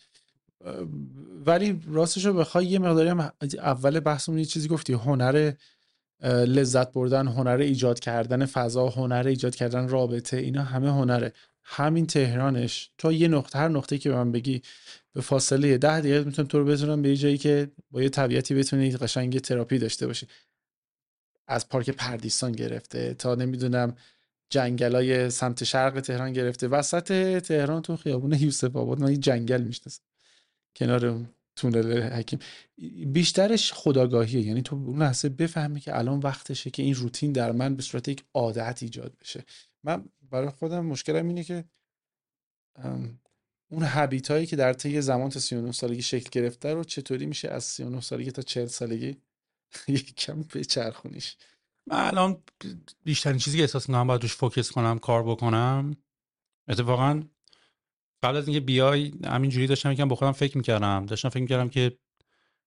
ولی 1.45 1.81
راستش 1.91 2.25
رو 2.25 2.33
بخوای 2.33 2.65
یه 2.65 2.79
مقداری 2.79 3.09
هم 3.09 3.31
اول 3.57 3.99
بحثمون 3.99 4.37
یه 4.37 4.45
چیزی 4.45 4.67
گفتی 4.67 4.93
هنر 4.93 5.53
لذت 6.23 6.91
بردن 6.93 7.27
هنر 7.27 7.57
ایجاد 7.57 7.99
کردن 7.99 8.45
فضا 8.45 8.89
هنر 8.89 9.23
ایجاد 9.27 9.55
کردن 9.55 9.87
رابطه 9.87 10.37
اینا 10.37 10.63
همه 10.63 10.91
هنره. 10.91 11.33
همین 11.63 12.07
تهرانش 12.07 12.89
تا 12.97 13.11
یه 13.11 13.27
نقطه 13.27 13.59
هر 13.59 13.67
نقطه 13.67 13.97
که 13.97 14.09
به 14.09 14.15
من 14.15 14.31
بگی 14.31 14.61
به 15.13 15.21
فاصله 15.21 15.77
ده 15.77 15.99
دقیقه 15.99 16.23
می‌تونم 16.23 16.47
تو 16.47 16.59
رو 16.59 16.65
بزنم 16.65 17.01
به 17.01 17.09
یه 17.09 17.15
جایی 17.15 17.37
که 17.37 17.71
با 17.91 18.03
یه 18.03 18.09
طبیعتی 18.09 18.55
بتونی 18.55 18.91
قشنگ 18.91 19.39
تراپی 19.39 19.77
داشته 19.77 20.07
باشی. 20.07 20.27
از 21.47 21.69
پارک 21.69 21.89
پردیسان 21.89 22.51
گرفته 22.51 23.13
تا 23.13 23.35
نمی‌دونم 23.35 23.95
جنگلای 24.49 25.29
سمت 25.29 25.63
شرق 25.63 25.99
تهران 25.99 26.33
گرفته. 26.33 26.67
وسط 26.67 27.37
تهران 27.39 27.81
تو 27.81 27.95
خیابون 27.97 28.33
یوسف 28.33 28.75
آباد 28.75 28.99
من 28.99 29.19
جنگل 29.19 29.61
می‌شناسم. 29.61 30.01
کنار 30.75 31.25
تونل 31.55 32.01
حکیم. 32.01 32.39
بیشترش 33.05 33.73
خداگاهیه 33.73 34.41
یعنی 34.41 34.61
تو 34.61 34.75
اون 34.75 35.01
لحظه 35.01 35.29
بفهمی 35.29 35.79
که 35.79 35.97
الان 35.97 36.19
وقتشه 36.19 36.69
که 36.69 36.83
این 36.83 36.95
روتین 36.95 37.31
در 37.31 37.51
من 37.51 37.75
به 37.75 37.81
صورت 37.81 38.07
یک 38.07 38.23
عادت 38.33 38.83
ایجاد 38.83 39.13
بشه. 39.21 39.43
من 39.83 40.05
برای 40.31 40.49
خودم 40.49 40.85
مشکلم 40.85 41.27
اینه 41.27 41.43
که 41.43 41.65
اون 43.71 43.83
هبیت 43.83 44.31
هایی 44.31 44.45
که 44.45 44.55
در 44.55 44.73
طی 44.73 45.01
زمان 45.01 45.29
تا 45.29 45.39
39 45.39 45.71
سالگی 45.71 46.01
شکل 46.01 46.29
گرفته 46.31 46.73
رو 46.73 46.83
چطوری 46.83 47.25
میشه 47.25 47.49
از 47.49 47.63
39 47.63 48.01
سالگی 48.01 48.31
تا 48.31 48.41
40 48.41 48.65
سالگی 48.65 49.17
یکم 49.87 50.43
چرخونیش 50.43 51.37
من 51.87 51.97
الان 51.97 52.43
بیشترین 53.03 53.37
چیزی 53.37 53.57
که 53.57 53.63
احساس 53.63 53.89
می‌کنم 53.89 54.07
باید 54.07 54.21
روش 54.21 54.35
فوکس 54.35 54.71
کنم 54.71 54.99
کار 54.99 55.23
بکنم 55.23 55.95
اتفاقا 56.67 57.23
قبل 58.23 58.35
از 58.35 58.47
اینکه 58.47 58.59
بیای 58.59 59.13
همینجوری 59.25 59.67
داشتم 59.67 59.91
یکم 59.91 60.07
با 60.07 60.15
خودم 60.15 60.31
فکر 60.31 60.57
می‌کردم. 60.57 61.05
داشتم 61.05 61.29
فکر 61.29 61.41
می‌کردم 61.41 61.69
که 61.69 61.97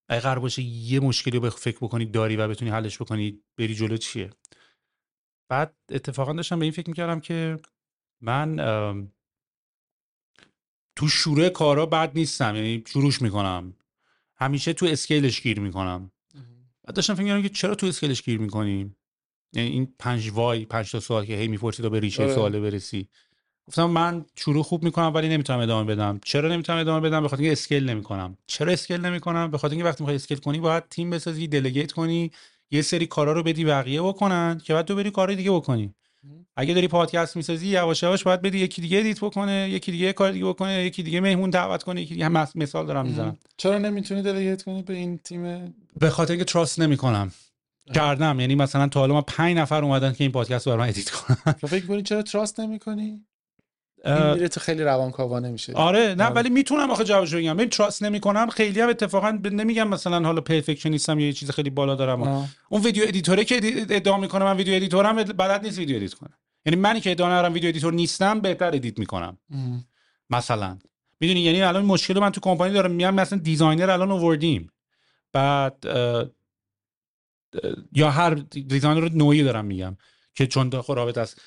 اگه 0.09 0.21
قرار 0.21 0.39
باشه 0.39 0.63
یه 0.63 1.01
مشکلی 1.01 1.39
رو 1.39 1.51
فکر 1.51 1.79
بکنی 1.81 2.07
داری 2.07 2.37
و 2.37 2.49
بتونی 2.49 2.71
حلش 2.71 3.03
بکنی 3.03 3.41
بری 3.59 3.75
جلو 3.75 3.97
چیه؟ 3.97 4.31
بعد 5.49 5.75
اتفاقا 5.91 6.33
داشتم 6.33 6.59
به 6.59 6.65
این 6.65 6.73
فکر 6.73 6.89
می‌کردم 6.89 7.21
که 7.21 7.59
من 8.21 8.57
تو 10.97 11.09
شروع 11.09 11.49
کارا 11.49 11.87
بد 11.87 12.13
نیستم 12.15 12.57
یعنی 12.57 12.85
شروعش 12.87 13.23
می‌کنم. 13.23 13.77
همیشه 14.37 14.73
تو 14.73 14.87
scale 14.87 15.27
ش 15.27 15.43
گیر 15.43 15.61
می‌کنم. 15.61 16.11
بعد 16.85 16.97
داشتم 16.97 17.15
فکر 17.15 17.43
که 17.43 17.49
چرا 17.49 17.75
تو 17.75 17.87
scale 17.87 18.12
ش 18.12 18.23
گیر 18.23 18.39
می‌کنیم 18.41 18.97
یعنی 19.53 19.69
این 19.69 19.95
پنج 19.99 20.31
why 20.31 20.65
پنج 20.65 20.91
تا 20.91 21.01
سوال 21.01 21.25
که 21.25 21.37
هی 21.37 21.49
می‌پرسی 21.49 21.83
تا 21.83 21.89
به 21.89 22.01
ریشه 22.01 22.23
آره. 22.23 22.35
سواله 22.35 22.61
برسی. 22.61 23.09
گفتم 23.67 23.85
من 23.85 24.25
شروع 24.37 24.63
خوب 24.63 24.85
می‌کنم 24.85 25.15
ولی 25.15 25.29
نمی‌تونم 25.29 25.59
ادامه 25.59 25.95
بدم. 25.95 26.21
چرا 26.25 26.49
نمی‌تونم 26.49 26.79
ادامه 26.79 27.09
بدم؟ 27.09 27.23
به 27.23 27.29
خاطر 27.29 27.43
اینکه 27.43 27.53
scale 27.53 27.91
نمی‌کنم. 27.91 28.39
چرا 28.47 28.73
scale 28.73 29.01
نمی‌کنم؟ 29.01 29.51
به 29.51 29.59
خاطر 29.59 29.75
اینکه 29.75 29.89
وقتی 29.89 30.05
می‌خوای 30.05 30.17
scale 30.17 30.39
کنی 30.39 30.61
باید 30.61 30.89
تیم 30.89 31.11
بسازی 31.11 31.49
delegate 31.49 31.93
کنی. 31.93 32.31
یه 32.75 32.83
سری 32.83 33.07
کارا 33.07 33.33
رو 33.33 33.43
بدی 33.43 33.65
بقیه 33.65 34.03
بکنن 34.03 34.61
که 34.65 34.75
بعد 34.75 34.85
تو 34.85 34.95
بری 34.95 35.11
کار 35.11 35.35
دیگه 35.35 35.51
بکنی. 35.51 35.95
اگه 36.57 36.75
داری 36.75 36.89
پادکست 36.89 37.37
می‌سازی 37.37 37.67
یواش 37.67 38.03
یواش 38.03 38.25
باید 38.25 38.43
بدی 38.43 38.59
یکی 38.59 38.83
دیگه 38.83 38.99
edit 38.99 39.21
بکنه 39.21 39.71
یکی 39.71 39.93
دیگه 39.93 40.13
کار 40.13 40.33
دیگه 40.33 40.45
بکنه 40.45 40.85
یکی 40.85 41.03
دیگه 41.03 41.21
مهمون 41.21 41.51
دعوت 41.51 41.83
کنه 41.83 42.03
یکی 42.03 42.15
دیگه 42.15 42.27
هم 42.27 42.49
مثال 42.55 42.87
دارم 42.87 43.07
می‌زنم. 43.07 43.39
چرا 43.57 43.79
نمی‌تونی 43.79 44.23
delegate 44.23 44.63
کنی 44.63 44.83
به 44.83 44.95
این 44.95 45.19
تیم؟ 45.19 45.75
به 46.01 46.11
خاطر 46.11 46.33
اینکه 46.33 46.45
trust 46.45 46.81
نمی‌کنم. 46.81 47.33
کردم. 47.95 48.41
یعنی 48.41 48.55
مثلا 48.55 48.89
تا 48.89 49.01
حالا 49.01 49.15
ما 49.15 49.23
5 49.23 49.57
نفر 49.57 49.85
اومدن 49.85 50.13
که 50.13 50.25
این 50.25 50.33
پادکست 50.33 50.67
رو 50.67 50.73
برام 50.73 50.89
edit 50.89 51.11
کنن. 51.11 51.53
فکر 51.53 51.87
کنی 51.87 52.03
چرا 52.03 52.23
trust 52.23 52.61
نمی‌کنی؟ 52.61 53.25
این 54.07 54.33
میره 54.33 54.49
تو 54.49 54.61
خیلی 54.61 54.83
روانکاوانه 54.83 55.51
میشه 55.51 55.73
آره 55.73 56.15
نه 56.19 56.27
ولی 56.27 56.51
می‌تونم 56.51 56.91
آخه 56.91 57.05
جوابشو 57.05 57.37
بگم. 57.37 57.57
ببین 57.57 57.69
trust 57.69 58.03
نمی‌کنم. 58.03 58.51
خیلی 58.51 58.81
هم 58.81 58.89
اتفاقا 58.89 59.31
نمیگم 59.31 59.89
مثلا 59.89 60.23
حالا 60.25 60.41
perfectionist 60.41 61.13
م 61.13 61.19
یا 61.19 61.27
یه 61.27 61.33
چیز 61.33 61.51
خیلی 61.51 61.71
بالا 61.71 61.95
دارم. 61.95 62.23
اون 62.69 62.83
ویدیو 62.85 63.05
ادیتوره 63.07 63.45
که 63.45 63.61
ادعا 63.91 64.19
می‌کنه 64.19 64.45
من 64.45 64.57
ویدیو 64.57 64.75
ادیتورم 64.75 65.23
بلد 65.23 65.65
نیست 65.65 65.79
ویدیو 65.79 65.97
ادیت 65.97 66.15
کنه. 66.15 66.31
یعنی 66.67 66.77
منی 66.77 67.01
که 67.01 67.11
ادعا 67.11 67.29
ندارم 67.29 67.53
ویدیو 67.53 67.69
ادیتور 67.69 67.93
نیستم 67.93 68.41
بهتر 68.41 68.67
ادیت 68.67 68.99
می‌کنم. 68.99 69.39
مثلا. 70.31 70.79
می‌دونی 71.21 71.41
یعنی 71.41 71.63
الان 71.63 71.85
مشکل 71.85 72.19
من 72.19 72.31
تو 72.31 72.41
کمپانی 72.41 72.75
دارم. 72.75 72.91
میام 72.91 73.15
مثلا 73.15 73.39
دیزاینر 73.39 73.91
الان 73.91 74.11
آوردیم. 74.11 74.71
بعد 75.33 75.85
یا 77.93 78.11
هر 78.11 78.35
دیزاینر 78.51 79.01
رو 79.01 79.09
نوعی 79.09 79.43
دارم 79.43 79.65
میگم 79.65 79.97
که 80.35 80.47
چون 80.47 80.71
رابط 80.89 81.19
است 81.19 81.41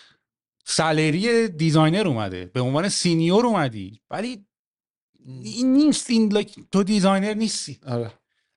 سالری 0.70 1.48
دیزاینر 1.48 2.08
اومده 2.08 2.52
به 2.54 2.62
عنوان 2.62 2.90
سینیور 2.90 3.46
اومدی. 3.46 4.02
ولی 4.12 4.46
این 5.44 5.74
نیست 5.74 6.10
این 6.10 6.46
تو 6.72 6.84
designer 6.84 7.34
نیستی. 7.34 7.80
آره. 7.88 8.12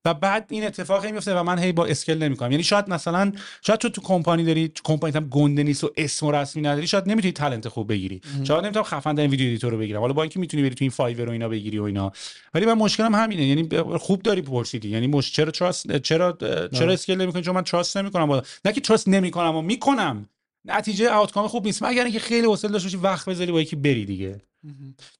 و 0.04 0.14
بعد 0.14 0.46
این 0.50 0.66
اتفاق 0.66 1.06
میفته 1.06 1.34
و 1.34 1.42
من 1.42 1.58
هی 1.58 1.72
با 1.72 1.86
scale 1.86 2.18
نمی‌کنم. 2.18 2.50
یعنی 2.50 2.62
شاید 2.62 2.88
مثلا 2.88 3.32
شاید 3.62 3.78
تو 3.78 3.88
تو 3.88 4.00
کمپانی 4.00 4.44
داری 4.44 4.72
کمپانی 4.84 5.14
هم 5.14 5.28
گنده 5.28 5.62
نیست 5.62 5.84
و 5.84 5.90
اسم 5.96 6.26
و 6.26 6.32
رسمی 6.32 6.62
نداری 6.62 6.86
شاید 6.86 7.08
نمی‌تونی 7.08 7.32
talent 7.32 7.68
خوب 7.68 7.88
بگیری. 7.88 8.20
شاید 8.44 8.64
نمی‌تونم 8.64 8.84
خفن 8.84 9.18
این 9.18 9.30
video 9.30 9.46
editor 9.46 9.72
رو 9.72 9.78
بگیرم. 9.78 10.00
حالا 10.00 10.12
با 10.12 10.22
اینکه 10.22 10.40
می‌تونی 10.40 10.62
بری 10.62 10.74
تو 10.74 10.84
این 10.84 10.90
Fiverr 10.90 11.28
و 11.28 11.32
اینا 11.32 11.48
بگیری 11.48 11.78
و 11.78 11.82
اینا. 11.82 12.12
ولی 12.54 12.66
من 12.66 12.72
مشکلم 12.74 13.14
همینه. 13.14 13.46
یعنی 13.46 13.68
خوب 13.98 14.22
داری 14.22 14.42
پرسیدی. 14.42 14.88
یعنی 14.88 15.06
مش 15.06 15.32
چرا 15.32 15.50
trust 15.50 15.96
چرا 15.96 16.38
چرا 16.72 16.92
scale 16.92 17.14
نمی‌کنی؟ 17.14 17.42
چون 17.42 17.54
من 17.54 17.64
trust 17.64 17.96
نمی‌کنم. 17.96 18.26
با... 18.26 18.42
نه 18.64 18.72
که 18.72 18.80
trust 18.80 19.08
نمی‌کنم 19.08 19.56
و 19.56 19.62
می‌کنم. 19.62 20.28
نتیجه 20.64 21.10
outcome 21.10 21.48
خوب 21.48 21.64
نیست. 21.64 21.82
مگر 21.82 22.04
اینکه 22.04 22.18
خیلی 22.18 22.46
حوصله 22.46 22.70
داشته 22.72 22.86
باشی 22.86 22.96
وقت 22.96 23.28
بذاری 23.28 23.52
با 23.52 23.60
یکی 23.60 23.76
بری 23.76 24.04
دیگه. 24.04 24.42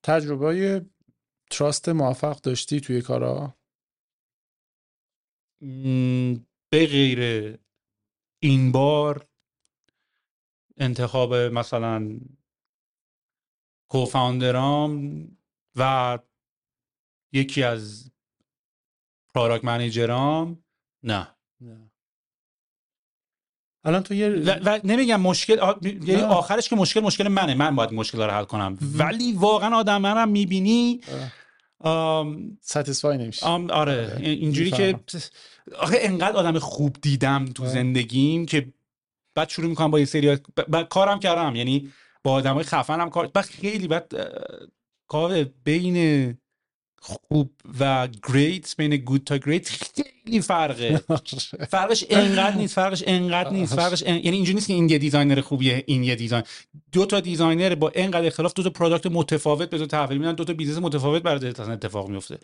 تجربه 0.02 0.86
تراست 1.50 1.88
موفق 1.88 2.40
داشتی 2.40 2.80
توی 2.80 3.02
کارا؟ 3.02 3.54
به 6.70 6.86
غیر 6.86 7.20
این 8.42 8.72
بار 8.72 9.28
انتخاب 10.76 11.34
مثلا 11.34 12.20
کوفاندرام 13.90 15.24
و 15.76 16.18
یکی 17.32 17.62
از 17.62 18.10
پرادکت 19.34 19.64
منیجرام 19.64 20.64
نه. 21.02 21.36
الان 23.84 24.02
تو 24.02 24.14
یه 24.14 24.28
و, 24.28 24.80
نمیگم 24.84 25.20
مشکل 25.20 25.58
یعنی 25.82 26.22
آخرش 26.22 26.68
که 26.68 26.76
مشکل 26.76 27.00
مشکل 27.00 27.28
منه. 27.28 27.54
من 27.54 27.76
باید 27.76 27.92
مشکل 27.92 28.18
رو 28.18 28.30
حل 28.30 28.44
کنم. 28.44 28.78
ولی 28.98 29.32
واقعا 29.32 29.76
آدم 29.76 30.00
منم 30.00 30.28
می‌بینی 30.28 31.00
satisfy 32.60 33.18
نمیشه 33.18 33.46
آره. 33.46 33.74
آره. 33.74 34.16
اینجوری 34.20 34.70
که 34.70 35.00
آخه 35.78 35.96
انقدر 36.00 36.36
آدم 36.36 36.58
خوب 36.58 36.96
دیدم 37.02 37.44
تو 37.44 37.66
زندگیم 37.66 38.46
که 38.46 38.72
بعد 39.34 39.48
شروع 39.48 39.68
می‌کنم 39.68 39.90
با 39.90 39.98
یه 40.00 40.04
سری 40.04 40.38
کارم 40.90 41.20
کردم. 41.20 41.56
یعنی 41.56 41.92
با 42.24 42.32
آدم 42.32 42.54
های 42.54 42.64
خفنم 42.64 43.10
کار 43.10 43.26
بعد 43.26 43.44
خیلی 43.44 43.88
بعد 43.88 44.12
کار 45.08 45.44
بین 45.64 46.38
خوب 47.00 47.50
و 47.80 48.08
great 48.28 48.76
بین 48.76 48.96
good 48.96 49.24
تا 49.24 49.36
great 49.36 49.68
خیلی 49.68 50.40
فرقه. 50.40 51.00
فرقش 51.70 52.04
انقدر 52.10 52.56
نیست 52.56 52.74
فرقش 52.74 53.04
انقدر 53.06 53.50
نیست 53.50 53.74
فرقش 53.74 54.02
یعنی 54.02 54.30
اینجوری 54.30 54.54
نیست 54.54 54.66
که 54.66 54.72
این 54.72 54.88
یه 54.88 54.98
designer 54.98 55.40
خوبیه 55.40 55.84
این 55.86 56.04
یه 56.04 56.14
design. 56.14 56.42
دو 56.92 57.06
تا 57.06 57.20
designer 57.20 57.74
با 57.74 57.92
انقدر 57.94 58.26
اختلاف 58.26 58.54
دو 58.54 58.62
تا 58.62 58.70
product 58.70 59.06
متفاوت 59.06 59.70
به 59.70 59.78
تو 59.78 59.86
تحویل 59.86 60.18
میدن 60.18 60.34
دو 60.34 60.44
تا 60.44 60.52
business 60.52 60.78
متفاوت 60.82 61.22
برای 61.22 61.48
اتفاق 61.48 62.08
میفته. 62.08 62.38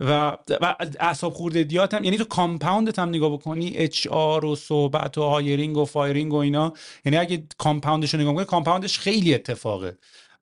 و 0.00 0.36
و 0.60 0.76
اعصاب 1.00 1.32
خوردگیات 1.32 1.94
هم 1.94 2.04
یعنی 2.04 2.16
تو 2.16 2.24
compound 2.24 2.90
ت 2.90 2.98
هم 2.98 3.08
نگاه 3.08 3.32
بکنی 3.32 3.72
HR 3.76 4.44
و 4.44 4.56
صحبت 4.56 5.18
و 5.18 5.22
hiring 5.22 5.76
و 5.76 5.84
firing 5.84 6.32
و 6.32 6.36
اینا 6.36 6.72
یعنی 7.04 7.18
اگه 7.18 7.44
compound 7.58 8.03
ش 8.03 8.14
رو 8.14 8.20
نگاه 8.20 8.34
کنی 8.34 8.44
compound 8.44 8.87
ش 8.87 8.98
خیلی 8.98 9.34
اتفاقه. 9.34 9.96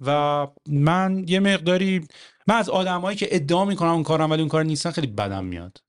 و 0.07 0.47
من 0.66 1.25
یه 1.29 1.41
مقداری 1.41 2.09
من 2.49 2.55
از 2.55 2.68
آدمایی 2.68 3.16
که 3.16 3.28
ادعا 3.30 3.64
می‌کنم 3.64 3.90
اون 3.90 4.03
کارم 4.03 4.30
ولی 4.30 4.40
اون 4.40 4.49
کار 4.49 4.64
نیستن 4.64 4.90
خیلی 4.90 5.07
بدم 5.07 5.44
میاد. 5.44 5.82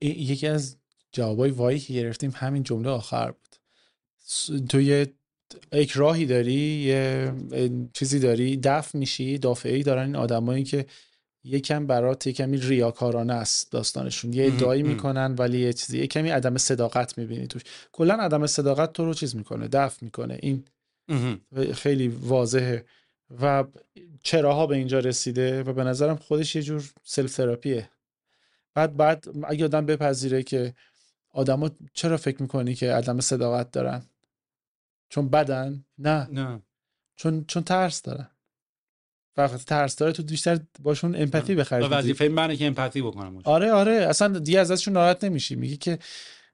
یکی 0.00 0.46
از 0.46 0.76
جوابای 1.12 1.50
why 1.50 1.71
ی 1.71 1.78
که 1.78 1.94
گرفتیم 1.94 2.32
همین 2.36 2.62
جمله 2.62 2.90
آخر 2.90 3.30
بود. 3.30 3.56
تو 4.68 4.80
یه 4.80 5.12
یک 5.72 5.90
راهی 5.90 6.26
داری 6.26 6.52
یه 6.52 7.32
چیزی 7.92 8.18
داری 8.18 8.56
دفع 8.56 8.98
میشی 8.98 9.38
دافعی 9.38 9.82
دارن 9.82 10.06
این 10.06 10.16
آدمایی 10.16 10.64
که 10.64 10.86
یکم 11.44 11.86
برات 11.86 12.26
یه 12.26 12.32
کمی 12.32 12.56
ریاکارانه 12.56 13.34
است 13.34 13.72
داستانشون. 13.72 14.32
یه 14.32 14.46
ادعایی 14.46 14.82
می‌کنن 14.82 15.34
ولی 15.38 15.58
یه 15.58 15.72
چیزی 15.72 15.98
یه 15.98 16.06
کمی 16.06 16.30
عدم 16.30 16.56
صداقت 16.56 17.18
می‌بینی 17.18 17.46
توش. 17.46 17.62
کلا 17.92 18.14
عدم 18.14 18.46
صداقت 18.46 18.92
تو 18.92 19.04
رو 19.04 19.14
چیز 19.14 19.36
می‌کنه 19.36 19.68
دفع 19.68 20.04
می‌کنه. 20.04 20.38
این 20.42 20.64
خیلی 21.72 22.08
واضحه. 22.08 22.84
و 23.42 23.64
چراها 24.22 24.66
به 24.66 24.76
اینجا 24.76 24.98
رسیده 24.98 25.62
و 25.62 25.72
به 25.72 25.84
نظرم 25.84 26.16
خودش 26.16 26.56
یه 26.56 26.62
جور 26.62 26.90
سلف 27.04 27.36
تراپیه 27.36 27.90
بعد 28.74 28.96
بعد 28.96 29.24
اگه 29.44 29.64
آدم 29.64 29.86
بپذیره 29.86 30.42
که 30.42 30.74
آدما 31.30 31.70
چرا 31.94 32.16
فکر 32.16 32.42
می‌کنی 32.42 32.74
که 32.74 32.92
عدم 32.92 33.20
صداقت 33.20 33.70
دارن؟ 33.70 34.02
چون 35.08 35.28
بدن؟ 35.28 35.84
نه. 35.98 36.28
نه. 36.32 36.62
چون 37.16 37.44
چون 37.44 37.62
ترس 37.62 38.02
دارن. 38.02 38.30
وقتی 39.36 39.64
ترس 39.64 39.96
داره 39.96 40.12
تو 40.12 40.22
بیشتر 40.22 40.60
باشون 40.82 41.16
امپاتی 41.16 41.54
بخرید 41.54 41.88
وظیفه 41.90 42.28
منه 42.28 42.56
که 42.56 42.66
امپاتی 42.66 43.02
بکنم. 43.02 43.38
آره 43.44 43.72
آره. 43.72 43.92
اصلا 43.92 44.38
دیگه 44.38 44.60
ازشون 44.60 44.94
ناراحت 44.94 45.24
نمیشی. 45.24 45.56
میگی 45.56 45.76
که 45.76 45.98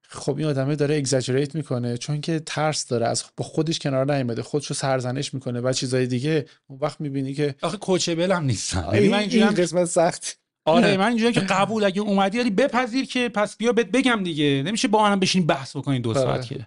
خب 0.09 0.37
این 0.37 0.47
آدمه 0.47 0.77
داره 0.77 0.97
اگزاجریت 0.97 1.55
می‌کنه 1.55 1.97
چون 1.97 2.21
که 2.21 2.41
ترس 2.47 2.87
داره 2.87 3.07
از 3.07 3.25
با 3.37 3.45
خودش 3.45 3.79
کنار 3.79 4.15
نیومده 4.15 4.43
خودشو 4.43 4.75
سرزنش 4.75 5.35
می‌کنه 5.35 5.61
و 5.61 5.73
چیزای 5.73 6.07
دیگه 6.07 6.47
اون 6.67 6.79
وقت 6.83 7.01
می‌بینی 7.01 7.35
که 7.35 7.55
آخه 7.63 7.77
کوچبل 7.77 8.33
هم 8.33 8.45
نیستن. 8.45 8.89
یعنی 8.93 9.09
من 9.09 9.19
اینجوری 9.19 9.45
این 9.45 9.55
قسمت 9.55 9.85
سخت. 9.85 10.39
آره 10.65 10.97
من 10.97 11.09
اینجوری 11.09 11.33
که 11.33 11.41
قبول 11.41 11.85
اگه 11.85 12.01
اومدی 12.01 12.39
ولی 12.39 12.51
بپذیر 12.51 13.07
که 13.07 13.29
پس 13.29 13.57
بیا 13.57 13.73
بهت 13.73 13.87
بگم 13.87 14.23
دیگه. 14.25 14.63
نمیشه 14.67 14.89
با 14.89 15.03
منم 15.03 15.21
بشین 15.21 15.47
بحث 15.47 15.77
بکنین 15.77 16.03
دو 16.03 16.11
آره. 16.11 16.21
ساعت 16.21 16.47
که 16.47 16.67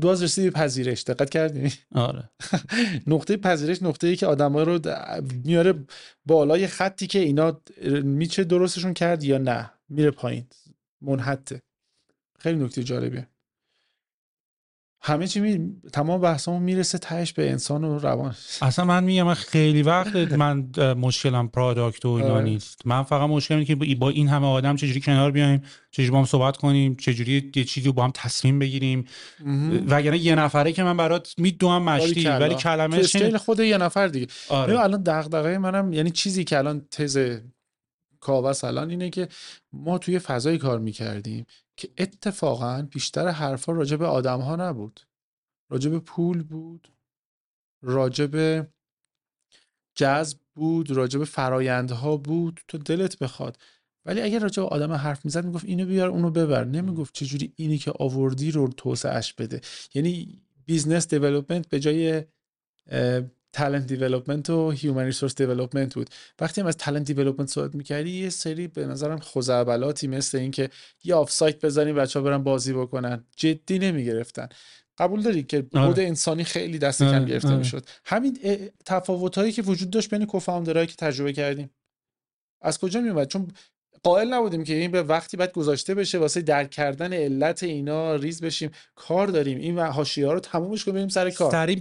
دواز 0.00 0.22
رسیدی 0.22 0.50
پذیرش. 0.50 1.02
دقت 1.02 1.30
کردی؟ 1.30 1.72
آره. 1.94 2.30
نقطه 3.06 3.36
پذیرش 3.36 3.82
نقطه 3.82 4.06
ای 4.06 4.16
که 4.16 4.26
آدما 4.26 4.62
رو 4.62 4.78
میاره 5.44 5.74
بالای 6.26 6.66
خطی 6.66 7.06
که 7.06 7.18
اینا 7.18 7.60
میشه 8.02 8.44
درستشون 8.44 8.94
کرد 8.94 9.24
یا 9.24 9.38
نه. 9.38 9.70
میره 9.88 10.10
پایین. 10.10 10.46
منحته 11.02 11.62
خیلی 12.42 12.64
نکته 12.64 12.84
جالبیه. 12.84 13.28
همه 15.04 15.26
چی 15.26 15.40
می... 15.40 15.76
تمام 15.92 16.20
بحثمون 16.20 16.62
می‌رسه 16.62 16.98
تهش 16.98 17.32
به 17.32 17.50
انسان 17.50 17.84
و 17.84 17.98
روان. 17.98 18.34
اصلا 18.62 18.84
من 18.84 19.04
میگم 19.04 19.22
من 19.22 19.34
خیلی 19.34 19.82
وقت 19.82 20.16
من 20.16 20.70
مشکلم 20.94 21.48
پرادکت 21.48 22.04
و 22.04 22.08
اینا 22.08 22.34
آره. 22.34 22.44
نیست. 22.44 22.86
من 22.86 23.02
فقط 23.02 23.30
مشکلم 23.30 23.58
اینه 23.58 23.66
که 23.66 23.94
با- 23.94 24.08
این 24.08 24.28
همه 24.28 24.46
آدم 24.46 24.76
چجوری 24.76 25.00
کنار 25.00 25.30
بیایم 25.30 25.62
چجوری 25.90 26.10
با 26.10 26.18
هم 26.18 26.24
صحبت 26.24 26.56
کنیم 26.56 26.94
چجوری 26.94 27.52
یه 27.56 27.64
چیزی 27.64 27.86
رو 27.86 27.92
با 27.92 28.04
هم 28.04 28.10
تصمیم 28.14 28.58
بگیریم. 28.58 29.04
وگرنه 29.88 30.18
یه 30.18 30.34
نفره 30.34 30.72
که 30.72 30.82
من 30.82 30.96
برات 30.96 31.34
میدوام 31.38 31.82
مشتی. 31.82 32.28
ولی 32.28 32.54
کلمه 32.54 32.96
اسکیل 32.96 33.36
خود 33.36 33.60
یه 33.60 33.78
نفر 33.78 34.08
دیگه. 34.08 34.26
آره. 34.48 34.80
الان 34.80 35.02
دغدغه 35.02 35.58
منم 35.58 35.92
یعنی 35.92 36.10
چیزی 36.10 36.44
که 36.44 36.58
الان 36.58 36.86
تز 36.90 37.38
کاوس 38.20 38.64
الان 38.64 38.90
اینه 38.90 39.10
که 39.10 39.28
ما 39.72 39.98
توی 39.98 40.18
فضایی 40.18 40.58
کار 40.58 40.78
می‌کردیم. 40.78 41.46
که 41.76 41.88
اتفاقا 41.98 42.88
بیشتر 42.90 43.28
حرفا 43.28 43.72
راجع 43.72 43.96
به 43.96 44.06
آدم 44.06 44.40
ها 44.40 44.56
نبود. 44.56 45.00
راجع 45.70 45.90
به 45.90 45.98
پول 45.98 46.42
بود 46.42 46.92
راجع 47.82 48.26
به 48.26 48.72
جذب 49.94 50.38
بود 50.54 50.90
راجع 50.90 51.18
به 51.18 51.24
فرایندها 51.24 52.16
بود. 52.16 52.60
تو 52.68 52.78
دلت 52.78 53.18
بخواد. 53.18 53.58
ولی 54.04 54.20
اگر 54.20 54.38
راجع 54.38 54.62
به 54.62 54.68
آدم 54.68 54.92
حرف 54.92 55.24
می‌زد 55.24 55.44
می‌گفت 55.44 55.64
اینو 55.64 55.86
بیار 55.86 56.08
اونو 56.08 56.30
ببر. 56.30 56.64
نمی‌گفت 56.64 57.14
چجوری 57.14 57.52
اینی 57.56 57.78
که 57.78 57.92
آوردی 57.98 58.50
رو 58.50 58.68
توسعهش 58.68 59.32
بده. 59.32 59.60
یعنی 59.94 60.42
business 60.66 61.08
development 61.08 61.68
به 61.68 61.80
جای 61.80 62.24
talent 63.52 63.86
development 63.86 64.50
و 64.50 64.70
human 64.70 65.04
resource 65.04 65.34
development 65.34 65.94
بود. 65.94 66.10
وقتی 66.40 66.60
هم 66.60 66.66
از 66.66 66.76
talent 66.76 67.04
development 67.04 67.48
صحبت 67.48 67.74
می‌کردی 67.74 68.10
یه 68.10 68.30
سری 68.30 68.68
به 68.68 68.86
نظرم 68.86 69.18
خزعبلاتی 69.18 70.06
مثل 70.06 70.38
اینکه 70.38 70.70
یه 71.04 71.14
off-site 71.14 71.64
بزنیم 71.64 71.94
بچه 71.94 72.18
ها 72.18 72.24
برن 72.24 72.42
بازی 72.42 72.72
بکنن. 72.72 73.24
جدی 73.36 73.78
نمی‌گرفتن. 73.78 74.48
قبول 74.98 75.22
داری 75.22 75.42
که 75.42 75.66
آره. 75.74 75.86
بود 75.86 76.00
انسانی 76.00 76.44
خیلی 76.44 76.78
دست 76.78 77.02
آره، 77.02 77.18
کم 77.18 77.24
گرفته 77.24 77.48
آره. 77.48 77.56
می‌شد. 77.56 77.86
همین 78.04 78.38
تفاوت 78.86 79.38
هایی 79.38 79.52
که 79.52 79.62
وجود 79.62 79.90
داشت 79.90 80.10
بین 80.10 80.26
co-founder 80.26 80.72
هایی 80.72 80.86
که 80.86 80.94
تجربه 80.98 81.32
کردیم. 81.32 81.70
از 82.62 82.78
کجا 82.78 83.00
می 83.00 83.08
اومد 83.08 83.28
چون 83.28 83.48
قائل 84.02 84.34
نبودیم 84.34 84.64
که 84.64 84.74
این 84.74 84.90
به 84.90 85.02
وقتی 85.02 85.36
باید 85.36 85.52
گذاشته 85.52 85.94
بشه 85.94 86.18
واسه 86.18 86.40
درک 86.40 86.70
کردن 86.70 87.12
علت 87.12 87.62
اینا 87.62 88.14
ریز 88.14 88.40
بشیم. 88.40 88.70
کار 88.96 89.26
داریم. 89.26 89.58
این 89.58 89.78
حاشیه 89.78 90.26
ها 90.26 90.32
رو 90.32 90.40
تمومش 90.40 90.84
کنیم 90.84 90.94
بریم 90.94 91.08
سر 91.08 91.30
کار. 91.30 91.74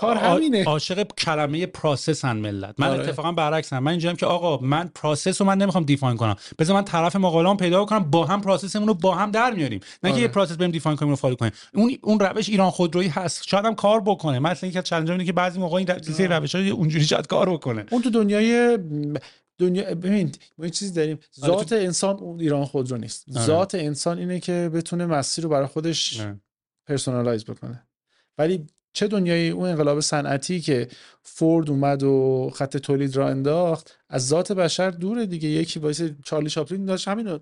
کار 0.00 0.16
همینه. 0.16 0.64
عاشق 0.64 1.02
کلمه 1.02 1.66
process 1.66 2.24
هن 2.24 2.36
ملت. 2.36 2.74
من 2.78 2.88
آره. 2.88 3.00
اتفاقا 3.00 3.32
برعکسم. 3.32 3.78
من 3.78 3.90
اینجام 3.90 4.16
که 4.16 4.26
آقا 4.26 4.66
من 4.66 4.90
process 4.94 5.40
رو 5.40 5.46
من 5.46 5.58
نمی‌خوام 5.58 5.84
define 5.84 6.16
کنم. 6.16 6.36
بذار 6.58 6.76
من 6.76 6.84
طرف 6.84 7.16
مقابلم 7.16 7.56
پیدا 7.56 7.84
کنم 7.84 8.10
با 8.10 8.26
هم 8.26 8.40
process 8.40 8.74
مون 8.74 8.88
رو 8.88 8.94
با 8.94 9.14
هم 9.14 9.30
در 9.30 9.50
میاریم. 9.50 9.80
نه 10.02 10.10
که 10.10 10.14
آره. 10.14 10.22
یه 10.22 10.28
process 10.28 10.56
بریم 10.56 10.70
define 10.70 10.96
کنیم 10.96 11.10
رو 11.10 11.16
follow 11.16 11.34
کنیم. 11.34 11.52
اون 11.74 11.96
اون 12.02 12.20
روش 12.20 12.48
ایران 12.48 12.70
خودرویی 12.70 13.08
هست. 13.08 13.42
شاید 13.48 13.64
هم 13.64 13.74
کار 13.74 14.00
بکنه. 14.00 14.38
مثلا 14.38 14.66
اینکه 14.66 14.82
چالش 14.82 15.10
اینه 15.10 15.24
که 15.24 15.32
بعضی 15.32 15.58
موقع 15.58 15.76
این 15.76 15.86
روش 16.32 16.54
های 16.54 16.70
اونجوری 16.70 17.04
شاید 17.04 17.26
کار 17.26 17.50
بکنه. 17.50 17.86
اون 17.90 18.02
تو 18.02 18.10
دنیای 18.10 18.78
دنیا 19.60 19.94
ببین 19.94 20.32
ما 20.58 20.64
یه 20.64 20.70
چیزی 20.70 20.92
داریم. 20.92 21.18
آره، 21.42 21.52
ذات 21.52 21.72
انسان 21.72 22.16
اون 22.16 22.40
ایران 22.40 22.64
خودرو 22.64 22.96
نیست. 22.96 23.24
آره. 23.36 23.46
ذات 23.46 23.74
انسان 23.74 24.18
اینه 24.18 24.40
که 24.40 24.70
بتونه 24.74 25.06
مسیر 25.06 25.44
رو 25.44 25.50
برای 25.50 25.66
خودش 25.66 26.20
آره. 26.20 26.40
personalize 26.86 27.44
بکنه. 27.44 27.86
ولی 28.38 28.66
چه 28.92 29.08
دنیای 29.08 29.50
اون 29.50 29.68
انقلاب 29.68 30.00
صنعتی 30.00 30.60
که 30.60 30.88
فورد 31.22 31.70
اومد 31.70 32.02
و 32.02 32.50
خط 32.54 32.76
تولید 32.76 33.16
را 33.16 33.28
انداخت 33.28 33.98
از 34.08 34.28
ذات 34.28 34.52
بشر 34.52 34.90
دوره 34.90 35.26
دیگه. 35.26 35.48
یکی 35.48 35.80
voice 35.80 36.02
چارلی 36.24 36.50
چاپلین 36.50 36.84
داشت. 36.84 37.08
همینو 37.08 37.38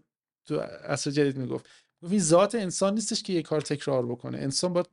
تو 0.47 0.61
عصر 0.61 1.11
جدید 1.11 1.37
می‌گفت. 1.37 1.67
گفت 2.03 2.13
این 2.13 2.21
ذات 2.21 2.55
انسان 2.55 2.95
نیستش 2.95 3.23
که 3.23 3.33
یه 3.33 3.43
کار 3.43 3.61
تکرار 3.61 4.07
بکنه. 4.07 4.39
انسان 4.39 4.73
باید 4.73 4.87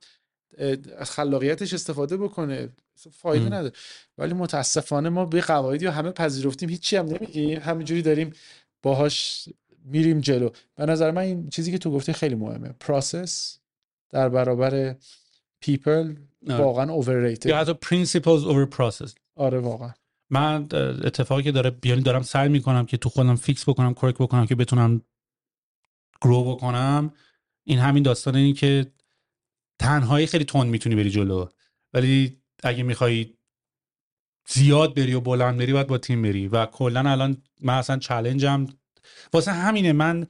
از 0.98 1.11
خلاقیتش 1.11 1.73
استفاده 1.73 2.18
بکنه. 2.18 2.69
فایده. 3.11 3.45
نداره. 3.45 3.72
ولی 4.18 4.34
متاسفانه 4.34 5.10
ما 5.10 5.26
به 5.26 5.41
قواعدی 5.41 5.86
رو 5.86 5.91
همه 5.91 6.11
پذیرفتیم 6.11 6.69
هیچی 6.69 6.95
هم 6.95 7.06
نمیگیم. 7.06 7.60
همینجوری 7.60 8.02
داریم 8.02 8.34
باهاش 8.82 9.49
میریم 9.86 10.19
جلو. 10.19 10.49
به 10.76 10.86
نظر 10.86 11.11
من 11.11 11.22
این 11.22 11.49
چیزی 11.49 11.72
که 11.72 11.77
تو 11.77 11.91
گفتی 11.91 12.14
خیلی 12.14 12.36
مهمه. 12.36 12.69
process 12.80 13.57
در 14.10 14.30
برابر 14.30 14.95
people 15.60 16.16
آره. 16.49 16.64
واقعا 16.64 17.02
overrated. 17.02 17.45
یا 17.45 17.57
حتی 17.57 17.73
principles 17.73 18.44
over 18.44 18.76
process. 18.77 19.11
آره 19.36 19.60
واقعا. 19.60 19.91
من 20.30 20.68
اتفاقی 21.03 21.44
که 21.44 21.52
داره 21.52 21.76
یعنی 21.84 22.02
دارم 22.02 22.22
سعی 22.22 22.49
می‌کنم 22.49 22.86
که 22.86 22.98
تو 22.98 23.10
خودم 23.10 23.36
fix 23.36 23.70
بکنم 23.69 23.94
crack 23.94 24.16
بکنم 24.15 24.45
که 24.45 24.56
بتونم 24.56 25.02
grow 26.22 26.56
بکنم 26.56 27.14
این 27.64 27.80
همین 27.80 28.03
داستان 28.03 28.36
اینه 28.36 28.53
که 28.53 28.86
تنهایی 29.80 30.27
خیلی 30.27 30.45
تند 30.45 30.68
می‌تونی 30.68 30.95
بری 30.95 31.10
جلو. 31.10 31.45
ولی 31.93 32.41
اگه 32.64 32.84
می‌خوای 32.84 33.34
زیاد 34.47 34.95
بری 34.95 35.14
و 35.14 35.19
بلند 35.19 35.57
بری 35.57 35.73
باید 35.73 35.88
با 35.88 35.97
تیم 35.97 36.22
بری. 36.22 36.47
و 36.47 36.65
کلا 36.65 37.11
الان 37.11 37.43
من 37.61 37.73
اصلا 37.73 37.97
challenge 37.98 38.61
م 38.61 38.68
واسه 39.34 39.52
همینه. 39.52 39.91
من 39.91 40.27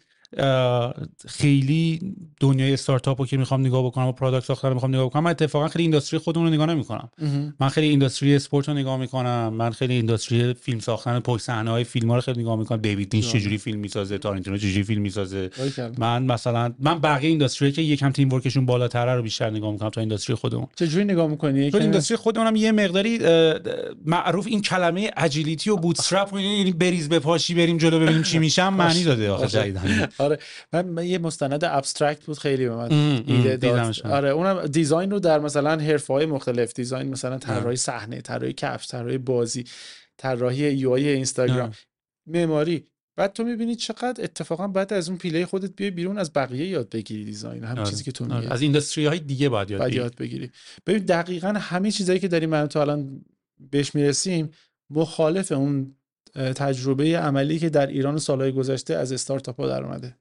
خیلی 1.28 2.00
دنیای 2.40 2.74
استارتاپ 2.74 3.22
رو 3.22 3.28
که 3.28 3.38
می‌خوام 3.38 3.62
نگاه 3.62 3.86
بکنم 3.86 4.06
و 4.06 4.12
product 4.12 4.46
ساختن 4.46 4.68
رو 4.68 4.74
می‌خوام 4.74 4.96
نگاه 4.96 5.06
بکنم 5.06 5.24
من 5.24 5.32
اتفاقا 5.32 5.68
خیلی 5.68 5.84
industry 5.84 6.20
خودمون 6.20 6.48
رو 6.48 6.54
نگاه 6.54 6.66
نمی‌کنم. 6.66 7.10
من 7.60 7.70
خیلی 7.70 7.88
industry 7.88 8.36
sport 8.36 8.70
رو 8.70 8.74
نگاه 8.74 8.98
می‌کنم 8.98 9.54
من 9.54 9.72
خیلی 9.72 9.94
industry 9.94 10.54
فیلم 10.54 10.80
ساختن 10.80 11.20
پشت 11.20 11.44
صحنه 11.44 11.72
های 11.72 11.84
فیلم 11.84 12.10
ها 12.10 12.16
رو 12.16 12.22
خیلی 12.22 12.42
نگاه 12.42 12.56
می‌کنم. 12.56 12.78
دیوید 12.78 13.14
لینچ 13.14 13.28
چجوری 13.28 13.58
فیلم 13.58 13.80
می‌سازه 13.80 14.18
تارنتینو 14.18 14.58
چجوری 14.58 14.84
فیلم 14.84 15.02
می‌سازه. 15.02 15.50
من 15.98 16.24
مثلا 16.24 16.74
من 16.80 17.00
بقیه 17.00 17.30
industry 17.30 17.72
که 17.72 17.82
یکم 17.82 18.12
teamwork 18.12 18.34
شون 18.34 18.66
بالاتره 18.66 19.16
رو 19.16 19.22
بیشتر 19.22 19.50
نگاه 19.50 19.72
می‌کنم 19.72 19.90
تا 19.90 20.02
industry 20.02 20.36
خودمون. 20.36 20.68
چجوری 20.76 21.06
نگاه 21.06 21.28
می‌کنی؟ 21.28 21.72
چون 21.72 21.82
industry 21.82 22.18
خودمون 22.18 22.48
هم 22.48 22.56
یه 22.56 22.72
مقداری 22.72 23.20
معروف 24.06 24.48
این 24.48 24.62
کلمه 24.62 25.12
agility 25.18 25.70
و 25.70 25.76
bootstrap 25.76 26.34
یعنی 26.34 26.72
بریز 26.72 27.10
به 27.10 27.20
پاشی 27.20 27.54
بریم 27.54 27.78
جلو 27.78 28.00
ببینیم 28.00 28.24
چی 28.24 28.40
میشم 28.40 28.74
معنی 28.74 29.04
داده 29.04 29.32
آخه 29.32 29.74
آره 30.26 30.40
من, 30.74 30.86
من 30.86 31.06
یه 31.06 31.18
مستند 31.18 31.64
Abstract 31.64 32.26
بود 32.26 32.38
خیلی 32.38 32.66
به 32.70 32.76
من 32.76 32.92
ایده 33.28 33.58
داد. 33.58 33.96
آره 34.04 34.30
اونم 34.30 34.68
design 34.68 35.12
رو 35.12 35.20
در 35.20 35.40
مثلا 35.40 35.78
حرفه 35.78 36.14
های 36.14 36.26
مختلف 36.26 36.74
design 36.74 37.10
مثلا 37.10 37.38
طراحی 37.38 37.76
صحنه 37.76 38.22
طراحی 38.22 38.54
کفش 38.54 38.88
طراحی 38.88 39.18
بازی 39.18 39.64
طراحی 40.18 40.72
UI 40.72 41.08
اینستاگرام. 41.08 41.72
معماری 42.28 42.88
بعد 43.18 43.34
تو 43.34 43.44
می‌بینی 43.44 43.76
چقدر 43.76 44.24
اتفاقا 44.24 44.68
بعد 44.68 44.94
از 44.94 45.10
اون 45.10 45.18
پیله 45.18 45.46
خودت 45.46 45.76
بیای 45.76 45.92
بیرون 45.92 46.18
از 46.18 46.34
بقیه 46.34 46.68
یاد 46.68 46.90
بگیری 46.90 47.26
design 47.26 47.64
همین 47.64 47.80
آره. 47.80 47.90
چیزی 47.90 48.04
که 48.04 48.12
تو 48.12 48.26
آره. 48.26 48.36
میگی 48.36 48.48
از 48.48 48.62
industry 48.62 49.06
های 49.06 49.20
دیگه 49.20 49.50
باید 49.50 49.72
یاد 49.72 49.80
بعد 49.80 49.88
بگیری. 49.88 50.04
یاد 50.04 50.16
بگیری 50.16 50.52
ببین 50.86 51.04
دقیقا 51.04 51.48
همه 51.48 51.92
چیزایی 51.92 52.20
که 52.20 52.28
داریم 52.28 52.50
من 52.50 52.68
تو 52.68 52.80
الان 52.80 53.26
بهش 53.72 53.96
می‌رسیم 53.96 54.50
مخالف 54.90 55.52
اون 55.52 55.96
تجربه 56.36 57.20
عملی 57.20 57.60
که 57.60 57.70
در 57.70 57.88
ایران 57.88 58.18
سالهای 58.18 58.52
گذشته 58.52 58.96
از 58.96 59.12
استارتاپ 59.12 59.62
ها 59.62 59.68
در 59.68 59.84
اومده. 59.84 60.18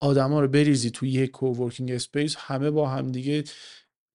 آدما 0.00 0.40
رو 0.40 0.48
بریزی 0.48 0.90
توی 0.90 1.10
یک 1.10 1.30
coworking 1.30 1.90
space 1.90 2.36
همه 2.38 2.70
با 2.70 2.88
هم 2.88 3.12
دیگه 3.12 3.44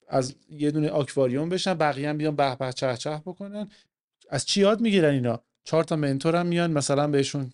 از 0.08 0.36
یه 0.50 0.72
دونه 0.72 0.90
آکواریوم 0.90 1.50
بشن 1.50 1.74
بقیه 1.74 2.10
هم 2.10 2.18
بیان 2.18 2.36
به 2.36 2.56
به 2.56 2.74
چه 2.74 2.98
چه 2.98 3.22
بکنن. 3.26 3.70
از 4.30 4.46
چی 4.46 4.62
یاد 4.62 4.82
می‌گیرن 4.82 5.14
اینا؟ 5.14 5.44
چهار 5.64 5.84
تا 5.84 5.96
mentor 5.96 6.36
هم 6.36 6.46
میان 6.46 6.72
مثلا 6.72 7.08
بهشون 7.08 7.54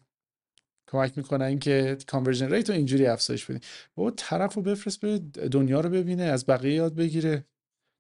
کمک 0.88 1.18
می‌کنن 1.18 1.60
که 1.60 1.98
conversion 2.08 2.54
rate 2.54 2.70
رو 2.70 2.76
اینجوری 2.76 3.06
افزایش 3.06 3.46
بدین. 3.46 3.62
بابا 3.96 4.12
طرف 4.12 4.54
رو 4.54 4.62
بفرست 4.62 5.00
بره 5.00 5.18
دنیا 5.52 5.82
رو 5.82 5.90
ببینه 5.90 6.24
از 6.24 6.46
بقیه 6.46 6.74
یاد 6.74 6.96
بگیره. 6.96 7.46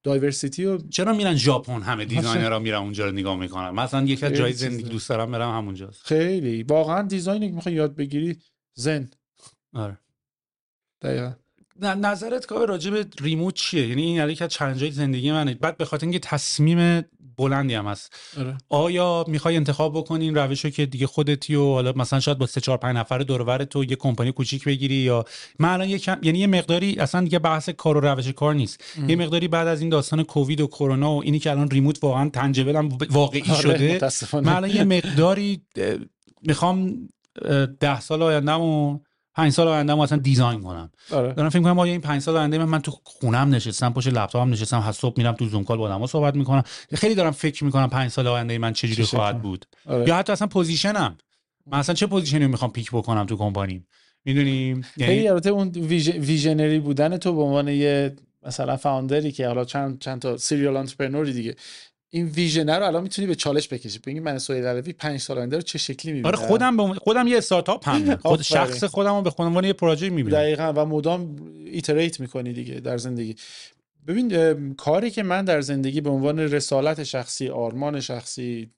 diversity 0.03 0.65
رو 0.65 0.77
چرا 0.77 1.13
میرن 1.13 1.35
ژاپن 1.35 1.81
همه 1.81 2.05
designer 2.05 2.53
ها 2.53 2.59
میرن 2.59 2.77
اونجا 2.80 3.05
رو 3.05 3.11
نگاه 3.11 3.35
می‌کنن؟ 3.35 3.69
مثلا 3.69 4.05
یکی 4.05 4.26
از 4.26 4.34
جای. 4.34 4.53
زندگی 4.53 4.89
دوست 4.89 5.09
دارم 5.09 5.31
برم 5.31 5.57
همونجاست. 5.57 6.01
خیلی. 6.05 6.63
واقعا 6.63 7.01
design 7.01 7.43
ی 7.43 7.49
که 7.49 7.55
می‌خوای 7.55 7.76
یاد 7.76 7.95
بگیری 7.95 8.38
ذن. 8.73 9.09
آره. 9.73 9.97
دقیقا. 11.01 11.34
نظرت 11.81 12.47
که 12.47 12.56
راجع 12.56 12.91
به 12.91 13.06
remote 13.21 13.55
چیه؟ 13.56 13.88
یعنی 13.88 14.01
این 14.01 14.30
یکی 14.30 14.43
از 14.43 14.49
challenge 14.49 14.84
های 14.84 14.91
زندگی 14.91 15.31
منه. 15.31 15.53
بعد 15.53 15.77
به 15.77 15.85
خاطر 15.85 16.06
اینکه 16.06 16.19
تصمیم 16.19 17.03
بلندی 17.38 17.73
هم 17.73 17.88
هست. 17.88 18.14
آره. 18.39 18.57
آیا 18.69 19.26
می‌خوای 19.27 19.56
انتخاب 19.56 19.97
بکنی 19.97 20.26
این 20.26 20.35
روشو 20.35 20.69
که 20.69 20.85
دیگه 20.85 21.07
خودتی 21.07 21.56
و 21.56 21.64
حالا 21.64 21.93
مثلا 21.95 22.19
شاید 22.19 22.38
با 22.38 22.45
سه 22.45 22.61
چهار 22.61 22.77
پنج 22.77 22.97
نفر 22.97 23.19
دور 23.19 23.65
تو 23.65 23.84
یه 23.84 23.95
کمپانی 23.95 24.31
کوچیک 24.31 24.65
بگیری 24.65 24.95
یا 24.95 25.26
من 25.60 25.69
الان 25.69 25.89
یکم 25.89 26.18
یعنی 26.22 26.39
یه 26.39 26.47
مقداری 26.47 26.95
اصلا 26.99 27.22
دیگه 27.22 27.39
بحث 27.39 27.69
کار 27.69 27.97
و 27.97 27.99
روش 27.99 28.27
کار 28.27 28.56
نیست. 28.56 28.84
یه 29.07 29.15
مقداری 29.15 29.47
بعد 29.47 29.68
از 29.68 29.81
این 29.81 29.89
داستان 29.89 30.23
کووید 30.23 30.61
و 30.61 30.68
کرونا 30.68 31.15
و 31.15 31.23
اینی 31.23 31.39
که 31.39 31.51
الان 31.51 31.69
ریموت 31.69 32.03
واقعا 32.03 32.30
تنجبل 32.30 32.76
هم 32.76 32.89
واقعی 33.10 33.43
آره، 33.49 33.61
شده. 33.61 33.99
من 34.34 34.53
الان 34.53 34.69
یه 34.69 34.84
مقداری 34.84 35.61
می‌خوام 36.41 37.07
ده 37.80 37.99
سال 37.99 38.22
آیندهمو 38.22 38.99
پنج 39.39 39.51
سال 39.53 39.67
آیندهمو 39.67 40.01
اصلا 40.01 40.17
دیزاین 40.17 40.61
کنم 40.61 40.91
آره. 41.11 41.33
دارم 41.33 41.49
فکر 41.49 41.61
کنم 41.61 41.79
آیا 41.79 41.91
این 41.91 42.01
پنج 42.01 42.21
سال 42.21 42.37
آینده 42.37 42.57
من, 42.57 42.65
من 42.65 42.79
تو 42.79 42.91
خونم 43.03 43.55
نشستم 43.55 43.93
پشت 43.93 44.07
لپتاپم 44.07 44.49
نشستم 44.49 44.79
هر 44.79 44.91
صبح 44.91 45.13
میرم 45.17 45.33
تو 45.33 45.45
زوم 45.45 45.63
کال 45.63 45.77
با 45.77 45.83
آدما 45.85 46.07
صحبت 46.07 46.35
می‌کنم. 46.35 46.63
خیلی 46.93 47.15
دارم 47.15 47.31
فکر 47.31 47.63
می‌کنم 47.63 47.89
پنج 47.89 48.11
سال 48.11 48.27
آینده 48.27 48.57
من 48.57 48.73
چجوری 48.73 48.95
چه 48.95 49.03
شکلی؟ 49.03 49.17
خواهد 49.19 49.41
بود. 49.41 49.65
آره. 49.85 50.07
یا 50.07 50.15
حتی 50.15 50.31
اصلا 50.31 50.47
position 50.47 51.03
م. 51.03 51.17
من 51.67 51.79
اصلا 51.79 51.95
چه 51.95 52.07
position 52.07 52.39
ی 52.39 52.43
رو 52.43 52.47
می‌خوام 52.51 52.71
pick 52.71 52.89
بکنم 52.91 53.25
تو 53.25 53.37
کمپانیم 53.37 53.87
می‌دونی؟ 54.25 54.81
خیلی 54.97 55.13
یعنی 55.13 55.27
البته 55.27 55.49
اون 55.49 55.71
vis- 55.71 56.15
visionary 56.15 56.80
بودن 56.79 57.17
تو 57.17 57.33
به 57.35 57.41
عنوان 57.41 57.67
یه 57.67 58.15
مثلا 58.43 58.77
founder 58.77 59.25
ی 59.25 59.31
که 59.31 59.47
حالا 59.47 59.65
چند 59.65 59.99
چند 59.99 60.21
تا 60.21 60.37
serial 60.38 60.77
entrepreneur 60.77 61.29
ی 61.29 61.34
دیگه. 61.33 61.55
این 62.10 62.26
ویژنر 62.26 62.80
رو 62.80 62.86
الان 62.86 63.03
می‌تونی 63.03 63.27
به 63.27 63.36
چالش 63.36 63.68
بکشی. 63.68 63.99
بگی 63.99 64.19
من 64.19 64.38
سهیل 64.38 64.64
علوی 64.64 64.94
5 64.94 65.19
سال 65.19 65.38
آینده 65.38 65.56
رو 65.56 65.61
چه 65.61 65.77
شکلی 65.77 66.11
می‌بینم؟ 66.11 66.27
آره 66.27 66.38
خودم 66.38 66.77
به 66.77 66.84
خودم 66.94 67.27
یه 67.27 67.38
استارتاپ 67.38 67.90
هم. 67.90 68.15
خود. 68.15 68.41
شخص 68.41 68.84
خودم 68.84 69.15
رو 69.15 69.22
به 69.22 69.30
خودم 69.30 69.48
عنوان 69.48 69.64
یه 69.64 69.73
پروژه 69.73 70.10
می‌بینم. 70.10 70.38
دقیقا 70.38 70.73
و 70.76 70.86
مدام 70.86 71.36
iterate 71.65 72.19
می‌کنی 72.19 72.53
دیگه 72.53 72.73
در 72.73 72.98
زندگی. 72.98 73.36
ببین 74.07 74.73
کاری 74.73 75.11
که 75.11 75.23
من 75.23 75.45
در 75.45 75.61
زندگی 75.61 76.02
به 76.02 76.10
عنوان 76.10 76.40
رسالت 76.40 77.03
شخصی 77.03 77.49
آرمان 77.49 77.99
شخصی 77.99 78.72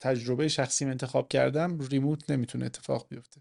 تجربه 0.00 0.48
شخصی 0.48 0.84
انتخاب 0.84 1.28
کردم 1.28 1.78
ریموت 1.90 2.30
نمی‌تونه 2.30 2.66
اتفاق 2.66 3.06
بیفته. 3.08 3.40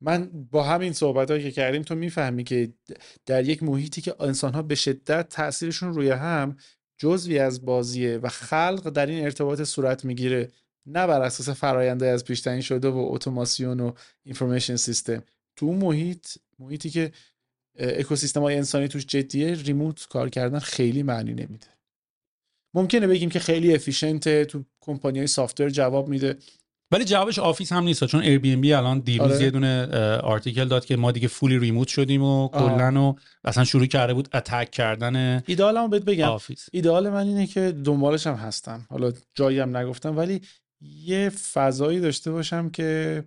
من 0.00 0.30
با 0.50 0.62
همین 0.62 0.92
صحبت 0.92 1.28
که 1.28 1.50
کردیم 1.50 1.82
تو 1.82 1.94
می‌فهمی 1.94 2.44
که 2.44 2.72
در 3.26 3.44
یک 3.44 3.62
محیطی 3.62 4.00
که 4.00 4.14
انسان 4.20 4.54
ها 4.54 4.62
به 4.62 4.74
شدت 4.74 5.28
تاثیرشون 5.28 5.94
روی 5.94 6.10
هم 6.10 6.56
جزوی 6.98 7.38
از 7.38 7.64
بازیه 7.64 8.18
و 8.18 8.28
خلق 8.28 8.90
در 8.90 9.06
این 9.06 9.24
ارتباط 9.24 9.62
صورت 9.62 10.04
می‌گیره 10.04 10.50
نه 10.86 11.06
بر 11.06 11.22
اساس 11.22 11.48
فراینده 11.48 12.06
از 12.06 12.24
پیش 12.24 12.40
تعیین 12.40 12.60
شده 12.60 12.88
و 12.88 13.08
اتوماسیون 13.10 13.80
و 13.80 13.92
اینفورمیشن 14.24 14.76
سیستم 14.76 15.22
تو 15.56 15.72
محیط 15.72 16.28
محیطی 16.58 16.90
که 16.90 17.12
اکوسیستم 17.78 18.42
های 18.42 18.56
انسانی 18.56 18.88
توش 18.88 19.06
جدیه 19.06 19.54
remote 19.54 20.06
کار 20.10 20.30
کردن 20.30 20.58
خیلی 20.58 21.02
معنی 21.02 21.34
نمیده. 21.34 21.66
ممکنه 22.74 23.06
بگیم 23.06 23.30
که 23.30 23.38
خیلی 23.38 23.74
efficient 23.74 24.37
ه 24.37 24.44
تو 24.44 24.64
کمپانی 24.80 25.18
های 25.18 25.26
software 25.26 25.70
جواب 25.70 26.08
میده. 26.08 26.36
ولی 26.90 27.04
جوابش 27.04 27.38
office 27.38 27.72
هم 27.72 27.84
نیست 27.84 28.04
چون 28.04 28.20
Airbnb 28.20 28.72
الان 28.72 29.00
دیروز 29.00 29.32
آره. 29.32 29.42
یه 29.44 29.50
دونه 29.50 29.86
article 30.16 30.64
داد 30.64 30.84
که 30.84 30.96
ما 30.96 31.12
دیگه 31.12 31.28
fully 31.28 31.58
remote 31.58 31.88
شدیم 31.88 32.22
و. 32.22 32.48
کلا 32.48 33.02
و 33.02 33.16
اصلا 33.44 33.64
شروع 33.64 33.86
کرده 33.86 34.14
بود 34.14 34.28
attack 34.34 34.70
کردن 34.70 35.42
ایدئالمو 35.46 35.88
بهت 35.88 36.02
بگم 36.02 36.28
office 36.28 36.68
ایدئال 36.72 37.08
من 37.08 37.26
اینه 37.26 37.46
که 37.46 37.72
دنبالش 37.84 38.26
هم 38.26 38.34
هستم 38.34 38.86
حالا 38.90 39.12
جایی 39.34 39.58
هم 39.58 39.76
نگفتم 39.76 40.16
ولی 40.16 40.40
یه 40.80 41.28
فضایی 41.28 42.00
داشته 42.00 42.30
باشم 42.30 42.70
که 42.70 43.24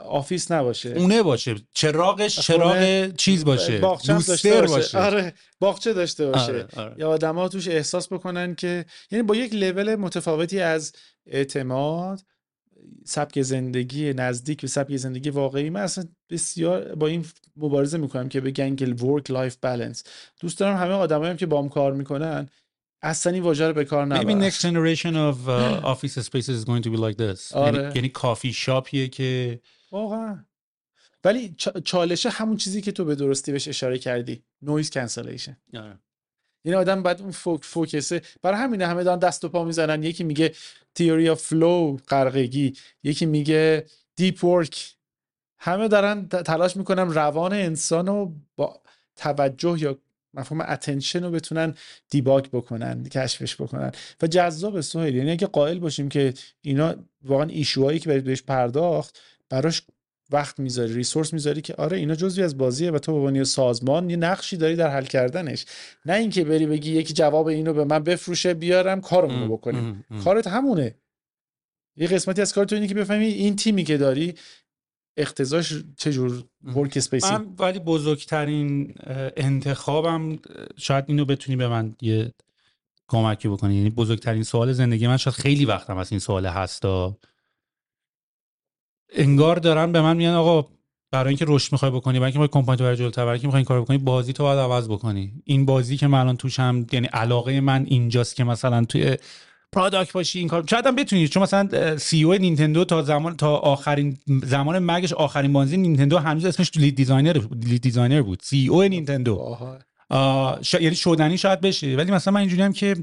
office 0.00 0.52
نباشه 0.52 0.88
خونه 0.88 1.22
باشه 1.22 1.54
چراغش 1.74 2.40
چراغ 2.40 3.10
چیز 3.16 3.44
باشه 3.44 3.78
باغچه 3.78 4.12
داشته 4.12 4.60
باشه. 4.60 4.74
باشه 4.74 4.98
آره 4.98 5.34
باغچه 5.60 5.92
داشته 5.92 6.26
باشه 6.26 6.52
آره، 6.52 6.66
آره. 6.76 6.94
یا 6.98 7.10
آدما 7.10 7.48
توش 7.48 7.68
احساس 7.68 8.12
بکنن 8.12 8.54
که 8.54 8.84
یعنی 9.10 9.22
با 9.22 9.36
یک 9.36 9.54
لول 9.54 9.96
متفاوتی 9.96 10.60
از 10.60 10.92
اعتماد 11.26 12.20
سبک 13.04 13.42
زندگی 13.42 14.12
نزدیک 14.12 14.60
به 14.60 14.66
سبک 14.68 14.96
زندگی 14.96 15.30
واقعی 15.30 15.70
من 15.70 15.80
اصلا 15.80 16.04
بسیار 16.30 16.94
با 16.94 17.06
این 17.06 17.24
مبارزه 17.56 17.98
می‌کنم 17.98 18.28
که 18.28 18.40
بگن 18.40 18.76
که 18.76 18.86
work 18.86 19.30
life 19.30 19.56
balance 19.56 20.04
دوست 20.40 20.58
دارم 20.58 20.76
همه 20.76 20.92
آدمایی 20.92 21.30
هم 21.30 21.36
که 21.36 21.46
بام 21.46 21.68
کار 21.68 21.92
می‌کنن 21.92 22.48
اصلا 23.02 23.32
این 23.32 23.42
واژه 23.42 23.66
رو 23.66 23.72
به 23.72 23.84
کار 23.84 24.06
Maybe 24.06 24.12
نبرن. 24.12 24.50
next 24.50 24.54
generation 24.54 25.14
of 25.14 25.48
uh, 25.48 25.84
office 25.94 26.14
spaces 26.26 26.48
is 26.60 26.64
going 26.64 26.82
to 26.82 26.90
be 26.90 26.96
like 26.96 27.16
this. 27.16 27.52
آره. 27.52 27.78
یعنی, 27.82 27.94
یعنی 27.94 28.08
کافی 28.08 28.52
شاپیه 28.52 29.08
که 29.08 29.60
واقعا. 29.92 30.44
ولی 31.24 31.54
چا- 31.58 31.82
چالشه 31.84 32.30
همون 32.30 32.56
چیزی 32.56 32.80
که 32.80 32.92
تو 32.92 33.04
به 33.04 33.14
درستی 33.14 33.52
بهش 33.52 33.68
اشاره 33.68 33.98
کردی 33.98 34.44
noise 34.62 34.90
cancellation 34.90 35.56
یعنی 36.64 36.76
آدم 36.78 37.02
بعد 37.02 37.20
اون 37.20 37.30
foc- 37.30 37.64
focus 37.64 38.05
ه. 38.05 38.22
برای 38.42 38.58
همینه 38.58 38.86
همه 38.86 39.04
دارن 39.04 39.18
دست 39.18 39.44
و 39.44 39.48
پا 39.48 39.64
می‌زنن. 39.64 40.02
یکی 40.02 40.24
میگه 40.24 40.54
theory 40.94 41.28
of 41.28 41.42
flow 41.42 41.96
غرقگی. 42.08 42.72
یکی 43.02 43.26
میگه 43.26 43.86
deep 44.16 44.44
work 44.44 44.94
همه 45.58 45.88
دارن 45.88 46.28
تلاش 46.28 46.76
می‌کنن 46.76 47.12
روان 47.12 47.52
انسان 47.52 48.06
رو 48.06 48.32
با 48.56 48.80
توجه 49.16 49.76
یا 49.78 49.98
مفهوم 50.34 50.60
attention 50.60 51.24
رو 51.24 51.30
بتونن 51.30 51.74
debug 52.10 52.46
بکنن 52.46 53.04
کشفش 53.04 53.60
بکنن. 53.60 53.92
و 54.22 54.26
جذاب 54.26 54.80
سهیل. 54.80 55.14
یعنی 55.14 55.30
اگه 55.30 55.46
قائل 55.46 55.78
باشیم 55.78 56.08
که 56.08 56.34
اینا 56.62 56.94
واقعا 57.22 57.46
ایشوهایی 57.46 57.98
که 57.98 58.08
برید 58.08 58.24
بهش 58.24 58.42
پرداخت 58.42 59.20
براش 59.48 59.82
وقت 60.32 60.60
می‌ذاری 60.60 60.94
ریسورس 60.94 61.32
می‌ذاری 61.32 61.60
که 61.60 61.74
آره 61.74 61.96
اینا 61.96 62.14
جزوی 62.14 62.44
از 62.44 62.58
بازیه 62.58 62.90
و 62.90 62.98
تو 62.98 63.12
به 63.12 63.18
عنوان 63.18 63.44
سازمان 63.44 64.10
یه 64.10 64.16
نقشی 64.16 64.56
داری 64.56 64.76
در 64.76 64.90
حل 64.90 65.04
کردنش. 65.04 65.66
نه 66.06 66.12
اینکه 66.12 66.44
بری 66.44 66.66
بگی 66.66 66.92
یکی 66.92 67.14
جواب 67.14 67.46
اینو 67.46 67.72
به 67.72 67.84
من 67.84 67.98
بفروشه 67.98 68.54
بیارم 68.54 69.00
کارمون 69.00 69.48
رو 69.48 69.56
بکنیم. 69.56 70.04
کارت 70.24 70.46
همونه. 70.46 70.94
یه 71.96 72.06
قسمتی 72.08 72.42
از 72.42 72.52
کار 72.52 72.64
تو 72.64 72.74
اینه 72.74 72.88
که 72.88 72.94
بفهمی 72.94 73.24
این 73.24 73.56
تیمی 73.56 73.84
که 73.84 73.96
داری 73.96 74.34
اقتضاش 75.16 75.74
چجور 75.96 76.44
ورک 76.64 76.92
اسپیسی 76.96 77.32
من 77.32 77.46
ولی 77.58 77.78
بزرگترین 77.78 78.94
انتخابم 79.36 80.38
شاید 80.76 81.04
اینو 81.08 81.24
بتونی 81.24 81.56
به 81.56 81.68
من 81.68 81.94
یه 82.00 82.32
کمکی 83.08 83.48
بکنی. 83.48 83.74
یعنی 83.74 83.90
بزرگترین 83.90 84.42
سوال 84.42 84.72
زندگی 84.72 85.06
من 85.06 85.16
شاید 85.16 85.36
خیلی 85.36 85.64
وقتم 85.64 85.96
از 85.96 86.12
این 86.12 86.18
سوال 86.18 86.46
هستا. 86.46 87.16
انگار 89.12 89.56
دارن 89.56 89.92
به 89.92 90.00
من 90.00 90.16
میگن 90.16 90.30
آقا 90.30 90.68
برای 91.12 91.28
اینکه 91.28 91.44
رشد 91.48 91.72
می‌خوای 91.72 91.90
بکنی 91.90 92.18
برای 92.18 92.26
اینکه 92.26 92.38
می‌خوای 92.38 92.62
کمپانی 92.62 92.78
تو 92.78 92.84
بری 92.84 92.96
جلوتر 92.96 93.22
برای 93.22 93.32
اینکه 93.32 93.46
می‌خوای 93.46 93.58
این 93.58 93.64
کارو 93.66 93.84
بکنی 93.84 93.98
بازی 93.98 94.32
تو 94.32 94.42
باید 94.42 94.58
عوض 94.58 94.88
بکنی. 94.88 95.32
این 95.44 95.66
بازی 95.66 95.96
که 95.96 96.06
من 96.06 96.18
الان 96.18 96.36
توشم 96.36 96.86
یعنی 96.92 97.06
علاقه 97.06 97.60
من 97.60 97.86
اینجاست 97.88 98.36
که 98.36 98.44
مثلا 98.44 98.84
توی 98.84 99.16
product 99.72 100.12
باشی 100.12 100.38
این 100.38 100.48
کار 100.48 100.64
شاید 100.70 100.86
هم 100.86 100.96
بتونی 100.96 101.28
چون 101.28 101.42
مثلا 101.42 101.96
CEO 101.98 102.32
نینتندو 102.32 102.84
تا 102.84 103.02
زمان 103.02 103.36
تا 103.36 103.56
آخرین 103.56 104.18
زمان 104.42 104.78
مرگش 104.78 105.12
آخرین 105.12 105.52
بازی 105.52 105.76
نینتندو 105.76 106.18
هنوز 106.18 106.44
اسمش 106.44 106.70
lead 106.76 106.96
designer 106.96 107.40
lead 107.66 107.82
designer 107.82 108.22
بود. 108.22 108.40
CEO 108.42 108.82
نینتندو. 108.82 109.36
آها. 109.36 109.78
آه، 110.10 110.62
شا... 110.62 110.80
یعنی 110.80 110.96
شدنی 110.96 111.38
شاید 111.38 111.60
بشه. 111.60 111.96
ولی 111.96 112.12
مثلا 112.12 112.34
من 112.34 112.40
اینجوری 112.40 112.62
هم 112.62 112.72
که 112.72 112.96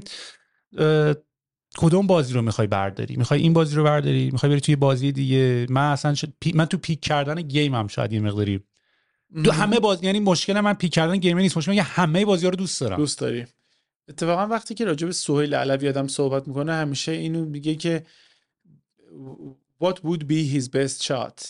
کدوم 1.80 2.06
بازی 2.06 2.32
رو 2.32 2.42
می‌خوای 2.42 2.66
برداری؟ 2.66 3.16
می‌خوای 3.16 3.40
این 3.40 3.52
بازی 3.52 3.76
رو 3.76 3.84
برداری؟ 3.84 4.30
می‌خوای 4.30 4.52
بری 4.52 4.60
توی 4.60 4.76
بازی 4.76 5.12
دیگه؟ 5.12 5.66
من 5.70 5.92
اصلا 5.92 6.14
ش... 6.14 6.24
پی... 6.40 6.52
من 6.52 6.64
تو 6.64 6.78
pick 6.78 7.00
کردن 7.00 7.42
game 7.42 7.74
هم 7.74 7.86
شاید 7.86 8.12
یه 8.12 8.20
مقداری 8.20 8.60
تو 9.44 9.50
همه 9.50 9.80
بازی 9.80 10.06
یعنی 10.06 10.20
مشکل 10.20 10.60
من 10.60 10.74
pick 10.74 10.92
کردن 10.92 11.16
game 11.16 11.38
نیست. 11.38 11.56
مشکل 11.56 11.72
من 11.72 11.78
همه 11.78 12.24
بازی 12.24 12.44
ها 12.44 12.50
رو 12.50 12.56
دوست 12.56 12.80
دارم. 12.80 12.96
دوست 12.96 13.18
داری. 13.18 13.46
اتفاقا 14.08 14.46
وقتی 14.46 14.74
که 14.74 14.84
راجع 14.84 15.06
به 15.06 15.12
سهیل 15.12 15.54
علوی 15.54 15.88
آدم 15.88 16.08
صحبت 16.08 16.48
می‌کنه 16.48 16.72
همیشه 16.72 17.12
اینو 17.12 17.44
میگه 17.44 17.74
که 17.74 18.06
what 19.84 19.94
would 19.94 20.22
be 20.22 20.54
his 20.54 20.64
best 20.64 21.06
shot 21.06 21.44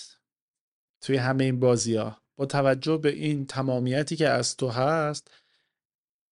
توی 1.00 1.16
همه 1.16 1.44
این 1.44 1.60
بازی 1.60 1.96
ها 1.96 2.16
با 2.36 2.46
توجه 2.46 2.96
به 2.96 3.08
این 3.08 3.46
تمامیتی 3.46 4.16
که 4.16 4.28
از 4.28 4.56
تو 4.56 4.68
هست 4.68 5.30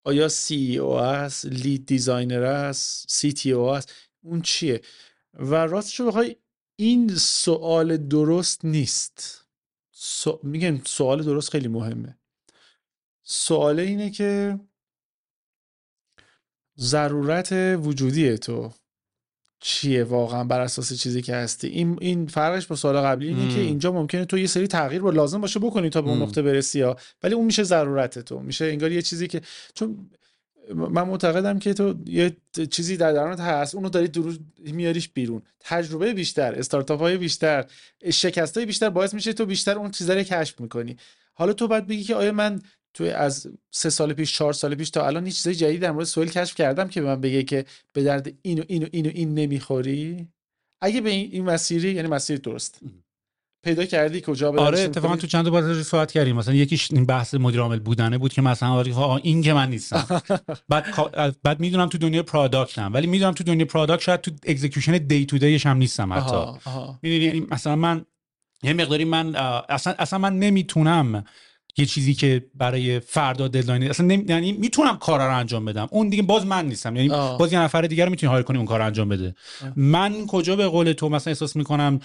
آیا 0.07 0.29
CEO 0.29 0.99
هست 0.99 1.45
lead 1.45 1.87
designer 1.87 2.45
هست 2.45 3.11
CTO 3.11 3.75
هست؟ 3.75 3.93
اون 4.23 4.43
چیه؟ 4.43 4.81
و 5.35 5.55
راستشو 5.55 6.07
بخوای 6.07 6.37
این 6.77 7.15
سوال 7.17 7.97
درست 7.97 8.65
نیست. 8.65 9.47
سو... 9.91 10.41
میگن 10.43 10.83
سوال 10.87 11.23
درست 11.23 11.51
خیلی 11.51 11.69
مهمه. 11.69 12.19
سوال 13.23 13.81
اینه 13.81 14.11
که 14.11 14.61
ضرورت 16.79 17.53
وجودی 17.83 18.39
تو. 18.39 18.73
چیه 19.69 20.05
واقعا 20.05 20.45
بر 20.45 20.61
اساس 20.61 20.93
چیزی 20.93 21.23
که 21.23 21.35
هستی 21.35 21.67
این 21.69 21.99
این 22.01 22.27
فرقش 22.27 22.67
با 22.67 22.77
سوال 22.77 22.97
قبلی 22.97 23.29
اینه. 23.29 23.55
که 23.55 23.61
اینجا 23.61 23.93
ممکنه 23.93 24.25
تو 24.25 24.39
یه 24.39 24.47
سری 24.47 24.67
تغییر 24.67 25.01
رو 25.01 25.11
لازم 25.11 25.41
باشه 25.41 25.61
بکنی 25.61 25.91
تا 25.91 26.03
به 26.03 26.11
اون. 26.11 26.23
نقطه 26.23 26.43
برسی 26.43 26.81
ها 26.81 26.97
ولی 27.23 27.35
اون 27.35 27.45
میشه 27.45 27.63
ضرورت 27.63 28.19
تو 28.19 28.41
میشه 28.41 28.65
انگار 28.65 28.93
یه 28.93 29.03
چیزی 29.03 29.27
که 29.27 29.41
چون 29.75 30.11
من 30.75 31.03
معتقدم 31.03 31.59
که 31.59 31.75
تو 31.75 31.95
یه 32.07 32.37
چیزی 32.71 32.97
در 32.97 33.13
درونت 33.13 33.41
هست 33.41 33.75
اونو 33.75 33.89
داری 33.89 34.09
درو 34.09 34.33
میاریش 34.59 35.09
بیرون 35.09 35.43
تجربه 35.61 36.13
بیشتر 36.13 36.55
استارتاپ 36.55 37.01
های 37.01 37.17
بیشتر 37.17 37.65
شکست 38.13 38.57
های 38.57 38.67
بیشتر 38.67 38.91
باعث 38.91 39.15
میشه 39.15 39.33
تو 39.33 39.47
بیشتر 39.47 39.79
اون 39.79 39.91
چیزا 39.91 40.15
رو 40.15 40.23
کشف 40.23 40.61
می‌کنی 40.61 40.97
حالا 41.35 41.53
تو 41.53 41.69
باید 41.69 41.87
بگی 41.87 42.05
که 42.05 42.15
آیا 42.15 42.33
من 42.33 42.61
توی 42.97 43.11
از 43.11 43.47
سه 43.71 43.91
سال 43.91 44.13
پیش 44.13 44.37
چهار 44.37 44.53
سال 44.53 44.75
پیش 44.75 44.91
تا 44.91 45.07
الان 45.07 45.27
هیچ 45.27 45.37
چیزای 45.37 45.55
جدید 45.55 45.81
در 45.81 45.91
مورد 45.91 46.05
سوئیل 46.05 46.31
کشف 46.31 46.55
کردم 46.55 46.89
که 46.89 47.01
به 47.01 47.07
من 47.07 47.21
بگه 47.21 47.43
که 47.43 47.65
به 47.93 48.03
درد 48.03 48.33
اینو 48.43 48.63
اینو 48.69 48.87
اینو 48.93 49.11
این 49.15 49.35
نمی‌خوری؟ 49.35 50.29
اگه 50.81 51.01
به 51.01 51.11
این, 51.11 51.29
این 51.33 51.45
مسیری 51.45 51.93
یعنی 51.93 52.09
مسیر 52.09 52.39
درست. 52.39 52.81
پیدا 53.65 53.85
کردی 53.85 54.21
کجا؟ 54.27 54.53
به 54.53 54.61
آره 54.61 54.81
اتفاقا؟ 54.81 55.17
تو 55.17 55.27
چند 55.27 55.49
بار 55.51 55.83
صحبت 55.83 56.13
کردیم. 56.13 56.37
مثلا 56.37 56.55
یکیش 56.55 56.93
این 56.93 57.07
بحث 57.07 57.35
مدیر 57.35 57.61
عامل 57.61 57.79
بودنه 57.79 58.19
بود 58.19 58.33
که 58.33 58.43
مثلا 58.43 58.69
آره 58.69 58.95
آقا 58.95 59.17
این 59.17 59.43
که 59.43 59.53
من 59.53 59.71
نیستم. 59.71 60.23
بعد 60.69 60.85
بعد 61.43 61.61
می‌دونم 61.61 61.89
تو 61.89 61.99
دنیای 61.99 62.23
product 62.23 62.86
م 62.86 62.95
ولی 62.95 63.07
می‌دونم 63.07 63.33
تو 63.33 63.45
دنیای 63.45 63.65
product 63.65 64.03
شاید 64.03 64.21
تو 64.21 64.31
execution 64.47 64.99
day 64.99 65.27
to 65.27 65.39
day 65.39 65.55
ش 65.55 65.67
هم 65.67 65.77
نیستم 65.77 66.13
حتی. 66.13 66.71
می‌دونی 67.03 67.25
یعنی 67.25 67.47
مثلا 67.51 67.77
من 67.77 68.05
یه 68.63 68.73
مقداری 68.73 69.05
من 69.05 69.37
اصلا 69.69 69.95
اصلا 69.99 70.19
من 70.19 70.39
نمی‌تونم 70.39 71.25
یه 71.79 71.87
چیزی 71.87 72.15
که 72.15 72.47
برای 72.55 73.01
فردا 73.01 73.49
deadline 73.49 73.91
اصلا 73.91 74.07
نمی... 74.07 74.25
یعنی 74.29 74.53
می‌تونم 74.53 74.97
کارا 74.97 75.27
رو 75.27 75.37
انجام 75.37 75.65
بدم. 75.65 75.89
اون 75.91 76.09
دیگه 76.09 76.23
باز 76.23 76.47
من 76.47 76.67
نیستم. 76.69 76.97
یعنی 76.97 77.11
آه. 77.11 77.39
باز 77.39 77.53
یه 77.53 77.61
نفر 77.61 77.83
دیگه 77.83 78.05
رو 78.05 78.11
می‌تونی 78.11 78.33
hire 78.33 78.43
کنی 78.43 78.57
اون 78.57 78.67
کار 78.67 78.79
رو 78.79 78.87
انجام 78.87 79.09
بده. 79.09 79.35
من 79.77 80.27
کجا 80.27 80.57
به 80.57 80.67
قول 80.67 80.93
تو 80.93 81.09
مثلا 81.09 81.31
احساس 81.31 81.57
می‌کنم 81.57 82.01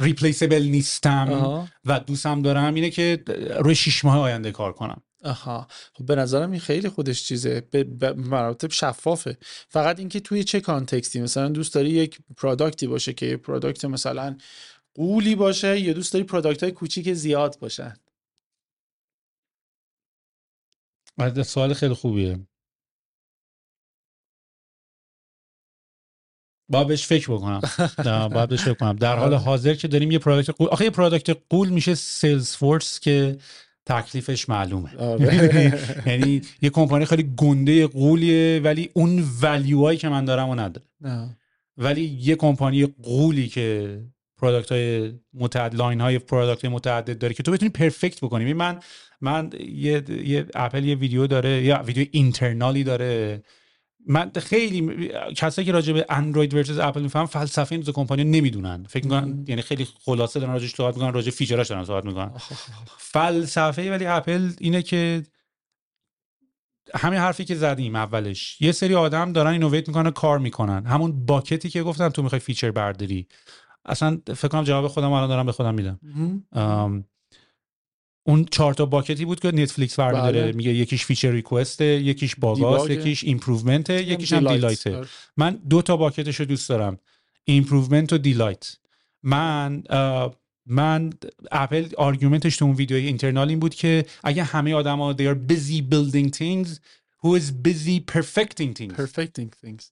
replaceable 0.00 0.62
نیستم 0.62 1.28
آها. 1.32 1.68
و 1.84 2.00
دوستم 2.00 2.42
دارم 2.42 2.74
اینه 2.74 2.90
که 2.90 3.22
روی 3.58 3.74
شش 3.74 4.04
ماه 4.04 4.18
آینده 4.18 4.50
کار 4.50 4.72
کنم. 4.72 5.02
آها. 5.24 5.66
خب 5.94 6.06
به 6.06 6.14
نظرم 6.14 6.50
این 6.50 6.60
خیلی 6.60 6.88
خودش 6.88 7.24
چیزه. 7.24 7.60
به 7.70 8.12
مراتب 8.12 8.70
شفافه. 8.70 9.36
فقط 9.68 9.98
اینکه 9.98 10.20
توی 10.20 10.44
چه 10.44 10.60
context 10.60 11.07
ی؟ 11.07 11.20
مثلا 11.20 11.48
دوست 11.48 11.74
داری 11.74 11.90
یک 11.90 12.18
product 12.36 12.80
ی 12.80 12.86
باشه 12.86 13.12
که 13.12 13.36
product 13.36 13.84
مثلا 13.84 14.36
غولی 14.94 15.34
باشه 15.34 15.80
یا 15.80 15.92
دوست 15.92 16.12
داری 16.12 16.24
product 16.24 16.62
های 16.62 16.72
کوچیک 16.72 17.12
زیاد 17.12 17.58
باشن. 17.60 17.94
سوال 21.42 21.74
خیلی 21.74 21.94
خوبیه. 21.94 22.46
با 26.68 26.84
بهش 26.84 27.06
فکر 27.06 27.32
بکنم. 27.32 27.60
نه، 28.04 28.28
باید 28.28 28.48
بهش 28.48 28.62
فکر 28.62 28.74
کنم. 28.74 28.96
در 28.96 29.16
حال 29.16 29.34
حاضر 29.48 29.74
که 29.74 29.88
داریم 29.88 30.10
یه 30.10 30.18
product 30.18 30.50
غول 30.50 30.68
آخه 30.68 30.84
یه 30.84 30.90
product 30.90 31.36
غول 31.50 31.68
میشه 31.68 31.94
Salesforce 31.94 33.00
که 33.00 33.38
تکلیفش 33.86 34.48
معلومه. 34.48 34.96
آره. 34.96 35.72
یعنی 36.10 36.42
یه 36.62 36.70
کمپانی 36.70 37.04
خیلی 37.04 37.34
گنده 37.36 37.86
غولیه 37.86 38.60
ولی 38.60 38.90
اون 38.92 39.24
value 39.42 39.77
هایی 39.77 39.98
که 39.98 40.08
من 40.08 40.24
دارم 40.24 40.48
و 40.48 40.54
نداره. 40.54 40.86
نه. 41.00 41.36
ولی 41.76 42.04
یه 42.04 42.36
کمپانی 42.36 42.86
غولی 42.86 43.48
که 43.48 43.98
product 44.42 44.72
های 44.72 45.12
متعدد 45.34 45.74
line 45.74 46.00
های 46.00 46.18
product 46.18 46.64
های 46.64 46.74
متعدد 46.74 47.18
داره 47.18 47.34
که 47.34 47.42
تو 47.42 47.52
بتونی 47.52 47.70
perfect 47.70 48.20
بکنی. 48.20 48.52
من 48.52 48.80
من 49.20 49.50
یه, 49.60 50.02
یه 50.24 50.46
اپل 50.54 50.84
یه 50.84 50.94
ویدیو 50.94 51.26
داره 51.26 51.62
یا 51.62 51.82
ویدیو 51.86 52.06
internal 52.10 52.76
ی 52.76 52.84
داره. 52.84 53.42
من 54.06 54.30
خیلی 54.36 55.10
کسایی 55.36 55.66
که 55.66 55.72
راجع 55.72 55.92
به 55.92 56.06
اندروید 56.08 56.54
versus 56.54 56.78
اپل 56.78 57.02
می‌فهمن 57.02 57.26
فلسفه 57.26 57.74
این 57.74 57.80
دو 57.80 57.92
کمپانی 57.92 58.22
رو 58.22 58.28
نمی‌دونن. 58.28 58.86
فکر 58.88 59.04
می‌کنن 59.04 59.44
یعنی 59.48 59.62
خیلی 59.62 59.88
خلاصه 60.04 60.40
دارن 60.40 60.52
راجعش 60.52 60.74
صحبت 60.74 60.94
می‌کنن 60.94 61.12
راجع 61.12 61.30
feature 61.30 61.60
اش 61.60 61.68
دارن 61.68 61.84
صحبت 61.84 62.04
می‌کنن. 62.04 62.32
فلسفه 62.98 63.90
ولی 63.90 64.06
اپل 64.06 64.50
اینه 64.60 64.82
که 64.82 65.22
همین 66.94 67.18
حرفی 67.18 67.44
که 67.44 67.54
زدیم 67.54 67.96
اولش. 67.96 68.60
یه 68.60 68.72
سری 68.72 68.94
آدم 68.94 69.32
دارن 69.32 69.50
innovate 69.50 69.88
می‌کنن 69.88 70.10
کار 70.10 70.38
می‌کنن. 70.38 70.86
همون 70.86 71.26
bucket 71.26 71.64
ی 71.64 71.70
که 71.70 71.82
گفتم 71.82 72.08
تو 72.08 72.22
می‌خوای 72.22 72.40
feature 72.40 72.70
برداری. 72.70 73.28
اصلا 73.84 74.18
فکر 74.26 74.48
کنم 74.48 74.64
جواب 74.64 74.88
خودم 74.88 75.12
الان 75.12 75.28
دارم 75.28 75.46
به 75.46 75.52
خودم 75.52 75.74
میدم 75.74 75.98
اون 78.26 78.44
چهار 78.44 78.74
تا 78.74 78.86
bucket 78.86 79.19
ی 79.19 79.24
بود 79.24 79.40
که 79.40 79.48
نتفلیکس 79.52 80.00
برمیداره 80.00 80.42
بله. 80.42 80.52
میگه 80.52 80.70
یکیش 80.74 81.04
feature 81.04 81.30
request 81.30 81.80
یکیش 81.80 82.36
bug 82.36 82.63
است. 82.63 82.90
یکیش 82.90 83.24
improvement 83.24 83.90
یکیش 83.90 84.32
هم 84.32 84.52
delight. 84.52 84.86
آره. 84.86 85.06
من 85.36 85.60
دو 85.70 85.82
تا 85.82 85.96
bucket 85.96 86.29
ش 86.29 86.40
رو 86.40 86.46
دوست 86.46 86.68
دارم 86.68 86.98
improvement 87.44 88.12
و 88.12 88.18
delight 88.18 88.76
من 89.22 89.82
من 90.66 91.10
Apple 91.52 91.88
argument 91.98 92.44
ش 92.44 92.56
تو 92.56 92.64
اون 92.64 92.74
ویدیو 92.74 92.96
internal 92.96 93.48
این 93.48 93.60
بود 93.60 93.74
که 93.74 94.04
اگه 94.24 94.44
همه 94.44 94.74
آدما 94.74 95.14
they 95.14 95.26
are 95.34 95.52
busy 95.52 95.82
building 95.92 96.30
things 96.30 96.68
who 97.22 97.36
is 97.36 97.50
busy 97.68 98.00
perfecting 98.14 98.72
things 98.78 98.92
perfecting 98.92 99.50
things 99.64 99.82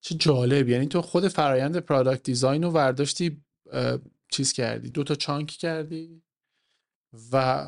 چه 0.00 0.14
جالب. 0.14 0.68
یعنی 0.68 0.86
تو 0.86 1.02
خود 1.02 1.28
فرایند 1.28 1.76
product 1.76 2.22
design 2.22 2.62
رو 2.62 2.70
ورداشتی 2.70 3.42
چیز 4.30 4.52
کردی. 4.52 4.90
دو 4.90 5.04
تا 5.04 5.14
chunk 5.14 5.46
کردی 5.46 6.22
و 7.32 7.66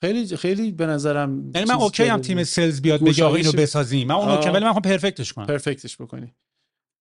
خیلی 0.00 0.36
خیلی 0.36 0.72
به 0.72 0.86
نظرم 0.86 1.50
یعنی 1.54 1.68
من 1.68 1.74
okay 1.74 2.04
هم. 2.04 2.20
تیم 2.20 2.44
sales 2.44 2.80
بیاد 2.80 3.04
بگه 3.04 3.24
آقا 3.24 3.36
اینو 3.36 3.52
بسازیم. 3.52 4.08
من 4.08 4.14
اون. 4.14 4.28
okay 4.28 4.48
ولی 4.48 4.58
من 4.58 4.66
می‌خوام 4.66 4.82
perfect 4.82 5.21
ش 5.21 5.32
کنم. 5.32 5.46
perfect 5.46 5.85
ش 5.85 5.96
بکنی. 5.96 6.34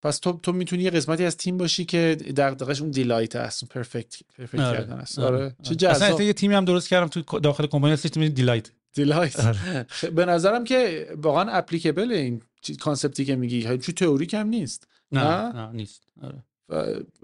پس 0.02 0.19
تو 0.19 0.34
تو 0.34 0.53
می‌تونی 0.53 0.84
یه 0.84 0.89
قسمتی 0.89 1.26
از 1.26 1.38
تیم 1.38 1.57
باشی 1.57 1.85
که 1.85 2.18
دغدغش 2.38 2.81
اون 2.81 2.91
delight 2.91 3.35
اون 3.35 3.52
perfect 3.69 4.15
perfect 4.38 4.59
آره. 4.60 4.77
کردن 4.77 4.94
است. 4.99 5.19
آره. 5.19 5.38
آره. 5.38 5.56
چه 5.64 5.72
اصلا 5.72 5.76
جذاب. 5.76 6.14
اصلا 6.14 6.26
یه 6.26 6.34
تیمی 6.34 6.53
هم 6.53 6.65
درست 6.65 6.89
کردم 6.89 7.07
تو 7.07 7.39
داخل 7.39 7.68
کمپانی 7.68 7.94
هستش 7.94 8.10
تیم 8.10 8.27
delight 8.27 8.72
delight. 8.97 9.39
آره. 9.40 9.86
به 10.15 10.26
نظرم 10.26 10.64
که 10.64 11.07
واقعا 11.15 11.52
applicable 11.51 12.11
این 12.11 12.41
concept 12.80 13.20
ی 13.20 13.26
که 13.26 13.36
میگی. 13.36 13.64
چون 13.64 13.95
تئوریک 13.95 14.34
هم 14.34 14.48
نیست. 14.48 14.88
نه 15.11 15.52
نه؟ 15.52 15.72
نیست. 15.72 16.03
آره. 16.24 16.44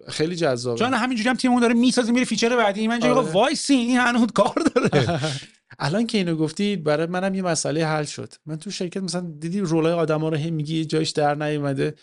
خیلی 0.08 0.36
جذابه. 0.36 0.80
چون 0.80 0.94
همینجوری 0.94 1.30
هم 1.30 1.36
تیممون 1.36 1.62
داره 1.62 1.74
می‌سازه 1.74 2.12
میره 2.12 2.26
feature 2.26 2.58
بعدی. 2.58 2.88
من 2.88 3.04
آره. 3.04 3.32
وایسی 3.32 3.74
این 3.74 3.98
هنوز 3.98 4.28
کار 4.36 4.56
داره. 4.76 5.20
الان 5.80 6.08
که 6.08 6.18
اینو 6.18 6.36
گفتی 6.36 6.76
برای 6.76 7.08
منم 7.08 7.36
یه 7.36 7.42
مسئله 7.42 7.86
حل 7.86 8.04
شد. 8.04 8.34
من 8.46 8.58
تو 8.58 8.72
شرکت 8.72 9.04
مثلا 9.04 9.22
دیدی 9.40 9.60
role 9.60 9.87
ای 9.87 9.94
آدما 9.94 10.30
رو 10.30 10.38
هی 10.38 10.52
میگی 10.52 10.86
جایش 10.86 11.10
در 11.10 11.36
نیومده. 11.36 11.94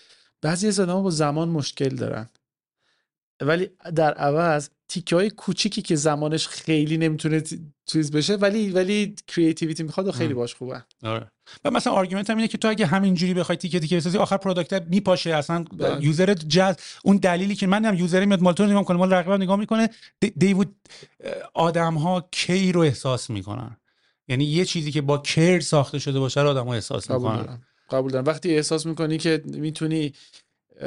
بعضی 0.43 0.69
از 0.69 0.81
آدما 0.81 1.03
با 1.03 1.11
زمان 1.11 1.49
مشکل 1.49 1.89
دارن. 1.89 2.29
ولی 3.41 3.71
در 3.95 4.15
عوض 4.15 4.69
تیکه 4.89 5.17
های 5.17 5.31
کوچیکی 5.31 5.83
که 5.83 5.97
زمانش 5.97 6.49
خیلی 6.49 6.99
نمی‌تونه 6.99 7.43
چیز 7.87 8.13
بشه 8.13 8.35
ولی 8.35 8.71
ولی 8.71 9.15
creativity 9.27 9.83
می‌خواد 9.83 10.09
و 10.09 10.13
خیلی 10.13 10.35
باش 10.35 10.55
خوبه. 10.55 10.85
آره. 11.03 11.31
و 11.65 11.71
مثلا 11.71 11.93
argument 11.93 12.31
هم 12.31 12.37
اینه 12.37 12.49
که 12.49 12.59
تو 12.59 12.69
اگه 12.69 12.87
همینجوری 12.87 13.35
بخوای 13.35 13.59
تیکه 13.59 13.81
تیکه 13.81 13.97
بسازی 13.97 14.19
آخر 14.19 14.37
product 14.37 14.83
میپاشه 14.91 15.35
اصلا 15.35 15.65
بله. 15.79 16.05
user 16.05 16.35
جز 16.35 16.75
اون 17.05 17.17
دلیلی 17.17 17.55
که 17.55 17.67
من 17.67 17.85
هم 17.85 17.95
user 17.95 18.25
میاد 18.25 18.43
مال 18.43 18.55
تو 18.55 18.67
نگاه 18.67 18.85
کنه 18.85 18.99
مال 18.99 19.13
رقیبم 19.13 19.43
نگاه 19.43 19.57
می‌کنه 19.57 19.91
دیوود 20.37 20.77
آدم 21.55 21.95
ها 21.95 22.29
care 22.31 22.73
رو 22.73 22.81
احساس 22.81 23.31
می‌کنن؟ 23.31 23.77
یعنی 24.29 24.45
یه 24.45 24.65
چیزی 24.65 24.93
که 24.93 25.01
با 25.01 25.19
care 25.19 25.61
ساخته 25.61 25.99
شده 25.99 26.19
باشه 26.19 26.43
رو 26.43 26.49
آدم 26.49 26.67
ها 26.67 26.75
احساس 26.75 27.11
قبول 27.11 27.31
می‌کنن. 27.31 27.47
دارم. 27.47 27.63
قبول 27.91 28.13
دارم. 28.13 28.25
وقتی 28.25 28.57
احساس 28.57 28.87
می‌کنی 28.87 29.19
که 29.19 29.43
می‌تونی 29.45 30.13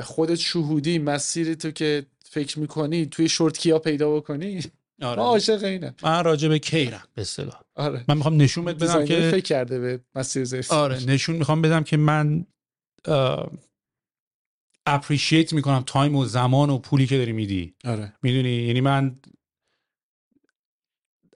خودت 0.02 0.36
شهودی 0.36 1.00
مسیر 1.00 1.54
تو 1.54 1.72
که 1.72 2.06
فکر 2.26 2.60
می‌کنی 2.60 3.06
توی 3.06 3.30
short 3.30 3.58
key 3.58 3.74
ا 3.74 3.80
پیدا 3.80 4.16
بکنی؟ 4.16 4.62
ما 5.00 5.08
آره. 5.08 5.22
عاشق 5.22 5.64
اینه 5.64 5.96
من 6.04 6.24
راجع 6.24 6.48
به 6.48 6.60
care 6.60 6.95
م 6.95 7.04
به 7.16 7.22
اصطلاح. 7.22 7.62
آره. 7.76 8.06
من 8.08 8.18
می‌خوام 8.18 8.42
نشون 8.42 8.66
بدم 8.66 9.06
که 9.06 9.30
فکر 9.32 9.40
کرده 9.40 9.80
به 9.80 10.00
مسیر 10.16 10.44
زفت 10.44 10.72
آره 10.72 11.06
نشون 11.06 11.36
می‌خوام 11.36 11.62
بدم 11.62 11.84
که 11.84 11.98
من 11.98 12.46
appreciate 14.86 15.54
می‌کنم 15.54 15.84
time 15.86 16.16
و 16.16 16.26
زمان 16.26 16.70
و 16.70 16.78
پولی 16.78 17.08
که 17.08 17.18
داری 17.18 17.32
میدی. 17.32 17.76
آره. 17.86 18.14
می‌دونی؟ 18.24 18.50
یعنی 18.50 18.82
من 18.82 19.16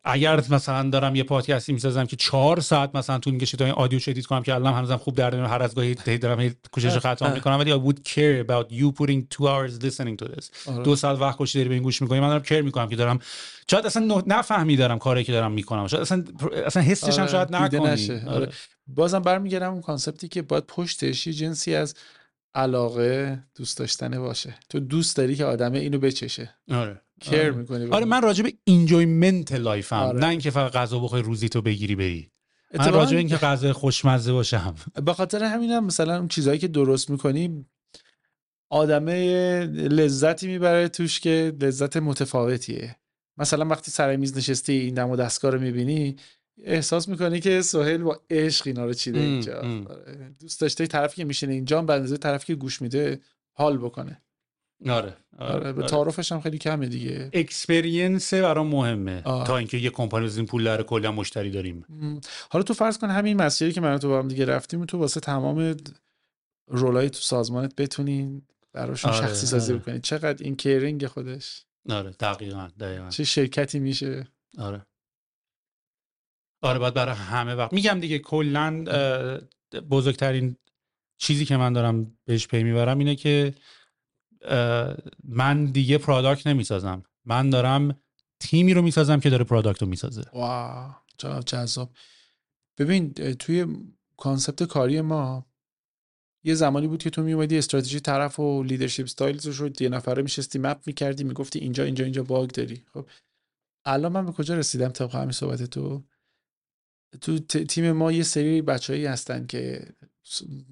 اگر 0.10 0.44
مثلا 0.50 0.90
دارم 0.90 1.16
یه 1.16 1.24
پادکستی 1.24 1.74
می‌سازم 1.74 2.06
که 2.06 2.16
چهار 2.16 2.60
ساعت 2.60 2.96
مثلا 2.96 3.20
طول 3.20 3.34
می‌کشه 3.34 3.58
تا 3.58 3.66
این 3.66 3.74
audio 3.74 4.00
edit 4.08 4.26
کنم 4.26 4.44
که 4.44 4.56
الان 4.56 4.74
هنوزم 4.74 4.98
خوب 4.98 5.16
در 5.16 5.36
هر 5.36 5.64
از 5.64 5.76
گاهی 5.76 5.96
هی 6.06 6.18
دارم 6.18 6.56
کوشش 6.72 6.98
خطا 6.98 7.34
می‌کنم 7.34 7.60
ولی 7.60 7.74
I 7.74 7.76
would 7.76 7.98
care 7.98 8.48
about 8.48 8.74
you 8.74 8.92
putting 9.02 9.36
two 9.36 9.44
hours 9.44 9.84
listening 9.84 10.24
to 10.24 10.28
this 10.36 10.70
آره. 10.70 10.84
دو 10.84 10.96
ساعت 10.96 11.20
وقت 11.20 11.38
کشی 11.40 11.58
داری 11.58 11.70
به 11.70 11.76
این 11.76 11.84
گوش 11.84 12.02
می‌کنی 12.02 12.20
من 12.20 12.28
دارم 12.28 12.44
care 12.44 12.62
می‌کنم 12.62 12.90
که 12.90 12.96
دارم 12.96 13.20
شاید 13.72 13.86
اصلا 13.86 14.24
نفهمی 14.28 14.76
دارم 14.76 15.00
کاری 15.00 15.24
که 15.24 15.32
دارم 15.32 15.52
می‌کنم 15.52 15.88
شاید 15.88 16.02
اصلا 16.02 16.24
اصلا 16.66 16.84
حسش 16.84 17.14
هم 17.14 17.24
آره، 17.24 17.32
شاید 17.32 17.56
نکنی. 17.56 17.80
آره. 17.80 18.24
آره. 18.28 18.50
بازم 18.88 19.20
برمیگردم 19.20 19.72
اون 19.72 19.82
concept 19.82 20.22
ی 20.22 20.28
که 20.28 20.42
باید 20.42 20.64
پشتش 20.68 21.28
یه 21.28 21.34
جنسی 21.34 21.76
از 21.76 21.96
علاقه 22.58 23.44
دوست 23.56 23.78
داشتنه 23.78 24.20
باشه. 24.20 24.56
تو 24.70 24.80
دوست 24.80 25.18
داری 25.18 25.36
که 25.36 25.46
آدمه 25.46 25.80
اینو 25.80 26.00
بچشه. 26.00 26.56
آره. 26.72 27.02
آره. 27.32 27.52
می‌کنی 27.52 27.90
آره 27.90 28.06
من 28.06 28.22
راجع 28.22 28.44
به 28.44 28.54
enjoyment 28.68 29.52
life 29.52 29.87
م 29.87 29.96
آره. 29.96 30.20
نه 30.20 30.28
اینکه 30.28 30.52
فقط 30.52 30.72
غذا 30.72 31.00
بخوای 31.00 31.22
روزی 31.22 31.50
تو 31.50 31.62
بگیری 31.62 31.96
بری. 31.96 32.32
من 32.74 32.94
راجع 32.94 33.12
به 33.12 33.18
اینکه 33.18 33.38
غذا 33.38 33.74
خوشمزه 33.74 34.34
باشم. 34.34 34.76
به 35.06 35.14
خاطر 35.14 35.44
همینم 35.44 35.86
مثلا 35.86 36.18
اون 36.18 36.28
چیزهایی 36.28 36.60
که 36.60 36.68
درست 36.68 37.10
می‌کنی 37.10 37.66
آدمه 38.70 39.26
لذتی 39.66 40.48
می‌بره 40.48 40.88
توش 40.88 41.20
که 41.20 41.54
لذت 41.62 41.98
متفاوتیه. 41.98 42.96
مثلا 43.38 43.66
وقتی 43.66 43.92
سر 43.92 44.16
میز 44.16 44.38
نشستی 44.38 44.74
این 44.74 44.94
دم 44.94 45.10
و 45.10 45.16
دستگاه 45.16 45.52
رو 45.52 45.60
می‌بینی 45.60 46.16
احساس 46.64 47.08
می‌کنی 47.08 47.40
که 47.40 47.62
سهیل 47.62 48.04
با 48.04 48.22
عشق 48.30 48.68
اینا 48.68 48.86
رو 48.86 48.94
چیده 48.94 49.20
اینجا. 49.20 49.58
آره. 49.60 50.36
دوست 50.40 50.62
داشته 50.62 50.88
طرفی 50.88 51.16
که 51.16 51.26
میشینه 51.26 51.54
اینجا 51.54 51.82
به 51.82 51.94
اندازه 51.94 52.18
طرفی 52.18 52.48
که 52.48 52.56
گوش 52.56 52.82
میده 52.82 53.22
حال 53.54 53.78
بکنه. 53.78 54.22
آره 54.90 55.18
آره 55.38 55.74
به 55.74 55.84
تعارفش 55.84 56.32
هم 56.32 56.42
خیلی 56.42 56.58
کمه 56.58 56.88
دیگه. 56.88 57.30
اکسپریانس 57.34 58.34
برام 58.34 58.68
مهمه 58.68 59.22
آه. 59.26 59.48
تا 59.48 59.58
اینکه 59.58 59.78
یه 59.78 59.90
کمپانی 59.90 60.26
بزنیم 60.26 60.46
پول 60.46 60.64
داره 60.64 61.08
هم 61.08 61.14
مشتری 61.16 61.52
داریم. 61.52 61.86
حالا 62.50 62.64
تو 62.64 62.74
فرض 62.74 62.98
کن 62.98 63.10
همین 63.10 63.38
مسیری 63.42 63.72
که 63.72 63.82
من 63.82 63.98
تو 63.98 64.10
با 64.10 64.20
هم 64.20 64.28
دیگه 64.28 64.46
رفتیم 64.46 64.86
تو 64.86 64.98
واسه 64.98 65.20
تمام 65.20 65.76
رولای 66.68 67.10
تو 67.10 67.20
سازمانت 67.20 67.76
بتونین 67.76 68.42
براشون 68.74 69.12
آره، 69.12 69.28
شخصی 69.28 69.48
سازی 69.48 69.74
آره. 69.74 69.82
بکنی 69.82 70.00
چقدر 70.00 70.44
این 70.44 70.56
کیرینگ 70.56 71.08
خودش. 71.08 71.66
آره 71.90 72.10
دقیقا 72.10 72.68
دقیقا. 72.80 73.10
چه 73.10 73.24
شرکتی 73.24 73.80
میشه. 73.80 74.28
آره. 74.58 74.86
آره 76.62 76.80
باید 76.80 76.94
برای 76.94 77.16
همه 77.16 77.56
وقت. 77.56 77.74
میگم 77.74 78.00
دیگه 78.00 78.20
کلا 78.20 78.84
بزرگترین 79.90 80.56
چیزی 81.18 81.46
که 81.46 81.58
من 81.58 81.74
دارم 81.74 82.18
بهش 82.26 82.48
پی 82.48 82.64
می‌برم 82.64 83.00
اینه 83.00 83.16
که 83.16 83.54
من 85.24 85.66
دیگه 85.66 85.98
پرادکت 85.98 86.48
نمی‌سازم. 86.48 87.04
من 87.26 87.50
دارم 87.50 88.00
تیمی 88.40 88.74
رو 88.74 88.82
می‌سازم 88.82 89.20
که 89.20 89.30
داره 89.30 89.44
پرادکت 89.44 89.82
رو 89.82 89.88
می‌سازه. 89.88 90.24
واو 90.34 90.92
چقدر 91.18 91.42
جذاب. 91.42 91.90
ببین 92.78 93.14
توی 93.14 93.66
concept 94.18 94.64
کاری 94.64 95.02
ما 95.02 95.46
یه 96.44 96.54
زمانی 96.54 96.88
بود 96.88 97.04
که 97.04 97.10
تو 97.10 97.24
میومدی 97.24 97.58
استراتژی 97.58 98.00
طرف 98.00 98.40
و 98.40 98.64
leadership 98.64 99.04
styles 99.04 99.48
رو 99.48 99.70
یه 99.80 99.90
نفره 99.90 100.24
میشستی 100.24 100.60
map 100.60 100.82
می‌کردی 100.86 101.24
می‌گفتی 101.24 101.60
اینجا 101.60 101.84
اینجا 101.84 102.04
اینجا 102.04 102.24
bug 102.24 102.50
داری. 102.50 102.86
خب 102.94 103.10
الان 103.86 104.12
من 104.12 104.26
به 104.26 104.32
کجا 104.32 104.56
رسیدم 104.56 104.90
طبق 104.90 105.16
همین 105.16 105.32
صحبت 105.32 105.64
تو؟ 105.64 106.04
تو 107.22 107.40
تیم 107.40 107.92
ما 107.92 108.12
یه 108.12 108.24
سری 108.24 108.62
بچههایی 108.62 109.06
هستن 109.06 109.46
که 109.46 109.94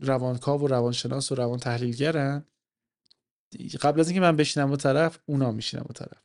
روانکاو 0.02 0.62
و 0.62 0.68
روانشناس 0.68 1.32
و 1.32 1.36
روان 1.36 1.60
تحلیلگرن 1.60 2.45
قبل 3.82 3.99
از 3.99 4.07
اینکه 4.07 4.22
من 4.22 4.36
بشینم 4.36 4.72
و 4.72 4.76
طرف 4.76 5.20
اونا 5.26 5.52
میشینم 5.52 5.86
و 5.90 5.94
طرف. 5.94 6.24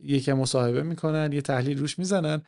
یکم 0.00 0.32
مصاحبه 0.32 0.82
می‌کنن 0.82 1.32
یه 1.32 1.40
تحلیل 1.40 1.78
روش 1.78 1.98
می‌زنن 1.98 2.42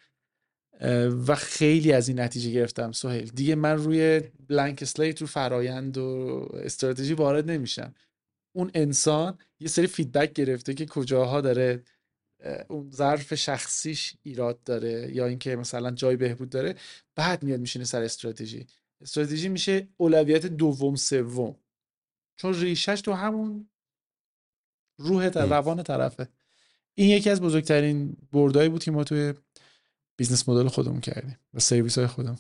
و 1.27 1.35
خیلی 1.35 1.93
از 1.93 2.09
این 2.09 2.21
نتیجه 2.21 2.51
گرفتم 2.51 2.93
سهیل. 2.93 3.31
دیگه 3.31 3.55
من 3.55 3.77
روی 3.77 4.21
blank 4.49 4.79
slate 4.83 5.21
رو 5.21 5.27
فرایند 5.27 5.99
و 5.99 6.49
استراتژی 6.55 7.15
وارد 7.15 7.51
نمیشم. 7.51 7.95
اون 8.57 8.71
انسان 8.75 9.39
یه 9.61 9.69
سری 9.69 9.87
feedback 9.87 10.33
گرفته 10.33 10.75
که 10.75 10.87
کجاها 10.87 11.41
داره 11.41 11.83
اون 12.69 12.91
ظرف 12.91 13.35
شخصیش 13.35 14.15
ایراد 14.23 14.63
داره 14.63 15.11
یا 15.15 15.27
اینکه 15.27 15.57
مثلا 15.57 15.91
جای 15.91 16.17
بهبود 16.17 16.51
داره 16.51 16.75
بعد 17.17 17.43
میاد 17.43 17.61
میشینه 17.61 17.85
سر 17.85 18.03
استراتژی. 18.03 18.67
استراتژی 19.01 19.49
میشه 19.49 19.89
اولویت 19.97 20.47
دوم 20.47 20.97
سوم. 20.97 21.57
چون 22.37 22.55
ریشش 22.55 23.01
تو 23.01 23.13
همون 23.13 23.69
روح. 24.99 25.27
روان 25.27 25.83
طرفه. 25.83 26.29
این 26.95 27.11
یکی 27.11 27.31
از 27.31 27.41
بزرگترین 27.41 28.17
بردایی 28.33 28.69
بود 28.69 28.85
که 28.85 28.91
ما 28.91 29.05
توی 29.05 29.35
business 30.17 30.49
مدل 30.49 30.69
خودمون 30.69 31.01
کردیم 31.01 31.39
و 31.55 31.61
سرویس 31.61 31.99
های 31.99 32.07
خودمون. 32.07 32.39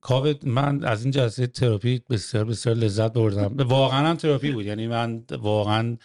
کاوه 0.00 0.34
من 0.42 0.84
از 0.84 1.02
این 1.02 1.10
جلسه 1.10 1.46
تراپی 1.46 2.02
بسیار 2.10 2.44
بسیار 2.44 2.76
لذت 2.76 3.12
بردم. 3.12 3.68
واقعا 3.68 4.06
هم 4.06 4.16
تراپی 4.16 4.52
بود. 4.52 4.66
یعنی 4.66 4.86
من 4.86 5.24
واقعا 5.30 5.96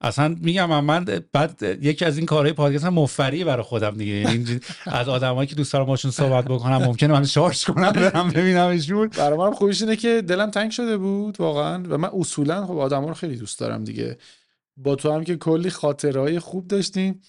اصلا 0.00 0.36
میگم 0.40 0.68
من, 0.68 0.80
من 0.80 1.04
بعد 1.32 1.62
یکی 1.82 2.04
از 2.04 2.16
این 2.16 2.26
کارهای 2.26 2.52
پادکست 2.52 2.84
هم 2.84 2.94
مفری 2.94 3.44
برای 3.44 3.62
خودم 3.62 3.90
دیگه. 3.90 4.12
یعنی 4.12 4.32
این 4.32 4.60
از 4.86 5.08
آدمایی 5.08 5.48
که 5.48 5.54
دوست 5.54 5.72
دارم 5.72 5.84
باشون 5.84 6.10
صحبت 6.10 6.44
بکنم 6.44 6.76
ممکنه 6.76 7.12
من 7.12 7.24
شارژ 7.24 7.64
کنم 7.64 7.90
برم 7.90 8.28
ببینمشون. 8.28 9.08
برای 9.08 9.38
منم 9.38 9.54
خوبیش 9.54 9.82
اینه 9.82 9.96
که 9.96 10.22
دلم 10.22 10.50
تنگ 10.50 10.70
شده 10.70 10.96
بود 10.96 11.40
واقعا. 11.40 11.82
و 11.88 11.98
من 11.98 12.10
اصولا 12.12 12.66
خب 12.66 12.78
آدما 12.78 13.08
رو 13.08 13.14
خیلی 13.14 13.36
دوست 13.36 13.58
دارم 13.58 13.84
دیگه. 13.84 14.18
با 14.76 14.94
تو 14.94 15.12
هم 15.12 15.24
که 15.24 15.36
کلی 15.36 15.70
خاطرهای 15.70 16.38
خوب 16.38 16.68
داشتیم. 16.68 17.20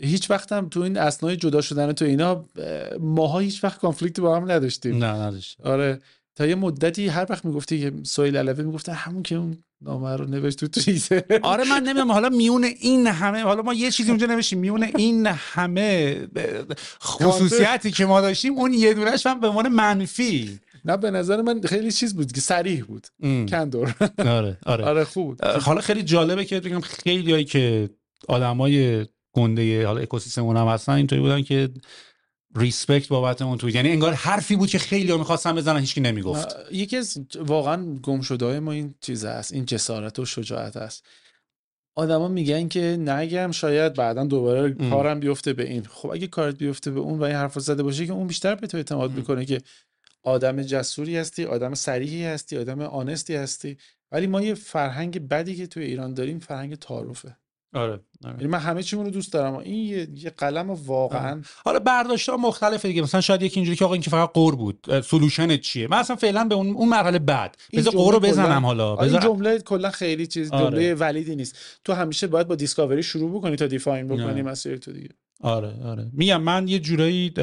هیچ 0.00 0.30
وقت 0.30 0.52
هم 0.52 0.68
تو 0.68 0.80
این 0.80 0.96
اسنای 0.96 1.36
جدا 1.36 1.60
شدن 1.60 1.92
تو 1.92 2.04
اینا 2.04 2.32
اه، 2.32 2.44
ماها 3.00 3.38
هیچ 3.38 3.64
وقت 3.64 3.80
کانفلیکتی 3.80 4.22
با 4.22 4.36
هم 4.36 4.50
نداشتیم. 4.50 5.04
نه 5.04 5.06
نداشت 5.06 5.60
آره. 5.60 6.00
تا 6.34 6.46
یه 6.46 6.54
مدتی 6.54 7.08
هر 7.08 7.26
وقت 7.28 7.44
می‌گفتی 7.44 7.80
که 7.80 7.92
سویل 8.02 8.36
علوه 8.36 8.64
می‌گفتن 8.64 8.92
همون 8.92 9.22
که 9.22 9.36
اون 9.36 9.64
نامه 9.84 10.16
رو 10.16 10.24
نوشت 10.24 10.58
تو 10.58 10.68
توییتر 10.68 11.22
آره 11.42 11.64
من 11.64 11.82
نمی‌دونم. 11.82 12.12
حالا 12.12 12.28
میون 12.28 12.64
این 12.64 13.06
همه 13.06 13.42
حالا 13.42 13.62
ما 13.62 13.74
یه 13.74 13.90
چیزی 13.90 14.10
اونجا 14.10 14.26
نوشتیم. 14.26 14.58
میون 14.58 14.82
این 14.82 15.26
همه 15.26 16.16
خصوصیتی 17.02 17.90
که 17.90 18.06
ما 18.06 18.20
داشتیم 18.20 18.52
اون 18.52 18.74
یه 18.74 18.94
دونش 18.94 19.26
هم 19.26 19.40
به 19.40 19.48
عنوان 19.48 19.68
منفی. 19.68 20.58
نه 20.84 20.96
به 20.96 21.10
نظر 21.10 21.42
من 21.42 21.60
خیلی 21.60 21.92
چیز 21.92 22.14
بود 22.14 22.32
که 22.32 22.40
صریح 22.40 22.84
بود. 22.84 23.06
کندور. 23.22 23.94
آره 24.18 24.58
آره. 24.66 24.84
آره 24.84 25.04
خوب 25.04 25.26
بود. 25.26 25.44
حالا 25.44 25.80
خیلی 25.80 26.02
جالبه 26.02 26.44
که 26.44 26.60
بگم 26.60 26.80
خیلی 26.80 27.32
هایی 27.32 27.44
که 27.44 27.90
آدمای 28.28 29.06
گنده 29.32 29.86
حالا 29.86 30.00
اکوسیستم 30.00 30.46
هم 30.46 30.66
هستن 30.68 30.92
اینطوری 30.92 31.20
بودن 31.20 31.42
که 31.42 31.68
ریسپکت 32.56 33.08
بابت 33.08 33.42
اون 33.42 33.58
تو. 33.58 33.70
یعنی 33.70 33.90
انگار 33.90 34.12
حرفی 34.12 34.56
بود 34.56 34.68
که 34.68 34.78
خیلی 34.78 35.10
ها 35.10 35.18
می‌خواستن 35.18 35.54
بزنن 35.54 35.80
هیچکی 35.80 36.00
نمی‌گفت. 36.00 36.56
یکی 36.72 36.96
از 36.96 37.18
واقعا 37.36 37.94
گم 37.94 38.20
شده 38.20 38.60
ما 38.60 38.72
این 38.72 38.94
چیز 39.00 39.24
است 39.24 39.52
این 39.52 39.66
جسارت 39.66 40.18
و 40.18 40.24
شجاعت 40.24 40.76
است. 40.76 41.04
آدما 41.94 42.28
میگن 42.28 42.68
که 42.68 42.80
نگم 42.80 43.50
شاید 43.50 43.94
بعدا 43.94 44.24
دوباره 44.24 44.76
ام. 44.80 44.90
کارم 44.90 45.20
بیفته 45.20 45.52
به 45.52 45.68
این. 45.68 45.84
خب 45.84 46.10
اگه 46.10 46.26
کارت 46.26 46.58
بیفته 46.58 46.90
به 46.90 47.00
اون 47.00 47.18
و 47.18 47.22
این 47.22 47.36
حرف 47.36 47.58
زده 47.58 47.82
باشه 47.82 48.06
که 48.06 48.12
اون 48.12 48.26
بیشتر 48.26 48.54
به 48.54 48.66
تو 48.66 48.76
اعتماد. 48.76 49.10
می‌کنه 49.10 49.44
که 49.44 49.62
آدم 50.22 50.62
جسوری 50.62 51.16
هستی 51.16 51.44
آدم 51.44 51.74
صریحی 51.74 52.24
هستی 52.24 52.58
آدم 52.58 52.80
آنستی 52.80 53.34
هستی. 53.34 53.76
ولی 54.12 54.26
ما 54.26 54.42
یه 54.42 54.54
فرهنگ 54.54 55.28
بدی 55.28 55.56
که 55.56 55.66
توی 55.66 55.84
ایران 55.84 56.14
داریم 56.14 56.38
فرهنگ 56.38 56.74
تعارفه. 56.74 57.36
آره, 57.74 58.00
آره. 58.24 58.34
یعنی 58.38 58.46
من 58.46 58.58
همه 58.58 58.82
چیمون 58.82 59.04
رو 59.04 59.10
دوست 59.10 59.32
دارم. 59.32 59.54
این 59.54 59.74
یه, 59.74 60.08
یه 60.14 60.30
قلم 60.30 60.70
واقعا 60.70 61.42
حالا 61.64 61.78
برداشت 61.78 62.28
ها 62.28 62.36
مختلفه 62.36 62.88
دیگه. 62.88 63.02
مثلا 63.02 63.20
شاید 63.20 63.42
یکی 63.42 63.60
اینجوری 63.60 63.76
که 63.76 63.84
آقا 63.84 63.94
این 63.94 64.02
که 64.02 64.10
فقط 64.10 64.32
غر 64.32 64.56
بود 64.56 65.00
solution 65.00 65.56
چیه؟ 65.56 65.88
من 65.88 65.98
اصلا 65.98 66.16
فعلا 66.16 66.44
به 66.44 66.54
اون 66.54 66.70
اون 66.70 66.88
مرحله 66.88 67.18
بعد. 67.18 67.56
بذار 67.72 67.92
غر 67.92 68.14
رو 68.14 68.20
بزنم 68.20 68.66
حالا. 68.66 68.90
آره، 68.92 69.00
این 69.00 69.08
بذار 69.08 69.20
جمله 69.20 69.58
کلا 69.58 69.90
خیلی 69.90 70.26
چیز 70.26 70.52
آره. 70.52 70.70
جمله 70.70 70.94
valid 70.94 71.29
ی 71.29 71.36
نیست. 71.36 71.56
تو 71.84 71.92
همیشه 71.92 72.26
باید 72.26 72.48
با 72.48 72.54
discovery 72.54 73.02
شروع 73.02 73.38
بکنی 73.38 73.56
تا 73.56 73.66
define 73.66 74.08
بکنی. 74.08 74.42
مسیر 74.42 74.76
تو 74.76 74.92
دیگه. 74.92 75.08
آره 75.40 75.72
آره. 75.84 76.06
میگم 76.12 76.42
من 76.42 76.68
یه 76.68 76.78
جورایی 76.78 77.34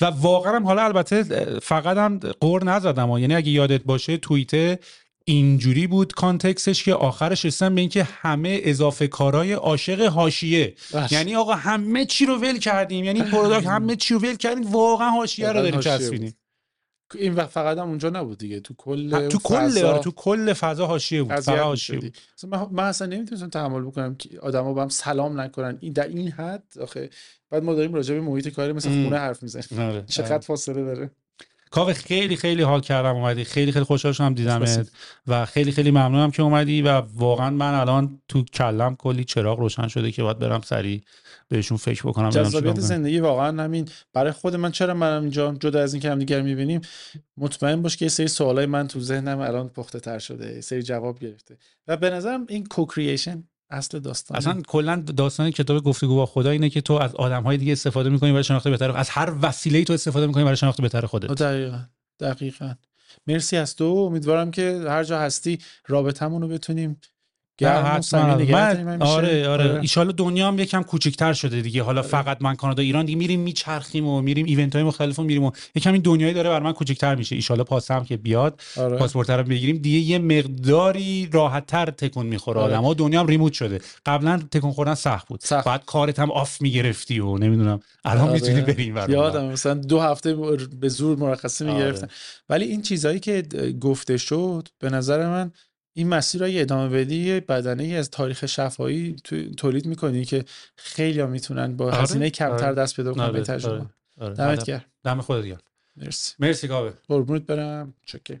و 0.00 0.04
واقعا 0.04 0.56
هم 0.56 0.66
حالا 0.66 0.84
البته 0.84 1.22
فقط 1.62 1.96
هم 1.96 2.18
غر 2.18 2.64
نزدم 2.64 3.08
ها. 3.08 3.20
یعنی 3.20 3.34
اگه 3.34 3.50
یادت 3.50 3.84
باشه 3.84 4.16
توییته 4.16 4.78
اینجوری 5.24 5.86
بود 5.86 6.12
context 6.12 6.68
ش 6.68 6.84
که 6.84 6.94
آخرش 6.94 7.44
رسیدن 7.44 7.74
به 7.74 7.80
اینکه 7.80 8.02
همه 8.04 8.60
اضافه 8.62 9.08
کارهای 9.08 9.52
عاشق 9.52 10.00
حاشیه. 10.00 10.74
یعنی 11.10 11.36
آقا 11.36 11.54
همه 11.54 12.06
چی 12.06 12.26
رو 12.26 12.36
ول 12.36 12.58
کردیم. 12.58 13.04
یعنی 13.04 13.22
product 13.22 13.66
همه 13.76 13.96
چی 13.96 14.14
رو 14.14 14.20
ول 14.20 14.34
کردیم. 14.34 14.70
واقعا 14.70 15.10
حاشیه 15.10 15.48
رو 15.48 15.54
داریم 15.54 15.74
حاشیه 15.74 15.98
چسبیدیم. 15.98 16.36
این 17.14 17.34
وقت 17.34 17.48
فقط 17.48 17.78
هم 17.78 17.88
اونجا 17.88 18.10
نبود 18.10 18.38
دیگه. 18.38 18.60
تو 18.60 18.74
کل 18.74 19.28
تو 19.28 19.38
کل 19.38 19.68
فضا 19.68 19.90
آره 19.90 20.02
تو 20.02 20.10
کل 20.10 20.52
فضا 20.52 20.86
حاشیه 20.86 21.22
بود. 21.22 21.40
فقط 21.40 21.58
حاشیه. 21.58 21.98
بود. 21.98 22.16
من, 22.48 22.66
من 22.70 22.84
اصلا 22.84 23.06
نمی‌تونستم 23.06 23.48
تحمل 23.48 23.82
بکنم 23.82 24.14
که 24.14 24.40
آدما 24.40 24.72
با 24.72 24.82
هم 24.82 24.88
سلام 24.88 25.40
نکنن. 25.40 25.78
این 25.80 25.92
در 25.92 26.08
این 26.08 26.30
حد 26.30 26.64
آخه 26.80 27.10
بعد 27.50 27.64
ما 27.64 27.74
داریم 27.74 27.94
راجع 27.94 28.14
به 28.14 28.20
محیط 28.20 28.48
کاری 28.48 28.72
مثل. 28.72 28.88
خونه 28.88 29.18
حرف 29.18 29.42
می‌زنیم. 29.42 29.88
آره. 29.88 30.04
چقدر 30.16 30.38
فاصله 30.38 30.84
داره. 30.84 31.10
کاوه 31.70 31.92
خیلی 31.92 32.36
خیلی 32.36 32.62
حال 32.62 32.80
کردم 32.80 33.16
اومدی 33.16 33.44
خیلی 33.44 33.72
خیلی 33.72 33.84
خوشحال 33.84 34.12
شدم 34.12 34.34
دیدمت. 34.34 34.90
و 35.26 35.46
خیلی 35.46 35.72
خیلی 35.72 35.90
ممنونم 35.90 36.30
که 36.30 36.42
اومدی 36.42 36.82
و 36.82 36.88
واقعا 37.14 37.50
من 37.50 37.74
الان 37.74 38.22
تو 38.28 38.44
کلم 38.44 38.96
کلی 38.96 39.24
چراغ 39.24 39.58
روشن 39.58 39.88
شده 39.88 40.12
که 40.12 40.22
باید 40.22 40.38
برم 40.38 40.60
سریع 40.60 41.02
بهشون 41.48 41.76
فکر 41.76 42.02
بکنم 42.08 42.30
جذابیت. 42.30 42.80
زندگی 42.80 43.20
واقعا 43.20 43.62
همین 43.62 43.88
برای 44.12 44.32
خود 44.32 44.56
من 44.56 44.70
چرا 44.70 44.94
منم 44.94 45.22
اینجا 45.22 45.54
جدا 45.60 45.80
از 45.80 45.94
اینکه 45.94 46.10
همدیگر 46.10 46.42
می‌بینیم 46.42 46.80
مطمئن 47.36 47.82
باش 47.82 47.96
که 47.96 48.04
یه 48.04 48.08
سری 48.08 48.28
سوالای 48.28 48.66
من 48.66 48.88
تو 48.88 49.00
ذهنم 49.00 49.38
الان 49.38 49.68
پخته 49.68 50.00
تر 50.00 50.18
شده 50.18 50.54
یه 50.54 50.60
سری 50.60 50.82
جواب 50.82 51.18
گرفته 51.18 51.58
و 51.88 51.96
به 51.96 52.10
نظرم 52.10 52.46
این 52.48 52.66
کوکریشن 52.66 53.44
اصل 53.70 53.98
داستان 53.98 54.36
اصلا 54.36 54.62
کلا 54.66 54.96
داستان 55.16 55.50
کتاب 55.50 55.84
گفتگو 55.84 56.16
با 56.16 56.26
خدا 56.26 56.50
اینه 56.50 56.70
که 56.70 56.80
تو 56.80 56.94
از 56.94 57.14
آدم 57.14 57.42
های 57.42 57.56
دیگه 57.56 57.72
استفاده 57.72 58.10
می‌کنی 58.10 58.30
برای 58.30 58.44
شناخت 58.44 58.68
بهتر 58.68 58.90
از 58.90 59.10
هر 59.10 59.34
وسیله 59.42 59.84
تو 59.84 59.92
استفاده 59.92 60.26
می‌کنی 60.26 60.44
برای 60.44 60.56
شناخت 60.56 60.80
بهتر 60.80 61.06
خودت. 61.06 61.28
دقیقا 61.28 61.80
دقیقا. 62.20 62.74
مرسی 63.26 63.56
از 63.56 63.76
تو. 63.76 63.84
امیدوارم 63.84 64.50
که 64.50 64.84
هر 64.88 65.04
جا 65.04 65.18
هستی 65.18 65.58
رابطمون 65.86 66.42
رو 66.42 66.48
بتونیم 66.48 67.00
گرم 67.60 68.00
داریم 68.12 68.84
من. 68.84 69.02
آره 69.02 69.48
آره 69.48 69.68
آره. 69.70 69.80
ایشالا 69.80 70.12
دنیا 70.12 70.48
هم 70.48 70.58
یکم 70.58 70.82
کوچیک‌تر 70.82 71.32
شده 71.32 71.60
دیگه 71.60 71.82
حالا 71.82 72.02
فقط 72.02 72.38
من 72.40 72.54
کانادا 72.54 72.82
ایران 72.82 73.04
دیگه 73.04 73.18
میریم 73.18 73.40
میچرخیم 73.40 74.06
و 74.06 74.20
میریم 74.20 74.46
ایونت 74.46 74.74
های 74.74 74.84
مختلف 74.84 75.18
و 75.18 75.22
میریم 75.22 75.44
و 75.44 75.50
یکم 75.74 75.92
این 75.92 76.02
دنیایی 76.02 76.34
داره 76.34 76.50
بر 76.50 76.60
من 76.60 76.72
کوچیک‌تر 76.72 77.14
میشه 77.14 77.36
ایشالا 77.36 77.64
پاسم 77.64 78.04
که 78.04 78.16
بیاد 78.16 78.60
آره. 78.76 78.96
پاسپورت 78.96 79.30
رو 79.30 79.42
بگیریم 79.42 79.76
دیگه 79.76 79.98
یه 79.98 80.18
مقداری 80.18 81.28
راحت‌تر 81.32 81.86
تکون 81.90 82.26
می‌خوره 82.26 82.60
آره. 82.60 82.74
آدم 82.74 82.84
ها 82.84 82.94
دنیا 82.94 83.20
هم 83.20 83.26
ریموت 83.26 83.52
شده 83.52 83.80
قبلا 84.06 84.40
تکون 84.50 84.72
خوردن 84.72 84.94
سخت 84.94 85.28
بود 85.28 85.40
سخت. 85.42 85.66
بعد 85.66 85.84
کارت 85.86 86.18
هم 86.18 86.30
آف 86.30 86.60
می‌گرفتی 86.60 87.20
و 87.20 87.38
نمی‌دونم 87.38 87.80
الان 88.04 88.24
آره. 88.24 88.32
می‌تونی 88.32 88.60
بریم. 88.60 88.96
یادم 88.96 89.44
مثلا 89.44 89.74
دو 89.74 90.00
هفته 90.00 90.34
به 90.80 90.88
زور 90.88 91.18
مرخصی 91.18 91.64
آره. 91.64 91.74
می‌گرفتن 91.74 92.08
ولی 92.48 92.64
این 92.64 92.82
چیزهایی 92.82 93.20
که 93.20 93.42
گفته 93.80 94.16
شد 94.16 94.68
به 94.78 94.90
نظر 94.90 95.28
من 95.28 95.52
این 96.00 96.08
مسیر 96.08 96.40
رو 96.40 96.48
ادامه 96.50 96.88
بدی 96.88 97.16
یه 97.16 97.40
بدنه 97.40 97.82
ای 97.82 97.96
از 97.96 98.10
تاریخ 98.10 98.46
شفایی 98.46 99.16
تولید 99.56 99.86
می‌کنی 99.86 100.24
که 100.24 100.44
خیلی 100.76 101.20
ها 101.20 101.26
می‌تونن 101.26 101.76
با 101.76 101.86
آره. 101.86 101.96
هزینه 101.96 102.30
کمتر 102.30 102.66
آره. 102.66 102.74
دست 102.74 102.96
پیدا 102.96 103.12
کنن 103.12 103.24
به 103.26 103.30
آره. 103.32 103.42
تجربه 103.42 103.74
آره. 103.76 103.88
آره. 104.18 104.34
دمت 104.34 104.64
گرم 104.64 104.84
دم 105.04 105.20
خودت 105.20 105.46
گرم 105.46 105.60
مرسی 105.96 106.34
مرسی 106.38 106.68
کاوه 106.68 106.92
قربونت 107.08 107.42
برم 107.42 107.94
چکه 108.06 108.40